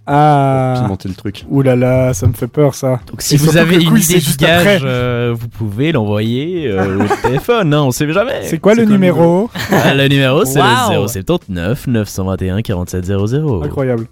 Ah. 0.06 0.74
Pimenter 0.82 1.08
le 1.08 1.14
truc. 1.14 1.44
Ouh 1.48 1.62
là 1.62 1.76
là, 1.76 2.12
ça 2.12 2.26
me 2.26 2.34
fait 2.34 2.46
peur 2.46 2.74
ça. 2.74 3.00
Donc 3.06 3.22
si 3.22 3.34
Et 3.34 3.38
vous 3.38 3.56
avez 3.56 3.76
une 3.76 3.96
idée 3.96 4.16
après. 4.42 4.74
gage, 4.74 4.82
euh, 4.84 5.34
vous 5.38 5.48
pouvez 5.48 5.92
l'envoyer 5.92 6.68
euh, 6.70 6.98
au 7.04 7.16
téléphone, 7.22 7.72
hein, 7.72 7.82
on 7.84 7.90
sait 7.90 8.10
jamais. 8.12 8.40
C'est 8.44 8.58
quoi 8.58 8.74
le 8.74 8.84
numéro 8.84 9.48
Ah, 9.70 9.94
Le 9.94 10.06
numéro 10.08 10.44
c'est 10.44 10.58
Waouh. 10.60 11.02
le 11.02 11.08
079 11.08 11.86
921 11.86 12.60
4700. 12.62 13.62
Incroyable. 13.62 14.06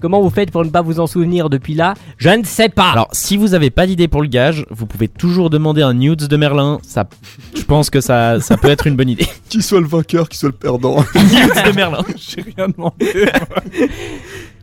Comment 0.00 0.20
vous 0.20 0.30
faites 0.30 0.50
pour 0.50 0.64
ne 0.64 0.70
pas 0.70 0.82
vous 0.82 0.98
en 0.98 1.06
souvenir 1.06 1.48
depuis 1.48 1.74
là? 1.74 1.94
Je 2.18 2.28
ne 2.28 2.42
sais 2.42 2.68
pas. 2.68 2.90
Alors, 2.90 3.06
si 3.12 3.36
vous 3.36 3.54
avez 3.54 3.70
pas 3.70 3.86
d'idée 3.86 4.08
pour 4.08 4.20
le 4.20 4.26
gage, 4.26 4.66
vous 4.68 4.84
pouvez 4.86 5.06
toujours 5.06 5.48
demander 5.48 5.82
un 5.82 5.94
nudes 5.94 6.26
de 6.26 6.36
Merlin. 6.36 6.78
Ça, 6.82 7.08
je 7.54 7.62
pense 7.62 7.88
que 7.88 8.00
ça, 8.00 8.40
ça 8.40 8.56
peut 8.56 8.68
être 8.68 8.88
une 8.88 8.96
bonne 8.96 9.10
idée. 9.10 9.28
Qui 9.48 9.62
soit 9.62 9.78
le 9.80 9.86
vainqueur, 9.86 10.28
qui 10.28 10.38
soit 10.38 10.48
le 10.48 10.56
perdant. 10.56 10.96
nudes 11.14 11.66
de 11.66 11.76
Merlin. 11.76 12.02
J'ai 12.16 12.42
rien 12.42 12.66
demandé. 12.68 13.28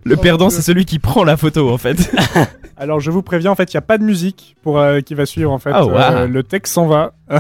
Le 0.05 0.15
perdant, 0.17 0.49
c'est 0.49 0.61
celui 0.61 0.85
qui 0.85 0.99
prend 0.99 1.23
la 1.23 1.37
photo 1.37 1.69
en 1.69 1.77
fait. 1.77 2.11
Alors 2.77 2.99
je 3.01 3.11
vous 3.11 3.21
préviens, 3.21 3.51
en 3.51 3.55
fait, 3.55 3.73
il 3.73 3.75
n'y 3.75 3.79
a 3.79 3.81
pas 3.81 3.97
de 3.97 4.03
musique 4.03 4.55
pour 4.63 4.79
euh, 4.79 5.01
qui 5.01 5.13
va 5.13 5.25
suivre. 5.25 5.51
En 5.51 5.59
fait, 5.59 5.71
Ah, 5.73 5.85
wow. 5.85 5.93
Euh, 5.93 6.27
le 6.27 6.43
texte 6.43 6.73
s'en 6.73 6.87
va. 6.87 7.13
je, 7.29 7.37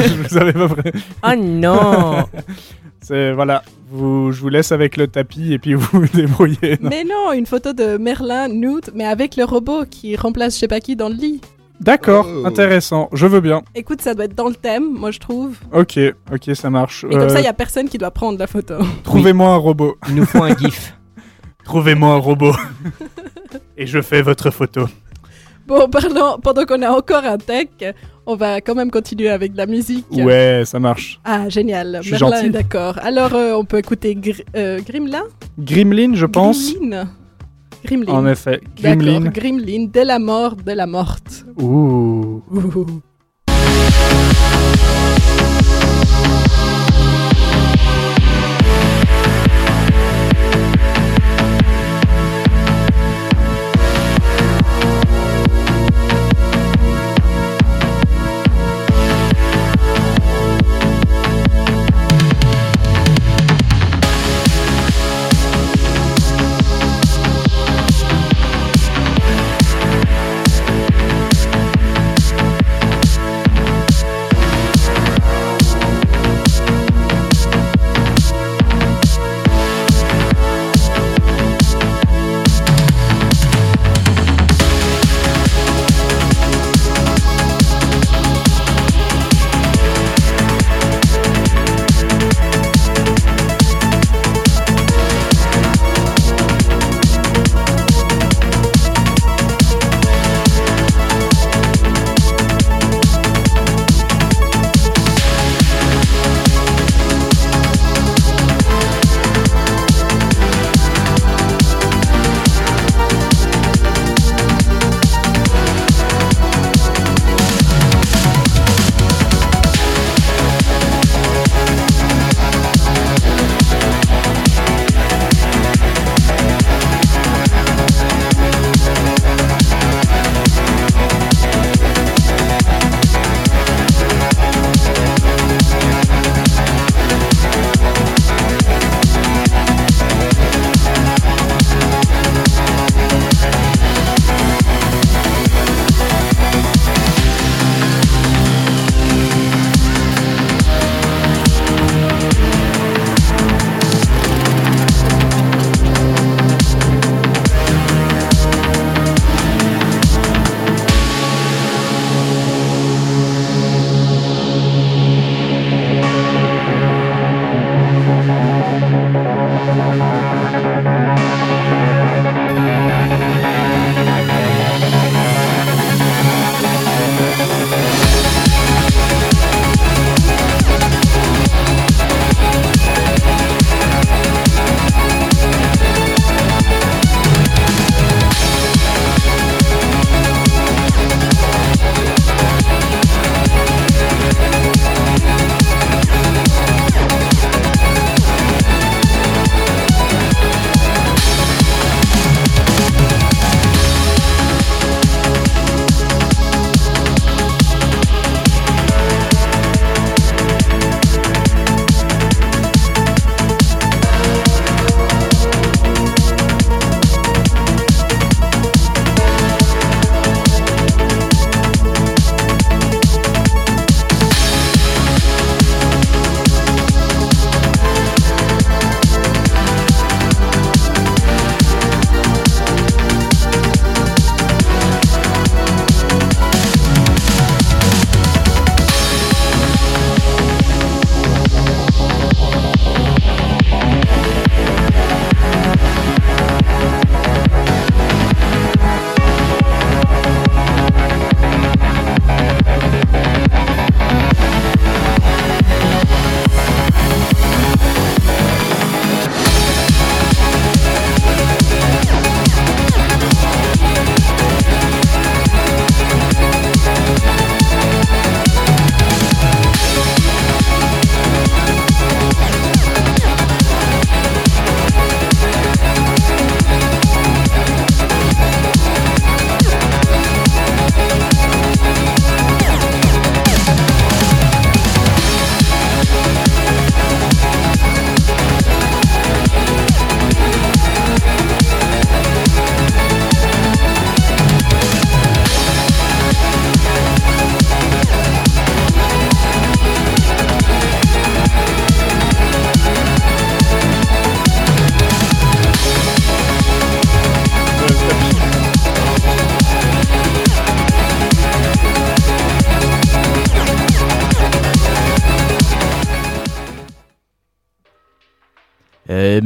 je 0.00 0.28
vous 0.28 0.36
avais 0.38 0.52
pas 0.54 0.68
prêt. 0.68 0.92
Oh 1.22 1.34
non 1.38 2.24
C'est 3.02 3.32
voilà. 3.32 3.62
Vous, 3.90 4.32
je 4.32 4.40
vous 4.40 4.48
laisse 4.48 4.72
avec 4.72 4.96
le 4.96 5.06
tapis 5.06 5.52
et 5.52 5.58
puis 5.58 5.74
vous 5.74 5.86
vous 5.92 6.08
débrouillez. 6.08 6.78
Non. 6.80 6.88
Mais 6.88 7.04
non, 7.04 7.32
une 7.34 7.44
photo 7.46 7.72
de 7.74 7.98
Merlin 7.98 8.48
nude, 8.48 8.90
mais 8.94 9.04
avec 9.04 9.36
le 9.36 9.44
robot 9.44 9.84
qui 9.88 10.16
remplace 10.16 10.54
je 10.54 10.60
sais 10.60 10.68
pas 10.68 10.80
qui 10.80 10.96
dans 10.96 11.10
le 11.10 11.14
lit. 11.14 11.40
D'accord, 11.80 12.26
Oh. 12.30 12.46
intéressant. 12.46 13.10
Je 13.12 13.26
veux 13.26 13.40
bien. 13.40 13.60
Écoute, 13.74 14.00
ça 14.00 14.14
doit 14.14 14.24
être 14.24 14.34
dans 14.34 14.48
le 14.48 14.54
thème, 14.54 14.84
moi 14.90 15.10
je 15.10 15.18
trouve. 15.18 15.56
Ok, 15.72 15.98
ok, 16.32 16.54
ça 16.54 16.70
marche. 16.70 17.04
Et 17.04 17.12
comme 17.12 17.22
Euh, 17.22 17.28
ça, 17.28 17.40
il 17.40 17.44
y 17.44 17.48
a 17.48 17.52
personne 17.52 17.88
qui 17.90 17.98
doit 17.98 18.12
prendre 18.12 18.38
la 18.38 18.46
photo. 18.46 18.74
Trouvez-moi 19.02 19.50
un 19.50 19.56
robot. 19.56 19.96
Il 20.08 20.14
nous 20.14 20.24
faut 20.24 20.42
un 20.42 20.56
gif. 20.56 20.96
Trouvez-moi 21.64 22.14
un 22.14 22.18
robot. 22.18 22.52
et 23.76 23.86
je 23.86 24.00
fais 24.02 24.22
votre 24.22 24.50
photo. 24.50 24.86
Bon, 25.66 25.88
parlons, 25.88 26.38
pendant 26.42 26.64
qu'on 26.66 26.82
a 26.82 26.90
encore 26.90 27.24
un 27.24 27.38
tech, 27.38 27.68
on 28.26 28.36
va 28.36 28.60
quand 28.60 28.74
même 28.74 28.90
continuer 28.90 29.30
avec 29.30 29.52
de 29.52 29.56
la 29.56 29.66
musique. 29.66 30.06
Ouais, 30.10 30.62
ça 30.66 30.78
marche. 30.78 31.18
Ah, 31.24 31.48
génial. 31.48 32.00
Je 32.02 32.08
suis 32.08 32.12
Merlin 32.12 32.36
gentil. 32.36 32.46
est 32.46 32.50
d'accord. 32.50 32.98
Alors, 33.02 33.34
euh, 33.34 33.54
on 33.54 33.64
peut 33.64 33.78
écouter 33.78 34.14
Gr 34.14 34.42
euh, 34.56 34.80
Grimlin? 34.80 35.24
Grimlin, 35.58 36.14
je 36.14 36.26
pense. 36.26 36.74
Grimlin. 36.74 37.08
Grimlin. 37.84 38.12
En 38.12 38.26
effet, 38.26 38.60
D'accord, 38.82 39.02
Grimlin. 39.02 39.30
Grimlin, 39.30 39.86
dès 39.90 40.04
la 40.04 40.18
mort 40.18 40.56
de 40.56 40.72
la 40.72 40.86
morte. 40.86 41.44
Ouh. 41.58 42.42
Ouh. 42.50 43.00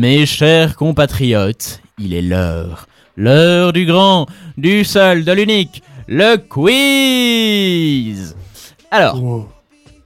Mes 0.08 0.24
chers 0.24 0.74
compatriotes, 0.74 1.82
il 1.98 2.14
est 2.14 2.22
l'heure. 2.22 2.86
L'heure 3.14 3.74
du 3.74 3.84
grand, 3.84 4.26
du 4.56 4.82
seul, 4.82 5.22
de 5.22 5.32
l'unique, 5.32 5.82
le 6.06 6.36
quiz 6.38 8.34
Alors, 8.90 9.20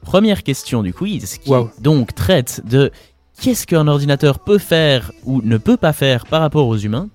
première 0.01 0.43
question 0.43 0.83
du 0.83 0.93
quiz, 0.93 1.39
qui 1.39 1.53
donc 1.79 2.17
traite 2.17 2.63
de 2.69 2.91
qu'est-ce 3.41 3.65
qu'un 3.65 3.87
ordinateur 3.87 4.41
peut 4.41 4.59
faire 4.59 5.13
ou 5.23 5.41
ne 5.41 5.57
peut 5.57 5.77
pas 5.77 5.93
faire 5.93 6.27
par 6.27 6.41
rapport 6.41 6.67
aux 6.67 6.79
humains. 6.79 7.09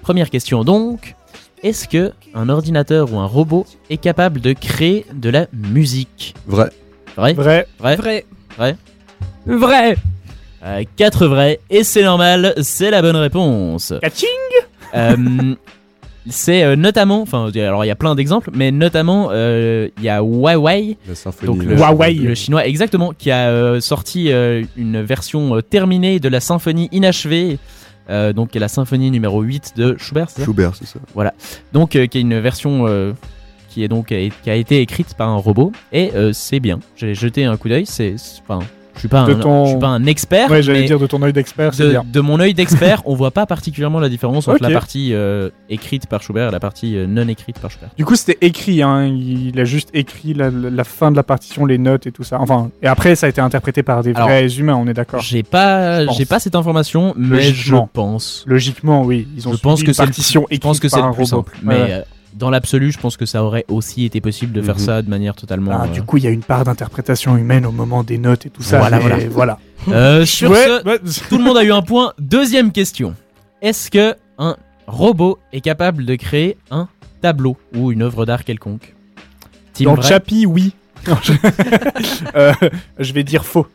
Première 0.00 0.30
question 0.30 0.64
donc, 0.64 1.16
est-ce 1.62 1.86
que 1.86 2.14
un 2.32 2.48
ordinateur 2.48 3.12
ou 3.12 3.18
un 3.18 3.26
robot 3.26 3.66
est 3.90 3.98
capable 3.98 4.40
de 4.40 4.54
créer 4.54 5.04
de 5.12 5.28
la 5.28 5.46
musique? 5.52 6.34
Vrai. 6.46 6.70
Vrai? 7.16 7.34
Vrai. 7.34 7.66
Vrai? 7.78 7.96
Vrai. 7.96 8.24
Vrai? 8.56 8.76
Vrai 9.44 9.96
Euh, 10.64 10.82
Quatre 10.96 11.26
vrais, 11.26 11.60
et 11.70 11.84
c'est 11.84 12.02
normal, 12.02 12.54
c'est 12.62 12.90
la 12.90 13.02
bonne 13.02 13.16
réponse. 13.16 13.92
Catching 14.00 14.28
Euh, 14.94 15.16
c'est 16.30 16.62
euh, 16.62 16.74
notamment, 16.76 17.20
enfin, 17.20 17.50
alors 17.54 17.84
il 17.84 17.88
y 17.88 17.90
a 17.90 17.96
plein 17.96 18.14
d'exemples, 18.14 18.50
mais 18.54 18.70
notamment 18.70 19.28
euh, 19.30 19.88
il 19.98 20.04
y 20.04 20.08
a 20.08 20.20
Huawei, 20.22 20.96
symphonie. 21.12 21.46
donc 21.46 21.64
le, 21.64 21.76
Huawei. 21.76 22.14
le 22.14 22.34
chinois 22.34 22.66
exactement, 22.66 23.12
qui 23.12 23.30
a 23.30 23.48
euh, 23.50 23.80
sorti 23.80 24.32
euh, 24.32 24.62
une 24.76 25.02
version 25.02 25.56
euh, 25.56 25.60
terminée 25.60 26.18
de 26.20 26.28
la 26.30 26.40
symphonie 26.40 26.88
inachevée, 26.92 27.58
euh, 28.08 28.32
donc 28.32 28.50
qui 28.50 28.56
est 28.56 28.60
la 28.60 28.68
symphonie 28.68 29.10
numéro 29.10 29.42
8 29.42 29.74
de 29.76 29.96
Schubert. 29.98 30.30
c'est 30.30 30.40
ça? 30.40 30.44
Schubert, 30.46 30.72
c'est 30.74 30.86
ça. 30.86 30.98
Voilà, 31.14 31.34
donc 31.74 31.94
euh, 31.94 32.06
qui 32.06 32.16
est 32.18 32.22
une 32.22 32.40
version 32.40 32.86
euh, 32.88 33.12
qui 33.68 33.84
est 33.84 33.88
donc 33.88 34.06
qui 34.06 34.50
a 34.50 34.54
été 34.54 34.80
écrite 34.80 35.14
par 35.14 35.28
un 35.28 35.36
robot 35.36 35.72
et 35.92 36.12
euh, 36.14 36.32
c'est 36.32 36.60
bien. 36.60 36.78
J'ai 36.96 37.14
jeté 37.14 37.44
un 37.44 37.58
coup 37.58 37.68
d'œil, 37.68 37.84
c'est, 37.84 38.14
c'est- 38.16 38.40
enfin, 38.48 38.60
je 38.94 39.00
suis 39.00 39.08
pas 39.08 39.20
un, 39.20 39.34
ton- 39.34 39.64
je 39.64 39.70
suis 39.70 39.78
pas 39.78 39.88
un 39.88 40.06
expert, 40.06 40.50
Ouais, 40.50 40.62
j'allais 40.62 40.84
dire 40.84 40.98
de 40.98 41.06
ton 41.06 41.20
œil 41.22 41.32
d'expert, 41.32 41.72
de, 41.72 42.20
mon 42.20 42.40
œil 42.40 42.54
d'expert, 42.54 43.02
on 43.04 43.14
voit 43.14 43.30
pas 43.30 43.46
particulièrement 43.46 44.00
la 44.00 44.08
différence 44.08 44.48
entre 44.48 44.62
la 44.62 44.70
partie 44.70 45.12
euh, 45.14 45.50
écrite 45.68 46.06
par 46.06 46.22
Schubert 46.22 46.48
et 46.48 46.52
la 46.52 46.60
partie 46.60 46.96
euh, 46.96 47.06
non 47.06 47.26
écrite 47.28 47.58
par 47.58 47.70
Schubert. 47.70 47.90
Du 47.96 48.04
coup, 48.04 48.14
c'était 48.16 48.38
écrit, 48.40 48.82
hein. 48.82 49.04
il 49.06 49.58
a 49.60 49.64
juste 49.64 49.90
écrit 49.94 50.34
la, 50.34 50.84
fin 50.84 51.10
de 51.10 51.16
la 51.16 51.22
partition, 51.22 51.66
les 51.66 51.78
notes 51.78 52.06
et 52.06 52.12
tout 52.12 52.24
ça. 52.24 52.38
Enfin, 52.40 52.70
et 52.82 52.86
après, 52.86 53.14
ça 53.16 53.26
a 53.26 53.28
été 53.28 53.40
interprété 53.40 53.82
par 53.82 54.02
des 54.02 54.14
Alors, 54.14 54.28
vrais 54.28 54.46
humains, 54.56 54.76
on 54.76 54.86
est 54.86 54.94
d'accord. 54.94 55.20
J'ai 55.20 55.42
pas, 55.42 56.06
j'ai 56.06 56.24
pas 56.26 56.38
cette 56.38 56.54
information, 56.54 57.14
mais 57.16 57.42
je 57.42 57.76
pense. 57.92 58.44
Logiquement, 58.46 59.02
oui. 59.02 59.26
Ils 59.36 59.48
ont 59.48 59.52
je 59.52 59.58
pense 59.58 59.82
que 59.82 59.88
une 59.88 59.94
partition 59.94 60.42
plus- 60.42 60.54
je 60.54 60.56
écrite 60.56 60.62
pense 60.62 60.80
que 60.80 60.88
c'est 60.88 61.00
plus 61.00 61.08
robot. 61.10 61.24
simple. 61.24 61.52
Ouais, 61.64 61.74
Mais 61.74 61.82
ouais. 61.82 61.92
euh, 61.92 62.02
dans 62.34 62.50
l'absolu, 62.50 62.90
je 62.92 62.98
pense 62.98 63.16
que 63.16 63.26
ça 63.26 63.44
aurait 63.44 63.64
aussi 63.68 64.04
été 64.04 64.20
possible 64.20 64.52
de 64.52 64.60
faire 64.62 64.74
Mhm. 64.76 64.80
ça 64.80 65.02
de 65.02 65.08
manière 65.08 65.34
totalement. 65.34 65.70
Ah, 65.72 65.84
euh, 65.84 65.92
du 65.92 66.02
coup, 66.02 66.16
il 66.16 66.24
y 66.24 66.26
a 66.26 66.30
une 66.30 66.42
part 66.42 66.64
d'interprétation 66.64 67.36
humaine 67.36 67.64
au 67.66 67.70
moment 67.72 68.02
des 68.02 68.18
notes 68.18 68.46
et 68.46 68.50
tout 68.50 68.62
ça. 68.62 68.78
Voilà, 68.78 68.98
voilà. 68.98 69.18
voilà. 69.30 69.58
euh, 69.88 70.24
sur 70.26 70.50
Ouais, 70.50 70.64
ce, 70.66 70.84
ouais. 70.88 70.98
tout 71.28 71.38
le 71.38 71.44
monde 71.44 71.56
a 71.56 71.64
eu 71.64 71.72
un 71.72 71.82
point. 71.82 72.12
Deuxième 72.18 72.72
question. 72.72 73.14
Est-ce 73.62 73.90
que 73.90 74.14
un 74.38 74.56
robot 74.86 75.38
est 75.52 75.60
capable 75.60 76.04
de 76.04 76.14
créer 76.16 76.56
un 76.70 76.88
tableau 77.22 77.56
ou 77.74 77.92
une 77.92 78.02
œuvre 78.02 78.26
d'art 78.26 78.44
quelconque? 78.44 78.94
Team 79.72 79.86
Dans 79.86 79.94
vrai 79.94 80.08
Chappie, 80.08 80.44
oui. 80.46 80.74
Non, 81.06 81.16
je... 81.22 81.32
Euh, 82.34 82.52
je 82.98 83.12
vais 83.12 83.22
dire 83.24 83.44
faux. 83.44 83.66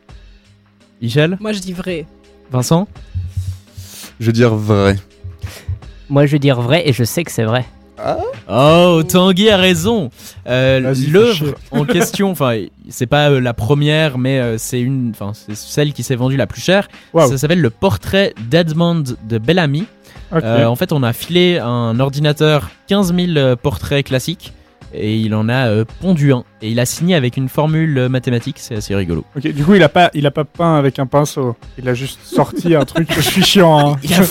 Michel? 1.00 1.38
Moi, 1.40 1.52
je 1.52 1.60
dis 1.60 1.72
vrai. 1.72 2.06
Vincent? 2.50 2.88
Je 4.18 4.26
veux 4.26 4.32
dire 4.32 4.54
vrai. 4.54 4.96
Moi, 6.08 6.26
je 6.26 6.32
vais 6.32 6.38
dire 6.38 6.60
vrai 6.60 6.88
et 6.88 6.92
je 6.92 7.04
sais 7.04 7.24
que 7.24 7.30
c'est 7.30 7.44
vrai. 7.44 7.64
Oh, 8.48 9.02
Tanguy 9.08 9.50
a 9.50 9.56
raison. 9.56 10.10
Euh, 10.46 10.94
L'œuvre 11.08 11.54
en 11.70 11.84
question, 11.86 12.30
enfin, 12.30 12.64
c'est 12.88 13.06
pas 13.06 13.30
euh, 13.30 13.40
la 13.40 13.54
première, 13.54 14.18
mais 14.18 14.40
euh, 14.40 14.58
c'est 14.58 14.80
une, 14.80 15.10
enfin, 15.10 15.32
c'est 15.34 15.56
celle 15.56 15.92
qui 15.92 16.02
s'est 16.02 16.16
vendue 16.16 16.36
la 16.36 16.46
plus 16.46 16.60
chère. 16.60 16.88
Ça 17.16 17.38
s'appelle 17.38 17.60
le 17.60 17.70
portrait 17.70 18.34
d'Edmond 18.48 19.04
de 19.24 19.38
Bellamy. 19.38 19.86
En 20.32 20.76
fait, 20.76 20.92
on 20.92 21.02
a 21.02 21.12
filé 21.12 21.58
un 21.58 21.98
ordinateur 21.98 22.70
15 22.88 23.14
000 23.14 23.36
euh, 23.36 23.56
portraits 23.56 24.06
classiques 24.06 24.52
et 24.94 25.16
il 25.16 25.34
en 25.34 25.48
a 25.48 25.68
euh, 25.68 25.84
pondu 26.00 26.32
un. 26.32 26.44
Et 26.62 26.70
il 26.70 26.80
a 26.80 26.84
signé 26.86 27.14
avec 27.14 27.36
une 27.36 27.48
formule 27.48 27.96
euh, 27.98 28.08
mathématique, 28.08 28.56
c'est 28.58 28.76
assez 28.76 28.94
rigolo. 28.94 29.24
Ok, 29.36 29.42
du 29.52 29.64
coup, 29.64 29.74
il 29.74 29.82
a 29.82 29.88
pas, 29.88 30.10
il 30.14 30.26
a 30.26 30.30
pas 30.30 30.44
peint 30.44 30.76
avec 30.76 30.98
un 30.98 31.06
pinceau. 31.06 31.56
Il 31.78 31.88
a 31.88 31.94
juste 31.94 32.20
sorti 32.22 32.74
un 32.74 32.84
truc. 32.84 33.08
Je 33.14 33.20
suis 33.20 33.42
chiant. 33.42 33.92
hein. 33.92 33.96
Il 34.02 34.12
a, 34.14 34.22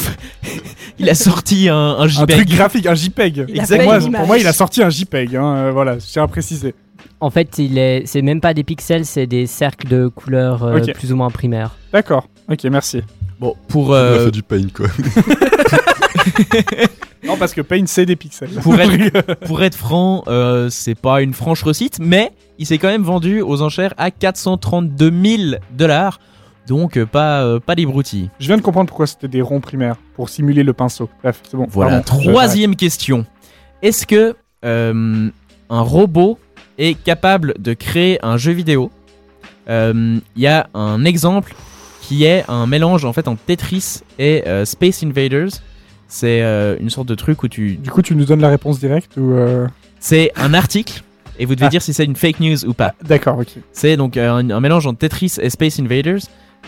il 1.00 1.10
a 1.10 1.16
sorti 1.16 1.70
un, 1.70 1.76
un 1.76 2.02
Un 2.02 2.08
JPEG. 2.08 2.36
truc 2.36 2.50
graphique, 2.50 2.86
un 2.86 2.94
JPEG. 2.96 3.46
Il 3.48 3.62
a 3.62 3.66
Pour 3.66 3.82
moi, 3.84 3.98
l'image. 4.00 4.20
pour 4.20 4.28
moi, 4.28 4.38
il 4.38 4.48
a 4.48 4.52
sorti 4.54 4.84
un 4.84 4.90
JPEG. 4.90 5.36
Hein, 5.38 5.56
euh, 5.56 5.72
voilà, 5.72 5.98
je 5.98 6.06
tiens 6.06 6.24
à 6.24 6.28
préciser. 6.28 6.76
En 7.22 7.30
fait, 7.30 7.58
il 7.58 7.78
est, 7.78 8.04
c'est 8.06 8.22
même 8.22 8.42
pas 8.42 8.54
des 8.54 8.64
pixels, 8.66 9.06
c'est 9.06 9.26
des 9.28 9.46
cercles 9.46 9.88
de 9.88 10.08
couleurs 10.10 10.64
euh, 10.64 10.80
plus 10.94 11.14
ou 11.14 11.16
moins 11.16 11.30
primaires. 11.30 11.76
D'accord. 11.94 12.28
Ok, 12.52 12.64
merci. 12.66 13.02
Bon, 13.40 13.56
pour, 13.70 13.90
Il 13.92 13.94
a 13.94 13.98
euh, 13.98 14.26
fait 14.26 14.32
du 14.32 14.44
pain, 14.44 14.62
quoi. 14.74 14.88
Non, 17.24 17.36
parce 17.38 17.54
que 17.54 17.60
Paint, 17.62 17.84
c'est 17.86 18.06
des 18.06 18.16
pixels. 18.16 18.50
pour 18.62 18.80
être, 18.80 19.36
pour 19.46 19.62
être 19.62 19.76
franc, 19.76 20.24
euh, 20.28 20.70
c'est 20.70 20.96
pas 20.96 21.22
une 21.22 21.34
franche 21.34 21.64
recite, 21.64 22.00
mais 22.00 22.32
il 22.58 22.66
s'est 22.66 22.78
quand 22.78 22.88
même 22.88 23.04
vendu 23.04 23.42
aux 23.42 23.62
enchères 23.62 23.94
à 23.98 24.10
432 24.10 25.12
000 25.12 25.42
dollars. 25.72 26.20
Donc 26.68 26.96
euh, 26.96 27.06
pas, 27.06 27.42
euh, 27.44 27.60
pas 27.60 27.76
des 27.76 27.86
broutilles. 27.86 28.30
Je 28.40 28.48
viens 28.48 28.56
de 28.56 28.62
comprendre 28.62 28.88
pourquoi 28.88 29.06
c'était 29.06 29.28
des 29.28 29.42
ronds 29.42 29.60
primaires. 29.60 29.98
Pour 30.16 30.30
simuler 30.30 30.64
le 30.64 30.72
pinceau. 30.72 31.10
Bref, 31.22 31.42
c'est 31.50 31.58
bon. 31.58 31.66
Voilà, 31.70 32.00
pardon. 32.02 32.24
troisième 32.32 32.76
question. 32.78 33.26
Est-ce 33.82 34.06
que 34.08 34.36
euh, 34.64 35.30
un 35.70 35.82
robot 35.82 36.40
est 36.78 36.94
capable 37.02 37.54
de 37.60 37.74
créer 37.74 38.18
un 38.24 38.38
jeu 38.38 38.54
vidéo? 38.54 38.92
Euh, 39.70 40.20
Il 40.38 40.42
y 40.42 40.48
a 40.48 40.70
un 40.74 41.04
exemple 41.04 41.54
qui 42.02 42.24
est 42.24 42.46
un 42.48 42.66
mélange 42.66 43.04
en 43.04 43.12
fait 43.14 43.28
entre 43.28 43.42
Tetris 43.44 44.02
et 44.20 44.48
euh, 44.48 44.64
Space 44.64 45.04
Invaders. 45.04 45.50
C'est 46.10 46.42
euh, 46.42 46.76
une 46.80 46.90
sorte 46.90 47.08
de 47.08 47.16
truc 47.16 47.44
où 47.44 47.48
tu... 47.48 47.76
Du 47.78 47.90
coup, 47.92 48.02
tu 48.02 48.16
nous 48.16 48.26
donnes 48.26 48.42
la 48.42 48.50
réponse 48.50 48.80
directe 48.80 49.16
ou 49.16 49.32
euh, 49.34 49.68
C'est 50.00 50.32
un 50.36 50.54
article 50.54 51.04
et 51.38 51.46
vous 51.46 51.56
devez 51.56 51.68
Ah. 51.68 51.70
dire 51.70 51.82
si 51.82 51.94
c'est 51.94 52.04
une 52.04 52.16
fake 52.18 52.40
news 52.42 52.66
ou 52.66 52.74
pas. 52.74 52.94
D'accord, 53.08 53.38
ok. 53.40 53.48
C'est 53.72 53.96
donc 53.96 54.18
euh, 54.18 54.30
un, 54.32 54.50
un 54.50 54.60
mélange 54.60 54.86
entre 54.88 54.98
Tetris 55.00 55.36
et 55.42 55.50
Space 55.50 55.80
Invaders. 55.80 56.20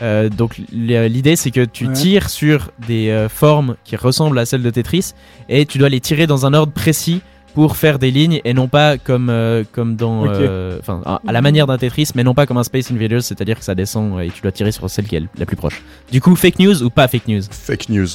Euh, 0.01 0.30
donc 0.30 0.57
l'idée 0.72 1.35
c'est 1.35 1.51
que 1.51 1.65
tu 1.65 1.88
Ouais. 1.88 1.93
tires 1.93 2.30
sur 2.30 2.72
des 2.88 3.09
euh, 3.09 3.27
formes 3.27 3.76
qui 3.84 3.97
ressemblent 3.97 4.39
à 4.39 4.45
celles 4.45 4.63
de 4.63 4.69
Tetris 4.69 5.11
et 5.49 5.65
tu 5.65 5.80
dois 5.80 5.89
les 5.89 5.99
tirer 5.99 6.27
dans 6.27 6.45
un 6.45 6.53
ordre 6.53 6.72
précis 6.72 7.22
pour 7.55 7.76
faire 7.76 7.99
des 7.99 8.09
lignes 8.09 8.39
et 8.45 8.53
non 8.53 8.69
pas 8.69 8.97
comme 8.97 9.30
euh, 9.30 9.65
comme 9.73 9.97
dans 9.97 10.23
euh, 10.26 10.80
enfin 10.80 11.01
à 11.27 11.31
la 11.34 11.41
manière 11.41 11.68
d'un 11.68 11.77
Tetris 11.77 12.11
mais 12.15 12.23
non 12.23 12.34
pas 12.34 12.45
comme 12.45 12.57
un 12.57 12.63
Space 12.63 12.89
Invaders 12.89 13.22
c'est-à-dire 13.22 13.59
que 13.59 13.65
ça 13.65 13.76
descend 13.76 14.22
et 14.22 14.30
tu 14.30 14.41
dois 14.41 14.53
tirer 14.53 14.72
sur 14.72 14.89
celle 14.89 15.05
qui 15.05 15.18
est 15.18 15.23
la 15.38 15.45
plus 15.45 15.57
proche. 15.57 15.81
Du 16.09 16.22
coup 16.22 16.38
fake 16.38 16.59
news 16.59 16.81
ou 16.84 16.89
pas 16.89 17.09
fake 17.09 17.27
news? 17.27 17.41
Fake 17.51 17.89
news. 17.89 18.07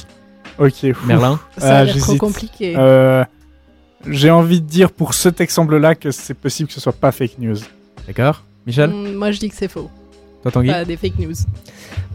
Ok. 0.59 0.93
fou. 0.93 1.05
Merlin 1.07 1.39
Ça 1.57 1.77
a 1.77 1.79
Ah, 1.79 1.83
l'air 1.85 1.97
trop 1.97 2.15
compliqué. 2.15 2.75
Euh, 2.77 3.23
J'ai 4.07 4.29
envie 4.31 4.61
de 4.61 4.65
dire 4.67 4.91
pour 4.91 5.13
cet 5.13 5.41
exemple-là 5.41 5.95
que 5.95 6.11
c'est 6.11 6.33
possible 6.33 6.67
que 6.67 6.73
ce 6.73 6.79
soit 6.81 6.93
pas 6.93 7.11
fake 7.11 7.39
news. 7.39 7.57
D'accord 8.05 8.43
Michel 8.65 8.89
Mm, 8.89 9.13
moi, 9.15 9.31
je 9.31 9.39
dis 9.39 9.49
que 9.49 9.55
c'est 9.55 9.67
faux. 9.67 9.89
Toi 10.43 10.51
Tanguy 10.51 10.69
Pas 10.69 10.85
des 10.85 10.97
fake 10.97 11.17
news. 11.19 11.33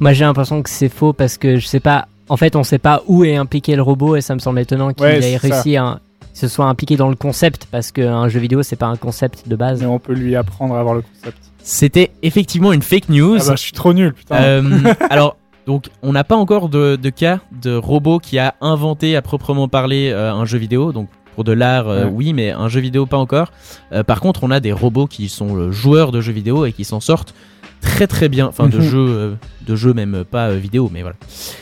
Moi, 0.01 0.13
j'ai 0.13 0.25
l'impression 0.25 0.63
que 0.63 0.71
c'est 0.71 0.89
faux 0.89 1.13
parce 1.13 1.37
que 1.39 1.59
je 1.59 1.67
sais 1.67 1.81
pas. 1.81 2.07
En 2.29 2.37
fait, 2.37 2.57
on 2.57 2.63
sait 2.63 2.79
pas 2.79 3.03
où 3.07 3.25
est 3.25 3.37
impliqué 3.37 3.75
le 3.77 3.83
robot 3.83 4.17
et 4.17 4.21
ça 4.21 4.35
me 4.35 4.39
semble 4.41 4.61
étonnant 4.61 4.93
qu'il 4.93 5.05
Ouais, 5.05 5.21
ait 5.33 5.37
réussi 5.37 5.77
à 5.77 6.01
se 6.35 6.49
soit 6.49 6.65
impliqué 6.65 6.97
dans 6.97 7.11
le 7.11 7.15
concept 7.17 7.67
parce 7.71 7.93
qu'un 7.93 8.27
jeu 8.29 8.41
vidéo 8.41 8.63
c'est 8.63 8.77
pas 8.77 8.87
un 8.87 8.97
concept 8.97 9.49
de 9.49 9.55
base. 9.57 9.81
Mais 9.81 9.87
on 9.87 9.99
peut 9.99 10.15
lui 10.15 10.35
apprendre 10.35 10.75
à 10.77 10.81
avoir 10.81 10.95
le 10.95 11.03
concept. 11.03 11.37
C'était 11.63 12.11
effectivement 12.23 12.73
une 12.73 12.81
fake 12.81 13.11
news. 13.11 13.37
Ah 13.41 13.45
bah, 13.49 13.55
je 13.57 13.61
suis 13.61 13.73
trop 13.73 13.93
nul, 13.93 14.15
putain. 14.15 14.37
Euh, 14.37 14.63
alors, 15.11 15.37
donc, 15.67 15.87
on 16.03 16.13
n'a 16.13 16.25
pas 16.25 16.37
encore 16.37 16.69
de, 16.69 16.97
de 16.97 17.11
cas 17.11 17.41
de 17.63 17.75
robot 17.77 18.19
qui 18.19 18.39
a 18.39 18.55
inventé 18.61 19.15
à 19.17 19.23
proprement 19.23 19.69
parler 19.69 20.11
euh, 20.13 20.33
un 20.33 20.45
jeu 20.45 20.59
vidéo. 20.59 20.93
Donc, 20.93 21.09
pour 21.35 21.45
de 21.45 21.53
l'art, 21.53 21.89
euh, 21.89 22.05
Ouais. 22.05 22.11
oui, 22.13 22.33
mais 22.33 22.51
un 22.51 22.69
jeu 22.69 22.81
vidéo, 22.81 23.07
pas 23.07 23.17
encore. 23.17 23.53
Euh, 23.93 24.03
par 24.03 24.21
contre, 24.21 24.43
on 24.45 24.51
a 24.51 24.61
des 24.61 24.73
robots 24.73 25.07
qui 25.07 25.29
sont 25.29 25.71
joueurs 25.71 26.13
de 26.13 26.21
jeux 26.21 26.33
vidéo 26.33 26.67
et 26.67 26.73
qui 26.73 26.85
s'en 26.85 27.01
sortent 27.01 27.35
très 27.81 28.07
très 28.07 28.29
bien. 28.29 28.47
Enfin, 28.49 28.69
de 28.69 28.77
Mhm. 28.79 28.83
jeux, 28.83 29.37
de 29.67 29.77
jeux 29.77 29.95
même 29.95 30.25
pas 30.31 30.51
vidéo, 30.53 30.91
mais 30.93 31.03
voilà. 31.03 31.17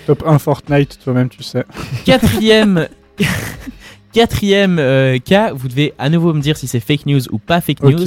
Top 0.07 0.23
1 0.27 0.39
Fortnite, 0.39 0.99
toi-même, 1.05 1.29
tu 1.29 1.43
sais. 1.43 1.65
Quatrième. 2.05 2.89
Quatrième 4.13 4.77
cas, 5.25 5.53
vous 5.53 5.69
devez 5.69 5.95
à 5.99 6.09
nouveau 6.09 6.33
me 6.35 6.41
dire 6.41 6.57
si 6.57 6.67
c'est 6.67 6.81
fake 6.81 7.07
news 7.07 7.21
ou 7.31 7.39
pas 7.39 7.61
fake 7.61 7.83
news. 7.83 8.05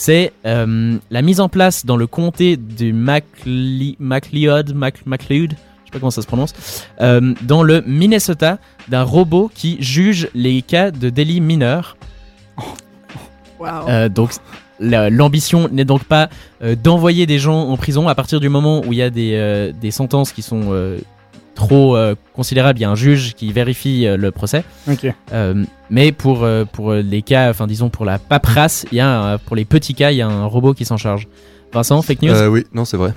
C'est 0.00 0.32
euh, 0.46 0.96
la 1.10 1.22
mise 1.22 1.40
en 1.40 1.48
place 1.48 1.84
dans 1.84 1.96
le 1.96 2.06
comté 2.06 2.56
du 2.56 2.92
MacLeod, 2.92 4.72
Mac- 4.72 5.04
MacLeod, 5.06 5.50
je 5.50 5.56
sais 5.86 5.90
pas 5.92 5.98
comment 5.98 6.12
ça 6.12 6.22
se 6.22 6.26
prononce, 6.28 6.54
euh, 7.00 7.34
dans 7.42 7.64
le 7.64 7.82
Minnesota, 7.84 8.58
d'un 8.86 9.02
robot 9.02 9.50
qui 9.52 9.76
juge 9.82 10.28
les 10.34 10.62
cas 10.62 10.92
de 10.92 11.10
délits 11.10 11.40
mineurs. 11.40 11.96
Waouh. 13.58 13.88
Euh, 13.88 14.08
donc 14.08 14.30
la- 14.78 15.10
l'ambition 15.10 15.68
n'est 15.72 15.84
donc 15.84 16.04
pas 16.04 16.28
d'envoyer 16.84 17.26
des 17.26 17.40
gens 17.40 17.68
en 17.68 17.76
prison 17.76 18.06
à 18.06 18.14
partir 18.14 18.38
du 18.38 18.48
moment 18.48 18.82
où 18.86 18.92
il 18.92 19.00
y 19.00 19.02
a 19.02 19.10
des, 19.10 19.72
des 19.80 19.90
sentences 19.90 20.30
qui 20.30 20.42
sont 20.42 20.70
trop 21.58 21.96
euh, 21.96 22.14
considérables. 22.34 22.78
Il 22.78 22.82
y 22.82 22.84
a 22.84 22.90
un 22.90 22.94
juge 22.94 23.34
qui 23.34 23.52
vérifie 23.52 24.06
euh, 24.06 24.16
le 24.16 24.30
procès. 24.30 24.62
Euh, 25.32 25.64
mais 25.90 26.12
pour, 26.12 26.44
euh, 26.44 26.64
pour 26.64 26.92
les 26.94 27.22
cas, 27.22 27.50
enfin 27.50 27.66
disons 27.66 27.90
pour 27.90 28.04
la 28.04 28.18
paperasse, 28.20 28.86
il 28.92 28.98
y 28.98 29.00
a 29.00 29.32
un- 29.32 29.38
pour 29.38 29.56
les 29.56 29.64
petits 29.64 29.94
cas, 29.94 30.12
il 30.12 30.18
y 30.18 30.22
a 30.22 30.28
un 30.28 30.46
robot 30.46 30.72
qui 30.72 30.84
s'en 30.84 30.96
charge. 30.96 31.26
Vincent, 31.72 32.00
fake 32.00 32.22
news? 32.22 32.30
Euh, 32.32 32.46
oui, 32.46 32.64
non, 32.72 32.84
c'est 32.84 32.96
vrai. 32.96 33.12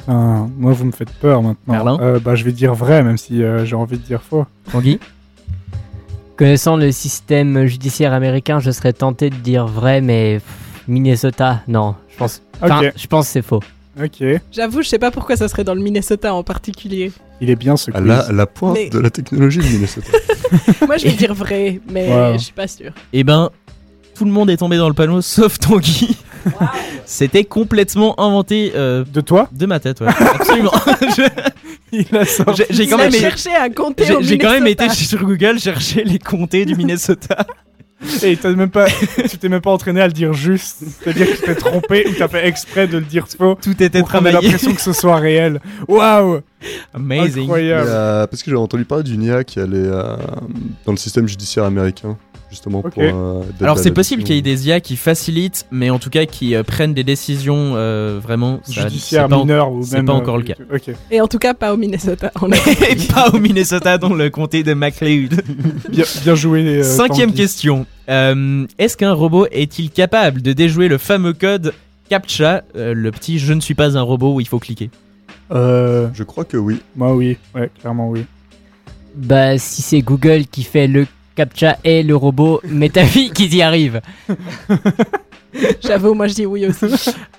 Putain, 0.00 0.50
moi 0.58 0.72
vous 0.72 0.84
me 0.84 0.90
faites 0.92 1.10
peur 1.12 1.42
maintenant. 1.42 1.72
Merlin? 1.72 1.98
Euh, 2.00 2.18
Bah 2.18 2.34
je 2.34 2.42
vais 2.44 2.52
dire 2.52 2.74
vrai, 2.74 3.02
même 3.04 3.16
si 3.18 3.40
euh, 3.42 3.64
j'ai 3.64 3.76
envie 3.76 3.98
de 3.98 4.02
dire 4.02 4.20
faux. 4.20 4.44
Tanguy? 4.72 4.98
Connaissant 6.36 6.76
le 6.76 6.90
système 6.90 7.66
judiciaire 7.66 8.12
américain, 8.12 8.58
je 8.58 8.70
serais 8.72 8.92
tenté 8.94 9.30
de 9.30 9.36
dire 9.36 9.66
vrai, 9.66 10.00
mais 10.00 10.34
pff, 10.40 10.82
Minnesota, 10.88 11.60
non. 11.68 11.94
Je 12.08 12.16
pense, 12.16 12.42
enfin, 12.62 12.80
je 12.96 13.06
pense 13.06 13.26
que 13.26 13.32
c'est 13.32 13.42
faux. 13.42 13.60
Ok. 14.02 14.24
J'avoue, 14.52 14.82
je 14.82 14.88
sais 14.88 14.98
pas 14.98 15.10
pourquoi 15.10 15.36
ça 15.36 15.48
serait 15.48 15.64
dans 15.64 15.74
le 15.74 15.80
Minnesota 15.82 16.32
en 16.34 16.42
particulier. 16.42 17.12
Il 17.40 17.50
est 17.50 17.56
bien 17.56 17.76
ce 17.76 17.90
À 17.90 17.94
quiz. 17.94 18.06
la, 18.06 18.32
la 18.32 18.46
pointe 18.46 18.74
Mais- 18.74 18.88
de 18.90 18.98
la 18.98 19.10
technologie 19.10 19.58
de 19.58 19.64
Minnesota. 19.64 20.08
Moi, 20.86 20.96
je 20.96 21.04
vais 21.04 21.12
dire 21.12 21.34
vrai, 21.34 21.80
mais 21.90 22.08
Ouais. 22.08 22.32
je 22.38 22.44
suis 22.44 22.52
pas 22.52 22.66
sûre. 22.68 22.92
Eh 23.12 23.24
ben, 23.24 23.50
tout 24.14 24.24
le 24.24 24.30
monde 24.32 24.50
est 24.50 24.56
tombé 24.56 24.76
dans 24.76 24.88
le 24.88 24.94
panneau 24.94 25.20
sauf 25.22 25.58
Tanguy. 25.58 26.16
C'était 27.04 27.44
complètement 27.44 28.18
inventé 28.18 28.72
euh, 28.74 29.04
De 29.04 29.20
toi 29.20 29.48
de 29.52 29.66
ma 29.66 29.78
tête, 29.80 30.00
ouais. 30.00 30.08
Absolument. 30.08 30.72
Je- 31.16 31.52
Il 31.92 32.16
a 32.16 32.24
sorti. 32.24 32.62
J'ai 32.70 32.74
j'ai 32.74 32.86
quand 32.86 32.96
Il 32.98 33.00
a 33.02 33.10
même, 33.10 33.20
cherché 33.20 33.50
à 33.54 33.68
compter 33.68 34.04
j'ai 34.06 34.14
au 34.14 34.22
j'ai 34.22 34.38
quand 34.38 34.52
même 34.52 34.66
été 34.68 34.88
sur 34.90 35.20
Google 35.24 35.58
chercher 35.58 36.04
les 36.04 36.18
comtés 36.20 36.64
du 36.64 36.76
Minnesota. 36.76 37.44
Et 38.22 38.36
t'as 38.36 38.52
même 38.54 38.70
pas, 38.70 38.86
tu 39.28 39.36
t'es 39.38 39.48
même 39.48 39.60
pas 39.60 39.70
entraîné 39.72 40.00
à 40.00 40.06
le 40.06 40.12
dire 40.12 40.32
juste. 40.32 40.78
C'est-à-dire 41.02 41.26
que 41.30 41.36
tu 41.36 41.42
t'es 41.42 41.54
trompé 41.54 42.06
ou 42.08 42.12
t'as 42.16 42.28
fait 42.28 42.46
exprès 42.46 42.86
de 42.86 42.96
le 42.98 43.04
dire 43.04 43.26
faux. 43.28 43.56
Tout 43.60 43.82
était 43.82 44.00
Pour 44.00 44.08
travaillé. 44.08 44.40
l'impression 44.40 44.72
que 44.74 44.80
ce 44.80 44.92
soit 44.92 45.16
réel. 45.16 45.60
Waouh 45.86 46.40
Amazing. 46.94 47.42
Incroyable. 47.44 47.86
euh, 47.90 48.26
parce 48.26 48.42
que 48.42 48.50
j'ai 48.50 48.56
entendu 48.56 48.84
parler 48.84 49.04
d'une 49.04 49.22
IA 49.22 49.44
qui 49.44 49.60
allait 49.60 49.76
euh, 49.78 50.16
dans 50.86 50.92
le 50.92 50.98
système 50.98 51.26
judiciaire 51.28 51.64
américain, 51.64 52.16
justement 52.50 52.82
pour. 52.82 52.92
euh, 53.02 53.42
Alors 53.60 53.78
c'est 53.78 53.90
possible 53.92 54.22
qu'il 54.24 54.34
y 54.34 54.38
ait 54.38 54.42
des 54.42 54.66
IA 54.68 54.80
qui 54.80 54.96
facilitent, 54.96 55.66
mais 55.70 55.88
en 55.90 55.98
tout 55.98 56.10
cas 56.10 56.26
qui 56.26 56.54
euh, 56.54 56.62
prennent 56.62 56.92
des 56.94 57.04
décisions 57.04 57.72
euh, 57.76 58.18
vraiment. 58.22 58.60
ça- 58.64 58.82
Judiciaire 58.82 59.24
c'est 59.24 59.28
pas 59.30 59.36
en- 59.36 59.40
mineur 59.44 59.72
ou 59.72 59.82
c'est 59.82 59.96
même. 59.96 60.06
pas 60.06 60.12
euh, 60.12 60.16
encore 60.16 60.36
le 60.38 60.42
cas. 60.44 60.54
Ok. 60.72 60.90
Et 61.10 61.20
en 61.20 61.26
tout 61.28 61.38
cas, 61.38 61.54
pas 61.54 61.72
au 61.72 61.76
Minnesota. 61.76 62.30
On 62.42 62.50
a... 62.52 62.56
Et 62.56 62.96
pas 63.14 63.30
au 63.30 63.38
Minnesota, 63.38 63.96
dans 63.98 64.12
le 64.14 64.28
comté 64.30 64.62
de 64.62 64.74
McLeod. 64.74 65.40
Bien, 65.90 66.04
bien 66.22 66.34
joué. 66.34 66.64
euh, 66.66 66.82
Cinquième 66.82 67.32
question. 67.32 67.86
Euh, 68.08 68.66
Est-ce 68.78 68.96
qu'un 68.96 69.12
robot 69.12 69.46
est-il 69.52 69.90
capable 69.90 70.42
de 70.42 70.52
déjouer 70.52 70.88
le 70.88 70.98
fameux 70.98 71.32
code 71.32 71.72
CAPTCHA, 72.08 72.64
euh, 72.76 72.92
le 72.94 73.10
petit 73.12 73.38
je 73.38 73.52
ne 73.52 73.60
suis 73.60 73.74
pas 73.74 73.96
un 73.96 74.02
robot 74.02 74.34
où 74.34 74.40
il 74.40 74.48
faut 74.48 74.58
cliquer 74.58 74.90
Euh, 75.52 76.08
Je 76.12 76.22
crois 76.24 76.44
que 76.44 76.56
oui. 76.56 76.80
moi 76.96 77.14
oui. 77.14 77.36
Ouais, 77.54 77.70
clairement 77.80 78.08
oui. 78.10 78.24
Bah, 79.16 79.58
si 79.58 79.82
c'est 79.82 80.00
Google 80.02 80.44
qui 80.46 80.62
fait 80.62 80.86
le 80.86 81.06
CAPTCHA 81.44 81.78
et 81.84 82.02
le 82.02 82.14
robot, 82.16 82.60
mais 82.68 82.88
ta 82.90 83.04
fille 83.04 83.30
qui 83.30 83.46
y 83.48 83.62
arrive. 83.62 84.00
J'avoue, 85.82 86.14
moi, 86.14 86.28
je 86.28 86.34
dis 86.34 86.46
oui 86.46 86.66
aussi. 86.66 86.86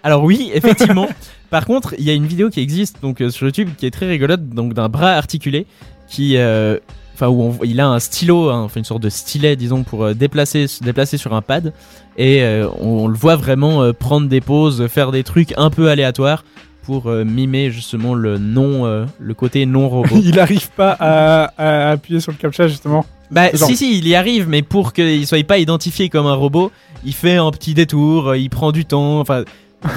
Alors 0.04 0.24
oui, 0.24 0.52
effectivement. 0.54 1.08
Par 1.50 1.66
contre, 1.66 1.94
il 1.98 2.04
y 2.04 2.10
a 2.10 2.14
une 2.14 2.26
vidéo 2.28 2.50
qui 2.50 2.60
existe 2.60 2.98
donc 3.02 3.22
euh, 3.22 3.30
sur 3.30 3.46
YouTube 3.48 3.70
qui 3.78 3.86
est 3.86 3.92
très 3.92 4.08
rigolote, 4.08 4.50
donc 4.50 4.74
d'un 4.74 4.90
bras 4.90 5.12
articulé 5.14 5.66
qui, 6.10 6.36
euh, 6.38 6.78
enfin 7.14 7.28
où 7.30 7.42
on- 7.42 7.64
il 7.64 7.80
a 7.80 7.88
un 7.88 8.00
stylo, 8.00 8.50
hein, 8.50 8.64
enfin 8.64 8.80
une 8.80 8.86
sorte 8.86 9.02
de 9.04 9.10
stylet, 9.10 9.56
disons, 9.56 9.84
pour 9.84 10.04
euh, 10.04 10.14
déplacer, 10.14 10.68
se 10.68 10.84
déplacer 10.84 11.18
sur 11.18 11.34
un 11.34 11.42
pad, 11.42 11.72
et 12.18 12.42
euh, 12.44 12.68
on, 12.82 13.04
on 13.04 13.08
le 13.08 13.16
voit 13.16 13.36
vraiment 13.38 13.82
euh, 13.84 13.94
prendre 13.94 14.28
des 14.28 14.42
pauses, 14.42 14.88
faire 14.88 15.12
des 15.12 15.24
trucs 15.24 15.54
un 15.58 15.70
peu 15.70 15.90
aléatoires 15.90 16.44
pour 16.84 17.08
euh, 17.08 17.24
mimer 17.24 17.70
justement 17.72 18.14
le 18.16 18.38
non, 18.38 18.86
euh, 18.86 19.06
le 19.20 19.34
côté 19.34 19.66
non 19.66 19.88
robot. 19.90 20.16
Il 20.24 20.40
arrive 20.40 20.70
pas 20.72 20.96
à, 21.00 21.52
à 21.58 21.92
appuyer 21.92 22.20
sur 22.20 22.32
le 22.32 22.38
captcha 22.38 22.68
justement. 22.68 23.06
Bah 23.30 23.50
Genre- 23.54 23.70
si 23.70 23.78
si 23.78 23.98
il 23.98 24.08
y 24.08 24.16
arrive 24.16 24.50
mais 24.50 24.62
pour 24.62 24.92
qu'il 24.92 25.26
soit 25.26 25.42
pas 25.46 25.58
identifié 25.58 26.10
comme 26.10 26.26
un 26.28 26.34
robot 26.34 26.70
il 27.06 27.14
fait 27.14 27.38
un 27.38 27.50
petit 27.52 27.74
détour 27.74 28.28
euh, 28.30 28.38
il 28.38 28.50
prend 28.50 28.74
du 28.74 28.84
temps 28.84 29.22
enfin 29.22 29.46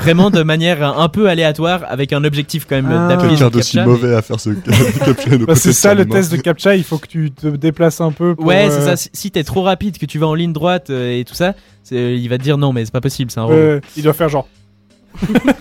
vraiment 0.03 0.31
de 0.31 0.41
manière 0.45 0.85
un 0.99 1.09
peu 1.09 1.29
aléatoire 1.29 1.81
avec 1.89 2.13
un 2.13 2.23
objectif 2.23 2.65
quand 2.65 2.77
même 2.77 2.87
Ah. 2.89 3.09
d'appuyer 3.09 3.37
sur 3.37 3.51
Quelqu'un 3.51 3.51
le 3.51 3.51
d'aussi 3.51 3.77
captcha, 3.77 3.91
mauvais 3.91 4.15
à 4.15 4.23
faire 4.23 4.39
ce 4.39 4.51
captcha 5.05 5.37
Bah, 5.39 5.57
c'est 5.57 5.73
ça 5.73 5.95
le 5.95 6.05
test 6.07 6.31
de 6.31 6.37
captcha. 6.37 6.77
Il 6.77 6.85
faut 6.85 6.99
que 6.99 7.09
tu 7.09 7.33
te 7.33 7.49
déplaces 7.49 8.01
un 8.01 8.13
peu. 8.13 8.37
Pour, 8.37 8.47
ouais 8.47 8.69
c'est 8.71 8.89
euh, 8.89 8.95
ça 8.97 9.09
si, 9.13 9.31
t'es 9.33 9.43
trop 9.43 9.63
rapide 9.63 9.99
que 9.99 10.07
tu 10.07 10.21
vas 10.21 10.29
en 10.29 10.35
ligne 10.35 10.53
droite 10.53 10.91
euh, 10.91 11.19
et 11.19 11.25
tout 11.25 11.35
ça 11.35 11.55
c'est- 11.83 12.17
il 12.17 12.29
va 12.29 12.39
te 12.39 12.43
dire 12.45 12.57
non 12.57 12.73
mais 12.73 12.85
c'est 12.85 12.93
pas 12.93 13.01
possible 13.01 13.33
c'est 13.33 13.41
un 13.41 13.45
robot 13.45 13.57
euh, 13.57 13.81
il 13.97 14.05
doit 14.05 14.13
faire 14.13 14.29
genre. 14.29 14.47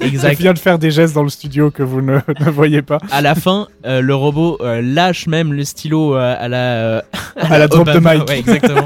Il 0.02 0.08
exact 0.08 0.40
vient 0.40 0.54
de 0.54 0.60
faire 0.60 0.80
des 0.80 0.92
gestes 0.92 1.14
dans 1.14 1.24
le 1.24 1.30
studio 1.30 1.72
que 1.72 1.84
vous 1.84 2.02
ne, 2.02 2.14
ne 2.40 2.50
voyez 2.50 2.82
pas. 2.82 2.98
à 3.12 3.22
la 3.22 3.36
fin 3.36 3.68
euh, 3.86 4.02
le 4.02 4.16
robot 4.16 4.58
euh, 4.62 4.82
lâche 4.82 5.28
même 5.28 5.54
le 5.54 5.64
stylo 5.64 6.16
euh, 6.16 6.36
à 6.40 6.48
la 6.48 7.04
À 7.36 7.58
la 7.60 7.68
drop 7.70 7.88
de 7.88 8.00
ouais, 8.00 8.40
exactement 8.40 8.86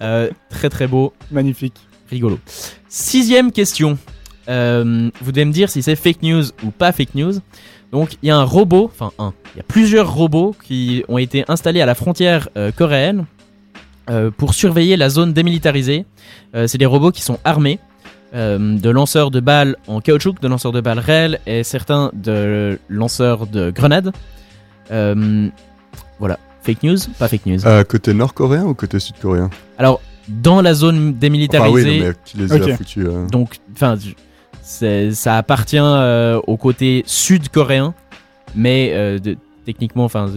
Euh, 0.00 0.28
très 0.50 0.68
très 0.68 0.86
beau 0.86 1.12
Magnifique. 1.30 1.76
rigolo. 2.10 2.38
Sixième 2.88 3.52
question. 3.52 3.98
Vous 4.48 5.32
devez 5.32 5.44
me 5.44 5.52
dire 5.52 5.70
si 5.70 5.82
c'est 5.82 5.96
fake 5.96 6.22
news 6.22 6.44
ou 6.64 6.70
pas 6.70 6.92
fake 6.92 7.14
news. 7.14 7.34
Donc 7.92 8.14
il 8.22 8.28
y 8.28 8.30
a 8.30 8.36
un 8.36 8.44
robot, 8.44 8.90
enfin 8.92 9.12
un, 9.18 9.32
il 9.54 9.58
y 9.58 9.60
a 9.60 9.64
plusieurs 9.64 10.12
robots 10.12 10.54
qui 10.64 11.04
ont 11.08 11.18
été 11.18 11.44
installés 11.48 11.80
à 11.80 11.86
la 11.86 11.94
frontière 11.94 12.48
coréenne 12.76 13.26
pour 14.36 14.54
surveiller 14.54 14.96
la 14.96 15.08
zone 15.08 15.32
démilitarisée. 15.32 16.04
C'est 16.66 16.78
des 16.78 16.86
robots 16.86 17.12
qui 17.12 17.22
sont 17.22 17.38
armés 17.44 17.78
euh, 18.34 18.78
de 18.78 18.90
lanceurs 18.90 19.30
de 19.30 19.40
balles 19.40 19.76
en 19.86 20.00
caoutchouc, 20.00 20.40
de 20.40 20.48
lanceurs 20.48 20.72
de 20.72 20.80
balles 20.80 20.98
réels 20.98 21.38
et 21.46 21.62
certains 21.64 22.10
de 22.14 22.78
lanceurs 22.88 23.46
de 23.46 23.70
grenades. 23.70 24.12
Euh, 24.90 25.48
voilà, 26.18 26.38
fake 26.62 26.82
news, 26.82 26.96
pas 27.18 27.28
fake 27.28 27.46
news. 27.46 27.66
Euh, 27.66 27.84
côté 27.84 28.14
nord-coréen 28.14 28.64
ou 28.64 28.74
côté 28.74 28.98
sud-coréen? 28.98 29.50
Alors 29.78 30.00
dans 30.28 30.62
la 30.62 30.72
zone 30.74 30.96
Enfin, 30.96 31.06
oui, 31.08 31.14
démilitarisée. 31.18 31.98
non, 32.00 32.06
mais 32.06 32.12
qui 32.24 32.36
les 32.38 32.52
Ok. 32.52 32.68
a 32.68 32.76
foutus 32.76 33.04
euh, 33.06 33.26
Donc, 33.26 33.56
enfin, 33.74 33.96
ça 34.62 35.36
appartient 35.36 35.76
euh, 35.80 36.40
au 36.46 36.56
côté 36.56 37.02
sud-coréen, 37.06 37.92
mais 38.54 38.90
euh, 38.94 39.18
de- 39.18 39.36
techniquement, 39.64 40.04
enfin, 40.04 40.30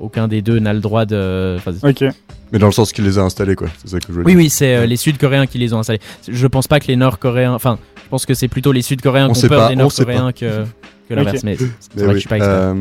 aucun 0.00 0.28
des 0.28 0.42
deux 0.42 0.58
n'a 0.58 0.72
le 0.72 0.80
droit 0.80 1.04
de. 1.06 1.58
Ok. 1.82 2.04
Mais 2.52 2.58
dans 2.58 2.66
le 2.66 2.72
sens 2.72 2.92
qu'il 2.92 3.04
les 3.04 3.18
a 3.18 3.22
installés, 3.22 3.54
quoi. 3.56 3.68
C'est 3.82 3.88
ça 3.90 3.98
que 3.98 4.06
je 4.08 4.12
veux 4.12 4.24
oui, 4.24 4.32
dire. 4.32 4.38
oui, 4.38 4.48
c'est 4.50 4.74
euh, 4.74 4.86
les 4.86 4.96
Sud-Coréens 4.96 5.46
qui 5.46 5.58
les 5.58 5.74
ont 5.74 5.78
installés. 5.80 6.00
Je 6.26 6.46
pense 6.46 6.66
pas 6.66 6.80
que 6.80 6.86
les 6.86 6.96
Nord-Coréens. 6.96 7.52
Enfin, 7.52 7.78
je 8.04 8.08
pense 8.08 8.24
que 8.24 8.32
c'est 8.34 8.48
plutôt 8.48 8.72
les 8.72 8.80
Sud-Coréens 8.82 9.30
qui 9.32 9.44
ont 9.44 9.48
peur 9.48 9.64
pas, 9.64 9.68
des 9.68 9.76
Nord-Coréens 9.76 10.32
que, 10.32 10.64
que 11.08 11.14
l'inverse. 11.14 11.36
Ok. 11.38 11.42
Mais 11.44 11.56
c'est 11.80 12.00
vrai 12.00 12.06
que 12.06 12.08
oui, 12.08 12.14
je 12.14 12.18
suis 12.20 12.28
pas 12.28 12.36
expert. 12.36 12.54
euh, 12.54 12.74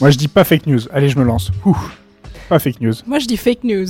Moi 0.00 0.10
je 0.10 0.18
dis 0.18 0.28
pas 0.28 0.44
fake 0.44 0.66
news. 0.66 0.80
Allez, 0.92 1.08
je 1.08 1.18
me 1.18 1.24
lance. 1.24 1.50
Ouh. 1.64 1.76
Pas 2.48 2.58
fake 2.58 2.80
news. 2.80 2.94
Moi, 3.06 3.18
je 3.20 3.26
dis 3.26 3.36
fake 3.36 3.64
news. 3.64 3.86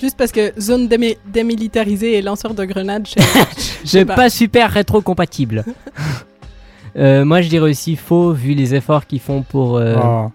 Juste 0.00 0.16
parce 0.16 0.32
que 0.32 0.52
zone 0.60 0.86
démi- 0.88 1.16
démilitarisée 1.26 2.14
et 2.18 2.22
lanceur 2.22 2.54
de 2.54 2.64
grenades, 2.64 3.06
je 3.06 3.12
sais- 3.22 3.28
je 3.58 3.60
sais 3.60 3.86
C'est 3.98 4.04
pas 4.04 4.30
super 4.30 4.70
rétro-compatible. 4.72 5.64
Euh, 6.98 7.24
moi, 7.24 7.40
je 7.42 7.48
dirais 7.48 7.70
aussi 7.70 7.96
faux, 7.96 8.32
vu 8.32 8.54
les 8.54 8.74
efforts 8.74 9.06
qu'ils 9.06 9.20
font 9.20 9.42
pour, 9.42 9.76
euh, 9.76 9.94
Ah. 10.02 10.30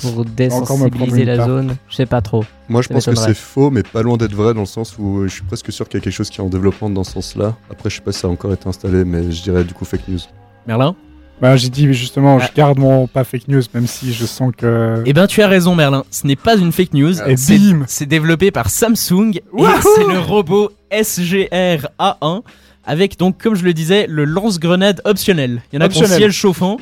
pour 0.00 0.24
désensibiliser 0.24 1.24
la 1.24 1.44
zone. 1.44 1.76
Je 1.88 1.96
sais 1.96 2.06
pas 2.06 2.20
trop. 2.22 2.44
Moi, 2.68 2.82
je 2.82 2.88
Ça 2.88 2.94
pense 2.94 3.04
que 3.06 3.14
c'est 3.16 3.34
faux, 3.36 3.70
mais 3.70 3.82
pas 3.82 4.02
loin 4.02 4.16
d'être 4.16 4.34
vrai 4.34 4.54
dans 4.54 4.60
le 4.60 4.66
sens 4.66 4.96
où 4.98 5.22
je 5.24 5.28
suis 5.28 5.42
presque 5.42 5.70
sûr 5.72 5.88
qu'il 5.88 5.98
y 5.98 6.00
a 6.00 6.04
quelque 6.04 6.12
chose 6.12 6.30
qui 6.30 6.40
est 6.40 6.44
en 6.44 6.48
développement 6.48 6.90
dans 6.90 7.04
ce 7.04 7.12
sens-là. 7.12 7.54
Après, 7.70 7.90
je 7.90 7.96
sais 7.96 8.00
pas 8.02 8.12
si 8.12 8.20
ça 8.20 8.28
a 8.28 8.30
encore 8.30 8.52
été 8.52 8.66
installé, 8.68 9.04
mais 9.04 9.30
je 9.30 9.42
dirais 9.42 9.62
du 9.64 9.74
coup 9.74 9.84
fake 9.84 10.08
news. 10.08 10.18
Merlin? 10.66 10.94
Bah, 11.40 11.54
j'ai 11.56 11.68
dit 11.68 11.92
justement, 11.92 12.38
Ah. 12.40 12.46
je 12.46 12.56
garde 12.56 12.78
mon 12.78 13.06
pas 13.06 13.22
fake 13.22 13.48
news, 13.48 13.60
même 13.74 13.86
si 13.86 14.14
je 14.14 14.24
sens 14.24 14.52
que. 14.56 15.02
Eh 15.04 15.12
ben, 15.12 15.26
tu 15.26 15.42
as 15.42 15.48
raison, 15.48 15.74
Merlin. 15.74 16.02
Ce 16.10 16.26
n'est 16.26 16.34
pas 16.34 16.56
une 16.56 16.72
fake 16.72 16.94
news. 16.94 17.12
C'est- 17.36 17.58
bim 17.58 17.84
C'est 17.86 18.06
développé 18.06 18.50
par 18.50 18.70
Samsung 18.70 19.32
et 19.34 19.42
c'est 19.82 20.06
le 20.10 20.18
robot 20.18 20.70
SGR 20.90 21.88
A1 21.98 22.42
avec 22.86 23.18
donc, 23.18 23.38
comme 23.38 23.56
je 23.56 23.64
le 23.64 23.74
disais, 23.74 24.06
le 24.08 24.24
lance-grenade 24.24 25.00
optionnel. 25.04 25.62
Il 25.72 25.76
y 25.76 25.82
en 25.82 25.84
a 25.84 25.88
qui 25.88 26.02
ont 26.02 26.06
ciel 26.06 26.32
chauffant. 26.32 26.78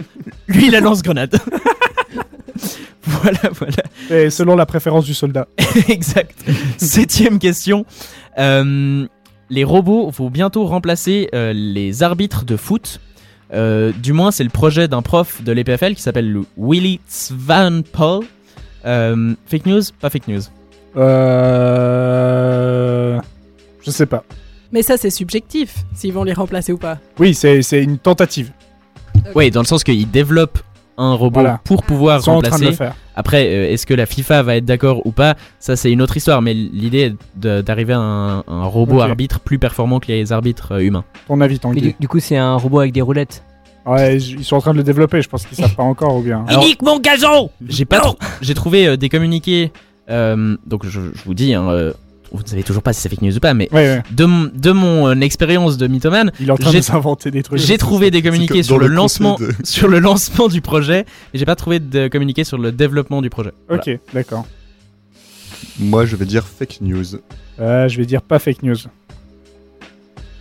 Lui, 0.46 0.66
il 0.68 0.76
a 0.76 0.80
lance-grenade. 0.80 1.36
voilà, 3.02 3.40
voilà. 3.54 3.82
Et 4.10 4.30
selon 4.30 4.54
la 4.54 4.66
préférence 4.66 5.06
du 5.06 5.14
soldat. 5.14 5.48
exact. 5.88 6.38
Septième 6.76 7.38
question. 7.38 7.86
Euh, 8.38 9.06
les 9.50 9.64
robots 9.64 10.10
vont 10.10 10.30
bientôt 10.30 10.66
remplacer 10.66 11.28
euh, 11.34 11.52
les 11.54 12.02
arbitres 12.02 12.44
de 12.44 12.56
foot. 12.56 13.00
Euh, 13.52 13.92
du 14.02 14.12
moins, 14.12 14.30
c'est 14.30 14.44
le 14.44 14.50
projet 14.50 14.88
d'un 14.88 15.02
prof 15.02 15.42
de 15.42 15.52
l'EPFL 15.52 15.94
qui 15.94 16.02
s'appelle 16.02 16.30
le 16.30 16.42
Willy 16.58 17.00
Svanpol. 17.08 18.24
Fake 18.82 19.66
news 19.66 19.82
Pas 20.00 20.10
fake 20.10 20.28
news. 20.28 20.42
Euh. 20.96 21.94
Je 23.82 23.90
sais 23.90 24.06
pas. 24.06 24.24
Mais 24.74 24.82
ça, 24.82 24.96
c'est 24.98 25.08
subjectif, 25.10 25.76
s'ils 25.94 26.12
vont 26.12 26.24
les 26.24 26.32
remplacer 26.34 26.72
ou 26.72 26.78
pas. 26.78 26.98
Oui, 27.18 27.32
c'est 27.32 27.62
c'est 27.62 27.82
une 27.82 27.96
tentative. 27.96 28.50
Oui, 29.34 29.50
dans 29.50 29.60
le 29.60 29.66
sens 29.66 29.84
qu'ils 29.84 30.10
développent 30.10 30.58
un 30.98 31.14
robot 31.14 31.40
Voilà. 31.40 31.60
pour 31.64 31.82
pouvoir 31.84 32.18
Ils 32.20 32.22
sont 32.24 32.32
en 32.32 32.40
train 32.42 32.50
de 32.58 32.64
remplacer. 32.64 32.70
le 32.72 32.76
faire. 32.76 32.94
Après, 33.16 33.46
euh, 33.46 33.72
est-ce 33.72 33.86
que 33.86 33.94
la 33.94 34.06
FIFA 34.06 34.42
va 34.42 34.56
être 34.56 34.64
d'accord 34.64 35.06
ou 35.06 35.12
pas 35.12 35.36
Ça, 35.60 35.76
c'est 35.76 35.90
une 35.92 36.02
autre 36.02 36.16
histoire. 36.16 36.42
Mais 36.42 36.52
l'idée 36.54 37.14
est 37.36 37.62
d'arriver 37.62 37.92
à 37.94 37.98
un, 38.00 38.38
un 38.48 38.64
robot 38.64 39.00
arbitre 39.00 39.38
plus 39.40 39.58
performant 39.60 40.00
que 40.00 40.08
les 40.08 40.32
arbitres 40.32 40.72
euh, 40.72 40.80
humains. 40.80 41.04
Ton 41.28 41.40
avis, 41.40 41.58
Tanguy 41.60 41.80
du, 41.80 41.94
du 41.98 42.08
coup, 42.08 42.18
c'est 42.20 42.36
un 42.36 42.56
robot 42.56 42.80
avec 42.80 42.92
des 42.92 43.00
roulettes. 43.02 43.44
Ouais, 43.86 44.16
ils 44.18 44.44
sont 44.44 44.56
en 44.56 44.60
train 44.60 44.72
de 44.72 44.78
le 44.78 44.82
développer, 44.82 45.20
je 45.22 45.28
pense 45.28 45.44
qu'ils 45.46 45.58
savent 45.58 45.74
pas 45.76 45.82
encore 45.82 46.16
ou 46.16 46.22
bien. 46.22 46.44
Alors- 46.48 46.64
mon 46.82 46.98
gazon 46.98 47.50
J'ai 47.68 47.84
pas, 47.84 48.14
j'ai 48.40 48.54
trouvé 48.54 48.86
euh, 48.88 48.96
des 48.96 49.08
communiqués. 49.10 49.72
euh, 50.10 50.56
donc 50.66 50.84
je, 50.86 51.00
je 51.14 51.22
vous 51.24 51.34
dis, 51.34 51.52
hein, 51.54 51.68
euh, 51.68 51.92
vous 52.36 52.42
ne 52.42 52.48
savez 52.48 52.62
toujours 52.62 52.82
pas 52.82 52.92
si 52.92 53.00
c'est 53.00 53.08
fake 53.08 53.22
news 53.22 53.36
ou 53.36 53.40
pas, 53.40 53.54
mais 53.54 53.68
Ouais, 53.72 53.86
ouais. 53.96 54.02
de, 54.10 54.26
de 54.58 54.72
mon 54.72 55.08
euh, 55.08 55.14
expérience 55.20 55.76
de 55.76 55.86
mythomane, 55.86 56.32
Il 56.40 56.48
est 56.48 56.50
en 56.52 56.56
train 56.56 56.70
j'ai- 56.72 56.78
de 56.80 56.84
s'inventer 56.84 57.30
des 57.30 57.42
trucs. 57.42 57.58
j'ai 57.58 57.78
trouvé 57.78 58.10
des 58.10 58.22
communiqués 58.22 58.62
sur 58.62 58.78
le 58.78 58.86
lancement, 58.88 59.36
de- 59.38 59.52
sur 59.64 59.88
le 59.88 59.98
lancement 60.00 60.48
du 60.48 60.60
projet, 60.60 61.06
mais 61.32 61.38
j'ai 61.38 61.46
pas 61.46 61.56
trouvé 61.56 61.80
de 61.80 62.08
communiqué 62.08 62.44
sur 62.44 62.58
le 62.58 62.72
développement 62.72 63.22
du 63.22 63.30
projet. 63.30 63.52
Voilà. 63.68 63.82
Ok, 63.86 63.98
d'accord. 64.12 64.46
Moi, 65.78 66.04
je 66.06 66.16
vais 66.16 66.24
dire 66.26 66.44
fake 66.46 66.78
news. 66.82 67.04
Euh, 67.60 67.88
je 67.88 67.96
vais 67.98 68.06
dire 68.06 68.22
pas 68.22 68.38
fake 68.38 68.62
news. 68.62 68.76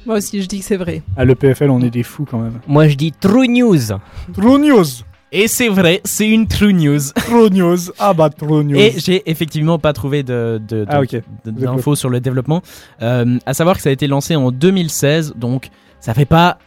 Moi 0.06 0.18
aussi, 0.18 0.42
je 0.42 0.48
dis 0.48 0.60
que 0.60 0.66
c'est 0.66 0.76
vrai. 0.78 1.02
À 1.16 1.24
l'EPFL, 1.24 1.70
on 1.70 1.80
est 1.82 1.90
des 1.90 2.04
fous 2.04 2.26
quand 2.30 2.40
même. 2.40 2.60
Moi 2.68 2.88
je 2.90 2.96
dis 2.96 3.14
True 3.14 3.48
News. 3.48 3.78
True 4.34 4.60
news 4.60 4.84
Et 5.36 5.48
c'est 5.48 5.68
vrai, 5.68 6.00
c'est 6.06 6.30
une 6.30 6.48
true 6.48 6.74
news. 6.74 7.00
True 7.16 7.50
news 7.50 7.78
Ah 7.98 8.14
bah, 8.14 8.30
true 8.30 8.64
news 8.64 8.76
Et 8.78 8.94
j'ai 8.98 9.24
effectivement 9.30 9.80
pas 9.80 9.92
trouvé 9.92 10.22
de, 10.22 10.62
de- 10.68 10.86
de- 10.86 10.88
Ah, 10.88 11.02
d'infos 11.46 11.96
sur 11.96 12.10
le 12.10 12.20
développement. 12.20 12.62
Euh, 13.02 13.40
à 13.48 13.56
savoir 13.56 13.76
que 13.78 13.82
ça 13.82 13.90
a 13.90 13.92
été 13.92 14.06
lancé 14.06 14.36
en 14.36 14.52
2016, 14.52 15.34
donc 15.36 15.70
ça 16.00 16.14
fait 16.14 16.26
pas 16.26 16.60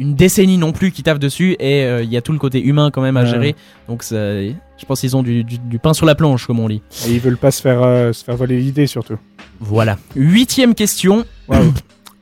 une 0.00 0.14
décennie 0.16 0.58
non 0.58 0.72
plus 0.72 0.90
qui 0.90 1.02
taffe 1.04 1.18
dessus 1.20 1.56
et 1.60 1.84
euh, 1.84 2.02
il 2.02 2.10
y 2.10 2.16
a 2.16 2.20
tout 2.20 2.32
le 2.32 2.38
côté 2.38 2.60
humain 2.60 2.90
quand 2.92 3.02
même 3.02 3.16
à 3.16 3.22
Ouais. 3.22 3.26
gérer. 3.28 3.56
Donc 3.88 4.02
ça- 4.02 4.16
je 4.42 4.84
pense 4.86 5.00
qu'ils 5.00 5.16
ont 5.16 5.22
du, 5.22 5.44
du- 5.44 5.58
du 5.58 5.78
pain 5.78 5.94
sur 5.94 6.04
la 6.06 6.16
planche 6.16 6.44
comme 6.46 6.58
on 6.58 6.68
dit. 6.68 6.82
Et 7.06 7.12
ils 7.12 7.20
veulent 7.20 7.36
pas 7.38 7.52
se 7.52 7.62
faire, 7.62 7.82
euh, 7.84 8.12
se 8.12 8.24
faire 8.24 8.36
voler 8.36 8.58
l'idée 8.58 8.88
surtout. 8.88 9.16
Voilà. 9.60 9.96
Huitième 10.16 10.74
question. 10.74 11.24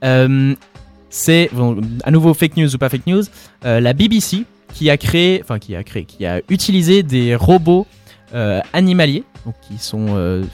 Euh, 0.05 0.55
c'est 1.09 1.48
bon, 1.52 1.81
à 2.05 2.10
nouveau 2.10 2.35
fake 2.35 2.56
news 2.59 2.74
ou 2.74 2.78
pas 2.78 2.90
fake 2.90 3.06
news. 3.06 3.23
la 3.62 3.93
BBC 3.94 4.44
qui 4.76 4.90
a 4.90 4.98
créé, 4.98 5.40
enfin 5.42 5.58
qui 5.58 5.74
a 5.74 5.82
créé, 5.82 6.04
qui 6.04 6.26
a 6.26 6.42
utilisé 6.50 7.02
des 7.02 7.34
robots 7.34 7.86
euh, 8.34 8.60
animaliers, 8.74 9.24
donc 9.46 9.54
qui 9.66 9.78
sont 9.78 10.06
euh, 10.10 10.44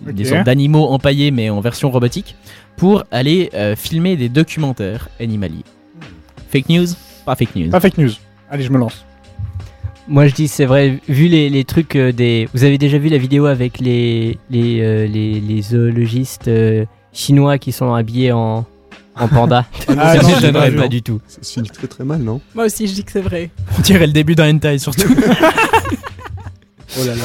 des 0.00 0.24
Ok. 0.24 0.28
sortes 0.28 0.46
d'animaux 0.46 0.88
empaillés 0.88 1.30
mais 1.30 1.50
en 1.50 1.60
version 1.60 1.90
robotique, 1.92 2.34
pour 2.76 3.04
aller 3.12 3.50
euh, 3.54 3.76
filmer 3.76 4.16
des 4.16 4.28
documentaires 4.28 5.08
animaliers. 5.20 5.62
Fake 6.48 6.68
news, 6.68 6.86
pas 7.24 7.36
fake 7.36 7.54
news. 7.54 7.70
Pas 7.70 7.78
fake 7.78 7.98
news. 7.98 8.10
Allez, 8.50 8.64
je 8.64 8.72
me 8.72 8.78
lance. 8.78 9.04
Moi 10.08 10.26
je 10.26 10.34
dis 10.34 10.48
c'est 10.48 10.66
vrai, 10.66 10.98
vu 11.08 11.28
les, 11.28 11.48
les 11.48 11.64
trucs 11.64 11.94
euh, 11.94 12.10
des... 12.12 12.48
Vous 12.54 12.64
avez 12.64 12.76
déjà 12.76 12.98
vu 12.98 13.08
la 13.08 13.18
vidéo 13.18 13.46
avec 13.46 13.78
les, 13.78 14.36
les, 14.50 14.80
euh, 14.80 15.06
les, 15.06 15.38
les 15.40 15.62
zoologistes 15.62 16.48
euh, 16.48 16.84
chinois 17.12 17.58
qui 17.58 17.70
sont 17.70 17.94
habillés 17.94 18.32
en, 18.32 18.66
en 19.16 19.28
panda 19.28 19.64
Ah, 19.98 20.20
Ça 20.20 20.40
gênerait 20.40 20.72
pas 20.74 20.88
du 20.88 21.02
tout. 21.02 21.20
Ça 21.28 21.38
se 21.42 21.52
finit 21.52 21.70
très 21.70 21.86
très 21.86 22.04
mal, 22.04 22.20
non? 22.22 22.40
Moi 22.54 22.64
aussi, 22.66 22.86
je 22.88 22.94
dis 22.94 23.04
que 23.04 23.12
c'est 23.12 23.20
vrai. 23.20 23.50
On 23.78 23.82
dirait 23.82 24.06
le 24.06 24.12
début 24.12 24.34
d'un 24.34 24.54
hentai 24.54 24.78
surtout. 24.78 25.14
Oh 26.96 27.04
là 27.04 27.14
là. 27.16 27.22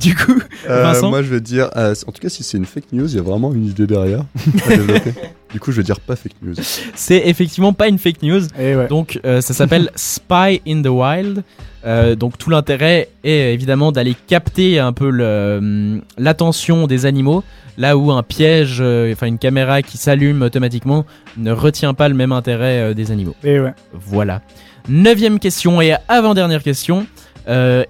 du 0.00 0.14
coup, 0.16 0.40
Euh, 0.68 0.82
Vincent 0.82 1.10
Moi, 1.10 1.22
je 1.22 1.28
vais 1.28 1.40
dire. 1.40 1.70
euh, 1.76 1.94
en 2.08 2.10
tout 2.10 2.20
cas, 2.20 2.28
si 2.28 2.42
c'est 2.42 2.56
une 2.58 2.64
fake 2.66 2.86
news, 2.92 3.06
il 3.08 3.14
y 3.14 3.18
a 3.18 3.22
vraiment 3.22 3.52
une 3.54 3.64
idée 3.66 3.86
derrière. 3.86 4.24
à 4.66 4.68
développer. 4.76 5.12
du 5.52 5.60
coup, 5.60 5.70
je 5.70 5.76
vais 5.76 5.82
dire 5.84 6.00
pas 6.00 6.16
fake 6.16 6.32
news. 6.42 6.54
c'est 6.96 7.22
effectivement 7.28 7.72
pas 7.72 7.86
une 7.86 7.98
fake 7.98 8.22
news. 8.22 8.40
Et 8.58 8.74
ouais. 8.74 8.88
Donc 8.88 9.20
euh, 9.24 9.40
ça 9.40 9.54
s'appelle 9.54 9.90
Spy 9.94 10.60
in 10.66 10.82
the 10.82 10.88
Wild. 10.88 11.44
Euh, 11.86 12.16
donc 12.16 12.38
tout 12.38 12.50
l'intérêt 12.50 13.08
est 13.22 13.54
évidemment 13.54 13.92
d'aller 13.92 14.16
capter 14.26 14.78
un 14.78 14.92
peu 14.92 15.08
hum, 15.08 16.02
l'attention 16.16 16.86
des 16.86 17.06
animaux, 17.06 17.44
là 17.76 17.96
où 17.96 18.10
un 18.10 18.22
piège, 18.22 18.78
euh, 18.80 19.12
enfin 19.12 19.26
une 19.26 19.38
caméra 19.38 19.82
qui 19.82 19.96
s'allume 19.96 20.42
automatiquement 20.42 21.06
ne 21.36 21.52
retient 21.52 21.94
pas 21.94 22.08
le 22.08 22.14
même 22.14 22.32
intérêt 22.32 22.80
euh, 22.80 22.94
des 22.94 23.10
animaux. 23.10 23.34
Et 23.44 23.60
ouais. 23.60 23.74
Voilà. 23.92 24.42
Neuvième 24.88 25.38
question 25.38 25.80
et 25.80 25.94
avant-dernière 26.08 26.62
question. 26.62 27.06
Euh, 27.48 27.84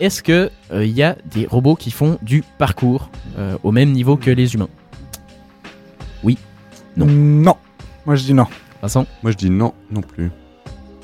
Est-ce 0.00 0.22
que 0.22 0.50
euh, 0.72 0.84
il 0.84 0.92
y 0.92 1.02
a 1.02 1.16
des 1.24 1.46
robots 1.46 1.74
qui 1.76 1.90
font 1.90 2.18
du 2.22 2.44
parcours 2.58 3.10
euh, 3.38 3.56
au 3.62 3.72
même 3.72 3.92
niveau 3.92 4.16
que 4.16 4.30
les 4.30 4.54
humains? 4.54 4.68
Non. 6.96 7.06
Non. 7.06 7.56
Moi, 8.06 8.14
je 8.16 8.24
dis 8.24 8.34
non. 8.34 8.46
Vincent? 8.80 9.06
Moi, 9.22 9.32
je 9.32 9.36
dis 9.36 9.50
non, 9.50 9.74
non 9.90 10.00
plus. 10.00 10.30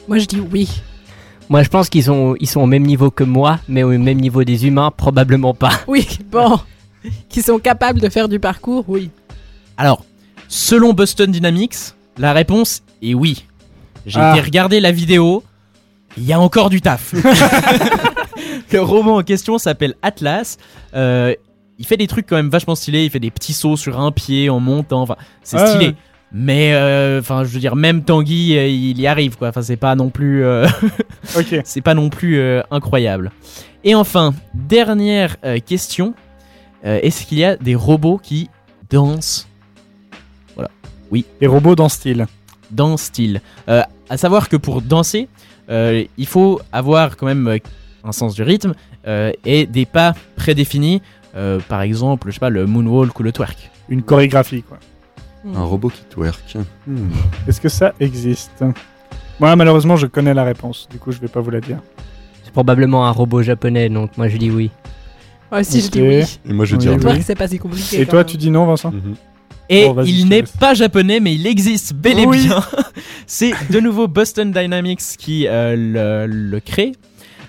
Moi, 0.08 0.18
je 0.18 0.26
dis 0.26 0.40
oui. 0.40 0.82
Moi 1.48 1.62
je 1.62 1.68
pense 1.68 1.88
qu'ils 1.88 2.04
sont, 2.04 2.34
ils 2.40 2.48
sont 2.48 2.60
au 2.60 2.66
même 2.66 2.84
niveau 2.84 3.10
que 3.10 3.24
moi, 3.24 3.58
mais 3.68 3.82
au 3.82 3.90
même 3.98 4.18
niveau 4.20 4.44
des 4.44 4.66
humains, 4.66 4.90
probablement 4.90 5.54
pas. 5.54 5.72
Oui, 5.88 6.06
bon. 6.30 6.58
Qui 7.28 7.42
sont 7.42 7.58
capables 7.58 8.00
de 8.00 8.08
faire 8.08 8.28
du 8.28 8.38
parcours, 8.38 8.84
oui. 8.88 9.10
Alors, 9.76 10.04
selon 10.48 10.92
Boston 10.92 11.30
Dynamics, 11.30 11.76
la 12.16 12.32
réponse 12.32 12.82
est 13.02 13.14
oui. 13.14 13.44
J'ai 14.06 14.20
Ah. 14.20 14.32
été 14.36 14.40
regarder 14.44 14.80
la 14.80 14.92
vidéo, 14.92 15.42
il 16.16 16.24
y 16.24 16.32
a 16.32 16.38
encore 16.40 16.70
du 16.70 16.80
taf. 16.80 17.14
Le 18.72 18.80
roman 18.80 19.16
en 19.16 19.22
question 19.22 19.58
s'appelle 19.58 19.94
Atlas. 20.02 20.56
Euh, 20.94 21.34
il 21.78 21.86
fait 21.86 21.96
des 21.96 22.06
trucs 22.06 22.26
quand 22.26 22.36
même 22.36 22.48
vachement 22.50 22.74
stylés. 22.74 23.04
Il 23.04 23.10
fait 23.10 23.20
des 23.20 23.30
petits 23.30 23.52
sauts 23.52 23.76
sur 23.76 23.98
un 24.00 24.12
pied 24.12 24.48
en 24.48 24.60
montant. 24.60 25.02
Enfin, 25.02 25.16
c'est 25.42 25.58
stylé. 25.66 25.94
Mais, 26.34 26.72
euh, 26.72 27.20
enfin, 27.20 27.44
je 27.44 27.50
veux 27.50 27.60
dire, 27.60 27.76
même 27.76 28.04
Tanguy, 28.04 28.56
euh, 28.56 28.66
il 28.66 28.98
y 28.98 29.06
arrive, 29.06 29.36
quoi. 29.36 29.48
Enfin, 29.48 29.60
c'est 29.60 29.76
pas 29.76 29.94
non 29.94 30.08
plus, 30.08 30.44
euh, 30.44 30.66
c'est 31.64 31.82
pas 31.82 31.94
non 31.94 32.08
plus 32.08 32.40
incroyable. 32.70 33.30
Et 33.84 33.94
enfin, 33.94 34.34
dernière 34.54 35.36
question. 35.66 36.14
Est-ce 36.84 37.26
qu'il 37.26 37.38
y 37.38 37.44
a 37.44 37.56
des 37.56 37.74
robots 37.74 38.18
qui 38.18 38.48
dansent? 38.90 39.48
Les 41.40 41.46
robots 41.46 41.76
dans 41.76 41.90
style. 41.90 42.26
dans 42.70 42.96
style. 42.96 43.42
Euh, 43.68 43.82
à 44.08 44.16
savoir 44.16 44.48
que 44.48 44.56
pour 44.56 44.80
danser, 44.80 45.28
il 45.68 46.26
faut 46.26 46.60
avoir 46.72 47.16
quand 47.16 47.26
même 47.26 47.58
un 48.04 48.12
sens 48.12 48.34
du 48.34 48.42
rythme 48.42 48.72
et 49.06 49.66
des 49.66 49.84
pas 49.84 50.14
prédéfinis. 50.36 51.02
Par 51.68 51.82
exemple, 51.82 52.28
je 52.28 52.34
sais 52.34 52.40
pas, 52.40 52.50
le 52.50 52.66
moonwalk 52.66 53.18
ou 53.20 53.22
le 53.22 53.32
twerk. 53.32 53.70
Une 53.88 54.02
chorégraphie, 54.02 54.62
quoi. 54.62 54.78
Un 55.44 55.64
robot 55.64 55.88
qui 55.90 56.02
twerk. 56.08 56.56
Hmm. 56.86 57.08
Est-ce 57.48 57.60
que 57.60 57.68
ça 57.68 57.92
existe 57.98 58.64
Moi, 59.40 59.54
malheureusement, 59.56 59.96
je 59.96 60.06
connais 60.06 60.34
la 60.34 60.44
réponse. 60.44 60.88
Du 60.90 60.98
coup, 60.98 61.10
je 61.12 61.18
vais 61.20 61.28
pas 61.28 61.40
vous 61.40 61.50
la 61.50 61.60
dire. 61.60 61.78
C'est 62.44 62.52
probablement 62.52 63.06
un 63.06 63.10
robot 63.10 63.42
japonais, 63.42 63.88
donc 63.88 64.16
moi 64.16 64.28
je 64.28 64.36
dis 64.36 64.50
oui. 64.50 64.70
Moi 65.50 65.60
aussi, 65.60 65.80
je 65.80 65.88
dis 65.90 66.02
oui. 66.02 66.24
Et 66.48 66.52
moi, 66.52 66.64
je 66.64 66.76
vais 66.76 66.88
Oui, 67.06 67.22
c'est 67.22 67.34
pas 67.34 67.48
si 67.48 67.58
compliqué. 67.58 68.00
Et 68.00 68.04
quand 68.04 68.10
toi, 68.10 68.18
même. 68.20 68.26
tu 68.26 68.36
dis 68.36 68.50
non, 68.50 68.66
Vincent 68.66 68.90
Mhm. 68.92 69.14
Et 69.68 69.86
Bon, 69.88 70.02
il 70.04 70.28
n'est 70.28 70.42
pas 70.42 70.74
japonais, 70.74 71.18
mais 71.20 71.34
il 71.34 71.46
existe 71.46 71.94
bel 71.94 72.18
et 72.18 72.26
Oui. 72.26 72.46
bien. 72.46 72.60
C'est 73.26 73.52
de 73.70 73.80
nouveau 73.80 74.06
Boston 74.08 74.50
Dynamics 74.52 75.00
qui 75.18 75.46
euh, 75.46 76.26
le, 76.26 76.32
le 76.32 76.60
crée. 76.60 76.92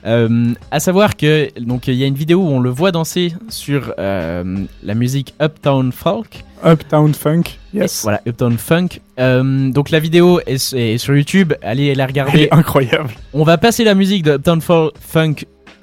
Euh, 0.05 0.53
à 0.71 0.80
savoir 0.80 1.15
que 1.15 1.49
donc 1.59 1.88
il 1.88 1.93
y 1.95 2.03
a 2.03 2.07
une 2.07 2.15
vidéo 2.15 2.39
où 2.39 2.47
on 2.49 2.59
le 2.59 2.69
voit 2.69 2.91
danser 2.91 3.34
sur 3.49 3.93
euh, 3.99 4.65
la 4.84 4.93
musique 4.95 5.34
Uptown 5.41 5.91
Folk. 5.91 6.43
Uptown 6.65 7.13
Funk. 7.13 7.43
Yes. 7.73 8.03
Voilà, 8.03 8.21
Uptown 8.27 8.57
Funk. 8.57 8.88
Euh, 9.19 9.69
donc 9.71 9.89
la 9.91 9.99
vidéo 9.99 10.39
est, 10.45 10.73
est 10.73 10.97
sur 10.97 11.15
YouTube. 11.15 11.53
Allez 11.61 11.95
la 11.95 12.03
Elle 12.03 12.09
regarder. 12.09 12.39
est 12.43 12.53
incroyable. 12.53 13.09
On 13.34 13.43
va 13.43 13.57
passer 13.57 13.84
la 13.84 13.95
musique 13.95 14.23
de 14.23 14.34
Uptown 14.34 14.61
Funk 14.61 15.35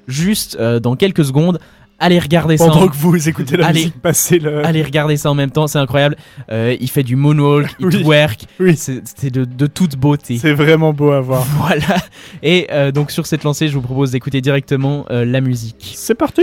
juste 0.09 0.57
euh, 0.61 0.81
dans 0.81 0.97
quelques 0.97 1.25
secondes. 1.25 1.59
Allez 2.03 2.19
regarder 2.19 2.57
ça. 2.57 2.65
Pendant 2.67 2.85
en- 2.85 2.89
que 2.89 2.97
vous 2.97 3.29
écoutez 3.29 3.57
la 3.59 3.67
Allez. 3.67 3.81
musique 3.81 4.01
passer 4.01 4.39
le. 4.39 4.65
Allez 4.67 4.83
regarder 4.83 5.17
ça 5.19 5.31
en 5.31 5.35
même 5.35 5.51
temps, 5.51 5.67
c'est 5.67 5.79
incroyable. 5.79 6.17
Euh, 6.51 6.75
il 6.81 6.89
fait 6.91 7.03
du 7.03 7.15
moonwalk, 7.15 7.77
il 7.79 7.87
Oui. 7.87 8.03
twerk, 8.03 8.45
Oui. 8.59 8.75
c'est 8.77 9.03
c'est 9.05 9.31
de, 9.31 9.45
de 9.45 9.67
toute 9.67 9.97
beauté. 9.97 10.39
C'est 10.39 10.55
vraiment 10.55 10.93
beau 10.95 11.11
à 11.13 11.21
voir. 11.21 11.45
Voilà. 11.59 11.97
Et 12.43 12.67
euh, 12.73 12.91
donc 12.91 13.11
sur 13.11 13.27
cette 13.27 13.45
lancée, 13.45 13.69
je 13.69 13.75
vous 13.75 13.83
propose 13.83 14.13
d'écouter 14.13 14.41
directement 14.41 15.05
euh, 15.11 15.25
la 15.27 15.41
musique. 15.43 15.93
C'est 15.95 16.15
parti 16.15 16.43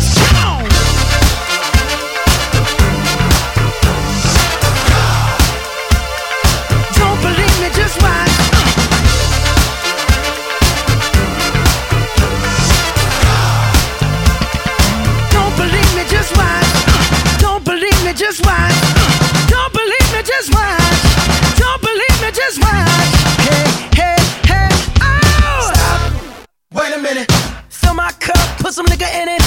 just 18.31 18.45
watch. 18.45 18.71
Don't 19.49 19.73
believe 19.73 20.07
me, 20.13 20.23
just 20.23 20.53
watch. 20.53 21.57
Don't 21.57 21.81
believe 21.81 22.21
me, 22.21 22.31
just 22.31 22.61
watch. 22.61 23.11
Hey, 23.43 23.67
hey, 23.93 24.15
hey, 24.47 24.69
oh! 25.01 25.71
Stop. 25.73 26.39
Wait 26.73 26.93
a 26.93 27.01
minute. 27.01 27.29
Fill 27.67 27.93
my 27.93 28.11
cup, 28.21 28.37
put 28.59 28.73
some 28.73 28.85
nigga 28.85 29.21
in 29.21 29.27
it. 29.27 29.40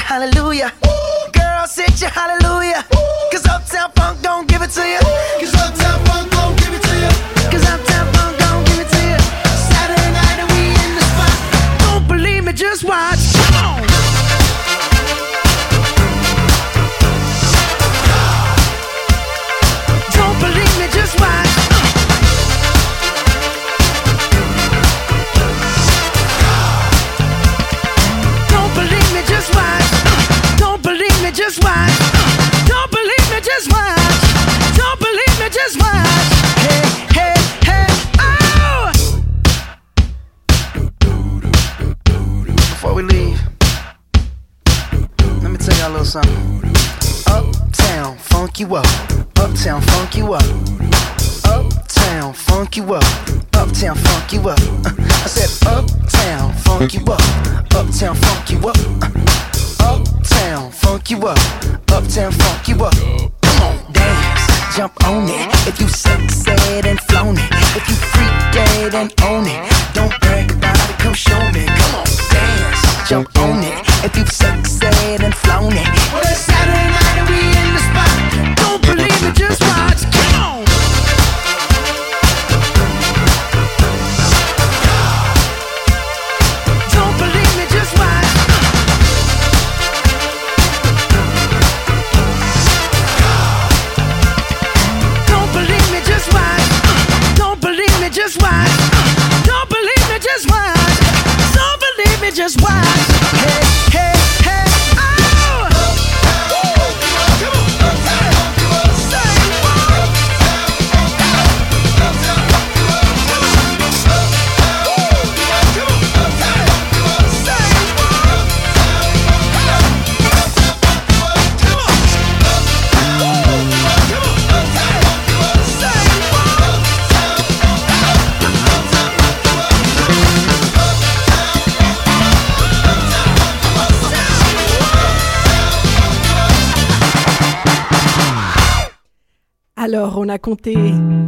Hallelujah. 0.00 0.35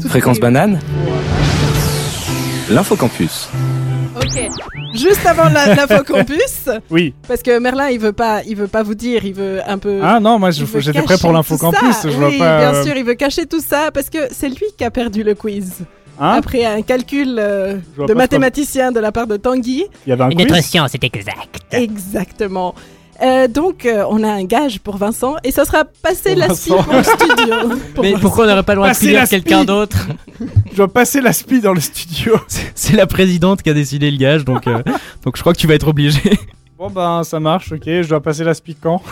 Fréquence 0.08 0.36
les- 0.36 0.42
banane 0.42 0.78
L'infocampus. 2.70 3.48
Ok. 4.16 4.48
Juste 4.94 5.26
avant 5.26 5.48
l'infocampus. 5.48 6.68
Oui. 6.90 7.14
Parce 7.26 7.42
que 7.42 7.58
Merlin, 7.58 7.88
il 7.88 7.98
veut 7.98 8.12
pas, 8.12 8.42
il 8.46 8.56
veut 8.56 8.68
pas 8.68 8.82
vous 8.82 8.94
dire, 8.94 9.24
il 9.24 9.34
veut 9.34 9.60
un 9.66 9.78
peu. 9.78 10.00
Ah 10.02 10.20
non, 10.20 10.38
moi, 10.38 10.50
j'étais 10.50 11.02
prêt 11.02 11.18
pour 11.18 11.32
l'infocampus, 11.32 12.02
je 12.04 12.08
vois 12.10 12.28
oui, 12.28 12.38
pas, 12.38 12.58
bien 12.58 12.74
euh, 12.74 12.84
sûr, 12.84 12.96
il 12.96 13.04
veut 13.04 13.14
cacher 13.14 13.46
tout 13.46 13.60
ça 13.60 13.90
parce 13.92 14.10
que 14.10 14.18
c'est 14.30 14.48
lui 14.48 14.66
qui 14.76 14.84
a 14.84 14.90
perdu 14.90 15.22
le 15.22 15.34
quiz. 15.34 15.84
Hein 16.20 16.32
Après 16.36 16.64
un 16.64 16.82
calcul 16.82 17.36
euh, 17.38 17.76
de 18.06 18.12
mathématicien 18.12 18.90
de 18.92 18.98
la 19.00 19.12
part 19.12 19.26
de 19.26 19.36
Tanguy. 19.36 19.84
Il 20.06 20.10
y 20.10 20.12
avait 20.12 20.24
un 20.24 20.30
Une 20.30 20.38
quiz 20.38 20.50
autre 20.52 20.62
science 20.62 20.94
est 20.94 21.04
exact. 21.04 21.60
Exactement. 21.70 22.74
Euh, 23.20 23.48
donc, 23.48 23.84
euh, 23.84 24.04
on 24.08 24.22
a 24.22 24.28
un 24.28 24.44
gage 24.44 24.78
pour 24.78 24.96
Vincent 24.96 25.36
et 25.42 25.50
ça 25.50 25.64
sera 25.64 25.84
passer 25.84 26.30
Pour 26.30 26.38
la 26.38 26.46
Vincent. 26.48 26.82
pour 26.84 26.92
le 26.94 27.02
studio. 27.02 27.54
Pour 27.94 28.04
Mais 28.04 28.10
Vincent. 28.12 28.20
pourquoi 28.22 28.44
on 28.44 28.48
n'aurait 28.48 28.62
pas 28.62 28.74
le 28.74 28.80
droit 28.80 28.92
de 28.92 29.12
la 29.12 29.26
quelqu'un 29.26 29.58
spi. 29.58 29.66
d'autre 29.66 30.06
Je 30.70 30.76
dois 30.76 30.86
passer 30.92 31.20
la 31.20 31.32
spi 31.32 31.60
dans 31.60 31.72
le 31.72 31.80
studio. 31.80 32.36
C'est 32.76 32.94
la 32.94 33.06
présidente 33.06 33.62
qui 33.62 33.70
a 33.70 33.74
décidé 33.74 34.10
le 34.10 34.18
gage, 34.18 34.44
donc, 34.44 34.66
euh, 34.68 34.82
donc 35.24 35.36
je 35.36 35.40
crois 35.40 35.52
que 35.52 35.58
tu 35.58 35.66
vas 35.66 35.74
être 35.74 35.88
obligé. 35.88 36.38
Bon 36.78 36.90
ben 36.90 37.24
ça 37.24 37.40
marche, 37.40 37.72
ok, 37.72 37.82
je 37.86 38.08
dois 38.08 38.20
passer 38.22 38.44
la 38.44 38.54
spi 38.54 38.76
quand 38.80 39.02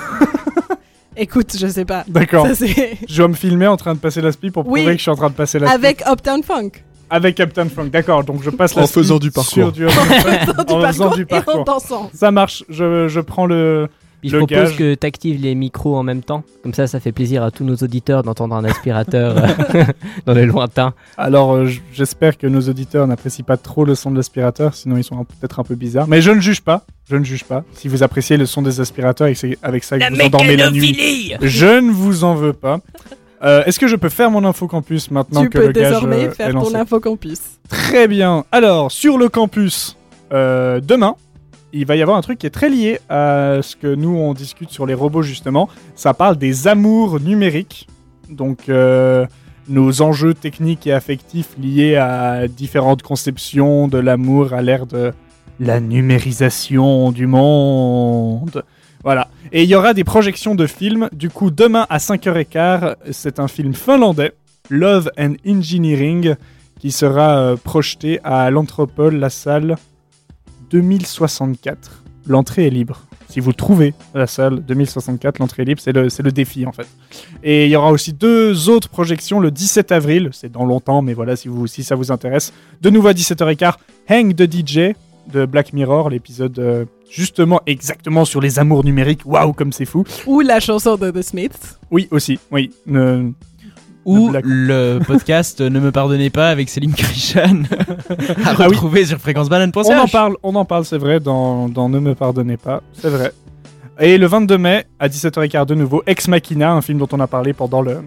Écoute, 1.17 1.57
je 1.59 1.67
sais 1.67 1.87
pas. 1.87 2.05
D'accord. 2.07 2.47
Je 2.47 3.17
dois 3.17 3.29
me 3.29 3.35
filmer 3.35 3.67
en 3.67 3.77
train 3.79 3.95
de 3.95 3.99
passer 3.99 4.21
la 4.21 4.31
spi 4.33 4.51
pour 4.51 4.67
Oui. 4.69 4.81
prouver 4.83 4.93
que 4.95 4.99
je 4.99 5.03
suis 5.03 5.11
en 5.11 5.17
train 5.17 5.31
de 5.31 5.35
passer 5.35 5.59
la 5.59 5.67
spi. 5.69 5.75
Avec 5.75 6.03
Uptown 6.07 6.43
Funk. 6.43 6.71
Avec 7.09 7.35
Captain 7.37 7.69
Funk, 7.69 7.87
d'accord. 7.93 8.25
Donc 8.25 8.43
je 8.43 8.51
passe 8.51 8.75
la 8.75 8.83
En 8.83 8.87
faisant 8.87 9.19
du 9.19 9.31
parcours. 9.31 9.53
sur 9.53 9.73
du- 9.73 9.87
En 9.87 9.91
faisant 9.91 10.05
du 10.35 10.51
en 10.73 10.81
faisant 10.89 11.05
parcours 11.11 11.15
du 11.17 11.23
et 11.23 11.25
en 11.25 11.27
parcours. 11.43 11.65
dansant. 11.65 12.11
Ça 12.13 12.31
marche, 12.31 12.65
je, 12.69 13.07
je 13.09 13.21
prends 13.21 13.47
le, 13.47 13.89
Puis 14.21 14.31
je 14.31 14.37
le 14.37 14.41
propose 14.47 14.57
gage. 14.71 14.77
que 14.77 14.95
tu 14.95 15.07
actives 15.07 15.41
les 15.41 15.55
micros 15.55 15.97
en 15.97 16.03
même 16.03 16.23
temps. 16.23 16.43
Comme 16.65 16.75
ça, 16.75 16.89
ça 16.89 16.99
fait 16.99 17.13
plaisir 17.13 17.45
à 17.45 17.53
tous 17.53 17.63
nos 17.63 17.77
auditeurs 17.77 18.25
d'entendre 18.25 18.57
un 18.57 18.65
aspirateur 18.65 19.37
euh, 19.37 19.85
dans 20.27 20.33
les 20.35 20.47
lointains. 20.47 20.95
Alors 21.17 21.55
euh, 21.55 21.69
j'espère 21.93 22.37
que 22.37 22.49
nos 22.49 22.63
auditeurs 22.63 23.07
n'apprécient 23.07 23.45
pas 23.45 23.57
trop 23.57 23.85
le 23.85 23.95
son 23.95 24.11
de 24.11 24.17
l'aspirateur, 24.17 24.75
sinon 24.75 24.97
ils 24.97 25.05
sont 25.05 25.25
peut-être 25.25 25.61
un 25.61 25.65
peu 25.65 25.77
bizarres. 25.77 26.09
Mais 26.09 26.21
je 26.21 26.33
ne 26.33 26.41
juge 26.41 26.61
pas, 26.63 26.85
je 27.09 27.15
ne 27.17 27.23
juge 27.25 27.45
pas. 27.45 27.63
Si 27.75 27.87
vous 27.87 28.03
appréciez 28.03 28.37
le 28.37 28.47
son 28.47 28.63
des 28.63 28.81
aspirateurs 28.81 29.29
et 29.29 29.35
que 29.35 29.39
c'est 29.39 29.59
avec 29.63 29.85
ça 29.85 29.97
que 29.97 30.03
La 30.03 30.11
vous 30.11 30.21
endormez 30.23 30.57
la 30.57 30.73
nuit, 30.73 31.35
je 31.41 31.67
ne 31.81 31.93
vous 31.93 32.25
en 32.25 32.35
veux 32.35 32.53
pas. 32.53 32.81
Euh, 33.43 33.65
Est-ce 33.65 33.79
que 33.79 33.87
je 33.87 33.97
peux 33.97 34.09
faire 34.09 34.31
mon 34.31 34.45
infocampus 34.45 35.11
maintenant 35.11 35.43
tu 35.43 35.51
que 35.51 35.59
peux 35.59 35.67
le 35.67 35.73
gage 35.73 35.93
désormais 35.93 36.27
euh, 36.27 36.31
faire 36.31 36.53
ton 36.53 36.75
infocampus. 36.75 37.41
Très 37.69 38.09
bien. 38.09 38.45
Alors, 38.53 38.91
sur 38.91 39.19
le 39.19 39.29
campus, 39.29 39.97
euh, 40.33 40.81
demain, 40.81 41.17
il 41.73 41.85
va 41.85 41.97
y 41.97 42.03
avoir 42.03 42.17
un 42.17 42.23
truc 42.23 42.39
qui 42.39 42.47
est 42.47 42.51
très 42.51 42.71
lié 42.71 43.01
à 43.09 43.59
ce 43.63 43.77
que 43.77 43.95
nous, 43.95 44.17
on 44.17 44.33
discute 44.35 44.71
sur 44.71 44.87
les 44.87 44.95
robots, 44.95 45.23
justement. 45.23 45.69
Ça 45.95 46.15
parle 46.15 46.37
des 46.37 46.69
amours 46.69 47.21
numériques. 47.21 47.87
Donc, 48.31 48.69
euh, 48.69 49.27
nos 49.69 50.01
enjeux 50.01 50.35
techniques 50.35 50.87
et 50.87 50.93
affectifs 50.93 51.51
liés 51.61 51.97
à 51.97 52.49
différentes 52.49 53.03
conceptions 53.03 53.89
de 53.89 53.99
l'amour 53.99 54.53
à 54.53 54.63
l'ère 54.63 54.87
de 54.87 55.13
la 55.61 55.81
numérisation 55.81 57.13
du 57.13 57.27
monde. 57.27 58.63
Voilà. 59.07 59.29
Et 59.53 59.63
il 59.63 59.71
y 59.71 59.77
aura 59.77 59.95
des 59.95 60.03
projections 60.03 60.57
de 60.57 60.67
films. 60.67 61.09
Du 61.13 61.31
coup, 61.31 61.53
demain 61.53 61.87
à 61.91 61.99
5h15, 61.99 62.97
c'est 63.13 63.39
un 63.39 63.47
film 63.47 63.73
finlandais, 63.73 64.33
Love 64.69 65.13
and 65.17 65.35
Engineering, 65.47 66.35
qui 66.81 66.91
sera 66.91 67.39
euh, 67.39 67.57
projeté 67.57 68.19
à 68.25 68.51
l'Anthropole, 68.51 69.15
la 69.15 69.31
salle 69.31 69.77
2064. 70.71 72.03
L'entrée 72.27 72.67
est 72.67 72.71
libre. 72.71 73.03
si 73.29 73.39
vous 73.39 73.53
trouvez 73.53 73.95
la 74.13 74.27
salle 74.27 74.59
2064, 74.65 75.39
l'entrée 75.39 75.63
est 75.63 75.67
libre, 75.67 75.81
c'est 75.81 75.93
le, 75.93 76.09
le 76.25 76.33
défi 76.33 76.67
en 76.67 76.73
fait. 76.73 76.89
Et 77.45 77.67
il 77.67 77.71
y 77.71 77.77
aura 77.77 77.93
aussi 77.93 78.13
deux 78.13 78.69
autres 78.69 78.89
projections 78.89 79.39
le 79.39 79.53
17 79.53 79.93
avril, 79.93 80.31
c'est 80.33 80.51
dans 80.51 80.65
longtemps, 80.65 81.01
mais 81.01 81.15
voilà, 81.15 81.37
si, 81.37 81.47
vous, 81.47 81.69
si 81.69 81.85
ça 81.85 81.95
vous 81.95 82.11
intéresse. 82.11 82.53
De 82.81 82.91
nouveau 82.91 83.07
à 83.07 83.13
17h15, 83.13 83.75
Hang 84.11 84.35
the 84.35 84.51
DJ 84.51 84.97
de 85.33 85.47
Black 85.47 85.73
Mirror, 85.73 86.11
l'épisode 86.11 86.59
euh, 86.59 86.85
justement 87.11 87.61
exactement 87.67 88.25
sur 88.25 88.41
les 88.41 88.59
amours 88.59 88.85
numériques. 88.85 89.23
Waouh, 89.25 89.53
comme 89.53 89.73
c'est 89.73 89.85
fou. 89.85 90.05
Ou 90.27 90.41
la 90.41 90.61
chanson 90.61 90.97
de 90.97 91.11
The 91.11 91.23
Smiths. 91.23 91.79
Oui, 91.91 92.09
aussi, 92.11 92.39
oui. 92.53 92.71
Ne- 92.87 93.33
Ou 94.05 94.31
Black- 94.31 94.45
le 94.47 94.99
podcast 95.05 95.61
Ne 95.61 95.81
me 95.81 95.91
pardonnez 95.91 96.31
pas 96.31 96.49
avec 96.51 96.69
Céline 96.69 96.95
Krishan 96.95 97.63
à 98.45 98.51
Ah 98.51 98.55
oui. 98.61 98.67
retrouver 98.67 99.05
sur 99.05 99.19
fréquencebanane.ch. 99.19 99.87
On 99.89 99.99
en 99.99 100.07
parle, 100.09 100.37
on 100.43 100.55
en 100.55 100.65
parle, 100.65 100.85
c'est 100.85 100.99
vrai, 100.99 101.19
dans, 101.21 101.69
dans 101.69 101.89
Ne 101.89 101.99
me 101.99 102.15
pardonnez 102.15 102.57
pas, 102.57 102.83
c'est 102.93 103.11
vrai. 103.11 103.33
Et 103.99 104.19
le 104.19 104.27
22 104.27 104.59
mai, 104.59 104.85
à 105.01 105.09
17h15 105.09 105.67
de 105.67 105.75
nouveau, 105.75 106.03
Ex 106.07 106.29
Machina, 106.29 106.73
un 106.73 106.83
film 106.83 106.99
dont 106.99 107.09
on 107.13 107.21
a 107.21 107.27
parlé 107.27 107.53
pendant 107.53 107.81
le 107.83 107.99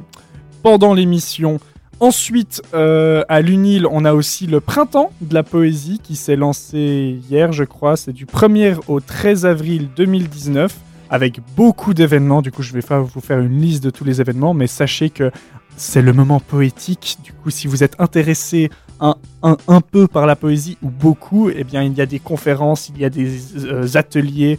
pendant 0.62 0.94
l'émission. 0.94 1.60
Ensuite, 2.02 2.62
euh, 2.74 3.24
à 3.28 3.42
l'UNIL, 3.42 3.86
on 3.86 4.06
a 4.06 4.14
aussi 4.14 4.48
le 4.48 4.62
Printemps 4.62 5.12
de 5.20 5.34
la 5.34 5.44
Poésie 5.44 6.00
qui 6.02 6.16
s'est 6.16 6.38
lancé 6.38 7.20
hier, 7.30 7.52
je 7.52 7.66
crois. 7.66 7.98
C'est 7.98 8.14
du 8.14 8.26
1er 8.26 8.78
au 8.88 9.02
13 9.02 9.46
avril 9.46 9.90
2019, 9.98 10.74
avec 11.10 11.42
beaucoup 11.58 11.94
d'événements. 11.94 12.42
Du 12.42 12.54
coup, 12.54 12.64
je 12.64 12.72
vais 12.72 12.82
pas 12.82 13.02
vous 13.02 13.20
faire 13.20 13.40
une 13.40 13.60
liste 13.60 13.84
de 13.84 13.90
tous 13.90 14.06
les 14.06 14.22
événements, 14.22 14.54
mais 14.54 14.68
sachez 14.68 15.10
que 15.10 15.30
c'est 15.76 16.02
le 16.02 16.14
moment 16.14 16.40
poétique. 16.40 17.18
Du 17.22 17.34
coup, 17.34 17.50
si 17.50 17.68
vous 17.68 17.84
êtes 17.84 18.00
intéressé 18.00 18.70
un, 19.02 19.16
un, 19.44 19.58
un 19.68 19.82
peu 19.82 20.08
par 20.08 20.26
la 20.26 20.38
poésie 20.38 20.78
ou 20.82 20.90
beaucoup, 20.90 21.50
eh 21.50 21.66
bien, 21.66 21.84
il 21.84 21.94
y 21.94 22.02
a 22.02 22.06
des 22.06 22.20
conférences, 22.20 22.90
il 22.96 23.02
y 23.02 23.04
a 23.04 23.10
des 23.10 23.66
euh, 23.66 23.88
ateliers, 23.96 24.58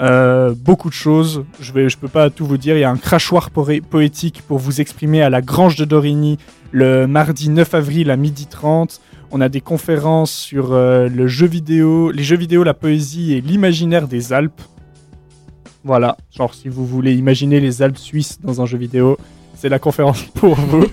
euh, 0.00 0.54
beaucoup 0.56 0.88
de 0.88 0.94
choses. 0.94 1.44
Je 1.60 1.88
je 1.88 1.96
peux 1.96 2.08
pas 2.08 2.30
tout 2.30 2.46
vous 2.46 2.58
dire. 2.58 2.76
Il 2.76 2.80
y 2.80 2.84
a 2.84 2.90
un 2.90 2.96
crachoir 2.96 3.50
poétique 3.50 4.42
pour 4.46 4.58
vous 4.58 4.80
exprimer 4.80 5.22
à 5.22 5.30
la 5.30 5.42
Grange 5.42 5.76
de 5.76 5.84
Dorigny 5.84 6.38
le 6.70 7.06
mardi 7.06 7.48
9 7.48 7.74
avril 7.74 8.10
à 8.10 8.16
12h30. 8.16 9.00
On 9.30 9.40
a 9.40 9.48
des 9.48 9.60
conférences 9.60 10.32
sur 10.32 10.72
euh, 10.72 11.08
le 11.08 11.26
jeu 11.26 11.46
vidéo, 11.46 12.10
les 12.10 12.22
jeux 12.22 12.36
vidéo, 12.36 12.64
la 12.64 12.74
poésie 12.74 13.34
et 13.34 13.40
l'imaginaire 13.40 14.08
des 14.08 14.32
Alpes. 14.32 14.62
Voilà, 15.84 16.16
genre 16.30 16.54
si 16.54 16.68
vous 16.68 16.86
voulez 16.86 17.14
imaginer 17.14 17.60
les 17.60 17.82
Alpes 17.82 17.98
suisses 17.98 18.40
dans 18.40 18.60
un 18.62 18.66
jeu 18.66 18.78
vidéo, 18.78 19.18
c'est 19.54 19.68
la 19.68 19.78
conférence 19.78 20.22
pour 20.34 20.54
vous. 20.54 20.86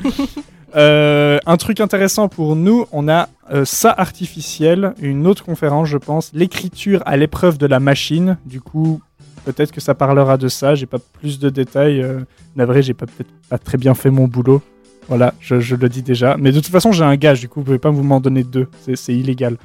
Euh, 0.75 1.39
un 1.45 1.57
truc 1.57 1.79
intéressant 1.79 2.27
pour 2.27 2.55
nous, 2.55 2.85
on 2.91 3.07
a 3.07 3.29
euh, 3.51 3.63
ça 3.63 3.93
artificiel, 3.97 4.93
une 5.01 5.25
autre 5.27 5.43
conférence, 5.43 5.87
je 5.87 5.97
pense, 5.97 6.31
l'écriture 6.33 7.01
à 7.05 7.15
l'épreuve 7.15 7.57
de 7.57 7.65
la 7.65 7.79
machine. 7.79 8.37
Du 8.45 8.59
coup, 8.59 9.01
peut-être 9.45 9.71
que 9.71 9.79
ça 9.79 9.95
parlera 9.95 10.37
de 10.37 10.47
ça. 10.47 10.75
J'ai 10.75 10.85
pas 10.85 10.97
plus 11.19 11.39
de 11.39 11.49
détails. 11.49 12.01
Euh, 12.01 12.21
navré, 12.55 12.81
j'ai 12.81 12.93
pas 12.93 13.05
peut-être 13.05 13.31
pas 13.49 13.57
très 13.57 13.77
bien 13.77 13.93
fait 13.93 14.09
mon 14.09 14.27
boulot. 14.27 14.61
Voilà, 15.07 15.33
je, 15.39 15.75
le 15.75 15.87
dis 15.87 16.01
déjà. 16.01 16.35
Mais 16.37 16.51
de 16.51 16.59
toute 16.59 16.71
façon, 16.71 16.91
j'ai 16.91 17.03
un 17.03 17.15
gage. 17.15 17.39
Du 17.39 17.47
coup, 17.47 17.59
vous 17.59 17.65
pouvez 17.65 17.79
pas 17.79 17.91
vous 17.91 18.03
m'en 18.03 18.19
donner 18.19 18.43
deux. 18.43 18.67
C'est- 18.95 19.13
illégal. 19.13 19.57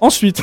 Ensuite, 0.00 0.42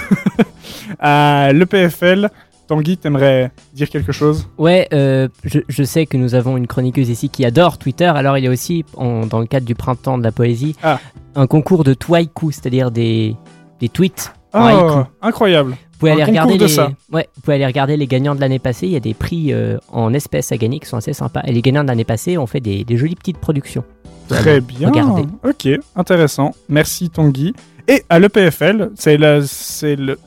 à 1.00 1.52
l'EPFL, 1.54 2.30
Tanguy, 2.68 2.98
t'aimerais 2.98 3.52
dire 3.74 3.90
quelque 3.90 4.12
chose? 4.12 4.48
Ouais, 4.58 4.88
euh, 4.94 5.28
je, 5.44 5.60
je 5.68 5.84
sais 5.84 6.06
que 6.06 6.18
nous 6.18 6.34
avons 6.36 6.58
une 6.58 6.68
chroniqueuse 6.68 7.10
ici 7.10 7.30
qui 7.30 7.46
adore 7.46 7.78
Twitter. 7.78 8.06
Alors, 8.06 8.38
il 8.38 8.44
y 8.44 8.48
a 8.48 8.52
aussi, 8.52 8.84
en- 8.98 9.26
dans 9.26 9.40
le 9.40 9.46
cadre 9.46 9.66
du 9.66 9.76
printemps 9.76 10.18
de 10.18 10.24
la 10.24 10.32
poésie, 10.32 10.76
Ah. 10.84 11.00
un 11.36 11.48
concours 11.48 11.84
de 11.84 11.94
twaiku, 11.94 12.52
c'est-à-dire 12.52 12.92
des, 12.92 13.36
des 13.80 13.90
tweets 13.90 14.34
Oh, 14.58 15.04
incroyable. 15.22 15.72
Vous 15.72 16.00
pouvez, 16.00 16.12
Un 16.12 16.16
aller 16.16 16.24
regarder 16.26 16.58
de 16.58 16.64
les... 16.64 16.70
ça. 16.70 16.90
Ouais, 17.12 17.28
vous 17.36 17.42
pouvez 17.42 17.56
aller 17.56 17.66
regarder 17.66 17.98
les 17.98 18.08
gagnants 18.08 18.36
de 18.36 18.40
l'année 18.42 18.60
passée. 18.60 18.86
Il 18.88 18.94
y 18.94 18.96
a 18.96 19.02
des 19.02 19.14
prix 19.14 19.52
euh, 19.54 19.78
en 19.92 20.14
espèces 20.14 20.52
à 20.54 20.58
gagner 20.58 20.80
qui 20.80 20.88
sont 20.88 20.96
assez 20.98 21.12
sympas. 21.14 21.42
Et 21.46 21.52
les 21.52 21.62
gagnants 21.62 21.84
de 21.84 21.90
l'année 21.90 22.04
passée 22.06 22.38
ont 22.38 22.48
fait 22.48 22.62
des, 22.62 22.84
des 22.86 22.96
jolies 22.98 23.16
petites 23.16 23.38
productions. 23.38 23.84
Très 24.30 24.60
bien. 24.62 24.90
Regardez. 24.90 25.24
Ok, 25.44 25.68
intéressant. 25.96 26.52
Merci 26.70 27.10
Tanguy. 27.10 27.54
Et 27.88 28.04
à 28.10 28.20
l'EPFL, 28.20 28.92
c'est 28.96 29.18
le, 29.18 30.18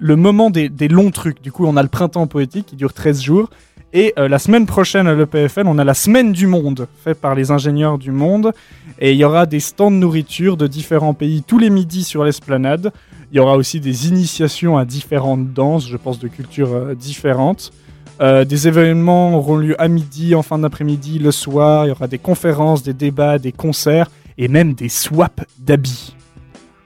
le 0.00 0.16
moment 0.16 0.50
des, 0.50 0.68
des 0.68 0.88
longs 0.88 1.10
trucs. 1.10 1.40
Du 1.42 1.50
coup, 1.50 1.64
on 1.66 1.76
a 1.76 1.82
le 1.82 1.88
printemps 1.88 2.26
poétique 2.26 2.66
qui 2.66 2.76
dure 2.76 2.92
13 2.92 3.22
jours. 3.22 3.50
Et 3.92 4.12
euh, 4.18 4.28
la 4.28 4.38
semaine 4.38 4.66
prochaine 4.66 5.06
à 5.06 5.14
l'EPFL, 5.14 5.62
on 5.66 5.78
a 5.78 5.84
la 5.84 5.94
semaine 5.94 6.32
du 6.32 6.46
monde, 6.46 6.86
faite 7.02 7.18
par 7.18 7.34
les 7.34 7.50
ingénieurs 7.50 7.96
du 7.96 8.10
monde. 8.10 8.52
Et 8.98 9.12
il 9.12 9.16
y 9.16 9.24
aura 9.24 9.46
des 9.46 9.60
stands 9.60 9.90
de 9.90 9.96
nourriture 9.96 10.58
de 10.58 10.66
différents 10.66 11.14
pays 11.14 11.42
tous 11.42 11.58
les 11.58 11.70
midis 11.70 12.04
sur 12.04 12.22
l'esplanade. 12.22 12.92
Il 13.32 13.36
y 13.36 13.40
aura 13.40 13.56
aussi 13.56 13.80
des 13.80 14.08
initiations 14.08 14.76
à 14.76 14.84
différentes 14.84 15.52
danses, 15.54 15.88
je 15.88 15.96
pense 15.96 16.18
de 16.18 16.28
cultures 16.28 16.74
euh, 16.74 16.94
différentes. 16.94 17.72
Euh, 18.20 18.44
des 18.44 18.68
événements 18.68 19.34
auront 19.36 19.56
lieu 19.56 19.80
à 19.80 19.88
midi, 19.88 20.34
en 20.34 20.42
fin 20.42 20.58
d'après-midi, 20.58 21.18
le 21.18 21.30
soir. 21.30 21.86
Il 21.86 21.88
y 21.88 21.92
aura 21.92 22.08
des 22.08 22.18
conférences, 22.18 22.82
des 22.82 22.94
débats, 22.94 23.38
des 23.38 23.52
concerts 23.52 24.10
et 24.36 24.48
même 24.48 24.74
des 24.74 24.90
swaps 24.90 25.44
d'habits. 25.58 26.14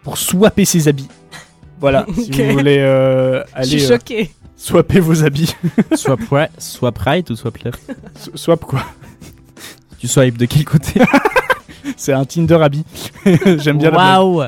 Pour 0.02 0.16
swapper 0.18 0.64
ses 0.64 0.88
habits. 0.88 1.08
Voilà, 1.80 2.06
si 2.14 2.30
vous 2.30 2.52
voulez 2.52 2.78
euh, 2.78 3.42
Je 3.58 3.62
suis 3.64 3.76
aller 3.76 3.84
euh, 3.84 3.88
choquée. 3.88 4.30
swapper 4.56 5.00
vos 5.00 5.24
habits. 5.24 5.54
Swap, 5.94 6.20
right, 6.30 6.50
swap 6.58 6.98
right 6.98 7.28
ou 7.30 7.36
swap 7.36 7.56
left 7.58 7.80
S- 8.16 8.30
Swap 8.34 8.60
quoi 8.64 8.82
Tu 9.98 10.06
swipes 10.08 10.36
de 10.38 10.46
quel 10.46 10.64
côté 10.64 11.00
C'est 11.96 12.12
un 12.12 12.24
Tinder 12.24 12.58
habit. 12.62 12.84
J'aime 13.58 13.78
bien. 13.78 13.90
Waouh 13.92 14.42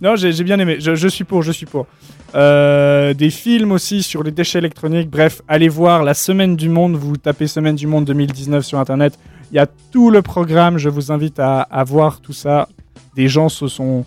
Non, 0.00 0.16
j'ai 0.16 0.32
bien 0.44 0.58
aimé. 0.58 0.76
Je, 0.80 0.94
je 0.94 1.08
suis 1.08 1.24
pour, 1.24 1.42
je 1.42 1.52
suis 1.52 1.66
pour. 1.66 1.86
Euh, 2.34 3.14
des 3.14 3.30
films 3.30 3.72
aussi 3.72 4.02
sur 4.02 4.22
les 4.22 4.30
déchets 4.30 4.58
électroniques. 4.58 5.08
Bref, 5.10 5.40
allez 5.48 5.68
voir 5.68 6.02
la 6.02 6.14
Semaine 6.14 6.56
du 6.56 6.68
Monde. 6.68 6.96
Vous 6.96 7.16
tapez 7.16 7.46
Semaine 7.46 7.74
du 7.76 7.86
Monde 7.86 8.04
2019 8.06 8.64
sur 8.64 8.78
Internet. 8.78 9.18
Il 9.50 9.56
y 9.56 9.58
a 9.58 9.66
tout 9.92 10.10
le 10.10 10.20
programme. 10.22 10.78
Je 10.78 10.88
vous 10.88 11.12
invite 11.12 11.38
à, 11.38 11.60
à 11.62 11.84
voir 11.84 12.20
tout 12.20 12.32
ça. 12.32 12.68
Des 13.16 13.28
gens 13.28 13.48
se 13.48 13.66
sont 13.68 14.04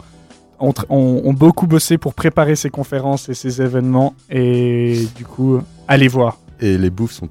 ont, 0.60 0.72
tr- 0.72 0.86
ont- 0.90 1.22
ont 1.26 1.34
beaucoup 1.34 1.68
bossé 1.68 1.98
pour 1.98 2.14
préparer 2.14 2.56
ces 2.56 2.70
conférences 2.70 3.30
et 3.30 3.34
ces 3.34 3.62
événements. 3.62 4.14
Et 4.30 5.06
du 5.16 5.26
coup, 5.26 5.60
allez 5.88 6.08
voir. 6.08 6.38
Et 6.60 6.78
les 6.78 6.90
bouffes 6.90 7.14
sont 7.14 7.30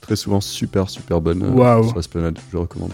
très 0.00 0.16
souvent 0.16 0.40
super 0.40 0.88
super 0.88 1.20
bonnes 1.20 1.42
euh, 1.42 1.50
Waouh. 1.50 1.84
sur 1.88 1.96
l'esplanade, 1.96 2.38
je 2.52 2.56
recommande. 2.56 2.92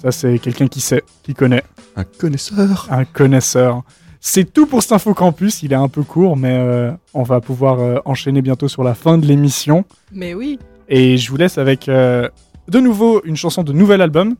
Ça, 0.00 0.12
c'est 0.12 0.38
quelqu'un 0.38 0.66
qui 0.68 0.80
sait, 0.80 1.02
qui 1.22 1.34
connaît. 1.34 1.62
Un 1.96 2.04
connaisseur. 2.04 2.86
Un 2.90 3.04
connaisseur. 3.04 3.82
C'est 4.20 4.50
tout 4.52 4.66
pour 4.66 4.82
cet 4.82 4.92
Info 4.92 5.12
Campus. 5.14 5.62
Il 5.62 5.72
est 5.72 5.76
un 5.76 5.88
peu 5.88 6.02
court, 6.02 6.36
mais 6.36 6.56
euh, 6.58 6.92
on 7.12 7.22
va 7.22 7.40
pouvoir 7.40 7.80
euh, 7.80 7.98
enchaîner 8.04 8.40
bientôt 8.42 8.68
sur 8.68 8.82
la 8.84 8.94
fin 8.94 9.18
de 9.18 9.26
l'émission. 9.26 9.84
Mais 10.12 10.34
oui. 10.34 10.58
Et 10.88 11.16
je 11.18 11.30
vous 11.30 11.36
laisse 11.36 11.58
avec 11.58 11.88
euh, 11.88 12.28
de 12.68 12.80
nouveau 12.80 13.20
une 13.24 13.36
chanson 13.36 13.62
de 13.62 13.72
nouvel 13.72 14.00
album, 14.00 14.34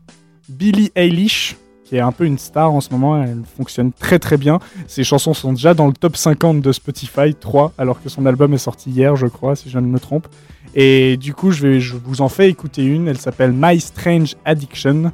Billie 0.49 0.91
Eilish, 0.95 1.57
qui 1.85 1.97
est 1.97 2.01
un 2.01 2.12
peu 2.12 2.24
une 2.24 2.39
star 2.39 2.73
en 2.73 2.81
ce 2.81 2.90
moment. 2.90 3.23
Elle 3.23 3.43
fonctionne 3.56 3.93
très 3.93 4.19
très 4.19 4.36
bien. 4.36 4.59
Ses 4.86 5.05
chansons 5.05 5.35
sont 5.35 5.52
déjà 5.52 5.74
dans 5.74 5.86
le 5.86 5.93
top 5.93 6.16
50 6.16 6.61
de 6.61 6.73
Spotify, 6.73 7.35
3, 7.35 7.73
alors 7.78 8.02
que 8.02 8.09
son 8.09 8.27
album 8.27 8.55
est 8.55 8.59
sorti 8.59 8.90
hier, 8.90 9.16
je 9.16 9.27
crois, 9.27 9.55
si 9.56 9.70
je 9.70 9.78
ne 9.78 9.86
me 9.86 10.01
trompe. 10.01 10.27
Et 10.74 11.16
du 11.16 11.35
coup, 11.35 11.52
je, 11.52 11.66
vais, 11.66 11.81
je 11.81 11.94
vous 11.97 12.20
en 12.20 12.28
fais 12.28 12.48
écouter 12.48 12.85
une. 12.85 13.06
Elle 13.06 13.19
s'appelle 13.19 13.52
My 13.55 13.78
Strange 13.81 14.35
Addiction. 14.44 15.12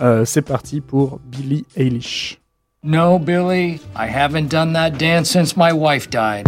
Euh, 0.00 0.24
C'est 0.24 0.42
parti 0.42 0.80
pour 0.80 1.20
Billie 1.24 1.64
Eilish. 1.76 2.38
No, 2.82 3.18
Billy, 3.18 3.80
I 3.96 4.06
haven't 4.08 4.48
done 4.48 4.72
that 4.74 4.90
dance 4.98 5.28
since 5.30 5.56
my 5.56 5.72
wife 5.72 6.08
died. 6.10 6.44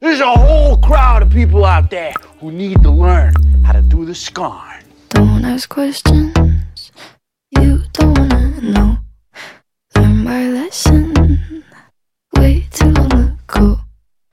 There's 0.00 0.20
a 0.20 0.26
whole 0.26 0.76
crowd 0.78 1.22
of 1.22 1.30
people 1.30 1.64
out 1.64 1.88
there 1.90 2.12
who 2.40 2.52
need 2.52 2.82
to 2.82 2.90
learn 2.90 3.32
how 3.64 3.72
to 3.72 3.80
do 3.82 4.04
the 4.04 4.14
scarn. 4.14 4.65
Ask 5.46 5.68
questions 5.68 6.90
you 7.52 7.80
don't 7.92 8.18
wanna 8.18 8.60
know. 8.60 8.98
Learn 9.94 10.24
my 10.24 10.48
lesson 10.50 11.62
way 12.36 12.66
too 12.72 12.90
long 12.90 13.38
ago. 13.38 13.78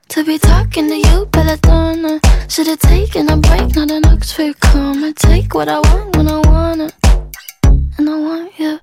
To 0.08 0.24
be 0.24 0.38
talking 0.38 0.88
to 0.88 0.96
you, 0.96 1.26
Belladonna. 1.26 2.20
Should've 2.48 2.80
taken 2.80 3.30
a 3.30 3.36
break, 3.36 3.76
not 3.76 3.92
an 3.92 4.04
Oxford 4.06 4.58
comma. 4.58 5.12
Take 5.12 5.54
what 5.54 5.68
I 5.68 5.78
want 5.78 6.16
when 6.16 6.26
I 6.28 6.40
want 6.40 6.80
it, 6.80 6.94
and 7.96 8.10
I 8.10 8.16
want 8.18 8.58
you. 8.58 8.80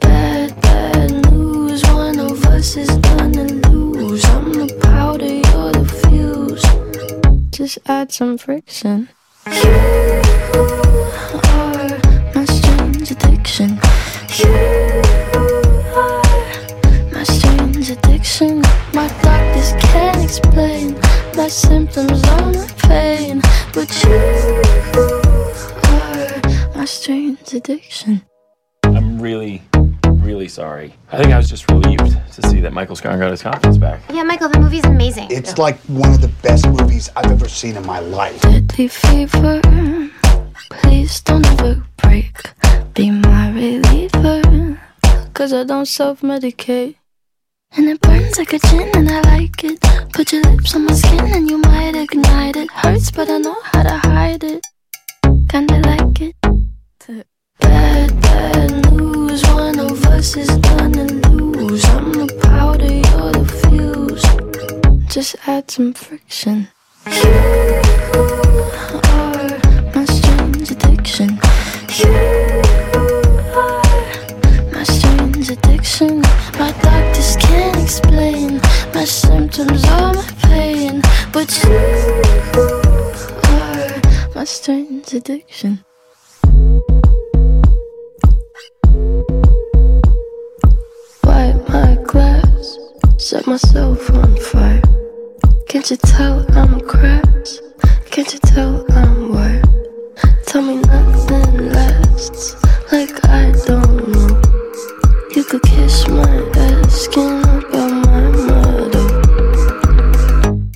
Bad, 0.00 0.60
bad 0.62 1.30
news. 1.30 1.82
One 1.84 2.18
of 2.18 2.44
us 2.46 2.76
is 2.76 2.90
gonna 2.90 3.44
lose. 3.70 4.24
I'm 4.24 4.52
the 4.52 4.66
powder, 4.82 5.34
you're 5.46 5.72
the 5.78 5.84
fuse. 6.00 6.64
Just 7.50 7.78
add 7.86 8.10
some 8.10 8.36
friction. 8.36 9.08
Are 11.14 11.98
my 12.34 12.44
strange 12.44 13.10
addiction. 13.10 13.78
You 14.36 15.02
are 15.94 16.22
my 17.12 17.22
strange 17.24 17.90
addiction. 17.90 18.60
My 18.92 19.08
doctors 19.22 19.72
can't 19.78 20.22
explain 20.22 20.94
my 21.36 21.48
symptoms 21.48 22.22
or 22.28 22.52
my 22.52 22.66
pain, 22.78 23.40
but 23.72 23.88
you 24.04 24.62
are 25.88 26.76
my 26.76 26.84
strange 26.84 27.52
addiction. 27.52 28.22
I'm 28.84 29.20
really, 29.20 29.62
really 30.04 30.48
sorry. 30.48 30.94
I 31.12 31.18
think 31.18 31.32
I 31.32 31.36
was 31.36 31.48
just 31.48 31.70
relieved 31.70 32.16
to 32.34 32.48
see 32.48 32.60
that 32.60 32.72
Michael 32.72 32.96
Scarn 32.96 33.18
got 33.18 33.30
his 33.30 33.42
confidence 33.42 33.78
back. 33.78 34.00
Yeah, 34.12 34.22
Michael, 34.22 34.48
the 34.48 34.58
movie's 34.58 34.84
amazing. 34.84 35.28
It's 35.30 35.58
like 35.58 35.78
one 35.82 36.10
of 36.10 36.20
the 36.20 36.28
best 36.42 36.66
movies 36.68 37.10
I've 37.16 37.30
ever 37.30 37.48
seen 37.48 37.76
in 37.76 37.86
my 37.86 38.00
life. 38.00 38.40
Deadly 38.42 38.88
fever. 38.88 39.60
Please 40.70 41.20
don't 41.20 41.46
ever 41.46 41.82
break. 41.96 42.36
Be 42.94 43.10
my 43.10 43.50
reliever. 43.50 44.80
Cause 45.34 45.52
I 45.52 45.64
don't 45.64 45.86
self 45.86 46.20
medicate. 46.22 46.96
And 47.76 47.88
it 47.88 48.00
burns 48.00 48.38
like 48.38 48.52
a 48.52 48.58
gin 48.58 48.90
and 48.94 49.10
I 49.10 49.20
like 49.22 49.64
it. 49.64 49.80
Put 50.12 50.32
your 50.32 50.42
lips 50.42 50.74
on 50.74 50.84
my 50.86 50.94
skin 50.94 51.26
and 51.32 51.50
you 51.50 51.58
might 51.58 51.96
ignite 51.96 52.56
it. 52.56 52.70
Hurts, 52.70 53.10
but 53.10 53.28
I 53.28 53.38
know 53.38 53.56
how 53.62 53.82
to 53.82 53.96
hide 54.08 54.44
it. 54.44 54.64
Kinda 55.48 55.80
like 55.80 56.20
it. 56.20 56.36
Bad, 57.60 58.20
bad 58.20 58.92
news. 58.92 59.42
One 59.48 59.78
of 59.80 60.06
us 60.06 60.36
is 60.36 60.50
gonna 60.58 61.04
lose. 61.04 61.84
I'm 61.86 62.12
the 62.12 62.28
powder, 62.42 62.86
you're 62.86 63.32
the 63.32 63.44
fuse. 63.60 64.24
Just 65.12 65.36
add 65.46 65.70
some 65.70 65.92
friction. 65.92 66.68
You 67.06 69.03
addiction. 75.50 76.20
My 76.58 76.72
doctors 76.82 77.36
can't 77.36 77.76
explain 77.82 78.60
My 78.92 79.04
symptoms 79.04 79.84
of 79.84 80.16
my 80.16 80.28
pain 80.42 81.02
But 81.32 81.48
you 81.62 81.70
are 83.48 84.00
my 84.34 84.44
strange 84.44 85.12
addiction 85.12 85.84
Wipe 91.22 91.68
my 91.68 91.96
glass, 92.04 92.78
set 93.18 93.46
myself 93.46 94.10
on 94.10 94.36
fire. 94.36 94.82
Can't 95.68 95.90
you 95.90 95.96
tell 95.96 96.44
I'm 96.56 96.80
cracked? 96.80 97.60
Can't 98.10 98.32
you 98.32 98.38
tell 98.40 98.84
I'm 98.90 99.32
wired? 99.32 99.68
Tell 100.46 100.62
me 100.62 100.76
nothing 100.76 101.13
lasts, 102.14 102.54
like 102.92 103.24
I 103.28 103.52
don't 103.66 104.08
know. 104.08 104.40
You 105.34 105.44
could 105.44 105.62
kiss 105.62 106.08
my 106.08 106.50
ass, 106.54 106.92
skin 106.92 107.40
about 107.42 108.06
my 108.06 108.30
motto. 108.46 109.02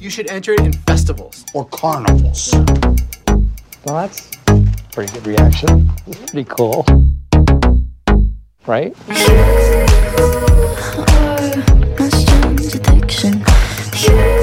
You 0.01 0.11
should 0.11 0.29
enter 0.31 0.53
it 0.53 0.61
in 0.61 0.73
festivals. 0.73 1.45
Or 1.55 1.65
carnivals. 1.67 2.53
Well, 3.85 3.97
that's 4.03 4.31
a 4.49 4.65
pretty 4.93 5.13
good 5.13 5.27
reaction. 5.27 5.91
It's 6.07 6.31
pretty 6.31 6.49
cool. 6.49 6.85
Right? 8.67 8.95
are 9.09 9.17
my 11.99 12.09
strange 12.09 12.75
addiction. 12.75 13.45
You 14.01 14.38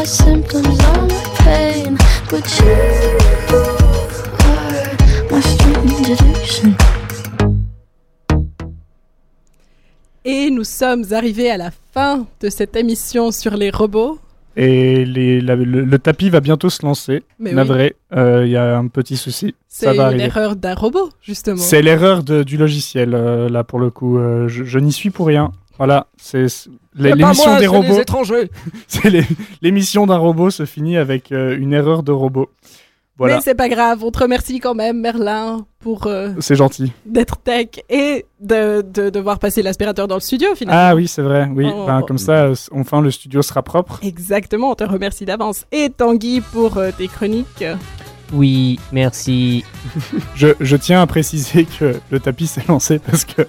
my 0.00 0.06
symptoms 0.06 0.78
or 0.88 1.02
my 1.02 1.44
pain, 1.44 1.96
but 2.30 2.44
you 2.58 2.70
are 4.40 5.30
my 5.30 5.42
strange 5.42 6.10
addiction. 6.10 6.74
Et 10.24 10.50
nous 10.50 10.64
sommes 10.64 11.04
arrivés 11.12 11.50
à 11.50 11.58
la 11.58 11.70
fin 11.92 12.26
de 12.40 12.48
cette 12.48 12.76
émission 12.76 13.30
sur 13.30 13.56
les 13.58 13.68
robots. 13.70 14.18
Et 14.56 15.04
les- 15.04 15.40
la- 15.42 15.56
le, 15.56 15.84
le 15.84 15.98
tapis 15.98 16.30
va 16.30 16.40
bientôt 16.40 16.70
se 16.70 16.84
lancer. 16.84 17.22
Mais 17.38 17.52
Navré, 17.52 17.94
euh, 18.16 18.44
il 18.46 18.52
y 18.52 18.56
a 18.56 18.78
un 18.78 18.88
petit 18.88 19.16
souci. 19.18 19.54
C'est 19.68 19.84
Ça 19.86 19.92
va 19.92 20.02
une 20.04 20.08
arriver. 20.08 20.24
erreur 20.24 20.56
d'un 20.56 20.74
robot, 20.74 21.10
justement. 21.22 21.56
C'est 21.58 21.82
l'erreur 21.82 22.22
du 22.22 22.56
logiciel, 22.56 23.14
euh, 23.14 23.48
là, 23.50 23.64
pour 23.64 23.78
le 23.78 23.90
coup. 23.90 24.18
Euh, 24.18 24.48
je 24.48 24.64
je 24.64 24.78
n'y 24.78 24.92
suis 24.92 25.10
pour 25.10 25.26
rien. 25.26 25.52
Voilà, 25.80 26.06
c'est 26.18 26.44
l'émission 26.94 27.58
des 27.58 27.66
robots. 27.66 28.02
c'est 28.86 29.08
l'é- 29.08 29.26
l'émission 29.62 30.06
d'un 30.06 30.18
robot 30.18 30.50
se 30.50 30.66
finit 30.66 30.98
avec 30.98 31.32
euh, 31.32 31.56
une 31.58 31.72
erreur 31.72 32.02
de 32.02 32.12
robot. 32.12 32.50
Voilà, 33.16 33.36
Mais 33.36 33.40
c'est 33.42 33.54
pas 33.54 33.68
grave, 33.70 34.04
on 34.04 34.10
te 34.10 34.18
remercie 34.18 34.60
quand 34.60 34.74
même, 34.74 35.00
Merlin, 35.00 35.64
pour 35.78 36.06
euh, 36.06 36.30
c'est 36.40 36.54
gentil. 36.54 36.92
d'être 37.06 37.38
tech 37.38 37.68
et 37.88 38.26
de, 38.40 38.82
de 38.82 39.08
devoir 39.10 39.38
passer 39.38 39.62
l'aspirateur 39.62 40.06
dans 40.06 40.14
le 40.16 40.20
studio, 40.20 40.54
finalement. 40.54 40.82
Ah 40.90 40.94
oui, 40.94 41.08
c'est 41.08 41.22
vrai. 41.22 41.48
Oui, 41.54 41.66
Oh. 41.74 41.84
Ben, 41.86 42.02
comme 42.02 42.18
ça, 42.18 42.44
euh, 42.44 42.54
enfin, 42.72 43.00
le 43.00 43.10
studio 43.10 43.40
sera 43.42 43.62
propre. 43.62 44.00
Exactement, 44.02 44.70
on 44.70 44.74
te 44.74 44.84
remercie 44.84 45.24
d'avance. 45.24 45.64
Et 45.72 45.88
Tanguy 45.90 46.40
pour 46.40 46.76
euh, 46.76 46.90
tes 46.96 47.08
chroniques. 47.08 47.64
Oui, 48.32 48.78
merci. 48.92 49.64
Je, 50.36 50.48
je 50.60 50.76
tiens 50.76 51.02
à 51.02 51.06
préciser 51.06 51.64
que 51.66 51.96
le 52.10 52.20
tapis 52.20 52.46
s'est 52.46 52.62
lancé 52.68 52.98
parce 53.00 53.24
que 53.24 53.42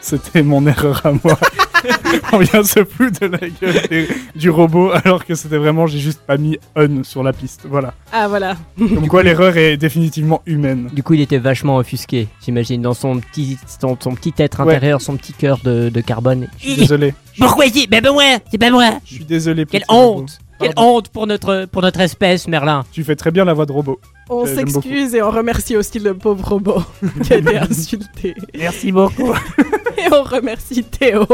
c'était 0.00 0.42
mon 0.42 0.64
erreur 0.66 1.00
à 1.04 1.12
moi. 1.12 1.38
On 2.32 2.38
vient 2.38 2.62
se 2.62 2.84
foutre 2.84 3.20
de 3.20 3.26
la 3.26 3.38
gueule 3.38 3.88
des- 3.88 4.08
du 4.34 4.50
robot 4.50 4.90
alors 5.04 5.24
que 5.24 5.34
c'était 5.34 5.56
vraiment, 5.58 5.86
j'ai 5.86 5.98
juste 5.98 6.20
pas 6.20 6.36
mis 6.36 6.58
on 6.76 7.02
sur 7.04 7.22
la 7.22 7.32
piste. 7.32 7.62
Voilà. 7.68 7.94
Ah 8.12 8.28
voilà. 8.28 8.56
Comme 8.78 9.08
quoi 9.08 9.22
l'erreur 9.22 9.56
est 9.56 9.76
définitivement 9.76 10.42
humaine. 10.46 10.88
Du 10.92 11.02
coup, 11.02 11.14
il 11.14 11.20
était 11.20 11.38
vachement 11.38 11.76
offusqué, 11.76 12.28
j'imagine, 12.44 12.82
dans 12.82 12.94
son 12.94 13.18
petit, 13.20 13.58
son, 13.80 13.96
son 14.00 14.14
petit 14.14 14.34
être 14.38 14.60
Ouais. 14.64 14.74
intérieur, 14.74 15.00
son 15.00 15.16
petit 15.16 15.32
cœur 15.32 15.58
de, 15.62 15.88
de 15.88 16.00
carbone. 16.00 16.48
Je 16.58 16.64
suis 16.70 16.76
désolé. 16.76 17.14
Pourquoi 17.38 17.66
il 17.66 17.72
dit 17.72 17.86
Ben 17.86 18.02
ben 18.02 18.10
ouais, 18.12 18.38
c'est 18.50 18.58
pas 18.58 18.70
moi 18.70 18.90
Je 19.04 19.14
suis 19.14 19.24
désolé. 19.24 19.64
Quelle 19.66 19.82
petit 19.82 19.90
robot. 19.94 20.20
honte 20.22 20.38
Quelle 20.60 20.72
honte 20.76 21.08
pour 21.10 21.26
notre, 21.28 21.66
pour 21.70 21.82
notre 21.82 22.00
espèce, 22.00 22.48
Merlin 22.48 22.84
Tu 22.92 23.04
fais 23.04 23.14
très 23.16 23.30
bien 23.30 23.44
la 23.44 23.54
voix 23.54 23.66
de 23.66 23.72
robot. 23.72 24.00
On 24.30 24.44
j'aime 24.44 24.56
s'excuse 24.68 25.14
et 25.14 25.22
on 25.22 25.30
remercie 25.30 25.76
aussi 25.76 25.98
le 26.00 26.14
pauvre 26.14 26.46
robot 26.48 26.82
qui 27.22 27.32
a 27.32 27.36
été 27.36 27.56
insulté. 27.58 28.34
Merci 28.58 28.90
beaucoup. 28.92 29.32
Et 29.98 30.12
on 30.12 30.22
remercie 30.22 30.84
Théo. 30.84 31.26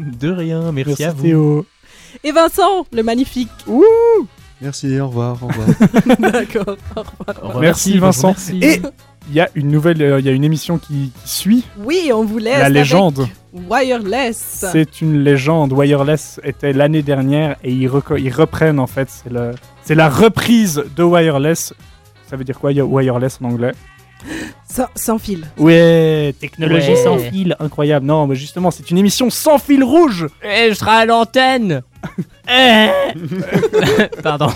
De 0.00 0.30
rien, 0.30 0.72
merci, 0.72 0.90
Merci 0.90 1.04
à 1.04 1.12
vous. 1.12 1.22
Théo. 1.22 1.66
Et 2.24 2.32
Vincent, 2.32 2.86
le 2.92 3.02
magnifique. 3.02 3.50
Merci, 4.60 5.00
au 5.00 5.08
revoir, 5.08 5.38
au 5.42 5.46
revoir. 5.46 5.68
D'accord, 6.18 6.76
au 6.96 7.00
revoir. 7.00 7.60
Merci 7.60 7.98
Vincent. 7.98 8.34
Et 8.60 8.80
il 9.28 9.34
y 9.34 9.40
a 9.40 9.48
une 9.54 9.68
nouvelle, 9.68 10.02
euh, 10.02 10.20
il 10.20 10.26
y 10.26 10.28
a 10.28 10.32
une 10.32 10.44
émission 10.44 10.78
qui, 10.78 11.12
suit. 11.24 11.64
Oui, 11.78 12.10
on 12.12 12.24
vous 12.24 12.38
laisse. 12.38 12.58
La 12.58 12.64
avec 12.66 12.74
légende. 12.74 13.28
Wireless. 13.52 14.66
C'est 14.72 15.00
une 15.00 15.22
légende. 15.22 15.72
Wireless 15.72 16.40
était 16.44 16.72
l'année 16.72 17.02
dernière 17.02 17.56
et 17.64 17.72
ils, 17.72 17.88
reprennent 17.88 18.78
en 18.78 18.86
fait. 18.86 19.08
C'est 19.82 19.94
la 19.94 20.08
reprise 20.08 20.84
de 20.96 21.02
Wireless. 21.02 21.74
Ça 22.28 22.36
veut 22.36 22.44
dire 22.44 22.58
quoi 22.58 22.70
Wireless 22.72 23.38
en 23.42 23.46
anglais? 23.46 23.72
Sans, 24.68 24.86
sans 24.94 25.18
fil. 25.18 25.46
Ouais, 25.58 26.34
technologie 26.40 26.90
Ouais. 26.90 26.96
sans 27.04 27.18
fil, 27.18 27.56
incroyable. 27.58 28.06
Non, 28.06 28.26
mais 28.26 28.36
justement, 28.36 28.70
c'est 28.70 28.90
une 28.90 28.98
émission 28.98 29.30
sans 29.30 29.58
fil 29.58 29.82
rouge. 29.82 30.26
Et 30.44 30.68
je 30.70 30.74
serai 30.74 30.90
à 30.90 31.06
l'antenne 31.06 31.82
Eh 32.48 32.88
Pardon. 34.22 34.48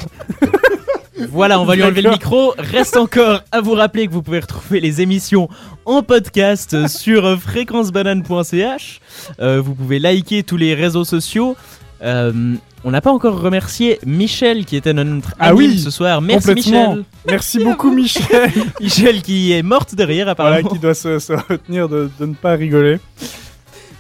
Voilà, 1.31 1.61
on 1.61 1.65
va 1.65 1.77
lui 1.77 1.83
enlever 1.85 2.03
le 2.03 2.11
micro. 2.11 2.55
Reste 2.59 2.97
encore 2.97 3.43
à 3.53 3.61
vous 3.61 3.73
rappeler 3.73 4.07
que 4.09 4.13
vous 4.13 4.23
pouvez 4.23 4.41
retrouver 4.41 4.81
les 4.81 5.01
émissions 5.01 5.49
en 5.85 6.03
podcast 6.03 6.87
sur 6.89 7.25
euh, 7.25 7.37
fréquencebanane.ch. 7.37 9.01
Euh, 9.41 9.61
vous 9.61 9.75
pouvez 9.75 9.99
liker 9.99 10.43
tous 10.43 10.57
les 10.57 10.75
réseaux 10.75 11.05
sociaux. 11.05 11.57
Euh, 12.03 12.55
on 12.85 12.91
n'a 12.91 13.01
pas 13.01 13.13
encore 13.13 13.41
remercié 13.41 13.99
Michel 14.07 14.65
qui 14.65 14.77
était 14.77 14.93
notre 14.93 15.33
Ah 15.39 15.55
oui, 15.55 15.79
ce 15.79 15.91
soir. 15.91 16.21
Merci. 16.21 16.55
Michel. 16.55 17.05
Merci 17.27 17.65
beaucoup, 17.65 17.91
Michel. 17.91 18.51
Michel 18.81 19.23
qui 19.23 19.53
est 19.53 19.63
morte 19.63 19.95
derrière 19.95 20.27
Voilà, 20.37 20.51
apparemment. 20.57 20.69
qui 20.69 20.79
doit 20.79 20.95
se, 20.95 21.19
se 21.19 21.33
retenir 21.33 21.89
de, 21.89 22.11
de 22.21 22.27
ne 22.27 22.35
pas 22.35 22.53
rigoler. 22.53 22.99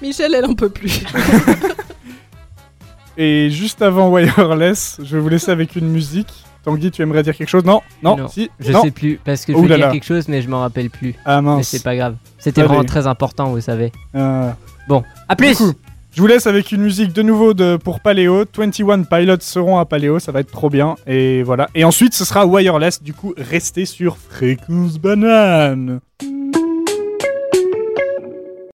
Michel, 0.02 0.34
elle 0.34 0.44
en 0.44 0.54
peut 0.54 0.68
plus. 0.68 1.02
Et 3.16 3.48
juste 3.50 3.80
avant 3.80 4.10
Wireless, 4.10 4.98
je 5.02 5.16
vais 5.16 5.22
vous 5.22 5.28
laisser 5.28 5.50
avec 5.50 5.76
une 5.76 5.88
musique. 5.88 6.32
Tanguy, 6.64 6.90
tu 6.90 7.02
aimerais 7.02 7.22
dire 7.22 7.36
quelque 7.36 7.48
chose? 7.48 7.64
Non 7.64 7.80
Non, 8.02 8.26
si 8.26 8.50
Je 8.58 8.72
non. 8.72 8.82
sais 8.82 8.90
plus, 8.90 9.20
parce 9.22 9.44
que 9.44 9.52
je 9.52 9.66
là 9.66 9.76
dire 9.76 9.90
quelque 9.92 10.04
chose, 10.04 10.26
mais 10.28 10.40
je 10.42 10.48
m'en 10.48 10.60
rappelle 10.60 10.90
plus. 10.90 11.14
Ah 11.24 11.40
mince. 11.42 11.58
Mais 11.58 11.62
c'est 11.62 11.82
pas 11.84 11.94
grave. 11.94 12.16
C'était 12.38 12.62
Allez. 12.62 12.68
vraiment 12.68 12.84
très 12.84 13.06
important, 13.06 13.50
vous 13.50 13.60
savez. 13.60 13.92
Ah. 14.14 14.56
Bon, 14.88 15.04
à 15.28 15.36
plus 15.36 15.50
Du 15.50 15.56
coup, 15.56 15.72
je 16.14 16.20
vous 16.20 16.28
laisse 16.28 16.46
avec 16.46 16.70
une 16.70 16.82
musique 16.82 17.12
de 17.12 17.22
nouveau 17.22 17.54
de, 17.54 17.76
pour 17.76 17.98
Paléo. 17.98 18.44
21 18.56 19.02
Pilots 19.02 19.36
seront 19.40 19.78
à 19.78 19.84
Paléo, 19.84 20.20
ça 20.20 20.30
va 20.30 20.40
être 20.40 20.52
trop 20.52 20.70
bien. 20.70 20.94
Et 21.08 21.42
voilà. 21.42 21.68
Et 21.74 21.82
ensuite, 21.82 22.14
ce 22.14 22.24
sera 22.24 22.46
Wireless. 22.46 23.02
Du 23.02 23.12
coup, 23.12 23.34
restez 23.36 23.84
sur 23.84 24.16
Fréquence 24.16 24.98
Banane. 24.98 26.00